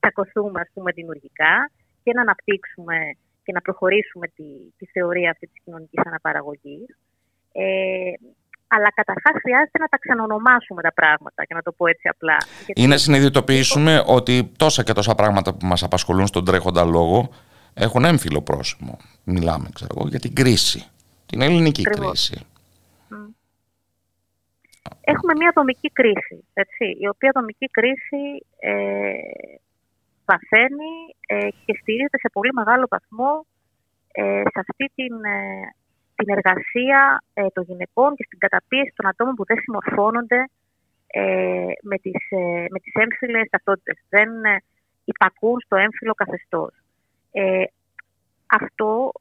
τσακωθούμε 0.00 0.60
ας 0.60 0.70
πούμε, 0.74 0.92
δημιουργικά 0.92 1.70
και 2.02 2.12
να 2.12 2.20
αναπτύξουμε 2.20 2.96
και 3.44 3.52
να 3.52 3.60
προχωρήσουμε 3.60 4.26
τη, 4.28 4.48
τη 4.78 4.86
θεωρία 4.86 5.30
αυτή 5.30 5.46
της 5.46 5.62
κοινωνικής 5.64 6.02
αναπαραγωγής. 6.04 6.88
Ε, 7.52 8.12
αλλά 8.76 8.92
καταρχάς 8.94 9.34
χρειάζεται 9.42 9.78
να 9.78 9.86
τα 9.86 9.98
ξανονομάσουμε 9.98 10.82
τα 10.82 10.92
πράγματα, 10.92 11.44
και 11.44 11.54
να 11.54 11.62
το 11.62 11.72
πω 11.72 11.86
έτσι 11.86 12.08
απλά. 12.08 12.36
Ή 12.66 12.86
να 12.86 12.96
συνειδητοποιήσουμε 12.96 14.02
ότι 14.06 14.52
τόσα 14.56 14.82
και 14.82 14.92
τόσα 14.92 15.14
πράγματα 15.14 15.54
που 15.54 15.66
μας 15.66 15.82
απασχολούν 15.82 16.26
στον 16.26 16.44
τρέχοντα 16.44 16.84
λόγο 16.84 17.28
έχουν 17.74 18.04
έμφυλο 18.04 18.42
πρόσημο. 18.42 18.98
Μιλάμε, 19.24 19.68
ξέρω 19.74 19.94
εγώ, 19.96 20.08
για 20.08 20.20
την 20.20 20.34
κρίση. 20.34 20.90
Την 21.26 21.40
ελληνική 21.40 21.82
κρίση. 21.82 22.46
Έχουμε 25.00 25.32
μια 25.36 25.48
ατομική 25.48 25.90
κρίση, 25.92 26.44
έτσι, 26.52 26.84
η 27.00 27.08
οποία 27.08 27.30
ατομική 27.30 27.66
κρίση 27.66 28.46
ε, 28.58 29.12
βαθαίνει 30.24 30.92
ε, 31.26 31.48
και 31.64 31.78
στηρίζεται 31.80 32.18
σε 32.18 32.28
πολύ 32.32 32.52
μεγάλο 32.52 32.86
βαθμό 32.90 33.46
ε, 34.12 34.42
σε 34.52 34.60
αυτή 34.64 34.92
την, 34.94 35.14
ε, 35.24 35.74
την 36.16 36.28
εργασία 36.36 37.22
ε, 37.34 37.46
των 37.54 37.64
γυναικών 37.64 38.14
και 38.14 38.24
στην 38.26 38.38
καταπίεση 38.38 38.92
των 38.96 39.06
ατόμων 39.08 39.34
που 39.34 39.44
δεν 39.44 39.58
συμμορφώνονται 39.58 40.48
ε, 41.06 41.72
με, 41.82 41.96
τις, 41.98 42.20
με 42.70 42.78
τις 42.82 42.94
έμφυλες 42.94 43.48
ταυτότητες. 43.50 43.96
Δεν 44.08 44.30
υπακούν 45.04 45.60
στο 45.60 45.76
έμφυλο 45.76 46.14
καθεστώς. 46.14 46.72
αυτό 48.46 49.12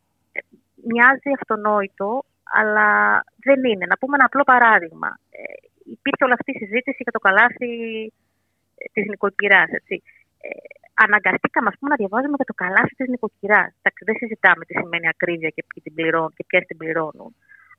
μοιάζει 0.90 1.30
αυτονόητο, 1.40 2.24
αλλά 2.60 2.90
δεν 3.48 3.64
είναι. 3.64 3.86
Να 3.86 3.98
πούμε 3.98 4.16
ένα 4.16 4.26
απλό 4.26 4.44
παράδειγμα. 4.44 5.20
Ε, 5.30 5.40
υπήρχε 5.96 6.24
όλη 6.24 6.38
αυτή 6.40 6.52
η 6.52 6.58
συζήτηση 6.58 7.02
για 7.06 7.12
το 7.12 7.20
καλάθι 7.20 7.74
ε, 8.78 8.86
της 8.94 9.06
νοικοκυράς. 9.10 9.70
Ε, 10.96 11.04
αναγκαστήκαμε 11.04 11.70
πούμε, 11.78 11.90
να 11.94 11.98
διαβάζουμε 12.02 12.36
για 12.40 12.50
το 12.52 12.56
καλάθι 12.64 12.96
της 13.00 13.08
νοικοκυράς. 13.14 13.70
Δεν 14.08 14.16
συζητάμε 14.22 14.66
τι 14.66 14.74
σημαίνει 14.82 15.08
ακρίβεια 15.08 15.50
και 15.56 15.64
ποιοι 15.70 15.80
την 15.86 15.94
πληρώνουν 15.98 16.34
και 16.38 16.44
ποιες 16.48 16.64
την 16.70 16.78
πληρώνουν. 16.78 17.30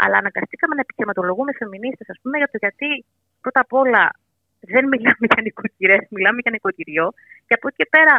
Αλλά 0.03 0.17
αναγκαστήκαμε 0.23 0.75
να 0.75 0.81
επιχειρηματολογούμε 0.81 1.53
φεμινίστες, 1.61 2.07
ας 2.15 2.19
πούμε, 2.23 2.37
για 2.39 2.49
το 2.53 2.57
γιατί 2.65 3.05
πρώτα 3.41 3.61
απ' 3.61 3.73
όλα 3.83 4.03
δεν 4.61 4.85
μιλάμε 4.93 5.25
για 5.31 5.43
νοικοκυρές, 5.43 6.03
μιλάμε 6.17 6.39
για 6.43 6.51
νοικοκυριό. 6.51 7.07
Και 7.47 7.55
από 7.59 7.69
εκεί 7.69 7.77
και 7.77 7.89
πέρα, 7.91 8.15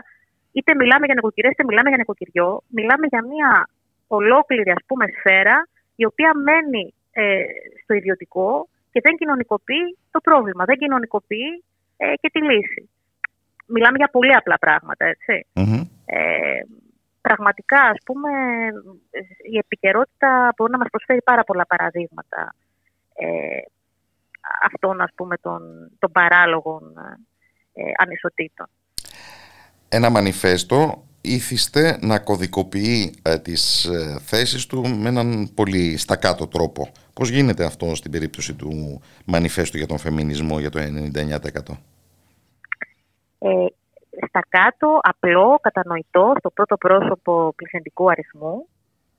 είτε 0.52 0.72
μιλάμε 0.82 1.06
για 1.06 1.16
νοικοκυρές, 1.16 1.52
είτε 1.52 1.64
μιλάμε 1.70 1.90
για 1.90 1.98
νοικοκυριό, 1.98 2.50
μιλάμε 2.68 3.06
για 3.14 3.22
μια 3.32 3.70
ολόκληρη 4.08 4.72
ας 4.78 4.84
πούμε, 4.88 5.06
σφαίρα 5.18 5.58
η 5.96 6.06
οποία 6.06 6.32
μένει 6.48 6.94
ε, 7.12 7.44
στο 7.84 7.94
ιδιωτικό 7.94 8.68
και 8.92 9.00
δεν 9.04 9.18
κοινωνικοποιεί 9.18 9.98
το 10.12 10.20
πρόβλημα, 10.20 10.66
δεν 10.66 10.78
κοινωνικοποιεί 10.78 11.64
ε, 11.98 12.14
και 12.22 12.30
τη 12.34 12.42
λύση. 12.42 12.90
Μιλάμε 13.68 13.98
για 13.98 14.10
πολύ 14.10 14.34
απλά 14.34 14.58
πράγματα, 14.58 15.06
Ε, 16.06 16.62
πραγματικά, 17.22 17.82
ας 17.82 17.98
πούμε, 18.06 18.30
η 19.52 19.58
επικαιρότητα 19.58 20.54
μπορεί 20.56 20.72
να 20.72 20.78
μας 20.78 20.88
προσφέρει 20.90 21.22
πάρα 21.22 21.44
πολλά 21.44 21.66
παραδείγματα 21.66 22.56
ε, 23.14 23.60
αυτών, 24.66 25.02
ας 25.02 25.12
πούμε, 25.16 25.36
των, 25.38 25.62
των 26.00 26.12
παράλογων 26.12 26.82
ε, 27.74 27.84
ανισοτήτων. 27.98 28.68
Ένα 29.90 30.10
μανιφέστο 30.10 31.04
ήθιστε 31.22 31.98
να 32.02 32.20
κωδικοποιεί 32.20 33.16
ε, 33.22 33.40
τις 33.40 33.86
ε, 33.86 34.20
θέσεις 34.26 34.66
του 34.66 34.88
με 34.88 35.10
έναν 35.10 35.50
πολύ 35.54 35.98
στακάτο 35.98 36.48
τρόπο. 36.48 36.92
Πώς 37.14 37.30
γίνεται 37.30 37.66
αυτό 37.66 37.96
στην 37.96 38.12
περίπτωση 38.12 38.54
του 38.54 39.02
μανιφέστου 39.26 39.78
για 39.78 39.88
τον 39.88 39.98
φεμινισμό 39.98 40.60
για 40.60 40.70
το 40.70 40.80
99%? 41.70 41.78
Ε, 43.40 43.66
στα 44.28 44.42
κάτω, 44.50 45.00
απλό, 45.02 45.60
κατανοητό, 45.62 46.34
στο 46.40 46.50
πρώτο 46.50 46.78
πρόσωπο 46.78 47.54
πληθυντικού 47.56 48.10
αριθμού. 48.10 48.68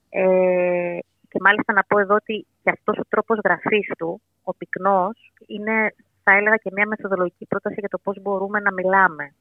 Ε, 0.08 0.98
και 1.28 1.38
μάλιστα 1.40 1.72
να 1.72 1.84
πω 1.84 1.98
εδώ 1.98 2.14
ότι 2.14 2.46
και 2.62 2.70
αυτός 2.70 2.98
ο 2.98 3.04
τρόπος 3.08 3.38
γραφής 3.44 3.90
του, 3.98 4.20
ο 4.42 4.54
πυκνός, 4.54 5.32
είναι 5.46 5.94
θα 6.22 6.36
έλεγα 6.36 6.56
και 6.56 6.70
μια 6.72 6.86
μεθοδολογική 6.86 7.46
πρόταση 7.46 7.76
για 7.78 7.88
το 7.88 7.98
πώς 7.98 8.16
μπορούμε 8.22 8.58
να 8.60 8.72
μιλάμε 8.72 9.34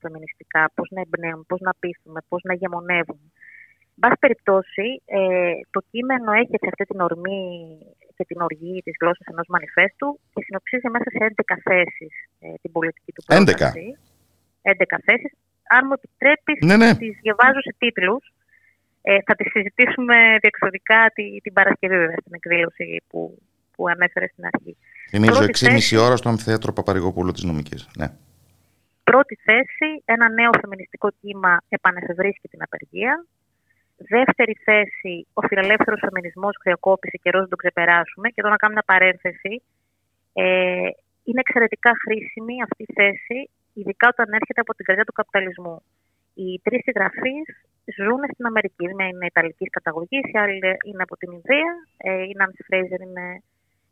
φεμινιστικά, 0.00 0.70
πώς 0.74 0.88
να 0.90 1.00
εμπνέουμε, 1.00 1.44
πώς 1.46 1.60
να 1.60 1.72
πείθουμε, 1.80 2.20
πώς 2.28 2.40
να 2.42 2.54
γεμονεύουμε. 2.54 3.26
Εν 3.94 4.00
πάση 4.00 4.18
περιπτώσει, 4.24 4.86
ε, 5.04 5.54
το 5.70 5.80
κείμενο 5.90 6.32
έχει 6.32 6.56
σε 6.62 6.68
αυτή 6.72 6.84
την 6.84 7.00
ορμή 7.00 7.42
και 8.16 8.24
την 8.24 8.40
οργή 8.40 8.82
της 8.84 8.94
γλώσσας 9.00 9.26
ενός 9.26 9.46
μανιφέστου 9.48 10.08
και 10.32 10.42
συνοψίζει 10.46 10.88
μέσα 10.94 11.08
σε 11.14 11.18
11 11.18 11.56
θέσεις 11.68 12.12
ε, 12.40 12.46
την 12.62 12.72
πολιτική 12.72 13.12
του 13.12 13.22
πρόταση. 13.26 13.96
11. 13.96 14.11
11 14.62 14.98
θέσεις. 15.06 15.32
Αν 15.76 15.82
μου 15.86 15.94
επιτρέπεις, 15.98 16.58
ναι, 16.68 16.76
ναι. 16.76 16.90
τις 16.96 17.18
διαβάζω 17.22 17.60
σε 17.66 17.74
τίτλους. 17.78 18.32
Ε, 19.02 19.18
θα 19.26 19.34
τις 19.34 19.50
συζητήσουμε 19.50 20.16
διεξοδικά 20.40 21.10
την, 21.14 21.40
την 21.42 21.52
Παρασκευή 21.52 21.96
βέβαια 21.96 22.20
στην 22.20 22.34
εκδήλωση 22.34 23.02
που, 23.08 23.38
που 23.74 23.88
ανέφερε 23.88 24.26
στην 24.32 24.44
αρχή. 24.50 24.76
Θυμίζω 25.08 25.42
6,5 25.96 26.06
ώρα 26.06 26.16
στο 26.16 26.28
Αμφιθέατρο 26.28 26.72
Παπαρηγοπούλου 26.72 27.32
της 27.32 27.42
Νομικής. 27.42 27.88
Ναι. 27.98 28.08
Πρώτη 29.04 29.34
θέση, 29.34 29.88
ένα 30.04 30.28
νέο 30.28 30.50
φεμινιστικό 30.60 31.08
κύμα 31.20 31.52
επανεφευρίσκει 31.68 32.48
την 32.48 32.62
απεργία. 32.62 33.26
Δεύτερη 33.96 34.54
θέση, 34.64 35.26
ο 35.32 35.40
φιλελεύθερος 35.46 36.00
φεμινισμός 36.06 36.56
χρεοκόπησε 36.62 37.16
καιρό 37.22 37.40
να 37.40 37.48
τον 37.48 37.58
ξεπεράσουμε. 37.58 38.28
Και 38.28 38.40
εδώ 38.42 38.48
να 38.48 38.56
κάνουμε 38.56 38.80
μια 38.80 38.98
παρένθεση. 38.98 39.62
Ε, 40.32 40.88
είναι 41.24 41.40
εξαιρετικά 41.46 41.90
χρήσιμη 42.02 42.54
αυτή 42.66 42.82
η 42.88 42.92
θέση, 42.98 43.50
ειδικά 43.72 44.06
όταν 44.14 44.26
έρχεται 44.38 44.60
από 44.64 44.72
την 44.74 44.84
καρδιά 44.84 45.04
του 45.04 45.12
καπιταλισμού. 45.12 45.76
Οι 46.34 46.60
τρεις 46.64 46.82
συγγραφείς 46.82 47.46
ζουν 47.96 48.22
στην 48.32 48.46
Αμερική. 48.50 48.84
Μια 48.94 49.06
είναι 49.06 49.26
Ιταλικής 49.26 49.68
καταγωγής, 49.76 50.24
η 50.32 50.38
άλλη 50.42 50.58
είναι 50.88 51.02
από 51.06 51.16
την 51.20 51.30
Ινδία, 51.36 51.72
ε, 51.96 52.22
η 52.30 52.32
Νάνση 52.38 52.62
Φρέιζερ 52.68 53.00
είναι 53.00 53.26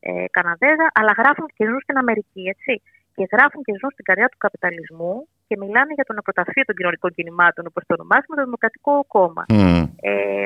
ε, 0.00 0.24
Καναδέζα, 0.36 0.86
αλλά 0.98 1.12
γράφουν 1.20 1.46
και 1.56 1.64
ζουν 1.68 1.80
στην 1.80 1.96
Αμερική, 2.02 2.42
έτσι 2.54 2.82
και 3.14 3.24
γράφουν 3.32 3.62
και 3.66 3.72
ζουν 3.80 3.90
στην 3.90 4.04
καρδιά 4.04 4.28
του 4.28 4.40
καπιταλισμού 4.44 5.28
και 5.46 5.56
μιλάνε 5.62 5.92
για 5.98 6.04
τον 6.04 6.18
αποταφείο 6.18 6.64
των 6.64 6.74
κοινωνικών 6.78 7.10
κινημάτων, 7.16 7.66
όπως 7.70 7.82
το 7.86 7.94
ονομάζουμε, 7.98 8.34
το 8.36 8.44
Δημοκρατικό 8.44 9.04
Κόμμα. 9.14 9.44
Mm. 9.48 9.88
Ε, 10.00 10.44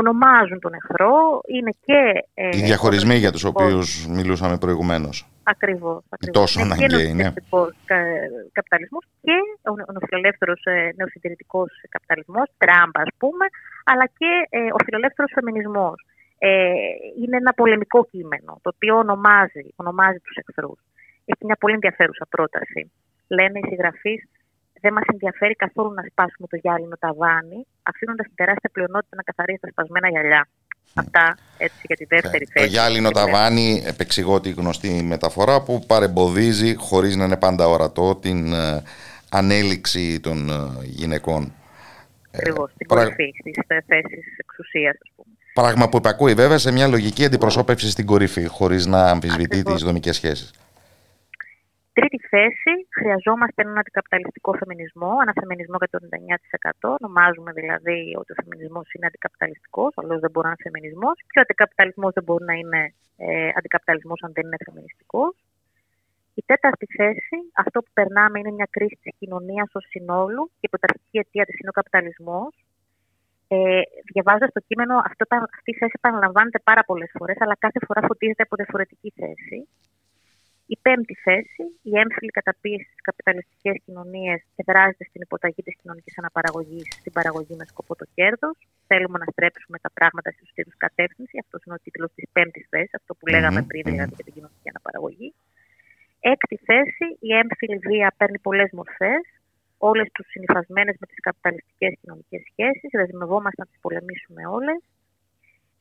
ονομάζουν 0.00 0.58
τον 0.60 0.72
εχθρό, 0.74 1.40
είναι 1.46 1.72
και. 1.86 2.00
Ε, 2.34 2.56
Οι 2.56 2.62
διαχωρισμοί 2.62 3.16
για 3.16 3.32
τους 3.32 3.44
οποίους 3.44 4.06
μιλούσαμε 4.06 4.58
προηγουμένως. 4.58 5.26
Ακριβώς. 5.42 6.02
Τόσο 6.32 6.60
αναγκαίοι 6.60 7.08
είναι. 7.08 7.32
Ο 7.48 7.58
καπιταλισμός 8.52 9.04
και 9.22 9.36
ο 9.86 9.92
νεοφιλελεύθερος 9.92 10.60
ε, 10.64 10.92
νεοσυντηρητικό 10.96 11.66
καπιταλισμός, 11.88 12.46
Τραμπ, 12.58 12.92
ας 12.92 13.10
πούμε, 13.18 13.46
αλλά 13.84 14.06
και 14.18 14.30
ε, 14.50 14.58
ο 14.58 14.76
φιλελεύθερος 14.84 15.30
φεμινισμός. 15.34 16.06
Ε, 16.38 16.72
είναι 17.22 17.36
ένα 17.36 17.52
πολεμικό 17.52 18.04
κείμενο, 18.10 18.58
το 18.62 18.70
οποίο 18.74 18.96
ονομάζει, 18.96 19.64
ονομάζει 19.76 20.18
τους 20.18 20.36
εχθρούς 20.36 20.78
έχει 21.24 21.44
μια 21.44 21.56
πολύ 21.56 21.74
ενδιαφέρουσα 21.74 22.26
πρόταση. 22.28 22.90
Λένε 23.28 23.58
οι 23.58 23.68
συγγραφείς, 23.68 24.28
δεν 24.82 24.92
μας 24.92 25.04
ενδιαφέρει 25.12 25.54
καθόλου 25.64 25.92
να 25.98 26.02
σπάσουμε 26.10 26.46
το 26.52 26.56
γυάλινο 26.62 26.96
ταβάνι, 27.04 27.66
αφήνοντας 27.82 28.26
την 28.26 28.34
τεράστια 28.34 28.70
πλειονότητα 28.72 29.16
να 29.16 29.22
καθαρίσει 29.22 29.60
τα 29.60 29.68
σπασμένα 29.70 30.08
γυαλιά. 30.08 30.48
Αυτά 30.94 31.36
έτσι 31.58 31.80
για 31.82 31.96
τη 31.96 32.04
δεύτερη 32.04 32.44
θέση. 32.52 32.66
Το 32.66 32.72
γυάλινο 32.72 33.10
ταβάνι, 33.10 33.82
επεξηγώ 33.86 34.40
τη 34.40 34.50
γνωστή 34.50 35.02
μεταφορά 35.02 35.62
που 35.62 35.84
παρεμποδίζει, 35.86 36.74
χωρίς 36.74 37.16
να 37.16 37.24
είναι 37.24 37.36
πάντα 37.36 37.68
ορατό, 37.68 38.16
την 38.16 38.52
ε, 38.52 38.82
ανέλυξη 39.30 40.20
των 40.20 40.50
ε, 40.50 40.54
γυναικών. 40.82 41.52
Ακριβώς, 42.34 42.70
στην 42.74 42.86
κορυφή, 42.86 43.32
στις 43.38 43.54
θέσεις 43.86 44.24
εξουσίας, 44.36 44.94
ας 45.02 45.10
πούμε. 45.16 45.28
Πράγμα 45.54 45.88
που 45.88 45.96
υπακούει 45.96 46.34
βέβαια 46.34 46.58
σε 46.58 46.72
μια 46.72 46.86
λογική 46.86 47.24
αντιπροσώπευση 47.24 47.90
στην 47.90 48.06
κορυφή, 48.06 48.46
χωρίς 48.46 48.86
να 48.86 49.10
αμφισβητεί 49.10 49.62
τις 49.62 49.82
δομικές 49.82 50.16
σχέσεις. 50.16 50.50
Τρίτη 51.98 52.18
θέση, 52.32 52.72
χρειαζόμαστε 52.98 53.62
έναν 53.62 53.78
αντικαπιταλιστικό 53.78 54.52
φεμινισμό, 54.60 55.12
ένα 55.24 55.32
φεμινισμό 55.40 55.76
για 55.82 55.90
το 55.92 55.98
99%. 56.82 56.96
Ονομάζουμε 57.00 57.52
δηλαδή 57.52 57.98
ότι 58.20 58.30
ο 58.32 58.36
φεμινισμός 58.42 58.92
είναι 58.92 59.06
αντικαπιταλιστικός, 59.06 59.90
αλλιώς 59.96 60.20
δεν 60.20 60.30
μπορεί 60.30 60.46
να 60.46 60.52
είναι 60.54 60.64
φεμινισμός. 60.68 61.16
Και 61.30 61.38
ο 61.38 61.44
αντικαπιταλισμός 61.46 62.12
δεν 62.16 62.24
μπορεί 62.26 62.44
να 62.44 62.54
είναι 62.60 62.80
ε, 63.16 63.48
αντικαπιταλισμός 63.58 64.18
αν 64.22 64.30
δεν 64.36 64.44
είναι 64.46 64.60
φεμινιστικός. 64.66 65.32
Η 66.34 66.42
τέταρτη 66.46 66.86
θέση, 66.98 67.36
αυτό 67.62 67.78
που 67.80 67.90
περνάμε 67.98 68.38
είναι 68.38 68.52
μια 68.58 68.68
κρίση 68.70 68.98
της 69.02 69.12
κοινωνίας 69.18 69.68
ως 69.78 69.84
συνόλου 69.88 70.42
και 70.58 70.66
η 70.68 70.72
πρωταρχική 70.72 71.18
αιτία 71.18 71.44
της 71.44 71.56
είναι 71.60 71.72
ο 71.74 71.78
καπιταλισμός. 71.80 72.52
Ε, 73.48 73.80
Διαβάζοντας 74.12 74.52
το 74.52 74.60
κείμενο, 74.68 74.94
αυτό, 75.08 75.24
αυτή 75.58 75.70
η 75.74 75.78
θέση 75.80 75.94
επαναλαμβάνεται 76.00 76.58
πάρα 76.58 76.82
πολλές 76.88 77.10
φορές, 77.18 77.36
αλλά 77.40 77.56
κάθε 77.64 77.80
φορά 77.86 78.00
φωτίζεται 78.08 78.42
από 78.42 78.56
διαφορετική 78.56 79.10
θέση. 79.20 79.58
Η 80.74 80.76
πέμπτη 80.82 81.14
θέση, 81.26 81.64
η 81.90 81.92
έμφυλη 82.02 82.30
καταπίεση 82.38 82.86
στις 82.92 83.02
καπιταλιστικές 83.08 83.76
κοινωνίες 83.84 84.40
εδράζεται 84.60 85.04
στην 85.10 85.20
υποταγή 85.26 85.62
της 85.66 85.74
κοινωνικής 85.80 86.14
αναπαραγωγής 86.18 86.86
στην 87.00 87.12
παραγωγή 87.12 87.54
με 87.60 87.64
σκοπό 87.72 87.92
το 88.00 88.06
κέρδος. 88.16 88.56
Θέλουμε 88.86 89.18
να 89.22 89.26
στρέψουμε 89.32 89.78
τα 89.84 89.90
πράγματα 89.96 90.30
στη 90.30 90.40
σωστή 90.44 90.62
του 90.64 90.76
κατεύθυνσης. 90.84 91.40
Αυτός 91.44 91.60
είναι 91.64 91.74
ο 91.78 91.80
τίτλος 91.84 92.10
της 92.16 92.26
πέμπτης 92.34 92.66
θέσης, 92.70 92.94
αυτό 93.00 93.14
που 93.14 93.26
λέγαμε 93.34 93.60
πριν 93.70 93.82
δηλαδή 93.84 94.14
για 94.14 94.24
την 94.24 94.34
κοινωνική 94.36 94.68
αναπαραγωγή. 94.72 95.28
Έκτη 96.32 96.56
θέση, 96.68 97.06
η 97.28 97.30
έμφυλη 97.40 97.78
βία 97.88 98.08
παίρνει 98.18 98.38
πολλές 98.46 98.70
μορφές. 98.78 99.22
Όλες 99.90 100.08
τους 100.14 100.26
συνυφασμένες 100.32 100.96
με 101.00 101.06
τις 101.10 101.20
καπιταλιστικές 101.26 101.92
κοινωνικές 102.00 102.42
σχέσεις. 102.50 102.90
Δεσμευόμαστε 103.00 103.60
να 103.62 103.68
τις 103.70 103.78
πολεμήσουμε 103.84 104.42
όλες. 104.56 104.80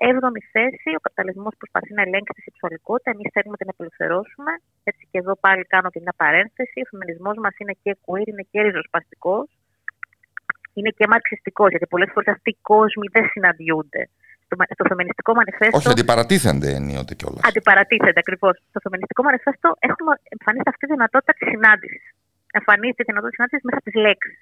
Έβδομη 0.10 0.41
θέση, 0.53 0.90
ο 0.99 1.02
καπιταλισμός 1.06 1.53
προσπαθεί 1.61 1.91
να 1.98 2.02
ελέγξει 2.06 2.34
τη 2.38 2.41
σεξουαλικότητα. 2.48 3.10
Εμείς 3.15 3.28
θέλουμε 3.34 3.56
να 3.57 3.61
την 3.61 3.69
απελευθερώσουμε. 3.73 4.52
Έτσι 4.90 5.03
και 5.11 5.18
εδώ 5.23 5.34
πάλι 5.44 5.64
κάνω 5.73 5.90
και 5.94 6.02
μια 6.06 6.15
παρένθεση. 6.23 6.78
Ο 6.86 6.88
φεμινισμός 6.91 7.36
μας 7.44 7.53
είναι 7.61 7.76
και 7.84 7.91
queer, 8.06 8.26
είναι 8.32 8.45
και 8.52 8.60
ριζοσπαστικός. 8.65 9.48
Είναι 10.78 10.91
και 10.98 11.06
μαρξιστικός, 11.11 11.69
γιατί 11.73 11.86
πολλές 11.94 12.10
φορές 12.14 12.30
αυτοί 12.36 12.49
οι 12.56 12.57
κόσμοι 12.72 13.06
δεν 13.15 13.26
συναντιούνται. 13.34 14.03
Στο, 14.45 14.56
στο 14.78 14.86
φεμινιστικό 14.91 15.32
μανιφέστο. 15.38 15.78
Όχι, 15.78 15.90
αντιπαρατίθενται 15.95 16.69
ενίοτε 16.80 17.14
κιόλας. 17.19 17.41
Αντιπαρατίθενται 17.49 18.22
ακριβώς. 18.26 18.56
Στο 18.72 18.80
φεμινιστικό 18.86 19.22
μανιφέστο 19.28 19.69
έχουμε 19.90 20.14
εμφανίσει 20.36 20.68
αυτή 20.72 20.84
τη 20.86 20.91
δυνατότητα 20.95 21.34
τη 21.40 21.44
συνάντηση. 21.52 21.99
Εμφανίζεται 22.60 23.02
η 23.06 23.07
δυνατότητα 23.10 23.32
τη 23.32 23.38
συνάντηση 23.38 23.64
μέσα 23.68 23.78
από 23.82 23.88
τι 23.90 23.98
λέξεις. 24.06 24.40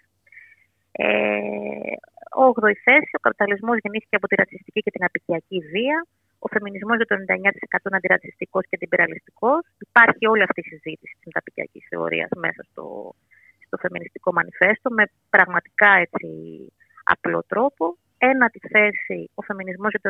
Ε, 0.91 1.93
8η 2.29 2.75
θέση, 2.85 3.11
ο 3.19 3.21
καπιταλισμός 3.25 3.77
γεννήθηκε 3.83 4.15
από 4.15 4.27
τη 4.27 4.35
ρατσιστική 4.35 4.79
και 4.85 4.91
την 4.91 5.03
απικιακή 5.03 5.59
βία. 5.73 5.97
Ο 6.39 6.47
φεμινισμός 6.47 6.95
για 6.95 7.05
το 7.05 7.15
99% 7.15 7.87
είναι 7.87 7.97
αντιρατσιστικός 8.01 8.63
και 8.69 8.75
αντιπυραλιστικό. 8.79 9.51
Υπάρχει 9.89 10.23
όλη 10.27 10.43
αυτή 10.47 10.59
η 10.65 10.67
συζήτηση 10.73 11.13
της 11.17 11.25
μεταπικιακής 11.25 11.85
θεωρίας 11.89 12.29
μέσα 12.35 12.61
στο, 12.69 12.85
στο 13.65 13.77
φεμινιστικό 13.77 14.29
μανιφέστο 14.33 14.89
με 14.89 15.03
πραγματικά 15.29 15.89
έτσι 16.05 16.27
απλό 17.03 17.39
τρόπο. 17.51 17.97
Ένα 18.17 18.49
τη 18.49 18.59
θέση, 18.73 19.29
ο 19.33 19.41
φεμινισμός 19.41 19.91
για 19.93 20.01
το 20.03 20.09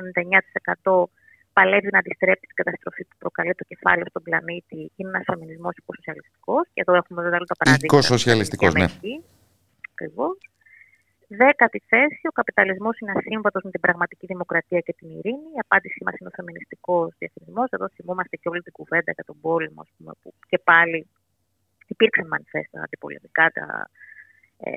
99% 1.04 1.04
παλεύει 1.54 1.90
να 1.92 2.00
αντιστρέψει 2.00 2.46
την 2.52 2.56
καταστροφή 2.56 3.04
που 3.10 3.16
προκαλεί 3.18 3.54
το 3.56 3.66
κεφάλαιο 3.72 4.06
στον 4.10 4.24
πλανήτη. 4.24 4.92
Είναι 4.96 5.10
ένας 5.14 5.26
φεμινισμός 5.32 5.74
οικοσοσιαλιστικό. 5.78 6.56
Και 6.74 6.82
εδώ 6.84 6.94
έχουμε 7.02 7.22
βέβαια 7.22 7.40
τα 7.40 7.56
παραδείγματα. 7.60 7.98
Οικοσοσιαλιστικό, 7.98 8.70
ναι. 8.70 8.88
Ακριβώς. 9.92 10.38
Δέκατη 11.32 11.82
θέση, 11.88 12.22
ο 12.32 12.34
καπιταλισμός 12.40 13.00
είναι 13.00 13.14
ασύμβατος 13.16 13.64
με 13.64 13.72
την 13.72 13.80
πραγματική 13.80 14.26
δημοκρατία 14.26 14.80
και 14.80 14.94
την 14.94 15.10
ειρήνη. 15.10 15.48
Η 15.58 15.60
απάντησή 15.66 16.00
μας 16.06 16.16
είναι 16.20 16.30
ο 16.32 16.36
φεμινιστικό 16.36 16.96
διεθνισμό. 17.18 17.64
Εδώ 17.70 17.90
θυμόμαστε 17.96 18.36
και 18.38 18.50
όλη 18.50 18.62
την 18.62 18.72
κουβέντα 18.72 19.12
για 19.12 19.24
τον 19.24 19.38
πόλεμο, 19.42 19.82
πούμε, 19.98 20.12
που 20.22 20.34
και 20.50 20.60
πάλι 20.70 21.08
υπήρξαν 21.88 22.28
μανιφέστα 22.28 22.82
αντιπολεμικά 22.86 23.46
τα, 23.58 23.66
ε, 24.58 24.72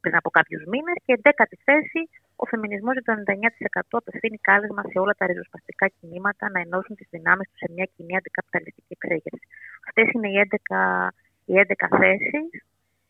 πριν 0.00 0.14
από 0.16 0.30
κάποιους 0.30 0.62
μήνες. 0.72 0.96
Και 1.04 1.18
δέκατη 1.22 1.56
θέση, 1.64 2.00
ο 2.36 2.44
φεμινισμός 2.46 2.92
για 2.92 3.02
το 3.02 3.12
99% 3.12 3.98
απευθύνει 4.02 4.38
κάλεσμα 4.48 4.82
σε 4.90 4.98
όλα 4.98 5.14
τα 5.18 5.26
ριζοσπαστικά 5.26 5.86
κινήματα 5.96 6.50
να 6.50 6.60
ενώσουν 6.60 6.96
τις 6.96 7.08
δυνάμεις 7.10 7.48
τους 7.50 7.58
σε 7.58 7.68
μια 7.74 7.86
κοινή 7.94 8.16
αντικαπιταλιστική 8.16 8.92
εξέγερση. 8.98 9.46
Αυτές 9.86 10.06
είναι 10.14 10.28
οι 10.30 10.36
11, 10.36 11.12
οι 11.44 11.54
11 11.58 11.88
θέσεις 12.00 12.48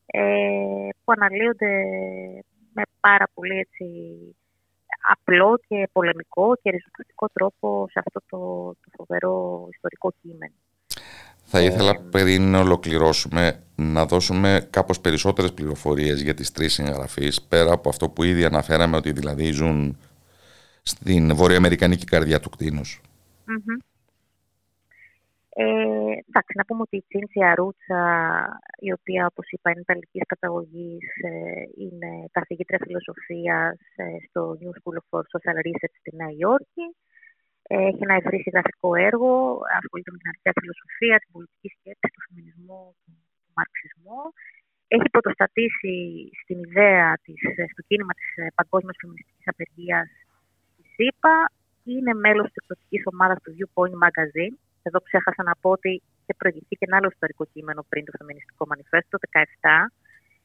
ε, 0.06 0.88
που 1.04 1.12
αναλύονται 1.16 1.72
με 2.72 2.82
πάρα 3.00 3.28
πολύ 3.34 3.58
έτσι, 3.58 3.86
απλό 5.08 5.58
και 5.68 5.88
πολεμικό 5.92 6.56
και 6.62 6.70
ριζοσπαστικό 6.70 7.28
τρόπο 7.32 7.86
σε 7.90 7.98
αυτό 7.98 8.20
το, 8.28 8.38
το 8.80 8.90
φοβερό 8.96 9.66
ιστορικό 9.70 10.12
κείμενο. 10.22 10.54
Θα 11.52 11.60
ήθελα 11.60 12.00
πριν 12.10 12.54
ολοκληρώσουμε 12.54 13.62
να 13.74 14.06
δώσουμε 14.06 14.66
κάπως 14.70 15.00
περισσότερες 15.00 15.52
πληροφορίες 15.52 16.20
για 16.22 16.34
τις 16.34 16.52
τρεις 16.52 16.72
συγγραφείς 16.72 17.42
πέρα 17.42 17.72
από 17.72 17.88
αυτό 17.88 18.08
που 18.08 18.22
ήδη 18.22 18.44
αναφέραμε 18.44 18.96
ότι 18.96 19.12
δηλαδή 19.12 19.50
ζουν 19.50 19.98
στην 20.82 21.34
βορειοαμερικανική 21.34 22.04
καρδιά 22.04 22.40
του 22.40 22.50
κτίνους. 22.50 23.00
Ε, 25.52 25.64
εντάξει, 26.28 26.52
να 26.60 26.64
πούμε 26.64 26.80
ότι 26.86 26.96
η 26.96 27.04
Τσίντσια 27.08 27.54
Ρούτσα, 27.54 28.02
η 28.88 28.92
οποία 28.92 29.22
όπως 29.30 29.46
είπα 29.50 29.70
είναι 29.70 29.84
ιταλικής 29.86 30.22
καταγωγής, 30.32 31.06
ε, 31.30 31.62
είναι 31.84 32.10
καθηγήτρια 32.30 32.80
φιλοσοφίας 32.84 33.78
ε, 33.96 34.04
στο 34.26 34.40
New 34.60 34.72
School 34.78 34.96
of 35.00 35.24
Social 35.32 35.56
Research 35.66 35.96
στη 36.00 36.10
Νέα 36.16 36.32
Υόρκη. 36.40 36.86
Έχει 37.62 38.02
ένα 38.06 38.14
ευρύς 38.20 38.42
συγγραφικό 38.42 38.90
έργο, 39.08 39.30
ασχολείται 39.78 40.10
με 40.14 40.18
την 40.20 40.30
αρχαία 40.32 40.54
φιλοσοφία, 40.60 41.16
την 41.22 41.30
πολιτική 41.34 41.68
σκέψη, 41.76 42.08
τον 42.14 42.22
φεμινισμό, 42.26 42.80
τον 43.02 43.14
μαρξισμό. 43.56 44.20
Έχει 44.96 45.08
πρωτοστατήσει 45.14 45.94
στην 46.42 46.58
ιδέα 46.66 47.08
της, 47.24 47.38
στο 47.72 47.82
κίνημα 47.88 48.14
της 48.18 48.28
παγκόσμιας 48.58 48.96
φεμινιστικής 49.00 49.46
απεργίας 49.52 50.08
της 50.76 50.86
ΣΥΠΑ. 50.94 51.36
Είναι 51.92 52.12
μέλος 52.24 52.46
της 52.48 52.58
εκδοτικής 52.60 53.02
ομάδας 53.12 53.38
του 53.42 53.52
Viewpoint 53.56 53.96
Magazine, 54.04 54.54
εδώ 54.82 54.98
ξέχασα 55.00 55.42
να 55.42 55.54
πω 55.60 55.70
ότι 55.70 55.90
είχε 56.20 56.34
προηγηθεί 56.36 56.74
και 56.78 56.86
ένα 56.88 56.96
άλλο 56.96 57.08
ιστορικό 57.12 57.44
κείμενο 57.52 57.80
πριν 57.88 58.04
το 58.04 58.12
Φεμινιστικό 58.18 58.66
Μανιφέστο, 58.66 59.18
το 59.18 59.28
2017. 59.32 59.92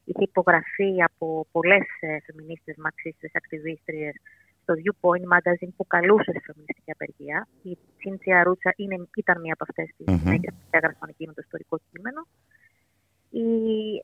Είχε 0.08 0.24
υπογραφεί 0.32 1.04
από 1.10 1.48
πολλές 1.52 1.86
φεμινίστες, 2.26 2.76
μαξίστε, 2.78 3.30
ακτιβίστριες 3.34 4.16
στο 4.62 4.74
Viewpoint 4.82 5.26
Magazine 5.34 5.74
που 5.78 5.88
καλούσε 5.88 6.30
στη 6.32 6.42
φεμινιστική 6.48 6.92
απεργία. 6.92 7.48
Η 7.62 7.78
Τσίντσια 7.98 8.44
Ρούτσα 8.44 8.74
είναι, 8.76 9.08
ήταν 9.16 9.42
μία 9.42 9.54
από 9.58 9.64
αυτές 9.68 9.88
τις 9.96 10.06
γυναίκε 10.16 10.50
που 10.52 10.66
έγραψαν 10.70 11.10
εκείνο 11.10 11.32
το 11.34 11.42
ιστορικό 11.44 11.76
κείμενο. 11.90 12.22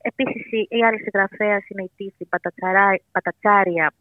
Επίσης, 0.01 0.43
η 0.77 0.79
άλλη 0.87 0.99
συγγραφέα 1.05 1.57
είναι 1.69 1.83
η 1.83 1.91
Τίθη 1.95 2.25
Πατατσάρια, 3.11 3.93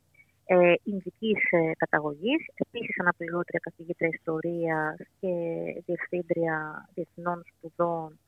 ε, 0.53 0.75
Ινδικής 0.83 1.41
ε, 1.51 1.73
καταγωγής, 1.83 2.41
επίσης 2.55 3.01
αναπληρώτρια 3.01 3.61
καθηγήτρια 3.63 4.11
ιστορίας 4.19 4.97
και 5.21 5.33
διευθύντρια 5.87 6.57
διεθνών 6.95 7.43
σπουδών 7.51 8.19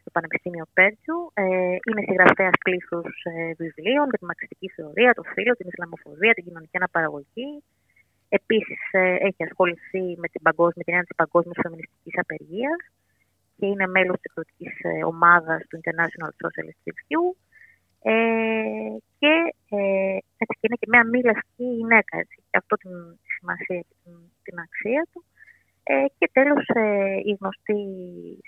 στο 0.00 0.10
Πανεπιστήμιο 0.12 0.66
Πέρτζου. 0.72 1.18
Ε, 1.34 1.44
είναι 1.86 2.02
συγγραφέας 2.08 2.56
πλήθους 2.64 3.14
ε, 3.32 3.52
βιβλίων 3.62 4.06
για 4.10 4.18
τη 4.20 4.24
μαξιστική 4.24 4.68
θεωρία, 4.76 5.10
το 5.14 5.22
φύλλο, 5.32 5.52
την 5.56 5.68
Ισλαμοφοβία, 5.68 6.32
την 6.34 6.44
κοινωνική 6.44 6.76
αναπαραγωγή. 6.76 7.50
Επίσης, 8.28 8.80
ε, 8.90 9.14
έχει 9.28 9.42
ασχοληθεί 9.48 10.04
με 10.22 10.28
την, 10.32 10.42
παγκόσμια, 10.42 10.84
την 10.84 10.94
έννοια 10.94 11.08
τη 11.10 11.14
παγκόσμιας 11.22 11.58
φεμινιστικής 11.62 12.14
απεργίας 12.22 12.80
και 13.56 13.66
είναι 13.66 13.86
μέλος 13.86 14.16
της 14.20 14.26
εκδοτικής 14.28 14.72
ε, 14.90 15.04
ομάδας 15.12 15.60
του 15.68 15.80
International 15.80 16.30
Socialist 16.42 16.80
Review. 16.88 17.22
Ε, 18.02 18.12
και 19.18 19.34
ε, 19.76 20.16
έτσι 20.42 20.54
και 20.60 20.66
είναι 20.68 20.80
και 20.80 20.90
μια 20.92 21.04
μη 21.04 21.22
λευκή 21.22 21.64
γυναίκα, 21.80 22.18
έτσι, 22.18 22.36
και 22.50 22.58
αυτό 22.62 22.76
την 22.76 22.94
σημασία 23.36 23.80
και 23.88 23.96
την, 24.02 24.14
την 24.42 24.58
αξία 24.58 25.02
του. 25.12 25.24
Ε, 25.82 26.04
και 26.18 26.30
τέλος 26.32 26.64
ε, 26.74 27.16
η 27.30 27.36
γνωστή 27.40 27.80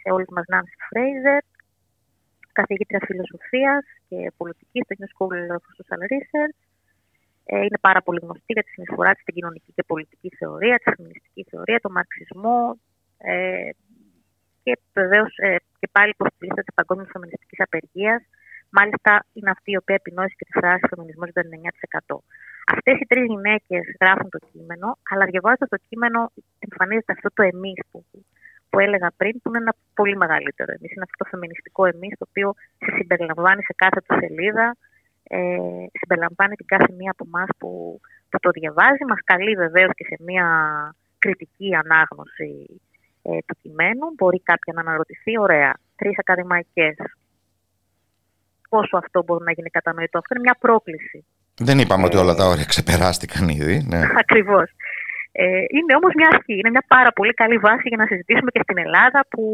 σε 0.00 0.08
όλους 0.14 0.28
μας 0.30 0.46
Νάνση 0.48 0.76
Φρέιζερ, 0.88 1.40
καθηγήτρια 2.52 3.00
φιλοσοφίας 3.06 3.84
και 4.08 4.18
πολιτικής 4.36 4.82
στο 4.84 4.94
New 4.98 5.10
School 5.12 5.32
of 5.56 5.62
Social 5.76 6.02
Research. 6.14 6.58
Ε, 7.44 7.56
είναι 7.66 7.78
πάρα 7.80 8.00
πολύ 8.02 8.18
γνωστή 8.22 8.52
για 8.56 8.62
τη 8.62 8.70
συνεισφορά 8.70 9.12
της 9.12 9.22
στην 9.22 9.34
κοινωνική 9.34 9.72
και 9.76 9.84
πολιτική 9.86 10.28
θεωρία, 10.38 10.76
τη 10.78 10.90
φεμινιστική 10.94 11.42
θεωρία, 11.50 11.78
τον 11.80 11.92
μαρξισμό 11.92 12.80
ε, 13.18 13.70
και 14.62 14.78
βεβαίως 14.92 15.32
ε, 15.36 15.56
και 15.78 15.88
πάλι 15.92 16.10
υποστηρίζεται 16.10 16.62
τη 16.62 16.72
παγκόσμια 16.74 17.08
φεμινιστική 17.12 17.62
απεργία 17.62 18.14
Μάλιστα, 18.78 19.12
είναι 19.32 19.50
αυτή 19.56 19.70
η 19.70 19.76
οποία 19.82 19.94
επινόησε 19.94 20.34
και 20.38 20.46
τη 20.48 20.52
φράση 20.58 20.84
φεμινισμός 20.92 21.28
για 21.28 21.42
το 21.42 21.48
99%. 22.16 22.16
Αυτές 22.74 22.96
οι 23.00 23.06
τρεις 23.10 23.24
γυναίκες 23.32 23.82
γράφουν 24.00 24.28
το 24.36 24.40
κείμενο, 24.50 24.88
αλλά 25.10 25.24
διαβάζοντας 25.32 25.68
το 25.68 25.78
κείμενο, 25.88 26.20
εμφανίζεται 26.66 27.12
αυτό 27.16 27.28
το 27.36 27.42
εμείς 27.52 27.78
που, 27.90 27.98
που 28.70 28.78
έλεγα 28.78 29.08
πριν, 29.16 29.34
που 29.40 29.48
είναι 29.48 29.62
ένα 29.64 29.74
πολύ 29.98 30.16
μεγαλύτερο 30.16 30.70
εμείς. 30.76 30.90
Είναι 30.92 31.06
αυτό 31.08 31.16
το 31.22 31.30
φεμινιστικό 31.32 31.82
εμείς, 31.94 32.12
το 32.18 32.24
οποίο 32.28 32.48
σε 32.84 32.90
συμπεριλαμβάνει 32.96 33.62
σε 33.68 33.74
κάθε 33.82 34.00
του 34.06 34.14
σελίδα, 34.20 34.66
ε, 35.22 35.38
συμπεριλαμβάνει 36.00 36.54
την 36.60 36.66
κάθε 36.66 36.90
μία 36.98 37.10
από 37.14 37.24
εμάς 37.30 37.48
που, 37.58 38.00
που 38.30 38.38
το 38.44 38.50
διαβάζει. 38.50 39.04
Μας 39.08 39.20
καλεί 39.30 39.52
βεβαίως 39.64 39.92
και 39.94 40.04
σε 40.10 40.16
μία 40.26 40.46
κριτική 41.18 41.68
ανάγνωση 41.82 42.80
ε, 43.22 43.38
του 43.46 43.56
κειμένου. 43.62 44.04
Μπορεί 44.16 44.40
κάποια 44.50 44.72
να 44.76 44.80
αναρωτηθεί, 44.80 45.32
ωραία, 45.38 45.72
τρεις 45.96 46.18
ακαδημαϊκές 46.18 46.96
πόσο 48.72 48.96
αυτό 49.02 49.18
μπορεί 49.26 49.44
να 49.48 49.52
γίνει 49.56 49.70
κατανοητό. 49.78 50.16
Αυτό 50.18 50.32
είναι 50.34 50.46
μια 50.48 50.56
πρόκληση. 50.64 51.18
Δεν 51.68 51.76
είπαμε 51.78 52.04
ότι 52.08 52.16
όλα 52.22 52.34
τα 52.38 52.44
όρια 52.52 52.66
ξεπεράστηκαν 52.72 53.44
ήδη. 53.48 53.76
Ναι. 53.92 54.00
Ακριβώς. 54.24 54.68
Ε, 55.32 55.64
είναι 55.76 55.94
όμως 56.00 56.12
μια 56.18 56.28
αρχή, 56.34 56.54
είναι 56.60 56.72
μια 56.74 56.84
πάρα 56.94 57.10
πολύ 57.18 57.34
καλή 57.40 57.58
βάση 57.66 57.86
για 57.90 58.00
να 58.02 58.06
συζητήσουμε 58.10 58.50
και 58.54 58.64
στην 58.66 58.78
Ελλάδα 58.84 59.20
που 59.32 59.44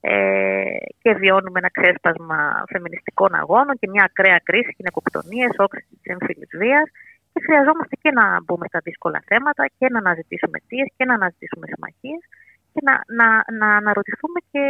ε, 0.00 0.76
και 1.02 1.10
βιώνουμε 1.22 1.58
ένα 1.62 1.70
ξέσπασμα 1.76 2.38
φεμινιστικών 2.72 3.30
αγώνων 3.42 3.74
και 3.80 3.88
μια 3.92 4.04
ακραία 4.08 4.40
κρίση, 4.48 4.74
γυναικοκτονίες, 4.78 5.52
όξυση 5.66 5.92
της 6.00 6.12
έμφυλης 6.14 6.50
βίας. 6.60 6.88
Και 7.32 7.40
χρειαζόμαστε 7.46 7.94
και 8.02 8.10
να 8.18 8.24
μπούμε 8.42 8.66
στα 8.70 8.80
δύσκολα 8.86 9.20
θέματα 9.30 9.62
και 9.78 9.86
να 9.92 9.98
αναζητήσουμε 9.98 10.56
αιτίες 10.58 10.88
και 10.96 11.04
να 11.08 11.14
αναζητήσουμε 11.18 11.64
συμμαχίες 11.72 12.22
και 12.72 12.80
να, 12.88 12.94
να, 13.18 13.28
να 13.60 13.68
αναρωτηθούμε 13.80 14.38
και 14.52 14.64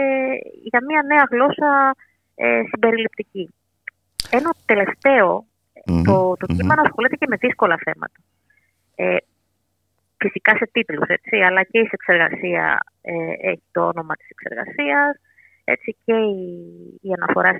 για 0.70 0.80
μια 0.88 1.00
νέα 1.10 1.24
γλώσσα 1.32 1.70
ε, 2.34 2.62
συμπεριληπτική. 2.70 3.44
Ένα 4.30 4.50
το, 6.04 6.36
το 6.38 6.46
κείμενο 6.46 6.82
ασχολείται 6.82 7.16
και 7.16 7.26
με 7.28 7.36
δύσκολα 7.36 7.76
θέματα. 7.84 8.20
Ε, 8.94 9.16
φυσικά 10.16 10.56
σε 10.56 10.68
τίτλους, 10.72 11.08
έτσι, 11.08 11.36
αλλά 11.36 11.62
και 11.62 11.78
η 11.78 11.88
εξεργασία 11.90 12.78
ε, 13.02 13.12
έχει 13.50 13.62
το 13.72 13.80
όνομα 13.86 14.14
της 14.16 14.28
εξεργασίας, 14.28 15.16
έτσι 15.64 15.96
και 16.04 16.12
η, 16.12 16.44
η 17.00 17.10
αναφορά 17.18 17.50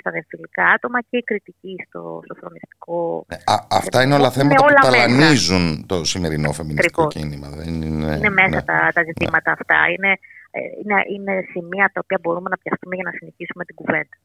στα 0.00 0.10
διεμφυλικά 0.10 0.64
άτομα 0.64 1.00
και 1.00 1.16
η 1.16 1.22
κριτική 1.22 1.74
στο, 1.86 2.20
στο 2.24 2.34
φρονιστικό. 2.34 3.26
Ε, 3.28 3.36
αυτά 3.70 4.02
είναι 4.02 4.14
όλα 4.14 4.30
θέματα 4.30 4.64
που 4.64 4.72
ταλανίζουν 4.80 5.86
το 5.86 6.04
σημερινό 6.04 6.52
φεμινιστικό 6.52 7.06
κίνημα. 7.06 7.48
Δεν 7.48 7.82
είναι, 7.82 8.14
είναι 8.16 8.30
μέσα 8.30 8.48
ναι. 8.48 8.62
τα, 8.62 8.90
τα 8.94 9.02
ζητήματα 9.02 9.52
αυτά. 9.52 9.78
Είναι, 9.94 10.12
ε, 10.50 10.60
είναι, 10.80 10.96
είναι 11.14 11.34
σημεία 11.52 11.90
τα 11.94 12.00
οποία 12.04 12.18
μπορούμε 12.22 12.48
να 12.50 12.56
πιαστούμε 12.56 12.94
για 12.94 13.04
να 13.04 13.12
συνεχίσουμε 13.18 13.64
την 13.64 13.74
κουβέντα. 13.74 14.16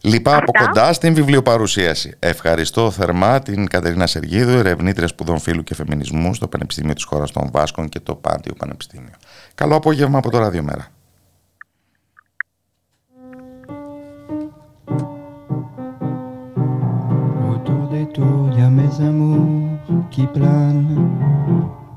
Λοιπά 0.00 0.36
από 0.36 0.52
κοντά 0.52 0.92
στην 0.92 1.14
βιβλιοπαρουσίαση. 1.14 2.16
Ευχαριστώ 2.18 2.90
θερμά 2.90 3.40
την 3.40 3.68
Κατερίνα 3.68 4.06
Σεργίδου, 4.06 4.58
ερευνήτρια 4.58 5.06
σπουδών 5.06 5.38
φύλου 5.38 5.62
και 5.62 5.74
φεμινισμού 5.74 6.34
στο 6.34 6.48
Πανεπιστήμιο 6.48 6.94
της 6.94 7.04
χώρας 7.04 7.30
των 7.30 7.48
Βάσκων 7.52 7.88
και 7.88 8.00
το 8.00 8.14
Πάντιο 8.14 8.54
Πανεπιστήμιο. 8.58 9.14
Καλό 9.54 9.74
απόγευμα 9.76 10.18
από 10.18 10.30
το 10.30 10.38
Ραδιομέρα. 10.38 10.86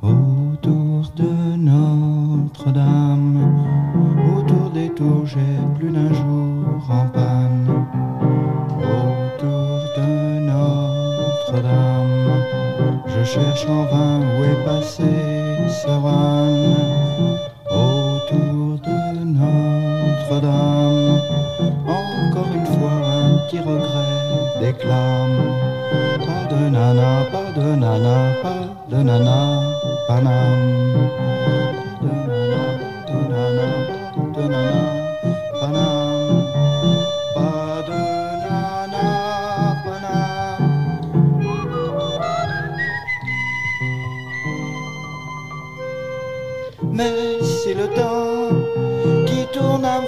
Autour 0.04 0.82
j'ai 4.74 5.78
plus 5.78 5.92
d'un 5.92 6.14
jour 6.14 6.90
en 6.90 7.06
panne. 7.08 7.68
Autour 8.80 9.80
de 9.98 10.40
Notre-Dame, 10.40 12.30
je 13.08 13.24
cherche 13.24 13.66
en 13.68 13.84
vain 13.84 14.20
où 14.20 14.44
est 14.44 14.66
passé 14.66 15.04
Soran 15.68 16.48
autour 17.70 18.80
de 18.88 19.24
Notre-Dame. 19.40 21.20
Encore 21.88 22.52
une 22.56 22.66
fois, 22.66 22.98
un 23.20 23.38
petit 23.46 23.60
regret 23.60 24.62
déclame. 24.62 25.40
Pas 26.26 26.46
de 26.56 26.70
nana, 26.70 27.26
pas 27.32 27.60
de 27.60 27.76
nana, 27.76 28.18
pas 28.42 28.64
de 28.90 29.04
nana, 29.04 29.40
Paname. 30.08 30.91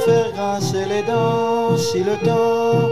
Les 0.08 1.04
dents 1.04 1.78
si 1.78 2.04
le 2.04 2.16
temps 2.26 2.90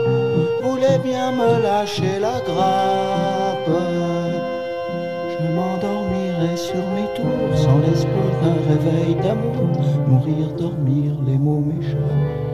voulait 0.64 1.00
bien 1.00 1.32
me 1.32 1.62
lâcher 1.62 2.20
la 2.20 2.40
grappe. 2.48 3.82
Je 5.32 5.56
m'endormirai 5.56 6.56
sur 6.56 6.84
mes 6.96 7.10
tours 7.16 7.58
sans 7.58 7.80
l'espoir 7.80 8.32
d'un 8.42 8.60
réveil 8.70 9.16
d'amour, 9.16 10.08
mourir, 10.08 10.48
dormir, 10.58 11.14
les 11.26 11.38
mots 11.38 11.64
m'échappent. 11.66 12.51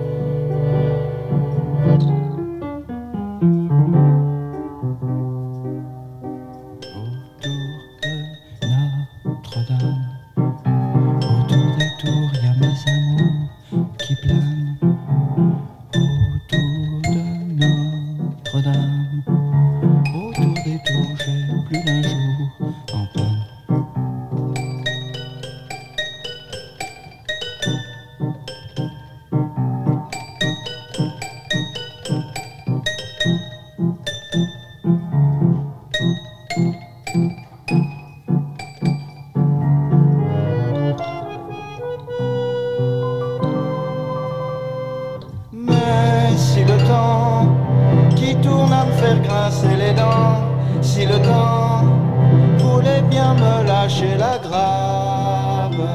si 46.57 46.63
le 46.63 46.77
temps 46.87 47.55
qui 48.15 48.35
tourne 48.37 48.73
à 48.73 48.85
me 48.85 48.91
faire 48.93 49.21
grincer 49.21 49.75
les 49.83 49.93
dents, 49.93 50.39
si 50.81 51.05
le 51.05 51.17
temps 51.29 51.83
voulait 52.57 53.03
bien 53.11 53.35
me 53.35 53.67
lâcher 53.67 54.13
la 54.17 54.35
grappe, 54.45 55.87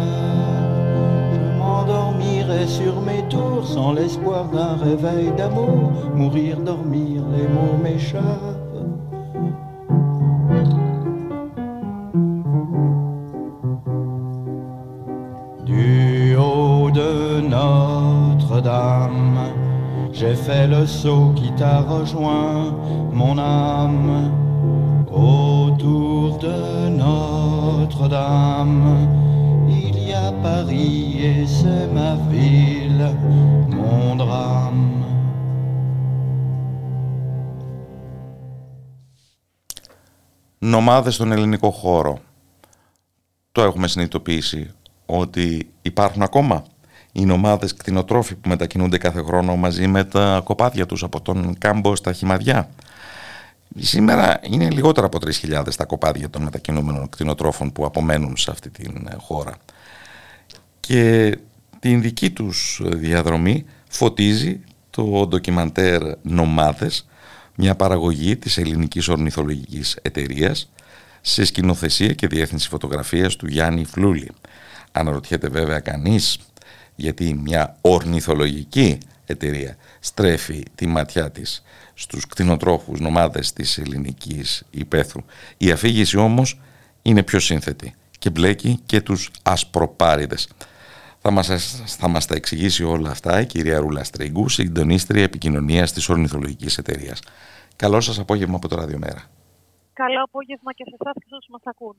je 1.33 1.59
m'endormirais 1.59 2.69
sur 2.69 2.95
mes 3.01 3.23
tours 3.29 3.67
sans 3.67 3.93
l'espoir 3.93 4.45
d'un 4.55 4.77
réveil 4.77 5.33
d'amour, 5.37 5.91
mourir, 6.15 6.59
dormir, 6.59 7.23
les 7.35 7.49
mots 7.55 7.79
m'échappent. 7.83 8.59
Du 15.65 16.37
haut 16.37 16.89
de 17.01 17.41
Notre-Dame, 17.57 19.22
νομάδες 40.59 41.15
στον 41.15 41.33
ελληνικό 41.33 41.71
χώρο. 41.71 42.19
Το 43.53 43.63
έχουμε 43.63 43.89
συνειδητοποιήσει 43.89 44.71
ότι 45.07 45.71
υπάρχουν 45.83 46.23
ακόμα 46.23 46.65
οι 47.13 47.25
νομάδες 47.25 47.75
κτηνοτρόφοι 47.75 48.35
που 48.35 48.49
μετακινούνται 48.49 48.99
κάθε 48.99 49.23
χρόνο 49.23 49.57
μαζί 49.57 49.87
με 49.87 50.05
τα 50.05 50.41
κοπάδια 50.45 50.87
τους 50.87 51.03
από 51.03 51.21
τον 51.21 51.59
κάμπο 51.59 51.97
στα 51.97 52.13
χυμαδιά. 52.13 52.69
Σήμερα 53.79 54.41
είναι 54.43 54.71
λιγότερα 54.71 55.07
από 55.07 55.19
3.000 55.43 55.75
τα 55.77 55.85
κοπάδια 55.85 56.31
των 56.31 56.43
μετακινούμενων 56.43 57.09
κτηνοτρόφων 57.09 57.73
που 57.73 57.85
απομένουν 57.85 58.37
σε 58.37 58.51
αυτή 58.51 58.71
την 58.71 59.09
χώρα. 59.21 59.55
Και 60.81 61.39
την 61.81 62.03
δική 62.03 62.31
τους 62.31 62.81
διαδρομή 62.85 63.65
φωτίζει 63.89 64.61
το 64.91 65.27
ντοκιμαντέρ 65.27 66.03
«Νομάδες» 66.23 67.07
μια 67.55 67.75
παραγωγή 67.75 68.37
της 68.37 68.59
ελληνικής 68.59 69.09
ορνηθολογικής 69.09 69.99
εταιρείας 70.03 70.71
σε 71.21 71.45
σκηνοθεσία 71.45 72.13
και 72.13 72.27
διεύθυνση 72.27 72.69
φωτογραφίας 72.69 73.37
του 73.37 73.47
Γιάννη 73.47 73.85
Φλούλη. 73.85 74.31
Αναρωτιέται 74.93 75.49
βέβαια 75.49 75.81
κανείς 75.81 76.39
γιατί 76.95 77.35
μια 77.35 77.77
ορνηθολογική 77.81 78.99
εταιρεία 79.27 79.77
στρέφει 80.01 80.63
τη 80.75 80.87
ματιά 80.87 81.31
της 81.31 81.63
στους 81.95 82.27
κτηνοτρόφους 82.27 83.01
νομάδες 83.01 83.53
της 83.53 83.79
ελληνικής 83.79 84.65
υπαίθρου. 84.71 85.23
Η 85.57 85.71
αφήγηση 85.71 86.17
όμως 86.17 86.61
είναι 87.03 87.23
πιο 87.23 87.41
σύνθετη 87.41 87.95
και 88.19 88.31
μπλέκει 88.31 88.81
και 88.87 89.01
τους 89.01 89.31
ασπροπάριδες. 89.43 90.49
Θα 91.19 91.31
μας, 91.31 91.47
θα 91.99 92.09
μας 92.09 92.27
τα 92.27 92.35
εξηγήσει 92.35 92.85
όλα 92.85 93.11
αυτά 93.11 93.41
η 93.41 93.47
κυρία 93.47 93.79
Ρούλα 93.79 94.05
Στρίγκου, 94.05 94.49
συντονίστρια 94.49 95.23
επικοινωνίας 95.23 95.93
της 95.93 96.09
Ορνηθολογικής 96.09 96.79
Εταιρείας. 96.79 97.21
Καλό 97.77 98.01
σας 98.01 98.19
απόγευμα 98.19 98.57
από 98.57 98.69
το 98.69 98.77
Ραδιομέρα. 98.77 99.31
Καλό 99.93 100.23
απόγευμα 100.23 100.73
και 100.73 100.85
σε 100.89 100.97
εσάς 101.01 101.15
και 101.15 101.35
όσους 101.35 101.49
μας 101.51 101.61
ακούν. 101.65 101.97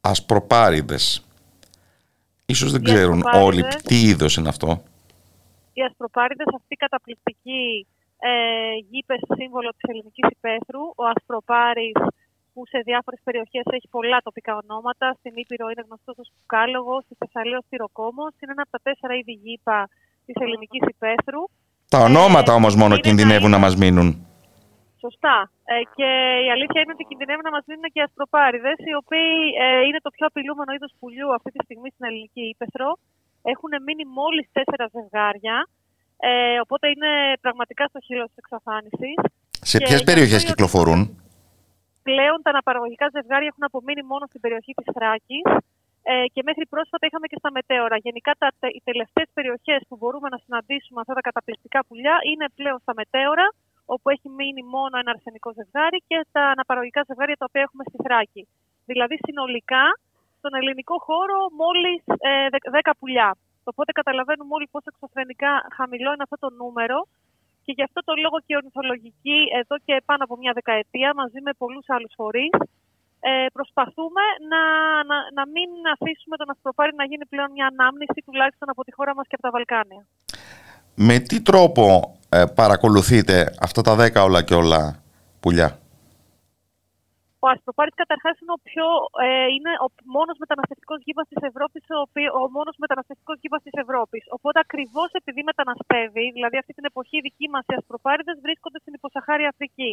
Ασπροπάριδες. 0.00 1.27
Ίσως 2.54 2.70
δεν 2.72 2.82
ξέρουν 2.82 3.20
όλοι 3.46 3.62
τι 3.88 3.96
είδος 4.08 4.36
είναι 4.36 4.48
αυτό. 4.48 4.82
Οι 5.72 5.82
ασπροπάριδες, 5.88 6.46
αυτή 6.58 6.72
η 6.78 6.82
καταπληκτική 6.84 7.86
ε, 8.18 8.30
γήπες 8.90 9.20
σύμβολο 9.38 9.70
της 9.76 9.84
ελληνικής 9.90 10.28
υπαίθρου, 10.36 10.82
ο 11.00 11.04
ασπροπάρης 11.14 11.98
που 12.52 12.60
σε 12.72 12.78
διάφορες 12.88 13.20
περιοχές 13.24 13.64
έχει 13.76 13.88
πολλά 13.96 14.18
τοπικά 14.26 14.52
ονόματα. 14.62 15.06
Στην 15.18 15.32
Ήπειρο 15.42 15.66
είναι 15.70 15.84
γνωστός 15.88 16.16
ως 16.22 16.28
Κουκάλογος, 16.36 17.04
στη 17.04 17.14
Θεσσαλία 17.20 17.58
ως 17.62 17.66
Τυροκόμος. 17.70 18.32
Είναι 18.40 18.52
ένα 18.56 18.62
από 18.66 18.72
τα 18.76 18.80
τέσσερα 18.86 19.14
είδη 19.18 19.34
γήπα 19.44 19.78
της 20.26 20.36
ελληνικής 20.44 20.82
υπαίθρου. 20.94 21.42
Τα 21.88 21.98
ονόματα 22.08 22.52
ε, 22.52 22.54
όμως 22.54 22.74
μόνο 22.76 22.94
κινδυνεύουν 22.96 23.50
να 23.50 23.58
μας 23.64 23.74
μείνουν. 23.76 24.08
Σωστά. 25.04 25.36
Ε, 25.72 25.74
και 25.96 26.08
η 26.46 26.48
αλήθεια 26.54 26.80
είναι 26.80 26.94
ότι 26.96 27.04
κινδυνεύουν 27.10 27.46
να 27.48 27.54
μας 27.56 27.64
δίνουν 27.68 27.86
και 27.94 28.02
ασπροπάριδε, 28.06 28.72
οι 28.88 28.94
οποίοι 29.02 29.32
ε, 29.64 29.80
είναι 29.86 30.00
το 30.06 30.10
πιο 30.16 30.24
απειλούμενο 30.30 30.70
είδος 30.76 30.92
πουλιού 30.98 31.28
αυτή 31.38 31.50
τη 31.54 31.60
στιγμή 31.66 31.88
στην 31.94 32.04
ελληνική 32.08 32.44
ύπεθρο. 32.52 32.88
Έχουν 33.52 33.72
μείνει 33.86 34.04
μόλις 34.18 34.46
τέσσερα 34.56 34.84
ζευγάρια. 34.94 35.56
Ε, 36.28 36.58
οπότε 36.64 36.86
είναι 36.94 37.10
πραγματικά 37.44 37.84
στο 37.92 38.00
χείλος 38.06 38.28
της 38.28 38.38
εξαφάνισης. 38.42 39.16
Σε 39.72 39.78
ποιες 39.78 40.02
περιοχές 40.08 40.42
κυκλοφορούν, 40.44 41.00
Πλέον 42.08 42.38
τα 42.44 42.50
αναπαραγωγικά 42.54 43.06
ζευγάρια 43.16 43.50
έχουν 43.52 43.64
απομείνει 43.70 44.02
μόνο 44.12 44.24
στην 44.30 44.40
περιοχή 44.44 44.72
της 44.78 44.88
Θράκης. 44.96 45.46
Ε, 46.10 46.26
και 46.34 46.42
μέχρι 46.48 46.64
πρόσφατα 46.72 47.04
είχαμε 47.08 47.26
και 47.30 47.38
στα 47.42 47.50
μετέωρα. 47.56 47.96
Γενικά, 48.06 48.32
τα, 48.40 48.48
οι 48.76 48.80
τελευταίες 48.88 49.28
περιοχές 49.36 49.80
που 49.88 49.96
μπορούμε 50.00 50.28
να 50.34 50.38
συναντήσουμε 50.44 50.98
αυτά 51.02 51.14
τα 51.18 51.22
καταπληκτικά 51.28 51.80
πουλιά 51.86 52.16
είναι 52.30 52.46
πλέον 52.58 52.78
στα 52.84 52.92
μετέωρα 53.00 53.46
όπου 53.94 54.06
έχει 54.14 54.28
μείνει 54.38 54.62
μόνο 54.74 54.94
ένα 55.02 55.10
αρσενικό 55.14 55.50
ζευγάρι 55.58 55.98
και 56.08 56.18
τα 56.34 56.42
αναπαραγωγικά 56.54 57.00
ζευγάρια 57.08 57.36
τα 57.40 57.46
οποία 57.48 57.62
έχουμε 57.66 57.84
στη 57.90 57.98
Θράκη. 58.04 58.42
Δηλαδή 58.90 59.16
συνολικά 59.26 59.84
στον 60.38 60.52
ελληνικό 60.58 60.96
χώρο 61.08 61.38
μόλις 61.62 62.00
ε, 62.28 62.32
10 62.90 62.98
πουλιά. 62.98 63.30
Οπότε 63.70 63.90
καταλαβαίνουμε 64.00 64.52
όλοι 64.56 64.68
πόσο 64.74 64.88
εξωφρενικά 64.92 65.52
χαμηλό 65.76 66.10
είναι 66.12 66.26
αυτό 66.26 66.38
το 66.44 66.50
νούμερο 66.60 66.98
και 67.64 67.72
γι' 67.76 67.86
αυτό 67.88 68.00
το 68.08 68.12
λόγο 68.24 68.36
και 68.44 68.52
η 68.54 68.58
ορνηθολογική 68.60 69.38
εδώ 69.60 69.76
και 69.86 69.94
πάνω 70.08 70.22
από 70.26 70.34
μια 70.42 70.52
δεκαετία 70.58 71.10
μαζί 71.20 71.40
με 71.46 71.52
πολλούς 71.62 71.86
άλλους 71.94 72.12
φορείς 72.20 72.54
ε, 73.20 73.46
προσπαθούμε 73.52 74.24
να, 74.50 74.62
να, 75.10 75.16
να 75.38 75.44
μην 75.54 75.68
αφήσουμε 75.94 76.36
τον 76.40 76.50
Ασπροπάρι 76.50 76.92
να 77.00 77.04
γίνει 77.10 77.26
πλέον 77.32 77.50
μια 77.56 77.66
ανάμνηση 77.72 78.18
τουλάχιστον 78.26 78.68
από 78.70 78.82
τη 78.84 78.92
χώρα 78.96 79.12
μας 79.14 79.26
και 79.28 79.36
από 79.38 79.44
τα 79.46 79.50
Βαλκάνια. 79.50 80.02
Με 80.94 81.18
τι 81.18 81.42
τρόπο 81.42 82.17
ε, 82.28 82.44
παρακολουθείτε 82.60 83.36
αυτά 83.66 83.80
τα 83.82 83.94
δέκα 84.00 84.20
όλα 84.28 84.40
και 84.42 84.54
όλα 84.54 84.80
πουλιά. 85.40 85.70
Ο 87.44 87.46
Ασπροπάρη 87.54 87.92
καταρχάς 88.02 88.34
είναι, 88.40 88.54
ο, 88.58 88.60
πιο, 88.68 88.86
ε, 89.26 89.48
είναι 89.54 89.72
ο 89.84 89.86
μόνος 90.16 90.36
μεταναστευτικός 90.42 90.98
γήπα 91.06 91.22
της 91.30 91.40
Ευρώπης, 91.50 91.82
ο, 91.98 92.00
ο 92.40 92.42
μόνος 92.56 92.76
μεταναστευτικός 92.84 93.36
γήπα 93.42 93.58
της 93.66 93.74
Ευρώπης. 93.84 94.22
Οπότε 94.36 94.58
ακριβώς 94.66 95.08
επειδή 95.20 95.40
μεταναστεύει, 95.50 96.26
δηλαδή 96.36 96.56
αυτή 96.62 96.72
την 96.78 96.88
εποχή 96.90 97.16
δική 97.26 97.46
μας 97.54 97.64
οι 97.68 97.74
Ασπροπάριδε 97.80 98.32
βρίσκονται 98.44 98.78
στην 98.82 98.92
υποσαχάρια 98.98 99.48
Αφρική. 99.52 99.92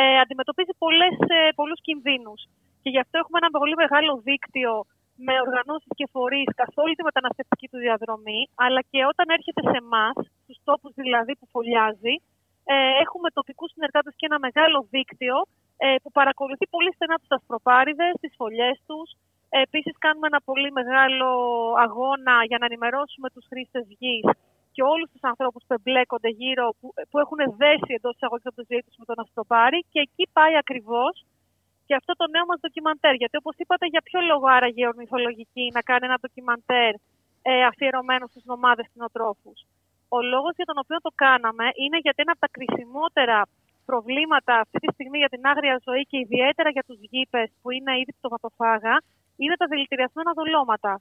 Ε, 0.00 0.04
αντιμετωπίζει 0.24 0.74
πολλές, 0.84 1.16
ε, 1.36 1.40
πολλούς 1.60 1.80
κινδύνους 1.86 2.40
και 2.82 2.90
γι' 2.94 3.02
αυτό 3.04 3.14
έχουμε 3.22 3.38
ένα 3.42 3.50
πολύ 3.62 3.76
μεγάλο 3.82 4.12
δίκτυο 4.28 4.72
με 5.26 5.34
οργανώσεις 5.46 5.92
και 5.98 6.06
φορείς 6.14 6.48
καθ' 6.60 6.78
όλη 6.84 6.94
τη 6.98 7.02
μεταναστευτική 7.08 7.66
του 7.70 7.78
διαδρομή, 7.86 8.40
αλλά 8.64 8.80
και 8.90 9.00
όταν 9.12 9.26
έρχεται 9.36 9.62
σε 9.70 9.76
εμάς, 9.84 10.16
στου 10.62 10.70
τόπου 10.70 10.88
δηλαδή 11.02 11.32
που 11.38 11.46
φωλιάζει, 11.54 12.14
ε, 12.64 12.74
έχουμε 13.04 13.28
τοπικούς 13.38 13.70
συνεργάτες 13.74 14.14
και 14.16 14.26
ένα 14.30 14.38
μεγάλο 14.38 14.78
δίκτυο 14.90 15.36
ε, 15.76 15.94
που 16.02 16.10
παρακολουθεί 16.18 16.66
πολύ 16.74 16.92
στενά 16.94 17.16
τους 17.22 17.32
ασπροπάριδες, 17.38 18.12
τις 18.20 18.32
φωλιές 18.36 18.76
τους. 18.86 19.08
Ε, 19.48 19.60
Επίσης, 19.60 19.94
κάνουμε 19.98 20.26
ένα 20.26 20.40
πολύ 20.48 20.70
μεγάλο 20.72 21.30
αγώνα 21.86 22.34
για 22.48 22.58
να 22.58 22.66
ενημερώσουμε 22.70 23.28
τους 23.34 23.44
χρήστες 23.50 23.86
γης 23.98 24.26
και 24.74 24.82
όλους 24.82 25.08
τους 25.12 25.22
ανθρώπους 25.30 25.62
που 25.66 25.74
εμπλέκονται 25.78 26.28
γύρω, 26.28 26.74
που, 26.80 26.86
που 27.10 27.18
έχουν 27.18 27.38
δέσει 27.60 27.92
εντός 27.98 28.14
εισαγωγής 28.14 28.46
από 28.46 28.56
το 28.60 28.64
ζωή 28.70 28.82
τους 28.86 28.96
με 29.00 29.04
τον 29.04 29.18
Ασπροπάρη. 29.24 29.78
Και 29.92 30.00
εκεί 30.06 30.24
πάει 30.32 30.54
ακριβώς 30.56 31.14
και 31.86 31.94
αυτό 31.94 32.12
το 32.20 32.26
νέο 32.34 32.44
μας 32.50 32.58
ντοκιμαντέρ. 32.60 33.14
Γιατί, 33.14 33.36
όπως 33.36 33.54
είπατε, 33.56 33.86
για 33.86 34.02
ποιο 34.08 34.20
λόγο 34.30 34.46
άραγε 34.56 34.82
η 34.84 34.86
ορνηθολογική 34.92 35.64
να 35.76 35.80
κάνει 35.88 36.04
ένα 36.08 36.18
ντοκιμαντέρ 36.20 36.92
ε, 37.42 37.64
αφιερωμένο 37.70 38.26
στους 38.26 38.44
νομάδες 38.44 38.86
κτηνοτρόφους; 38.88 39.58
Ο 40.16 40.18
λόγος 40.32 40.52
για 40.58 40.68
τον 40.70 40.78
οποίο 40.82 40.98
το 41.06 41.12
κάναμε 41.24 41.66
είναι 41.82 41.98
γιατί 42.04 42.20
ένα 42.24 42.32
από 42.34 42.42
τα 42.46 42.50
κρισιμότερα 42.56 43.38
προβλήματα 43.90 44.52
αυτή 44.64 44.78
τη 44.84 44.88
στιγμή 44.96 45.18
για 45.22 45.32
την 45.34 45.42
άγρια 45.50 45.76
ζωή 45.86 46.02
και 46.10 46.18
ιδιαίτερα 46.26 46.70
για 46.76 46.84
τους 46.88 46.98
γήπες 47.10 47.48
που 47.60 47.68
είναι 47.76 47.92
ήδη 48.02 48.12
πτωματοφάγα 48.18 48.94
είναι 49.42 49.56
τα 49.60 49.66
δηλητηριασμένα 49.72 50.30
δολώματα. 50.38 50.92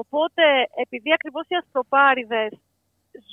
Οπότε, 0.00 0.44
επειδή 0.84 1.10
ακριβώς 1.18 1.44
οι 1.48 1.54
αστροπάριδε 1.60 2.44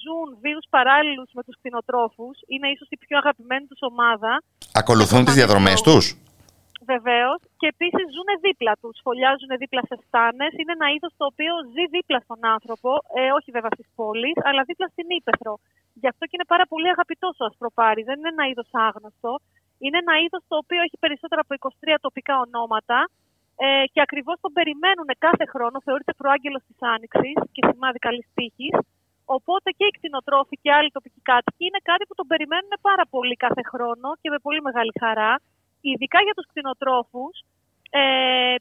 ζουν 0.02 0.27
βίους 0.43 0.65
παράλληλους 0.76 1.30
με 1.38 1.41
τους 1.45 1.56
κτηνοτρόφους, 1.60 2.35
είναι 2.53 2.68
ίσως 2.76 2.88
η 2.95 2.98
πιο 3.03 3.15
αγαπημένη 3.22 3.65
τους 3.72 3.81
ομάδα. 3.91 4.31
Ακολουθούν 4.81 5.22
τις 5.26 5.35
διαδρομές 5.39 5.81
τους; 5.81 6.06
Βεβαίως. 6.85 7.39
Και 7.59 7.67
επίσης 7.73 8.05
ζουν 8.15 8.29
δίπλα 8.45 8.73
τους. 8.81 8.95
Φωλιάζουν 9.05 9.51
δίπλα 9.61 9.81
σε 9.89 9.97
στάνε. 10.05 10.45
Είναι 10.59 10.73
ένα 10.77 10.87
είδος 10.93 11.13
το 11.19 11.25
οποίο 11.31 11.53
ζει 11.73 11.83
δίπλα 11.95 12.19
στον 12.25 12.39
άνθρωπο, 12.55 12.91
ε, 13.19 13.31
όχι 13.37 13.49
βέβαια 13.55 13.73
στις 13.77 13.89
πόλεις, 13.97 14.37
αλλά 14.47 14.61
δίπλα 14.69 14.87
στην 14.93 15.07
ύπεθρο. 15.17 15.53
Γι' 16.01 16.09
αυτό 16.11 16.23
και 16.25 16.35
είναι 16.37 16.49
πάρα 16.53 16.65
πολύ 16.71 16.87
αγαπητό 16.95 17.27
ο 17.41 17.45
Ασπροπάρης. 17.49 18.05
Δεν 18.09 18.17
είναι 18.19 18.31
ένα 18.35 18.45
είδος 18.49 18.69
άγνωστο. 18.87 19.33
Είναι 19.83 19.97
ένα 20.03 20.15
είδος 20.23 20.41
το 20.51 20.55
οποίο 20.63 20.81
έχει 20.87 20.97
περισσότερα 21.03 21.41
από 21.43 21.51
23 21.53 21.95
τοπικά 22.05 22.35
ονόματα 22.45 22.99
ε, 23.65 23.67
και 23.93 24.01
ακριβώς 24.05 24.37
τον 24.43 24.51
περιμένουν 24.57 25.09
κάθε 25.25 25.45
χρόνο. 25.53 25.75
Θεωρείται 25.85 26.13
προάγγελος 26.21 26.63
της 26.67 26.77
Άνοιξης 26.93 27.35
και 27.53 27.61
σημάδι 27.69 27.99
καλής 28.07 28.27
τύχης. 28.37 28.75
Οπότε 29.37 29.67
και 29.77 29.85
οι 29.87 29.93
κτηνοτρόφοι 29.97 30.55
και 30.63 30.71
άλλοι 30.77 30.89
τοπικοί 30.97 31.21
κάτοικοι 31.31 31.63
είναι 31.69 31.81
κάτι 31.89 32.03
που 32.07 32.15
τον 32.19 32.27
περιμένουν 32.31 32.73
πάρα 32.81 33.05
πολύ 33.13 33.35
κάθε 33.45 33.63
χρόνο 33.71 34.07
και 34.21 34.29
με 34.33 34.39
πολύ 34.45 34.61
μεγάλη 34.67 34.93
χαρά 35.01 35.31
ειδικά 35.81 36.19
για 36.27 36.35
τους 36.37 36.45
κτηνοτρόφους, 36.49 37.35
ε, 37.99 38.03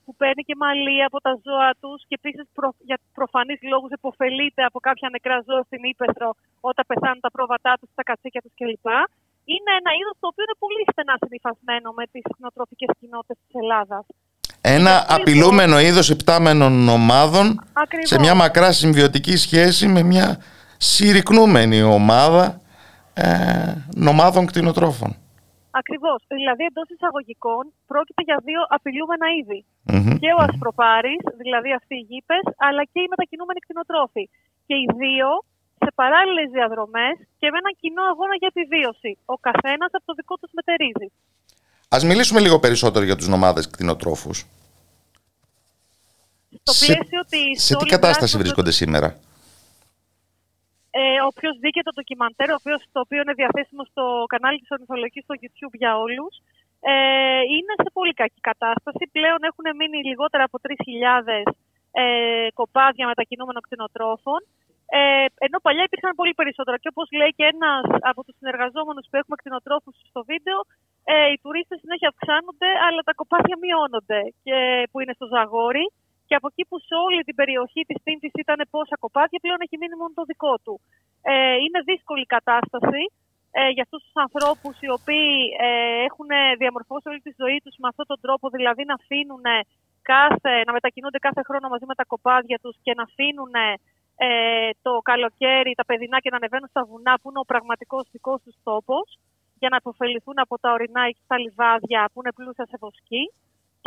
που 0.05 0.13
παίρνει 0.21 0.43
και 0.49 0.57
μαλλί 0.63 0.99
από 1.09 1.19
τα 1.27 1.33
ζώα 1.45 1.71
τους 1.83 1.99
και 2.09 2.17
επίσης 2.21 2.47
προ, 2.57 2.69
για 2.89 2.99
προφανείς 3.19 3.59
λόγους 3.73 3.91
υποφελείται 3.99 4.63
από 4.71 4.79
κάποια 4.89 5.09
νεκρά 5.15 5.39
ζώα 5.47 5.63
στην 5.69 5.83
Ήπεθρο 5.93 6.31
όταν 6.71 6.85
πεθάνουν 6.91 7.21
τα 7.27 7.31
πρόβατά 7.37 7.73
τους, 7.81 7.91
τα 7.99 8.03
κατσίκια 8.09 8.41
τους 8.45 8.55
κλπ. 8.59 8.89
Είναι 9.53 9.73
ένα 9.81 9.91
είδος 9.99 10.17
το 10.23 10.27
οποίο 10.31 10.45
είναι 10.47 10.59
πολύ 10.65 10.83
στενά 10.93 11.15
συνειφασμένο 11.23 11.89
με 11.99 12.05
τις 12.13 12.23
κτηνοτροφικές 12.31 12.91
κοινότητες 13.01 13.37
της 13.43 13.53
Ελλάδας. 13.63 14.05
Ένα 14.79 14.95
απειλούμενο 15.17 15.77
είδος 15.87 16.09
υπτάμενων 16.17 16.89
ομάδων 16.89 17.47
Ακριβώς. 17.73 18.09
σε 18.09 18.19
μια 18.19 18.35
μακρά 18.35 18.73
συμβιωτική 18.73 19.37
σχέση 19.37 19.87
με 19.87 20.03
μια 20.03 20.27
συρρυκνούμενη 20.77 21.83
ομάδα 21.83 22.61
ε, 23.15 23.27
νομάδων 23.95 24.47
κτηνοτρόφων. 24.47 25.11
Ακριβώς. 25.81 26.19
Δηλαδή, 26.37 26.63
εντός 26.71 26.89
εισαγωγικών 26.95 27.63
πρόκειται 27.91 28.23
για 28.29 28.39
δύο 28.49 28.61
απειλούμενα 28.77 29.27
είδη. 29.37 29.61
Και 30.23 30.31
ο 30.39 30.41
ασπροπάρης, 30.49 31.23
δηλαδή 31.43 31.71
αυτοί 31.81 31.95
οι 32.01 32.05
γήπες, 32.11 32.45
αλλά 32.67 32.83
και 32.93 33.01
οι 33.05 33.09
μετακινούμενοι 33.13 33.61
κτηνοτρόφοι. 33.65 34.25
Και 34.67 34.75
οι 34.83 34.87
δύο 35.03 35.29
σε 35.85 35.91
παράλληλες 35.95 36.49
διαδρομές 36.57 37.15
και 37.41 37.47
με 37.53 37.57
έναν 37.63 37.75
κοινό 37.81 38.03
αγώνα 38.13 38.35
για 38.41 38.51
επιβίωση. 38.55 39.13
Ο 39.35 39.37
καθένας 39.47 39.91
από 39.97 40.05
το 40.09 40.15
δικό 40.21 40.35
τους 40.41 40.51
μετερίζει. 40.59 41.09
Α 41.95 41.97
μιλήσουμε 42.11 42.41
λίγο 42.41 42.59
περισσότερο 42.65 43.05
για 43.05 43.17
τους 43.17 43.29
νομάδες 43.29 43.71
κτηνοτρόφους. 43.71 44.39
Στο 46.63 46.73
πλαίσιο 46.85 47.23
σε, 47.23 47.29
της 47.29 47.65
σε 47.65 47.75
τι 47.75 47.81
όλης 47.81 47.91
κατάσταση 47.91 48.19
δράσης 48.19 48.39
βρίσκονται 48.39 48.71
σήμερα; 48.71 49.09
Ε, 50.91 51.21
Όποιο 51.31 51.51
δει 51.61 51.71
και 51.77 51.83
το 51.87 51.93
ντοκιμαντέρ, 51.95 52.51
ο 52.51 52.59
οποίος, 52.61 52.81
το 52.93 53.01
οποίο 53.05 53.21
είναι 53.23 53.39
διαθέσιμο 53.41 53.85
στο 53.85 54.05
κανάλι 54.33 54.59
της 54.59 54.71
Ορνηθολογικής 54.75 55.23
στο 55.25 55.35
YouTube 55.41 55.75
για 55.83 55.93
όλους, 56.05 56.33
ε, 56.81 56.95
είναι 57.57 57.73
σε 57.85 57.91
πολύ 57.97 58.15
κακή 58.21 58.41
κατάσταση. 58.51 59.03
Πλέον 59.17 59.41
έχουν 59.51 59.67
μείνει 59.79 59.99
λιγότερα 60.11 60.45
από 60.45 60.59
3.000 60.67 61.43
ε, 61.93 62.49
κοπάδια 62.61 63.07
μετακινούμενων 63.07 63.63
κτηνοτρόφων. 63.67 64.41
Ε, 64.99 65.27
ενώ 65.47 65.59
παλιά 65.67 65.85
υπήρχαν 65.89 66.15
πολύ 66.21 66.35
περισσότερα. 66.41 66.77
Και 66.83 66.91
όπως 66.93 67.09
λέει 67.19 67.33
και 67.39 67.47
ένας 67.55 67.83
από 68.11 68.21
τους 68.25 68.37
συνεργαζόμενους 68.41 69.05
που 69.11 69.17
έχουμε 69.21 69.37
κτηνοτρόφους 69.41 69.95
στο 70.11 70.21
βίντεο, 70.31 70.59
ε, 71.13 71.31
οι 71.33 71.37
τουρίστες 71.43 71.79
συνέχεια 71.83 72.09
αυξάνονται, 72.13 72.71
αλλά 72.87 73.01
τα 73.09 73.15
κοπάδια 73.21 73.57
μειώνονται 73.63 74.21
και, 74.45 74.57
που 74.91 75.01
είναι 75.01 75.15
στο 75.19 75.27
Ζαγόρι. 75.35 75.87
Και 76.31 76.39
από 76.41 76.49
εκεί 76.53 76.65
που 76.69 76.77
σε 76.89 76.95
όλη 77.07 77.21
την 77.29 77.37
περιοχή 77.41 77.83
της 77.89 77.99
Τίντη 78.05 78.29
ήταν 78.45 78.59
πόσα 78.75 78.97
κοπάδια, 79.05 79.39
πλέον 79.45 79.61
έχει 79.65 79.77
μείνει 79.81 79.97
μόνο 80.01 80.13
το 80.19 80.25
δικό 80.31 80.55
του. 80.65 80.75
Ε, 81.33 81.55
είναι 81.65 81.81
δύσκολη 81.91 82.25
κατάσταση 82.37 83.03
ε, 83.59 83.69
για 83.75 83.83
αυτούς 83.87 84.01
τους 84.05 84.17
ανθρώπους 84.27 84.75
οι 84.83 84.89
οποίοι 84.99 85.33
ε, 85.67 85.69
έχουν 86.09 86.31
διαμορφώσει 86.63 87.07
όλη 87.13 87.21
τη 87.27 87.33
ζωή 87.41 87.59
τους 87.65 87.75
με 87.83 87.87
αυτόν 87.93 88.07
τον 88.11 88.19
τρόπο, 88.25 88.45
δηλαδή 88.57 88.83
να 88.91 88.95
αφήνουν 89.01 89.45
κάθε, 90.13 90.53
να 90.67 90.73
μετακινούνται 90.77 91.21
κάθε 91.27 91.43
χρόνο 91.49 91.67
μαζί 91.73 91.87
με 91.91 91.95
τα 92.01 92.05
κοπάδια 92.13 92.59
τους 92.63 92.77
και 92.85 92.93
να 92.99 93.03
αφήνουν 93.09 93.55
ε, 94.27 94.29
το 94.87 94.93
καλοκαίρι 95.11 95.73
τα 95.81 95.85
παιδινά 95.89 96.19
και 96.23 96.31
να 96.33 96.39
ανεβαίνουν 96.41 96.69
στα 96.75 96.83
βουνά 96.89 97.15
που 97.21 97.29
είναι 97.31 97.43
ο 97.45 97.47
πραγματικός 97.53 98.05
δικός 98.15 98.39
τους 98.45 98.57
τόπος 98.69 99.07
για 99.61 99.69
να 99.73 99.77
υποφεληθούν 99.83 100.39
από 100.45 100.55
τα 100.63 100.69
ορεινά 100.77 101.03
ή 101.11 101.13
τα 101.31 101.37
λιβάδια 101.45 102.01
που 102.11 102.19
είναι 102.21 102.33
πλούσια 102.39 102.67
σε 102.71 102.77
βοσκή 102.85 103.25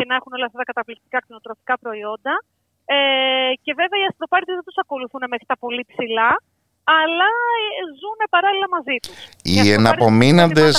και 0.03 0.09
να 0.11 0.15
έχουν 0.19 0.31
όλα 0.37 0.45
αυτά 0.49 0.57
τα 0.61 0.67
καταπληκτικά 0.71 1.17
κτηνοτροφικά 1.23 1.73
προϊόντα. 1.83 2.33
Ε, 2.95 2.97
και 3.63 3.71
βέβαια 3.81 3.99
οι 4.01 4.05
αστροπάρτες 4.09 4.55
δεν 4.57 4.65
τους 4.67 4.79
ακολουθούν 4.83 5.23
μέχρι 5.33 5.45
τα 5.51 5.57
πολύ 5.63 5.83
ψηλά, 5.91 6.31
αλλά 6.99 7.29
ε, 7.79 7.83
ζουν 8.01 8.19
παράλληλα 8.35 8.67
μαζί 8.75 8.95
τους. 9.03 9.17
Οι 9.51 9.71
εναπομείναντες 9.77 10.75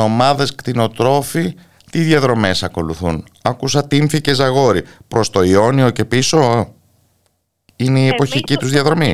νομάδες 0.00 0.54
κτηνοτρόφοι 0.54 1.46
τι 1.92 1.98
διαδρομές 2.10 2.62
ακολουθούν; 2.62 3.16
Άκουσα 3.42 3.86
Τύμφη 3.86 4.20
και 4.20 4.34
Ζαγόρι. 4.34 4.82
Προς 5.08 5.30
το 5.30 5.42
Ιόνιο 5.42 5.90
και 5.90 6.04
πίσω 6.04 6.38
είναι 7.76 8.00
η 8.00 8.08
εποχική 8.08 8.56
τους 8.56 8.70
διαδρομή. 8.70 9.12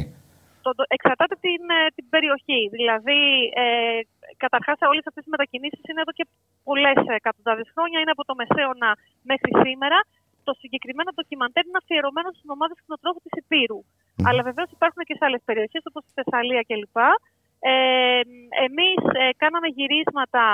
Το, 0.63 0.75
το, 0.75 0.85
εξαρτάται 0.89 1.37
την, 1.41 1.63
ε, 1.79 1.81
την 1.95 2.09
περιοχή. 2.09 2.61
Δηλαδή, 2.77 3.21
ε, 3.65 4.01
καταρχάς 4.45 4.77
όλες 4.93 5.05
αυτές 5.11 5.25
οι 5.27 5.33
μετακινήσεις 5.35 5.83
είναι 5.89 6.03
εδώ 6.05 6.13
και 6.19 6.27
πολλές 6.69 6.99
εκατοντάδες 7.19 7.69
χρόνια. 7.75 7.99
Είναι 8.03 8.15
από 8.17 8.25
το 8.29 8.35
Μεσαίωνα 8.41 8.91
μέχρι 9.31 9.53
σήμερα. 9.65 9.99
Το 10.49 10.53
συγκεκριμένο 10.63 11.11
ντοκιμαντέρ 11.15 11.65
είναι 11.69 11.81
αφιερωμένο 11.83 12.29
στι 12.37 12.47
ομάδε 12.57 12.75
κτηνοτρόφου 12.81 13.21
της 13.27 13.35
Υπήρου. 13.43 13.81
Αλλά 14.29 14.41
βεβαίως 14.49 14.71
υπάρχουν 14.77 15.03
και 15.09 15.15
σε 15.19 15.25
άλλες 15.27 15.43
περιοχές 15.49 15.83
όπως 15.91 16.03
η 16.11 16.13
Θεσσαλία 16.19 16.63
κλπ. 16.69 16.99
Ε, 17.73 18.21
Εμείς 18.67 19.01
ε, 19.21 19.25
κάναμε 19.43 19.69
γυρίσματα 19.77 20.45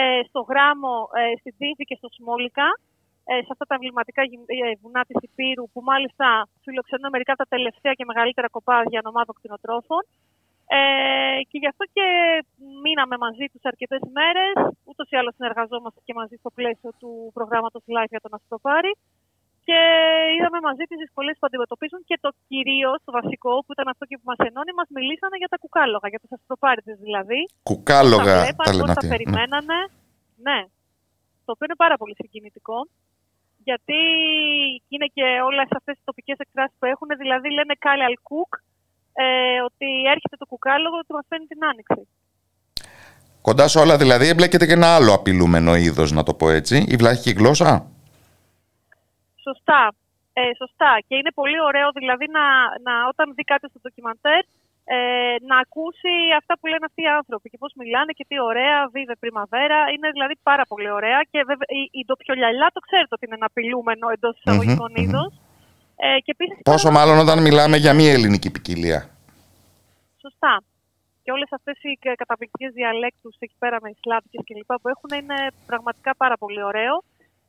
ε, 0.00 0.20
στο 0.28 0.40
Γράμμο, 0.50 0.96
ε, 1.20 1.22
στην 1.40 1.54
Τύφη 1.58 1.84
και 1.88 1.98
στο 2.00 2.08
Σμόλικα, 2.16 2.68
ε, 3.30 3.34
σε 3.46 3.50
αυτά 3.54 3.64
τα 3.68 3.74
εμβληματικά 3.78 4.22
ε, 4.22 4.68
βουνά 4.82 5.02
της 5.08 5.18
Υπήρου, 5.28 5.64
που 5.72 5.80
μάλιστα 5.90 6.26
φιλοξενούν 6.64 7.10
μερικά 7.14 7.34
τα 7.40 7.46
τελευταία 7.54 7.92
και 7.98 8.04
μεγαλύτερα 8.10 8.48
κοπάδια 8.56 9.00
ομάδων 9.12 9.34
κτηνοτρόφων. 9.38 10.02
Ε, 10.76 10.80
και 11.50 11.58
γι' 11.62 11.70
αυτό 11.72 11.84
και 11.96 12.06
μείναμε 12.84 13.16
μαζί 13.24 13.44
τους 13.52 13.62
αρκετές 13.70 14.02
μέρε. 14.18 14.46
Ούτως 14.90 15.06
ή 15.12 15.16
άλλως 15.20 15.34
συνεργαζόμαστε 15.38 16.00
και 16.06 16.14
μαζί 16.20 16.36
στο 16.42 16.50
πλαίσιο 16.58 16.90
του 17.00 17.10
προγράμματος 17.36 17.82
Live 17.94 18.12
για 18.14 18.22
τον 18.24 18.32
Αστροπάρη. 18.36 18.92
Και 19.66 19.80
είδαμε 20.36 20.58
μαζί 20.68 20.84
τις 20.88 20.98
δυσκολίες 21.04 21.36
που 21.40 21.46
αντιμετωπίζουν 21.50 22.00
και 22.08 22.18
το 22.24 22.30
κυρίως, 22.48 22.98
το 23.06 23.12
βασικό, 23.18 23.52
που 23.64 23.72
ήταν 23.76 23.86
αυτό 23.92 24.04
και 24.08 24.16
που 24.18 24.26
μας 24.30 24.40
ενώνει, 24.48 24.72
μας 24.80 24.88
μιλήσανε 24.96 25.36
για 25.42 25.50
τα 25.52 25.58
κουκάλογα, 25.62 26.08
για 26.12 26.20
τους 26.22 26.32
αστροπάριδες 26.36 26.98
δηλαδή. 27.06 27.40
Κουκάλογα, 27.70 28.34
Πώς 28.34 28.40
τα, 28.40 28.44
βλέπαν, 28.44 28.72
πώς 28.82 28.90
τα 28.98 29.04
περιμένανε. 29.12 29.78
Ναι. 30.46 30.58
Το 31.44 31.50
οποίο 31.54 31.66
είναι 31.68 31.82
πάρα 31.84 31.96
πολύ 32.00 32.14
συγκινητικό. 32.20 32.78
Γιατί 33.68 34.00
είναι 34.92 35.08
και 35.16 35.26
όλες 35.48 35.68
αυτές 35.78 35.94
τι 35.96 36.02
τοπικές 36.10 36.38
εκφράσεις 36.44 36.76
που 36.78 36.86
έχουν, 36.92 37.08
δηλαδή 37.22 37.48
λένε 37.58 37.74
Κάλε 37.84 38.04
Αλκούκ, 38.10 38.52
ε, 39.24 39.60
ότι 39.68 39.88
έρχεται 40.14 40.36
το 40.42 40.46
κουκάλογο 40.52 40.98
και 41.06 41.12
μας 41.16 41.26
φαίνει 41.28 41.46
την 41.46 41.64
άνοιξη. 41.70 42.02
Κοντά 43.46 43.68
σε 43.68 43.78
όλα 43.78 43.96
δηλαδή 44.02 44.26
εμπλέκεται 44.28 44.66
και 44.66 44.78
ένα 44.80 44.94
άλλο 44.96 45.12
απειλούμενο 45.14 45.72
είδος, 45.74 46.12
να 46.12 46.22
το 46.22 46.32
πω 46.34 46.46
έτσι, 46.50 46.76
η 46.88 46.96
βλάχικη 46.96 47.32
γλώσσα. 47.38 47.70
Σωστά. 49.46 49.82
Ε, 50.32 50.42
σωστά. 50.62 50.92
Και 51.06 51.14
είναι 51.20 51.32
πολύ 51.40 51.60
ωραίο 51.68 51.88
δηλαδή 51.98 52.26
να, 52.36 52.44
να 52.86 52.94
όταν 53.10 53.26
δει 53.36 53.44
κάτι 53.52 53.66
στο 53.70 53.78
ντοκιμαντέρ 53.82 54.42
ε, 54.96 54.98
να 55.50 55.56
ακούσει 55.64 56.14
αυτά 56.40 56.52
που 56.58 56.66
λένε 56.72 56.84
αυτοί 56.90 57.02
οι 57.02 57.12
άνθρωποι 57.18 57.46
και 57.52 57.60
πώς 57.62 57.72
μιλάνε 57.80 58.12
και 58.18 58.24
τι 58.28 58.36
ωραία, 58.50 58.78
βίβε 58.94 59.14
πριμαβέρα. 59.22 59.78
Είναι 59.94 60.08
δηλαδή 60.16 60.34
πάρα 60.50 60.64
πολύ 60.70 60.90
ωραία 60.98 61.20
και 61.32 61.38
βέβαια, 61.50 61.68
η, 61.80 61.82
η 61.98 62.02
ντοπιολιαλιά 62.06 62.68
το 62.76 62.80
ξέρετε 62.86 63.12
ότι 63.16 63.24
είναι 63.26 63.38
ένα 63.40 63.48
απειλούμενο 63.52 64.06
εντός 64.14 64.34
εισαγωγικών 64.38 64.90
mm-hmm, 64.92 65.02
είδος. 65.02 65.32
Ε, 66.06 66.18
και 66.24 66.32
επίσης, 66.36 66.56
Πόσο 66.62 66.90
μάλλον 66.90 67.18
όταν 67.24 67.38
μιλάμε 67.46 67.76
για 67.76 67.92
μη 67.98 68.06
ελληνική 68.14 68.50
ποικιλία. 68.50 69.00
Σωστά. 70.24 70.54
Και 71.22 71.30
όλες 71.36 71.50
αυτές 71.58 71.76
οι 71.86 71.92
καταπληκτικές 72.22 72.72
διαλέκτους 72.78 73.34
εκεί 73.38 73.56
πέρα 73.62 73.76
με 73.82 73.88
Ισλάμικες 73.94 74.40
και 74.46 74.54
λοιπά 74.60 74.74
που 74.80 74.88
έχουν 74.94 75.10
είναι 75.20 75.38
πραγματικά 75.70 76.10
πάρα 76.22 76.36
πολύ 76.42 76.62
ωραίο 76.70 76.94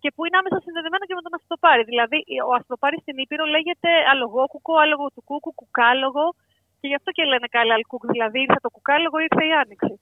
και 0.01 0.09
που 0.13 0.21
είναι 0.25 0.37
άμεσα 0.41 0.57
συνδεδεμένο 0.65 1.03
και 1.09 1.15
με 1.17 1.23
τον 1.25 1.33
αστροπάρι. 1.37 1.83
Δηλαδή, 1.91 2.19
ο 2.49 2.51
αστροπάρι 2.57 2.97
στην 3.03 3.15
Ήπειρο 3.23 3.45
λέγεται 3.55 3.89
αλογόκουκο, 4.11 4.73
άλογο 4.83 5.05
του 5.13 5.21
κούκου, 5.29 5.51
κουκάλογο. 5.59 6.25
Και 6.79 6.87
γι' 6.91 6.97
αυτό 6.99 7.09
και 7.15 7.23
λένε 7.31 7.47
καλά 7.57 7.73
αλκούκ. 7.79 8.03
Δηλαδή, 8.13 8.37
ήρθε 8.45 8.59
το 8.65 8.69
κουκάλογο, 8.75 9.17
ήρθε 9.27 9.43
η 9.51 9.53
άνοιξη. 9.61 9.93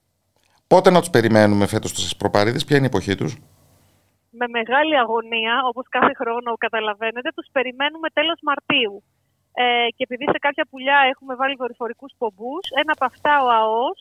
Πότε 0.72 0.88
να 0.90 1.00
τους 1.02 1.10
περιμένουμε 1.16 1.66
φέτος 1.72 1.90
τους 1.94 2.04
ασπροπάριδε, 2.08 2.58
ποια 2.66 2.76
είναι 2.76 2.88
η 2.88 2.92
εποχή 2.92 3.14
τους; 3.20 3.32
Με 4.30 4.46
μεγάλη 4.48 4.98
αγωνία, 4.98 5.54
όπως 5.64 5.86
κάθε 5.88 6.12
χρόνο 6.14 6.54
καταλαβαίνετε, 6.56 7.30
τους 7.34 7.48
περιμένουμε 7.52 8.08
τέλος 8.10 8.38
Μαρτίου. 8.42 9.02
Ε, 9.52 9.86
και 9.96 10.02
επειδή 10.08 10.24
σε 10.32 10.38
κάποια 10.38 10.66
πουλιά 10.70 10.98
έχουμε 11.12 11.34
βάλει 11.34 11.54
δορυφορικούς 11.54 12.12
πομπούς, 12.18 12.64
ένα 12.82 12.92
από 12.96 13.04
αυτά 13.04 13.32
ο 13.44 13.48
ΑΟΣ, 13.60 14.00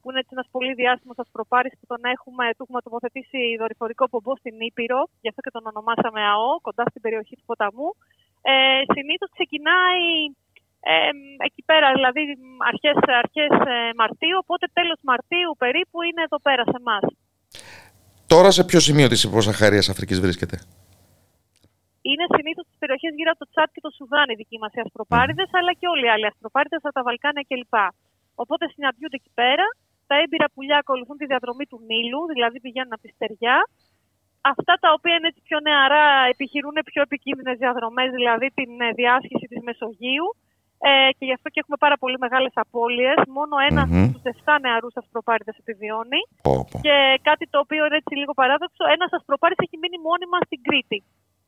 που 0.00 0.10
είναι 0.10 0.22
ένας 0.30 0.48
πολύ 0.54 0.72
διάσημος 0.80 1.18
ασπροπάρης 1.18 1.74
που 1.78 1.86
τον 1.92 2.00
έχουμε, 2.14 2.44
του 2.56 2.62
έχουμε 2.64 2.80
τοποθετήσει 2.86 3.40
δορυφορικό 3.62 4.04
πομπό 4.12 4.32
στην 4.36 4.54
Ήπειρο, 4.68 5.00
γι' 5.22 5.28
αυτό 5.28 5.40
και 5.44 5.54
τον 5.56 5.64
ονομάσαμε 5.70 6.20
ΑΟ, 6.34 6.50
κοντά 6.66 6.84
στην 6.90 7.02
περιοχή 7.04 7.34
του 7.36 7.46
ποταμού. 7.50 7.88
Ε, 8.42 8.82
Συνήθως 8.94 9.30
ξεκινάει 9.36 10.04
ε, 10.92 11.10
εκεί 11.48 11.62
πέρα, 11.70 11.86
δηλαδή 11.96 12.22
αρχές, 12.70 12.98
αρχές 13.24 13.52
ε, 13.74 13.76
Μαρτίου, 14.00 14.36
οπότε 14.42 14.64
τέλος 14.72 14.98
Μαρτίου 15.10 15.50
περίπου 15.62 16.02
είναι 16.02 16.22
εδώ 16.28 16.38
πέρα 16.46 16.62
σε 16.72 16.76
εμάς. 16.82 17.04
Τώρα 18.34 18.50
σε 18.56 18.62
ποιο 18.68 18.80
σημείο 18.88 19.08
της 19.12 19.20
υποσαχαρίας 19.28 19.86
Αφρικής 19.92 20.18
βρίσκεται; 20.24 20.56
Είναι 22.10 22.24
συνήθως 22.36 22.64
στι 22.68 22.76
περιοχές 22.82 23.12
γύρω 23.18 23.30
από 23.34 23.40
το 23.44 23.48
Τσάτ 23.52 23.68
και 23.74 23.82
το 23.86 23.90
Σουδάν 23.96 24.26
οι 24.32 24.36
δικοί 24.40 24.56
μας 24.62 24.72
οι 24.76 24.80
ασπροπάριδε, 24.86 25.44
αλλά 25.58 25.72
και 25.78 25.86
όλοι 25.92 26.04
οι 26.06 26.12
άλλοι 26.14 26.26
ασπροπάριδε 26.32 26.76
από 26.86 26.96
τα 26.98 27.02
Βαλκάνια 27.06 27.44
κλπ. 27.48 27.76
Οπότε 28.42 28.64
συναντιούνται 28.74 29.18
εκεί 29.20 29.32
πέρα. 29.40 29.66
Τα 30.08 30.14
έμπειρα 30.22 30.46
πουλιά 30.54 30.78
ακολουθούν 30.82 31.16
τη 31.20 31.26
διαδρομή 31.32 31.64
του 31.70 31.78
Νείλου, 31.88 32.20
δηλαδή 32.32 32.56
πηγαίνουν 32.64 32.92
από 32.96 33.04
τη 33.06 33.10
στεριά. 33.16 33.56
Αυτά 34.52 34.74
τα 34.82 34.88
οποία 34.96 35.14
είναι 35.16 35.28
έτσι 35.32 35.42
πιο 35.48 35.58
νεαρά 35.66 36.06
επιχειρούν 36.34 36.76
πιο 36.90 37.00
επικίνδυνες 37.08 37.56
διαδρομές, 37.64 38.08
δηλαδή 38.18 38.46
την 38.58 38.70
ε, 38.86 38.88
διάσχιση 39.00 39.46
της 39.52 39.60
Μεσογείου. 39.68 40.26
Ε, 40.88 41.10
και 41.16 41.24
γι' 41.28 41.36
αυτό 41.38 41.46
και 41.52 41.60
έχουμε 41.62 41.78
πάρα 41.84 41.96
πολύ 42.02 42.16
μεγάλες 42.24 42.54
απώλειες. 42.64 43.18
Μόνο 43.38 43.54
ένας 43.70 43.88
mm-hmm. 43.90 44.08
στου 44.10 44.20
7 44.44 44.64
νεαρούς 44.64 44.94
ασπροπάριδε 45.00 45.52
επιβιώνει. 45.62 46.20
Και 46.84 46.96
κάτι 47.28 47.44
το 47.52 47.58
οποίο 47.64 47.82
είναι 47.86 47.98
έτσι 48.02 48.14
λίγο 48.20 48.32
παράδοξο, 48.40 48.82
ένας 48.96 49.10
ασπροπάρη 49.18 49.54
έχει 49.64 49.76
μείνει 49.82 49.98
μόνιμα 50.08 50.36
στην 50.46 50.60
Κρήτη. 50.66 50.98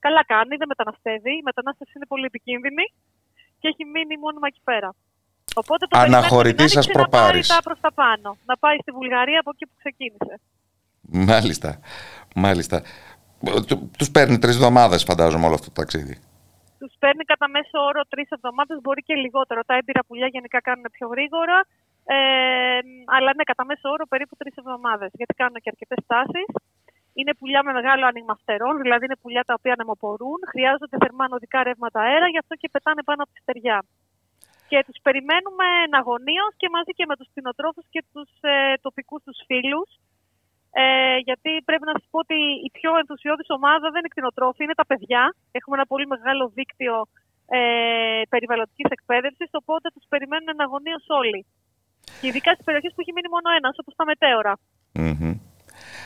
Καλά 0.05 0.23
κάνει, 0.33 0.53
δεν 0.61 0.69
μεταναστεύει. 0.73 1.33
Η 1.41 1.45
μετανάστευση 1.51 1.93
είναι 1.97 2.09
πολύ 2.13 2.27
επικίνδυνη 2.33 2.85
και 3.61 3.67
έχει 3.73 3.85
μείνει 3.95 4.15
μόνιμα 4.25 4.47
εκεί 4.53 4.63
πέρα. 4.71 4.89
Οπότε 5.63 5.83
το 5.87 5.95
Αναχωρητής 6.05 6.73
να 6.75 7.09
πάει 7.17 7.41
τα 7.55 7.59
προς 7.67 7.81
τα 7.85 7.91
πάνω. 8.01 8.29
Να 8.51 8.55
πάει 8.63 8.77
στη 8.85 8.91
Βουλγαρία 8.99 9.39
από 9.43 9.51
εκεί 9.55 9.65
που 9.69 9.77
ξεκίνησε. 9.83 10.35
Μάλιστα. 11.33 11.71
Μάλιστα. 12.45 12.77
Τους 13.99 14.11
παίρνει 14.11 14.39
τρεις 14.39 14.55
εβδομάδες, 14.55 15.03
φαντάζομαι, 15.03 15.45
όλο 15.47 15.55
αυτό 15.55 15.67
το 15.67 15.77
ταξίδι 15.81 16.17
τους 16.83 16.95
παίρνει 17.03 17.25
κατά 17.33 17.47
μέσο 17.57 17.77
όρο 17.91 18.03
τρεις 18.13 18.29
εβδομάδες, 18.37 18.77
μπορεί 18.83 19.03
και 19.09 19.15
λιγότερο. 19.25 19.61
Τα 19.69 19.75
έμπειρα 19.79 20.03
πουλιά 20.07 20.29
γενικά 20.35 20.59
κάνουν 20.69 20.87
πιο 20.97 21.07
γρήγορα. 21.15 21.59
Ε, 22.17 22.19
αλλά 23.15 23.31
ναι, 23.37 23.45
κατά 23.51 23.65
μέσο 23.71 23.87
όρο 23.95 24.05
περίπου 24.13 24.35
τρεις 24.41 24.55
εβδομάδες. 24.63 25.11
Γιατί 25.19 25.35
κάνουν 25.41 25.59
και 25.63 25.71
αρκετές 25.73 26.01
τάσει. 26.11 26.43
Είναι 27.19 27.33
πουλιά 27.39 27.61
με 27.67 27.73
μεγάλο 27.79 28.05
άνοιγμα 28.11 28.35
φτερών, 28.41 28.75
δηλαδή 28.85 29.05
είναι 29.05 29.19
πουλιά 29.23 29.43
τα 29.49 29.55
οποία 29.59 29.73
ανεμοπορούν. 29.77 30.39
Χρειάζονται 30.53 30.97
θερμά 31.03 31.25
νοδικά 31.29 31.59
ρεύματα 31.69 32.01
αέρα, 32.01 32.29
γι' 32.35 32.43
αυτό 32.43 32.55
και 32.61 32.69
πετάνε 32.75 33.03
πάνω 33.09 33.21
από 33.25 33.33
τη 33.35 33.41
στεριά. 33.45 33.79
Και 34.71 34.79
τους 34.87 34.99
περιμένουμε 35.07 35.67
εναγωνίω 35.87 36.47
και 36.61 36.69
μαζί 36.77 36.93
και 36.99 37.07
με 37.11 37.15
τους 37.19 37.29
κτηνοτρόφους 37.31 37.87
και 37.95 38.03
τους 38.13 38.31
ε, 38.41 38.75
τοπικούς 38.87 39.23
τους 39.27 39.39
φίλους. 39.49 39.89
Ε, 40.81 41.17
γιατί 41.29 41.51
πρέπει 41.69 41.87
να 41.91 41.95
σας 41.97 42.07
πω 42.11 42.19
ότι 42.25 42.39
η 42.67 42.71
πιο 42.79 42.91
ενθουσιώδης 43.03 43.49
ομάδα 43.59 43.87
δεν 43.93 44.01
είναι 44.01 44.13
κτηνοτρόφοι, 44.15 44.63
είναι 44.65 44.79
τα 44.81 44.87
παιδιά. 44.91 45.23
Έχουμε 45.59 45.75
ένα 45.79 45.87
πολύ 45.93 46.07
μεγάλο 46.15 46.45
δίκτυο 46.59 46.95
ε, 47.59 47.61
περιβαλλοντικής 48.33 48.89
εκπαίδευσης, 48.97 49.51
οπότε 49.61 49.87
τους 49.95 50.05
περιμένουν 50.13 50.49
εναγωνίως 50.57 51.05
όλοι. 51.21 51.41
Και 52.21 52.27
ειδικά 52.27 52.51
στις 52.53 52.65
περιοχές 52.65 52.93
που 52.95 53.01
έχει 53.01 53.13
μείνει 53.17 53.31
μόνο 53.37 53.49
ένας, 53.59 53.75
όπως 53.81 53.95
τα 53.97 54.05
μετεωρα 54.11 54.55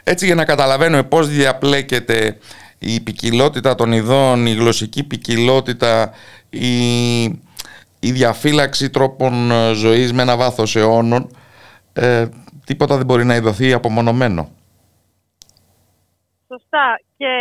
Έτσι 0.05 0.27
για 0.27 0.35
να 0.35 0.45
καταλαβαίνουμε 0.45 1.03
πώς 1.03 1.29
διαπλέκεται 1.29 2.39
η 2.79 3.01
ποικιλότητα 3.01 3.75
των 3.75 3.93
ειδών, 3.93 4.47
η 4.47 4.55
γλωσσική 4.55 5.03
ποικιλότητα, 5.05 6.11
η, 6.51 6.79
η 8.01 8.11
διαφύλαξη 8.19 8.91
τρόπων 8.91 9.51
ζωής 9.75 10.13
με 10.13 10.23
ένα 10.23 10.37
βάθος 10.37 10.77
αιώνων, 10.77 11.37
ε, 11.93 12.27
τίποτα 12.69 12.95
δεν 12.97 13.07
μπορεί 13.07 13.25
να 13.25 13.35
ειδωθεί 13.39 13.69
απομονωμένο. 13.73 14.43
Σωστά. 16.51 16.87
Και 17.19 17.33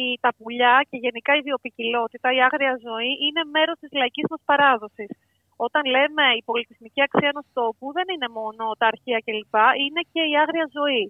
η, 0.00 0.04
τα 0.24 0.30
πουλιά 0.38 0.76
και 0.90 0.98
γενικά 1.04 1.32
η 1.36 1.42
βιοπικιλότητα, 1.48 2.28
η 2.36 2.38
άγρια 2.46 2.74
ζωή, 2.88 3.12
είναι 3.24 3.42
μέρος 3.56 3.76
της 3.82 3.92
λαϊκής 4.00 4.26
μας 4.32 4.42
παράδοσης. 4.50 5.10
Όταν 5.66 5.82
λέμε 5.94 6.24
η 6.40 6.42
πολιτισμική 6.50 7.00
αξία 7.06 7.30
ενός 7.34 7.46
τόπου, 7.58 7.86
δεν 7.96 8.06
είναι 8.14 8.28
μόνο 8.40 8.64
τα 8.80 8.86
αρχεία 8.92 9.20
κλπ. 9.26 9.56
Είναι 9.84 10.02
και 10.12 10.22
η 10.32 10.34
άγρια 10.42 10.66
ζωή. 10.78 11.04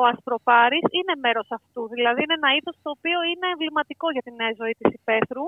Ο 0.00 0.02
ασπροπάρης 0.12 0.86
είναι 0.98 1.14
μέρος 1.24 1.48
αυτού. 1.58 1.82
Δηλαδή 1.94 2.20
είναι 2.22 2.38
ένα 2.40 2.50
είδος 2.56 2.76
το 2.84 2.90
οποίο 2.96 3.18
είναι 3.30 3.46
εμβληματικό 3.54 4.06
για 4.14 4.24
την 4.26 4.34
νέα 4.40 4.52
ζωή 4.60 4.74
της 4.80 4.90
υπαίθρου. 4.98 5.44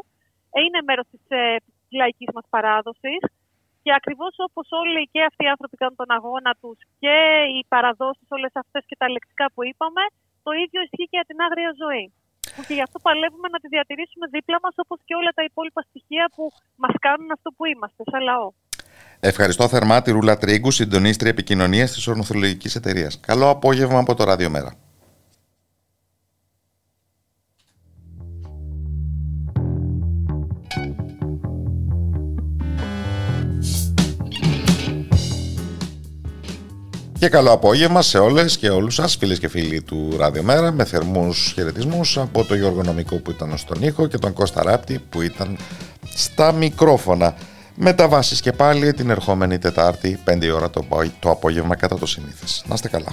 Ε, 0.54 0.58
είναι 0.66 0.80
μέρος 0.88 1.06
της 1.12 1.24
ε, 1.28 1.56
λαϊκής 2.00 2.30
μας 2.36 2.46
παράδοσης. 2.54 3.22
Και 3.84 3.92
ακριβώς 4.00 4.34
όπως 4.48 4.66
όλοι 4.82 5.00
και 5.12 5.20
αυτοί 5.30 5.42
οι 5.46 5.50
άνθρωποι 5.54 5.76
κάνουν 5.80 5.96
τον 6.02 6.10
αγώνα 6.16 6.52
τους 6.60 6.78
και 7.02 7.16
οι 7.54 7.60
παραδόσεις, 7.72 8.26
όλες 8.36 8.52
αυτές 8.62 8.82
και 8.88 8.96
τα 9.00 9.06
λεκτικά 9.14 9.46
που 9.54 9.60
είπαμε, 9.68 10.02
το 10.46 10.50
ίδιο 10.62 10.78
ισχύει 10.86 11.08
και 11.10 11.18
για 11.18 11.26
την 11.30 11.38
άγρια 11.46 11.72
ζωή. 11.82 12.06
Και 12.66 12.74
γι' 12.78 12.86
αυτό 12.86 12.98
παλεύουμε 13.06 13.48
να 13.54 13.58
τη 13.62 13.68
διατηρήσουμε 13.74 14.26
δίπλα 14.34 14.58
μας, 14.64 14.74
όπως 14.84 14.98
και 15.06 15.14
όλα 15.20 15.32
τα 15.38 15.42
υπόλοιπα 15.48 15.80
στοιχεία 15.88 16.24
που 16.34 16.44
μας 16.82 16.94
κάνουν 17.06 17.28
αυτό 17.36 17.48
που 17.56 17.64
είμαστε, 17.72 18.02
σαν 18.10 18.22
λαό. 18.30 18.48
Ευχαριστώ 19.20 19.64
θερμά 19.68 20.02
τη 20.02 20.10
Ρούλα 20.10 20.36
Τρίγκου, 20.42 20.70
συντονίστρια 20.70 21.30
επικοινωνίας 21.30 21.90
της 21.92 22.06
Ορνοθολογικής 22.06 22.74
Εταιρείας. 22.74 23.20
Καλό 23.20 23.48
απόγευμα 23.48 23.98
από 23.98 24.14
το 24.14 24.24
Ραδιομέρα. 24.24 24.83
Και 37.24 37.30
καλό 37.30 37.52
απόγευμα 37.52 38.02
σε 38.02 38.18
όλες 38.18 38.58
και 38.58 38.68
όλους 38.68 38.94
σας 38.94 39.16
φίλες 39.16 39.38
και 39.38 39.48
φίλοι 39.48 39.82
του 39.82 40.14
Ραδιομέρα 40.18 40.72
με 40.72 40.84
θερμούς 40.84 41.52
χαιρετισμούς 41.54 42.18
από 42.18 42.44
τον 42.44 42.56
Γιώργο 42.56 42.82
Νομικό 42.82 43.16
που 43.16 43.30
ήταν 43.30 43.58
στον 43.58 43.82
ήχο 43.82 44.06
και 44.06 44.18
τον 44.18 44.32
Κώστα 44.32 44.62
Ράπτη 44.62 44.98
που 45.10 45.22
ήταν 45.22 45.58
στα 46.14 46.52
μικρόφωνα. 46.52 47.34
Μεταβάσεις 47.74 48.40
και 48.40 48.52
πάλι 48.52 48.92
την 48.92 49.10
ερχόμενη 49.10 49.58
Τετάρτη 49.58 50.18
5 50.24 50.50
ώρα 50.54 50.70
το, 50.70 50.84
το 51.20 51.30
απόγευμα 51.30 51.76
κατά 51.76 51.98
το 51.98 52.06
συνήθες. 52.06 52.64
Να 52.66 52.74
είστε 52.74 52.88
καλά. 52.88 53.10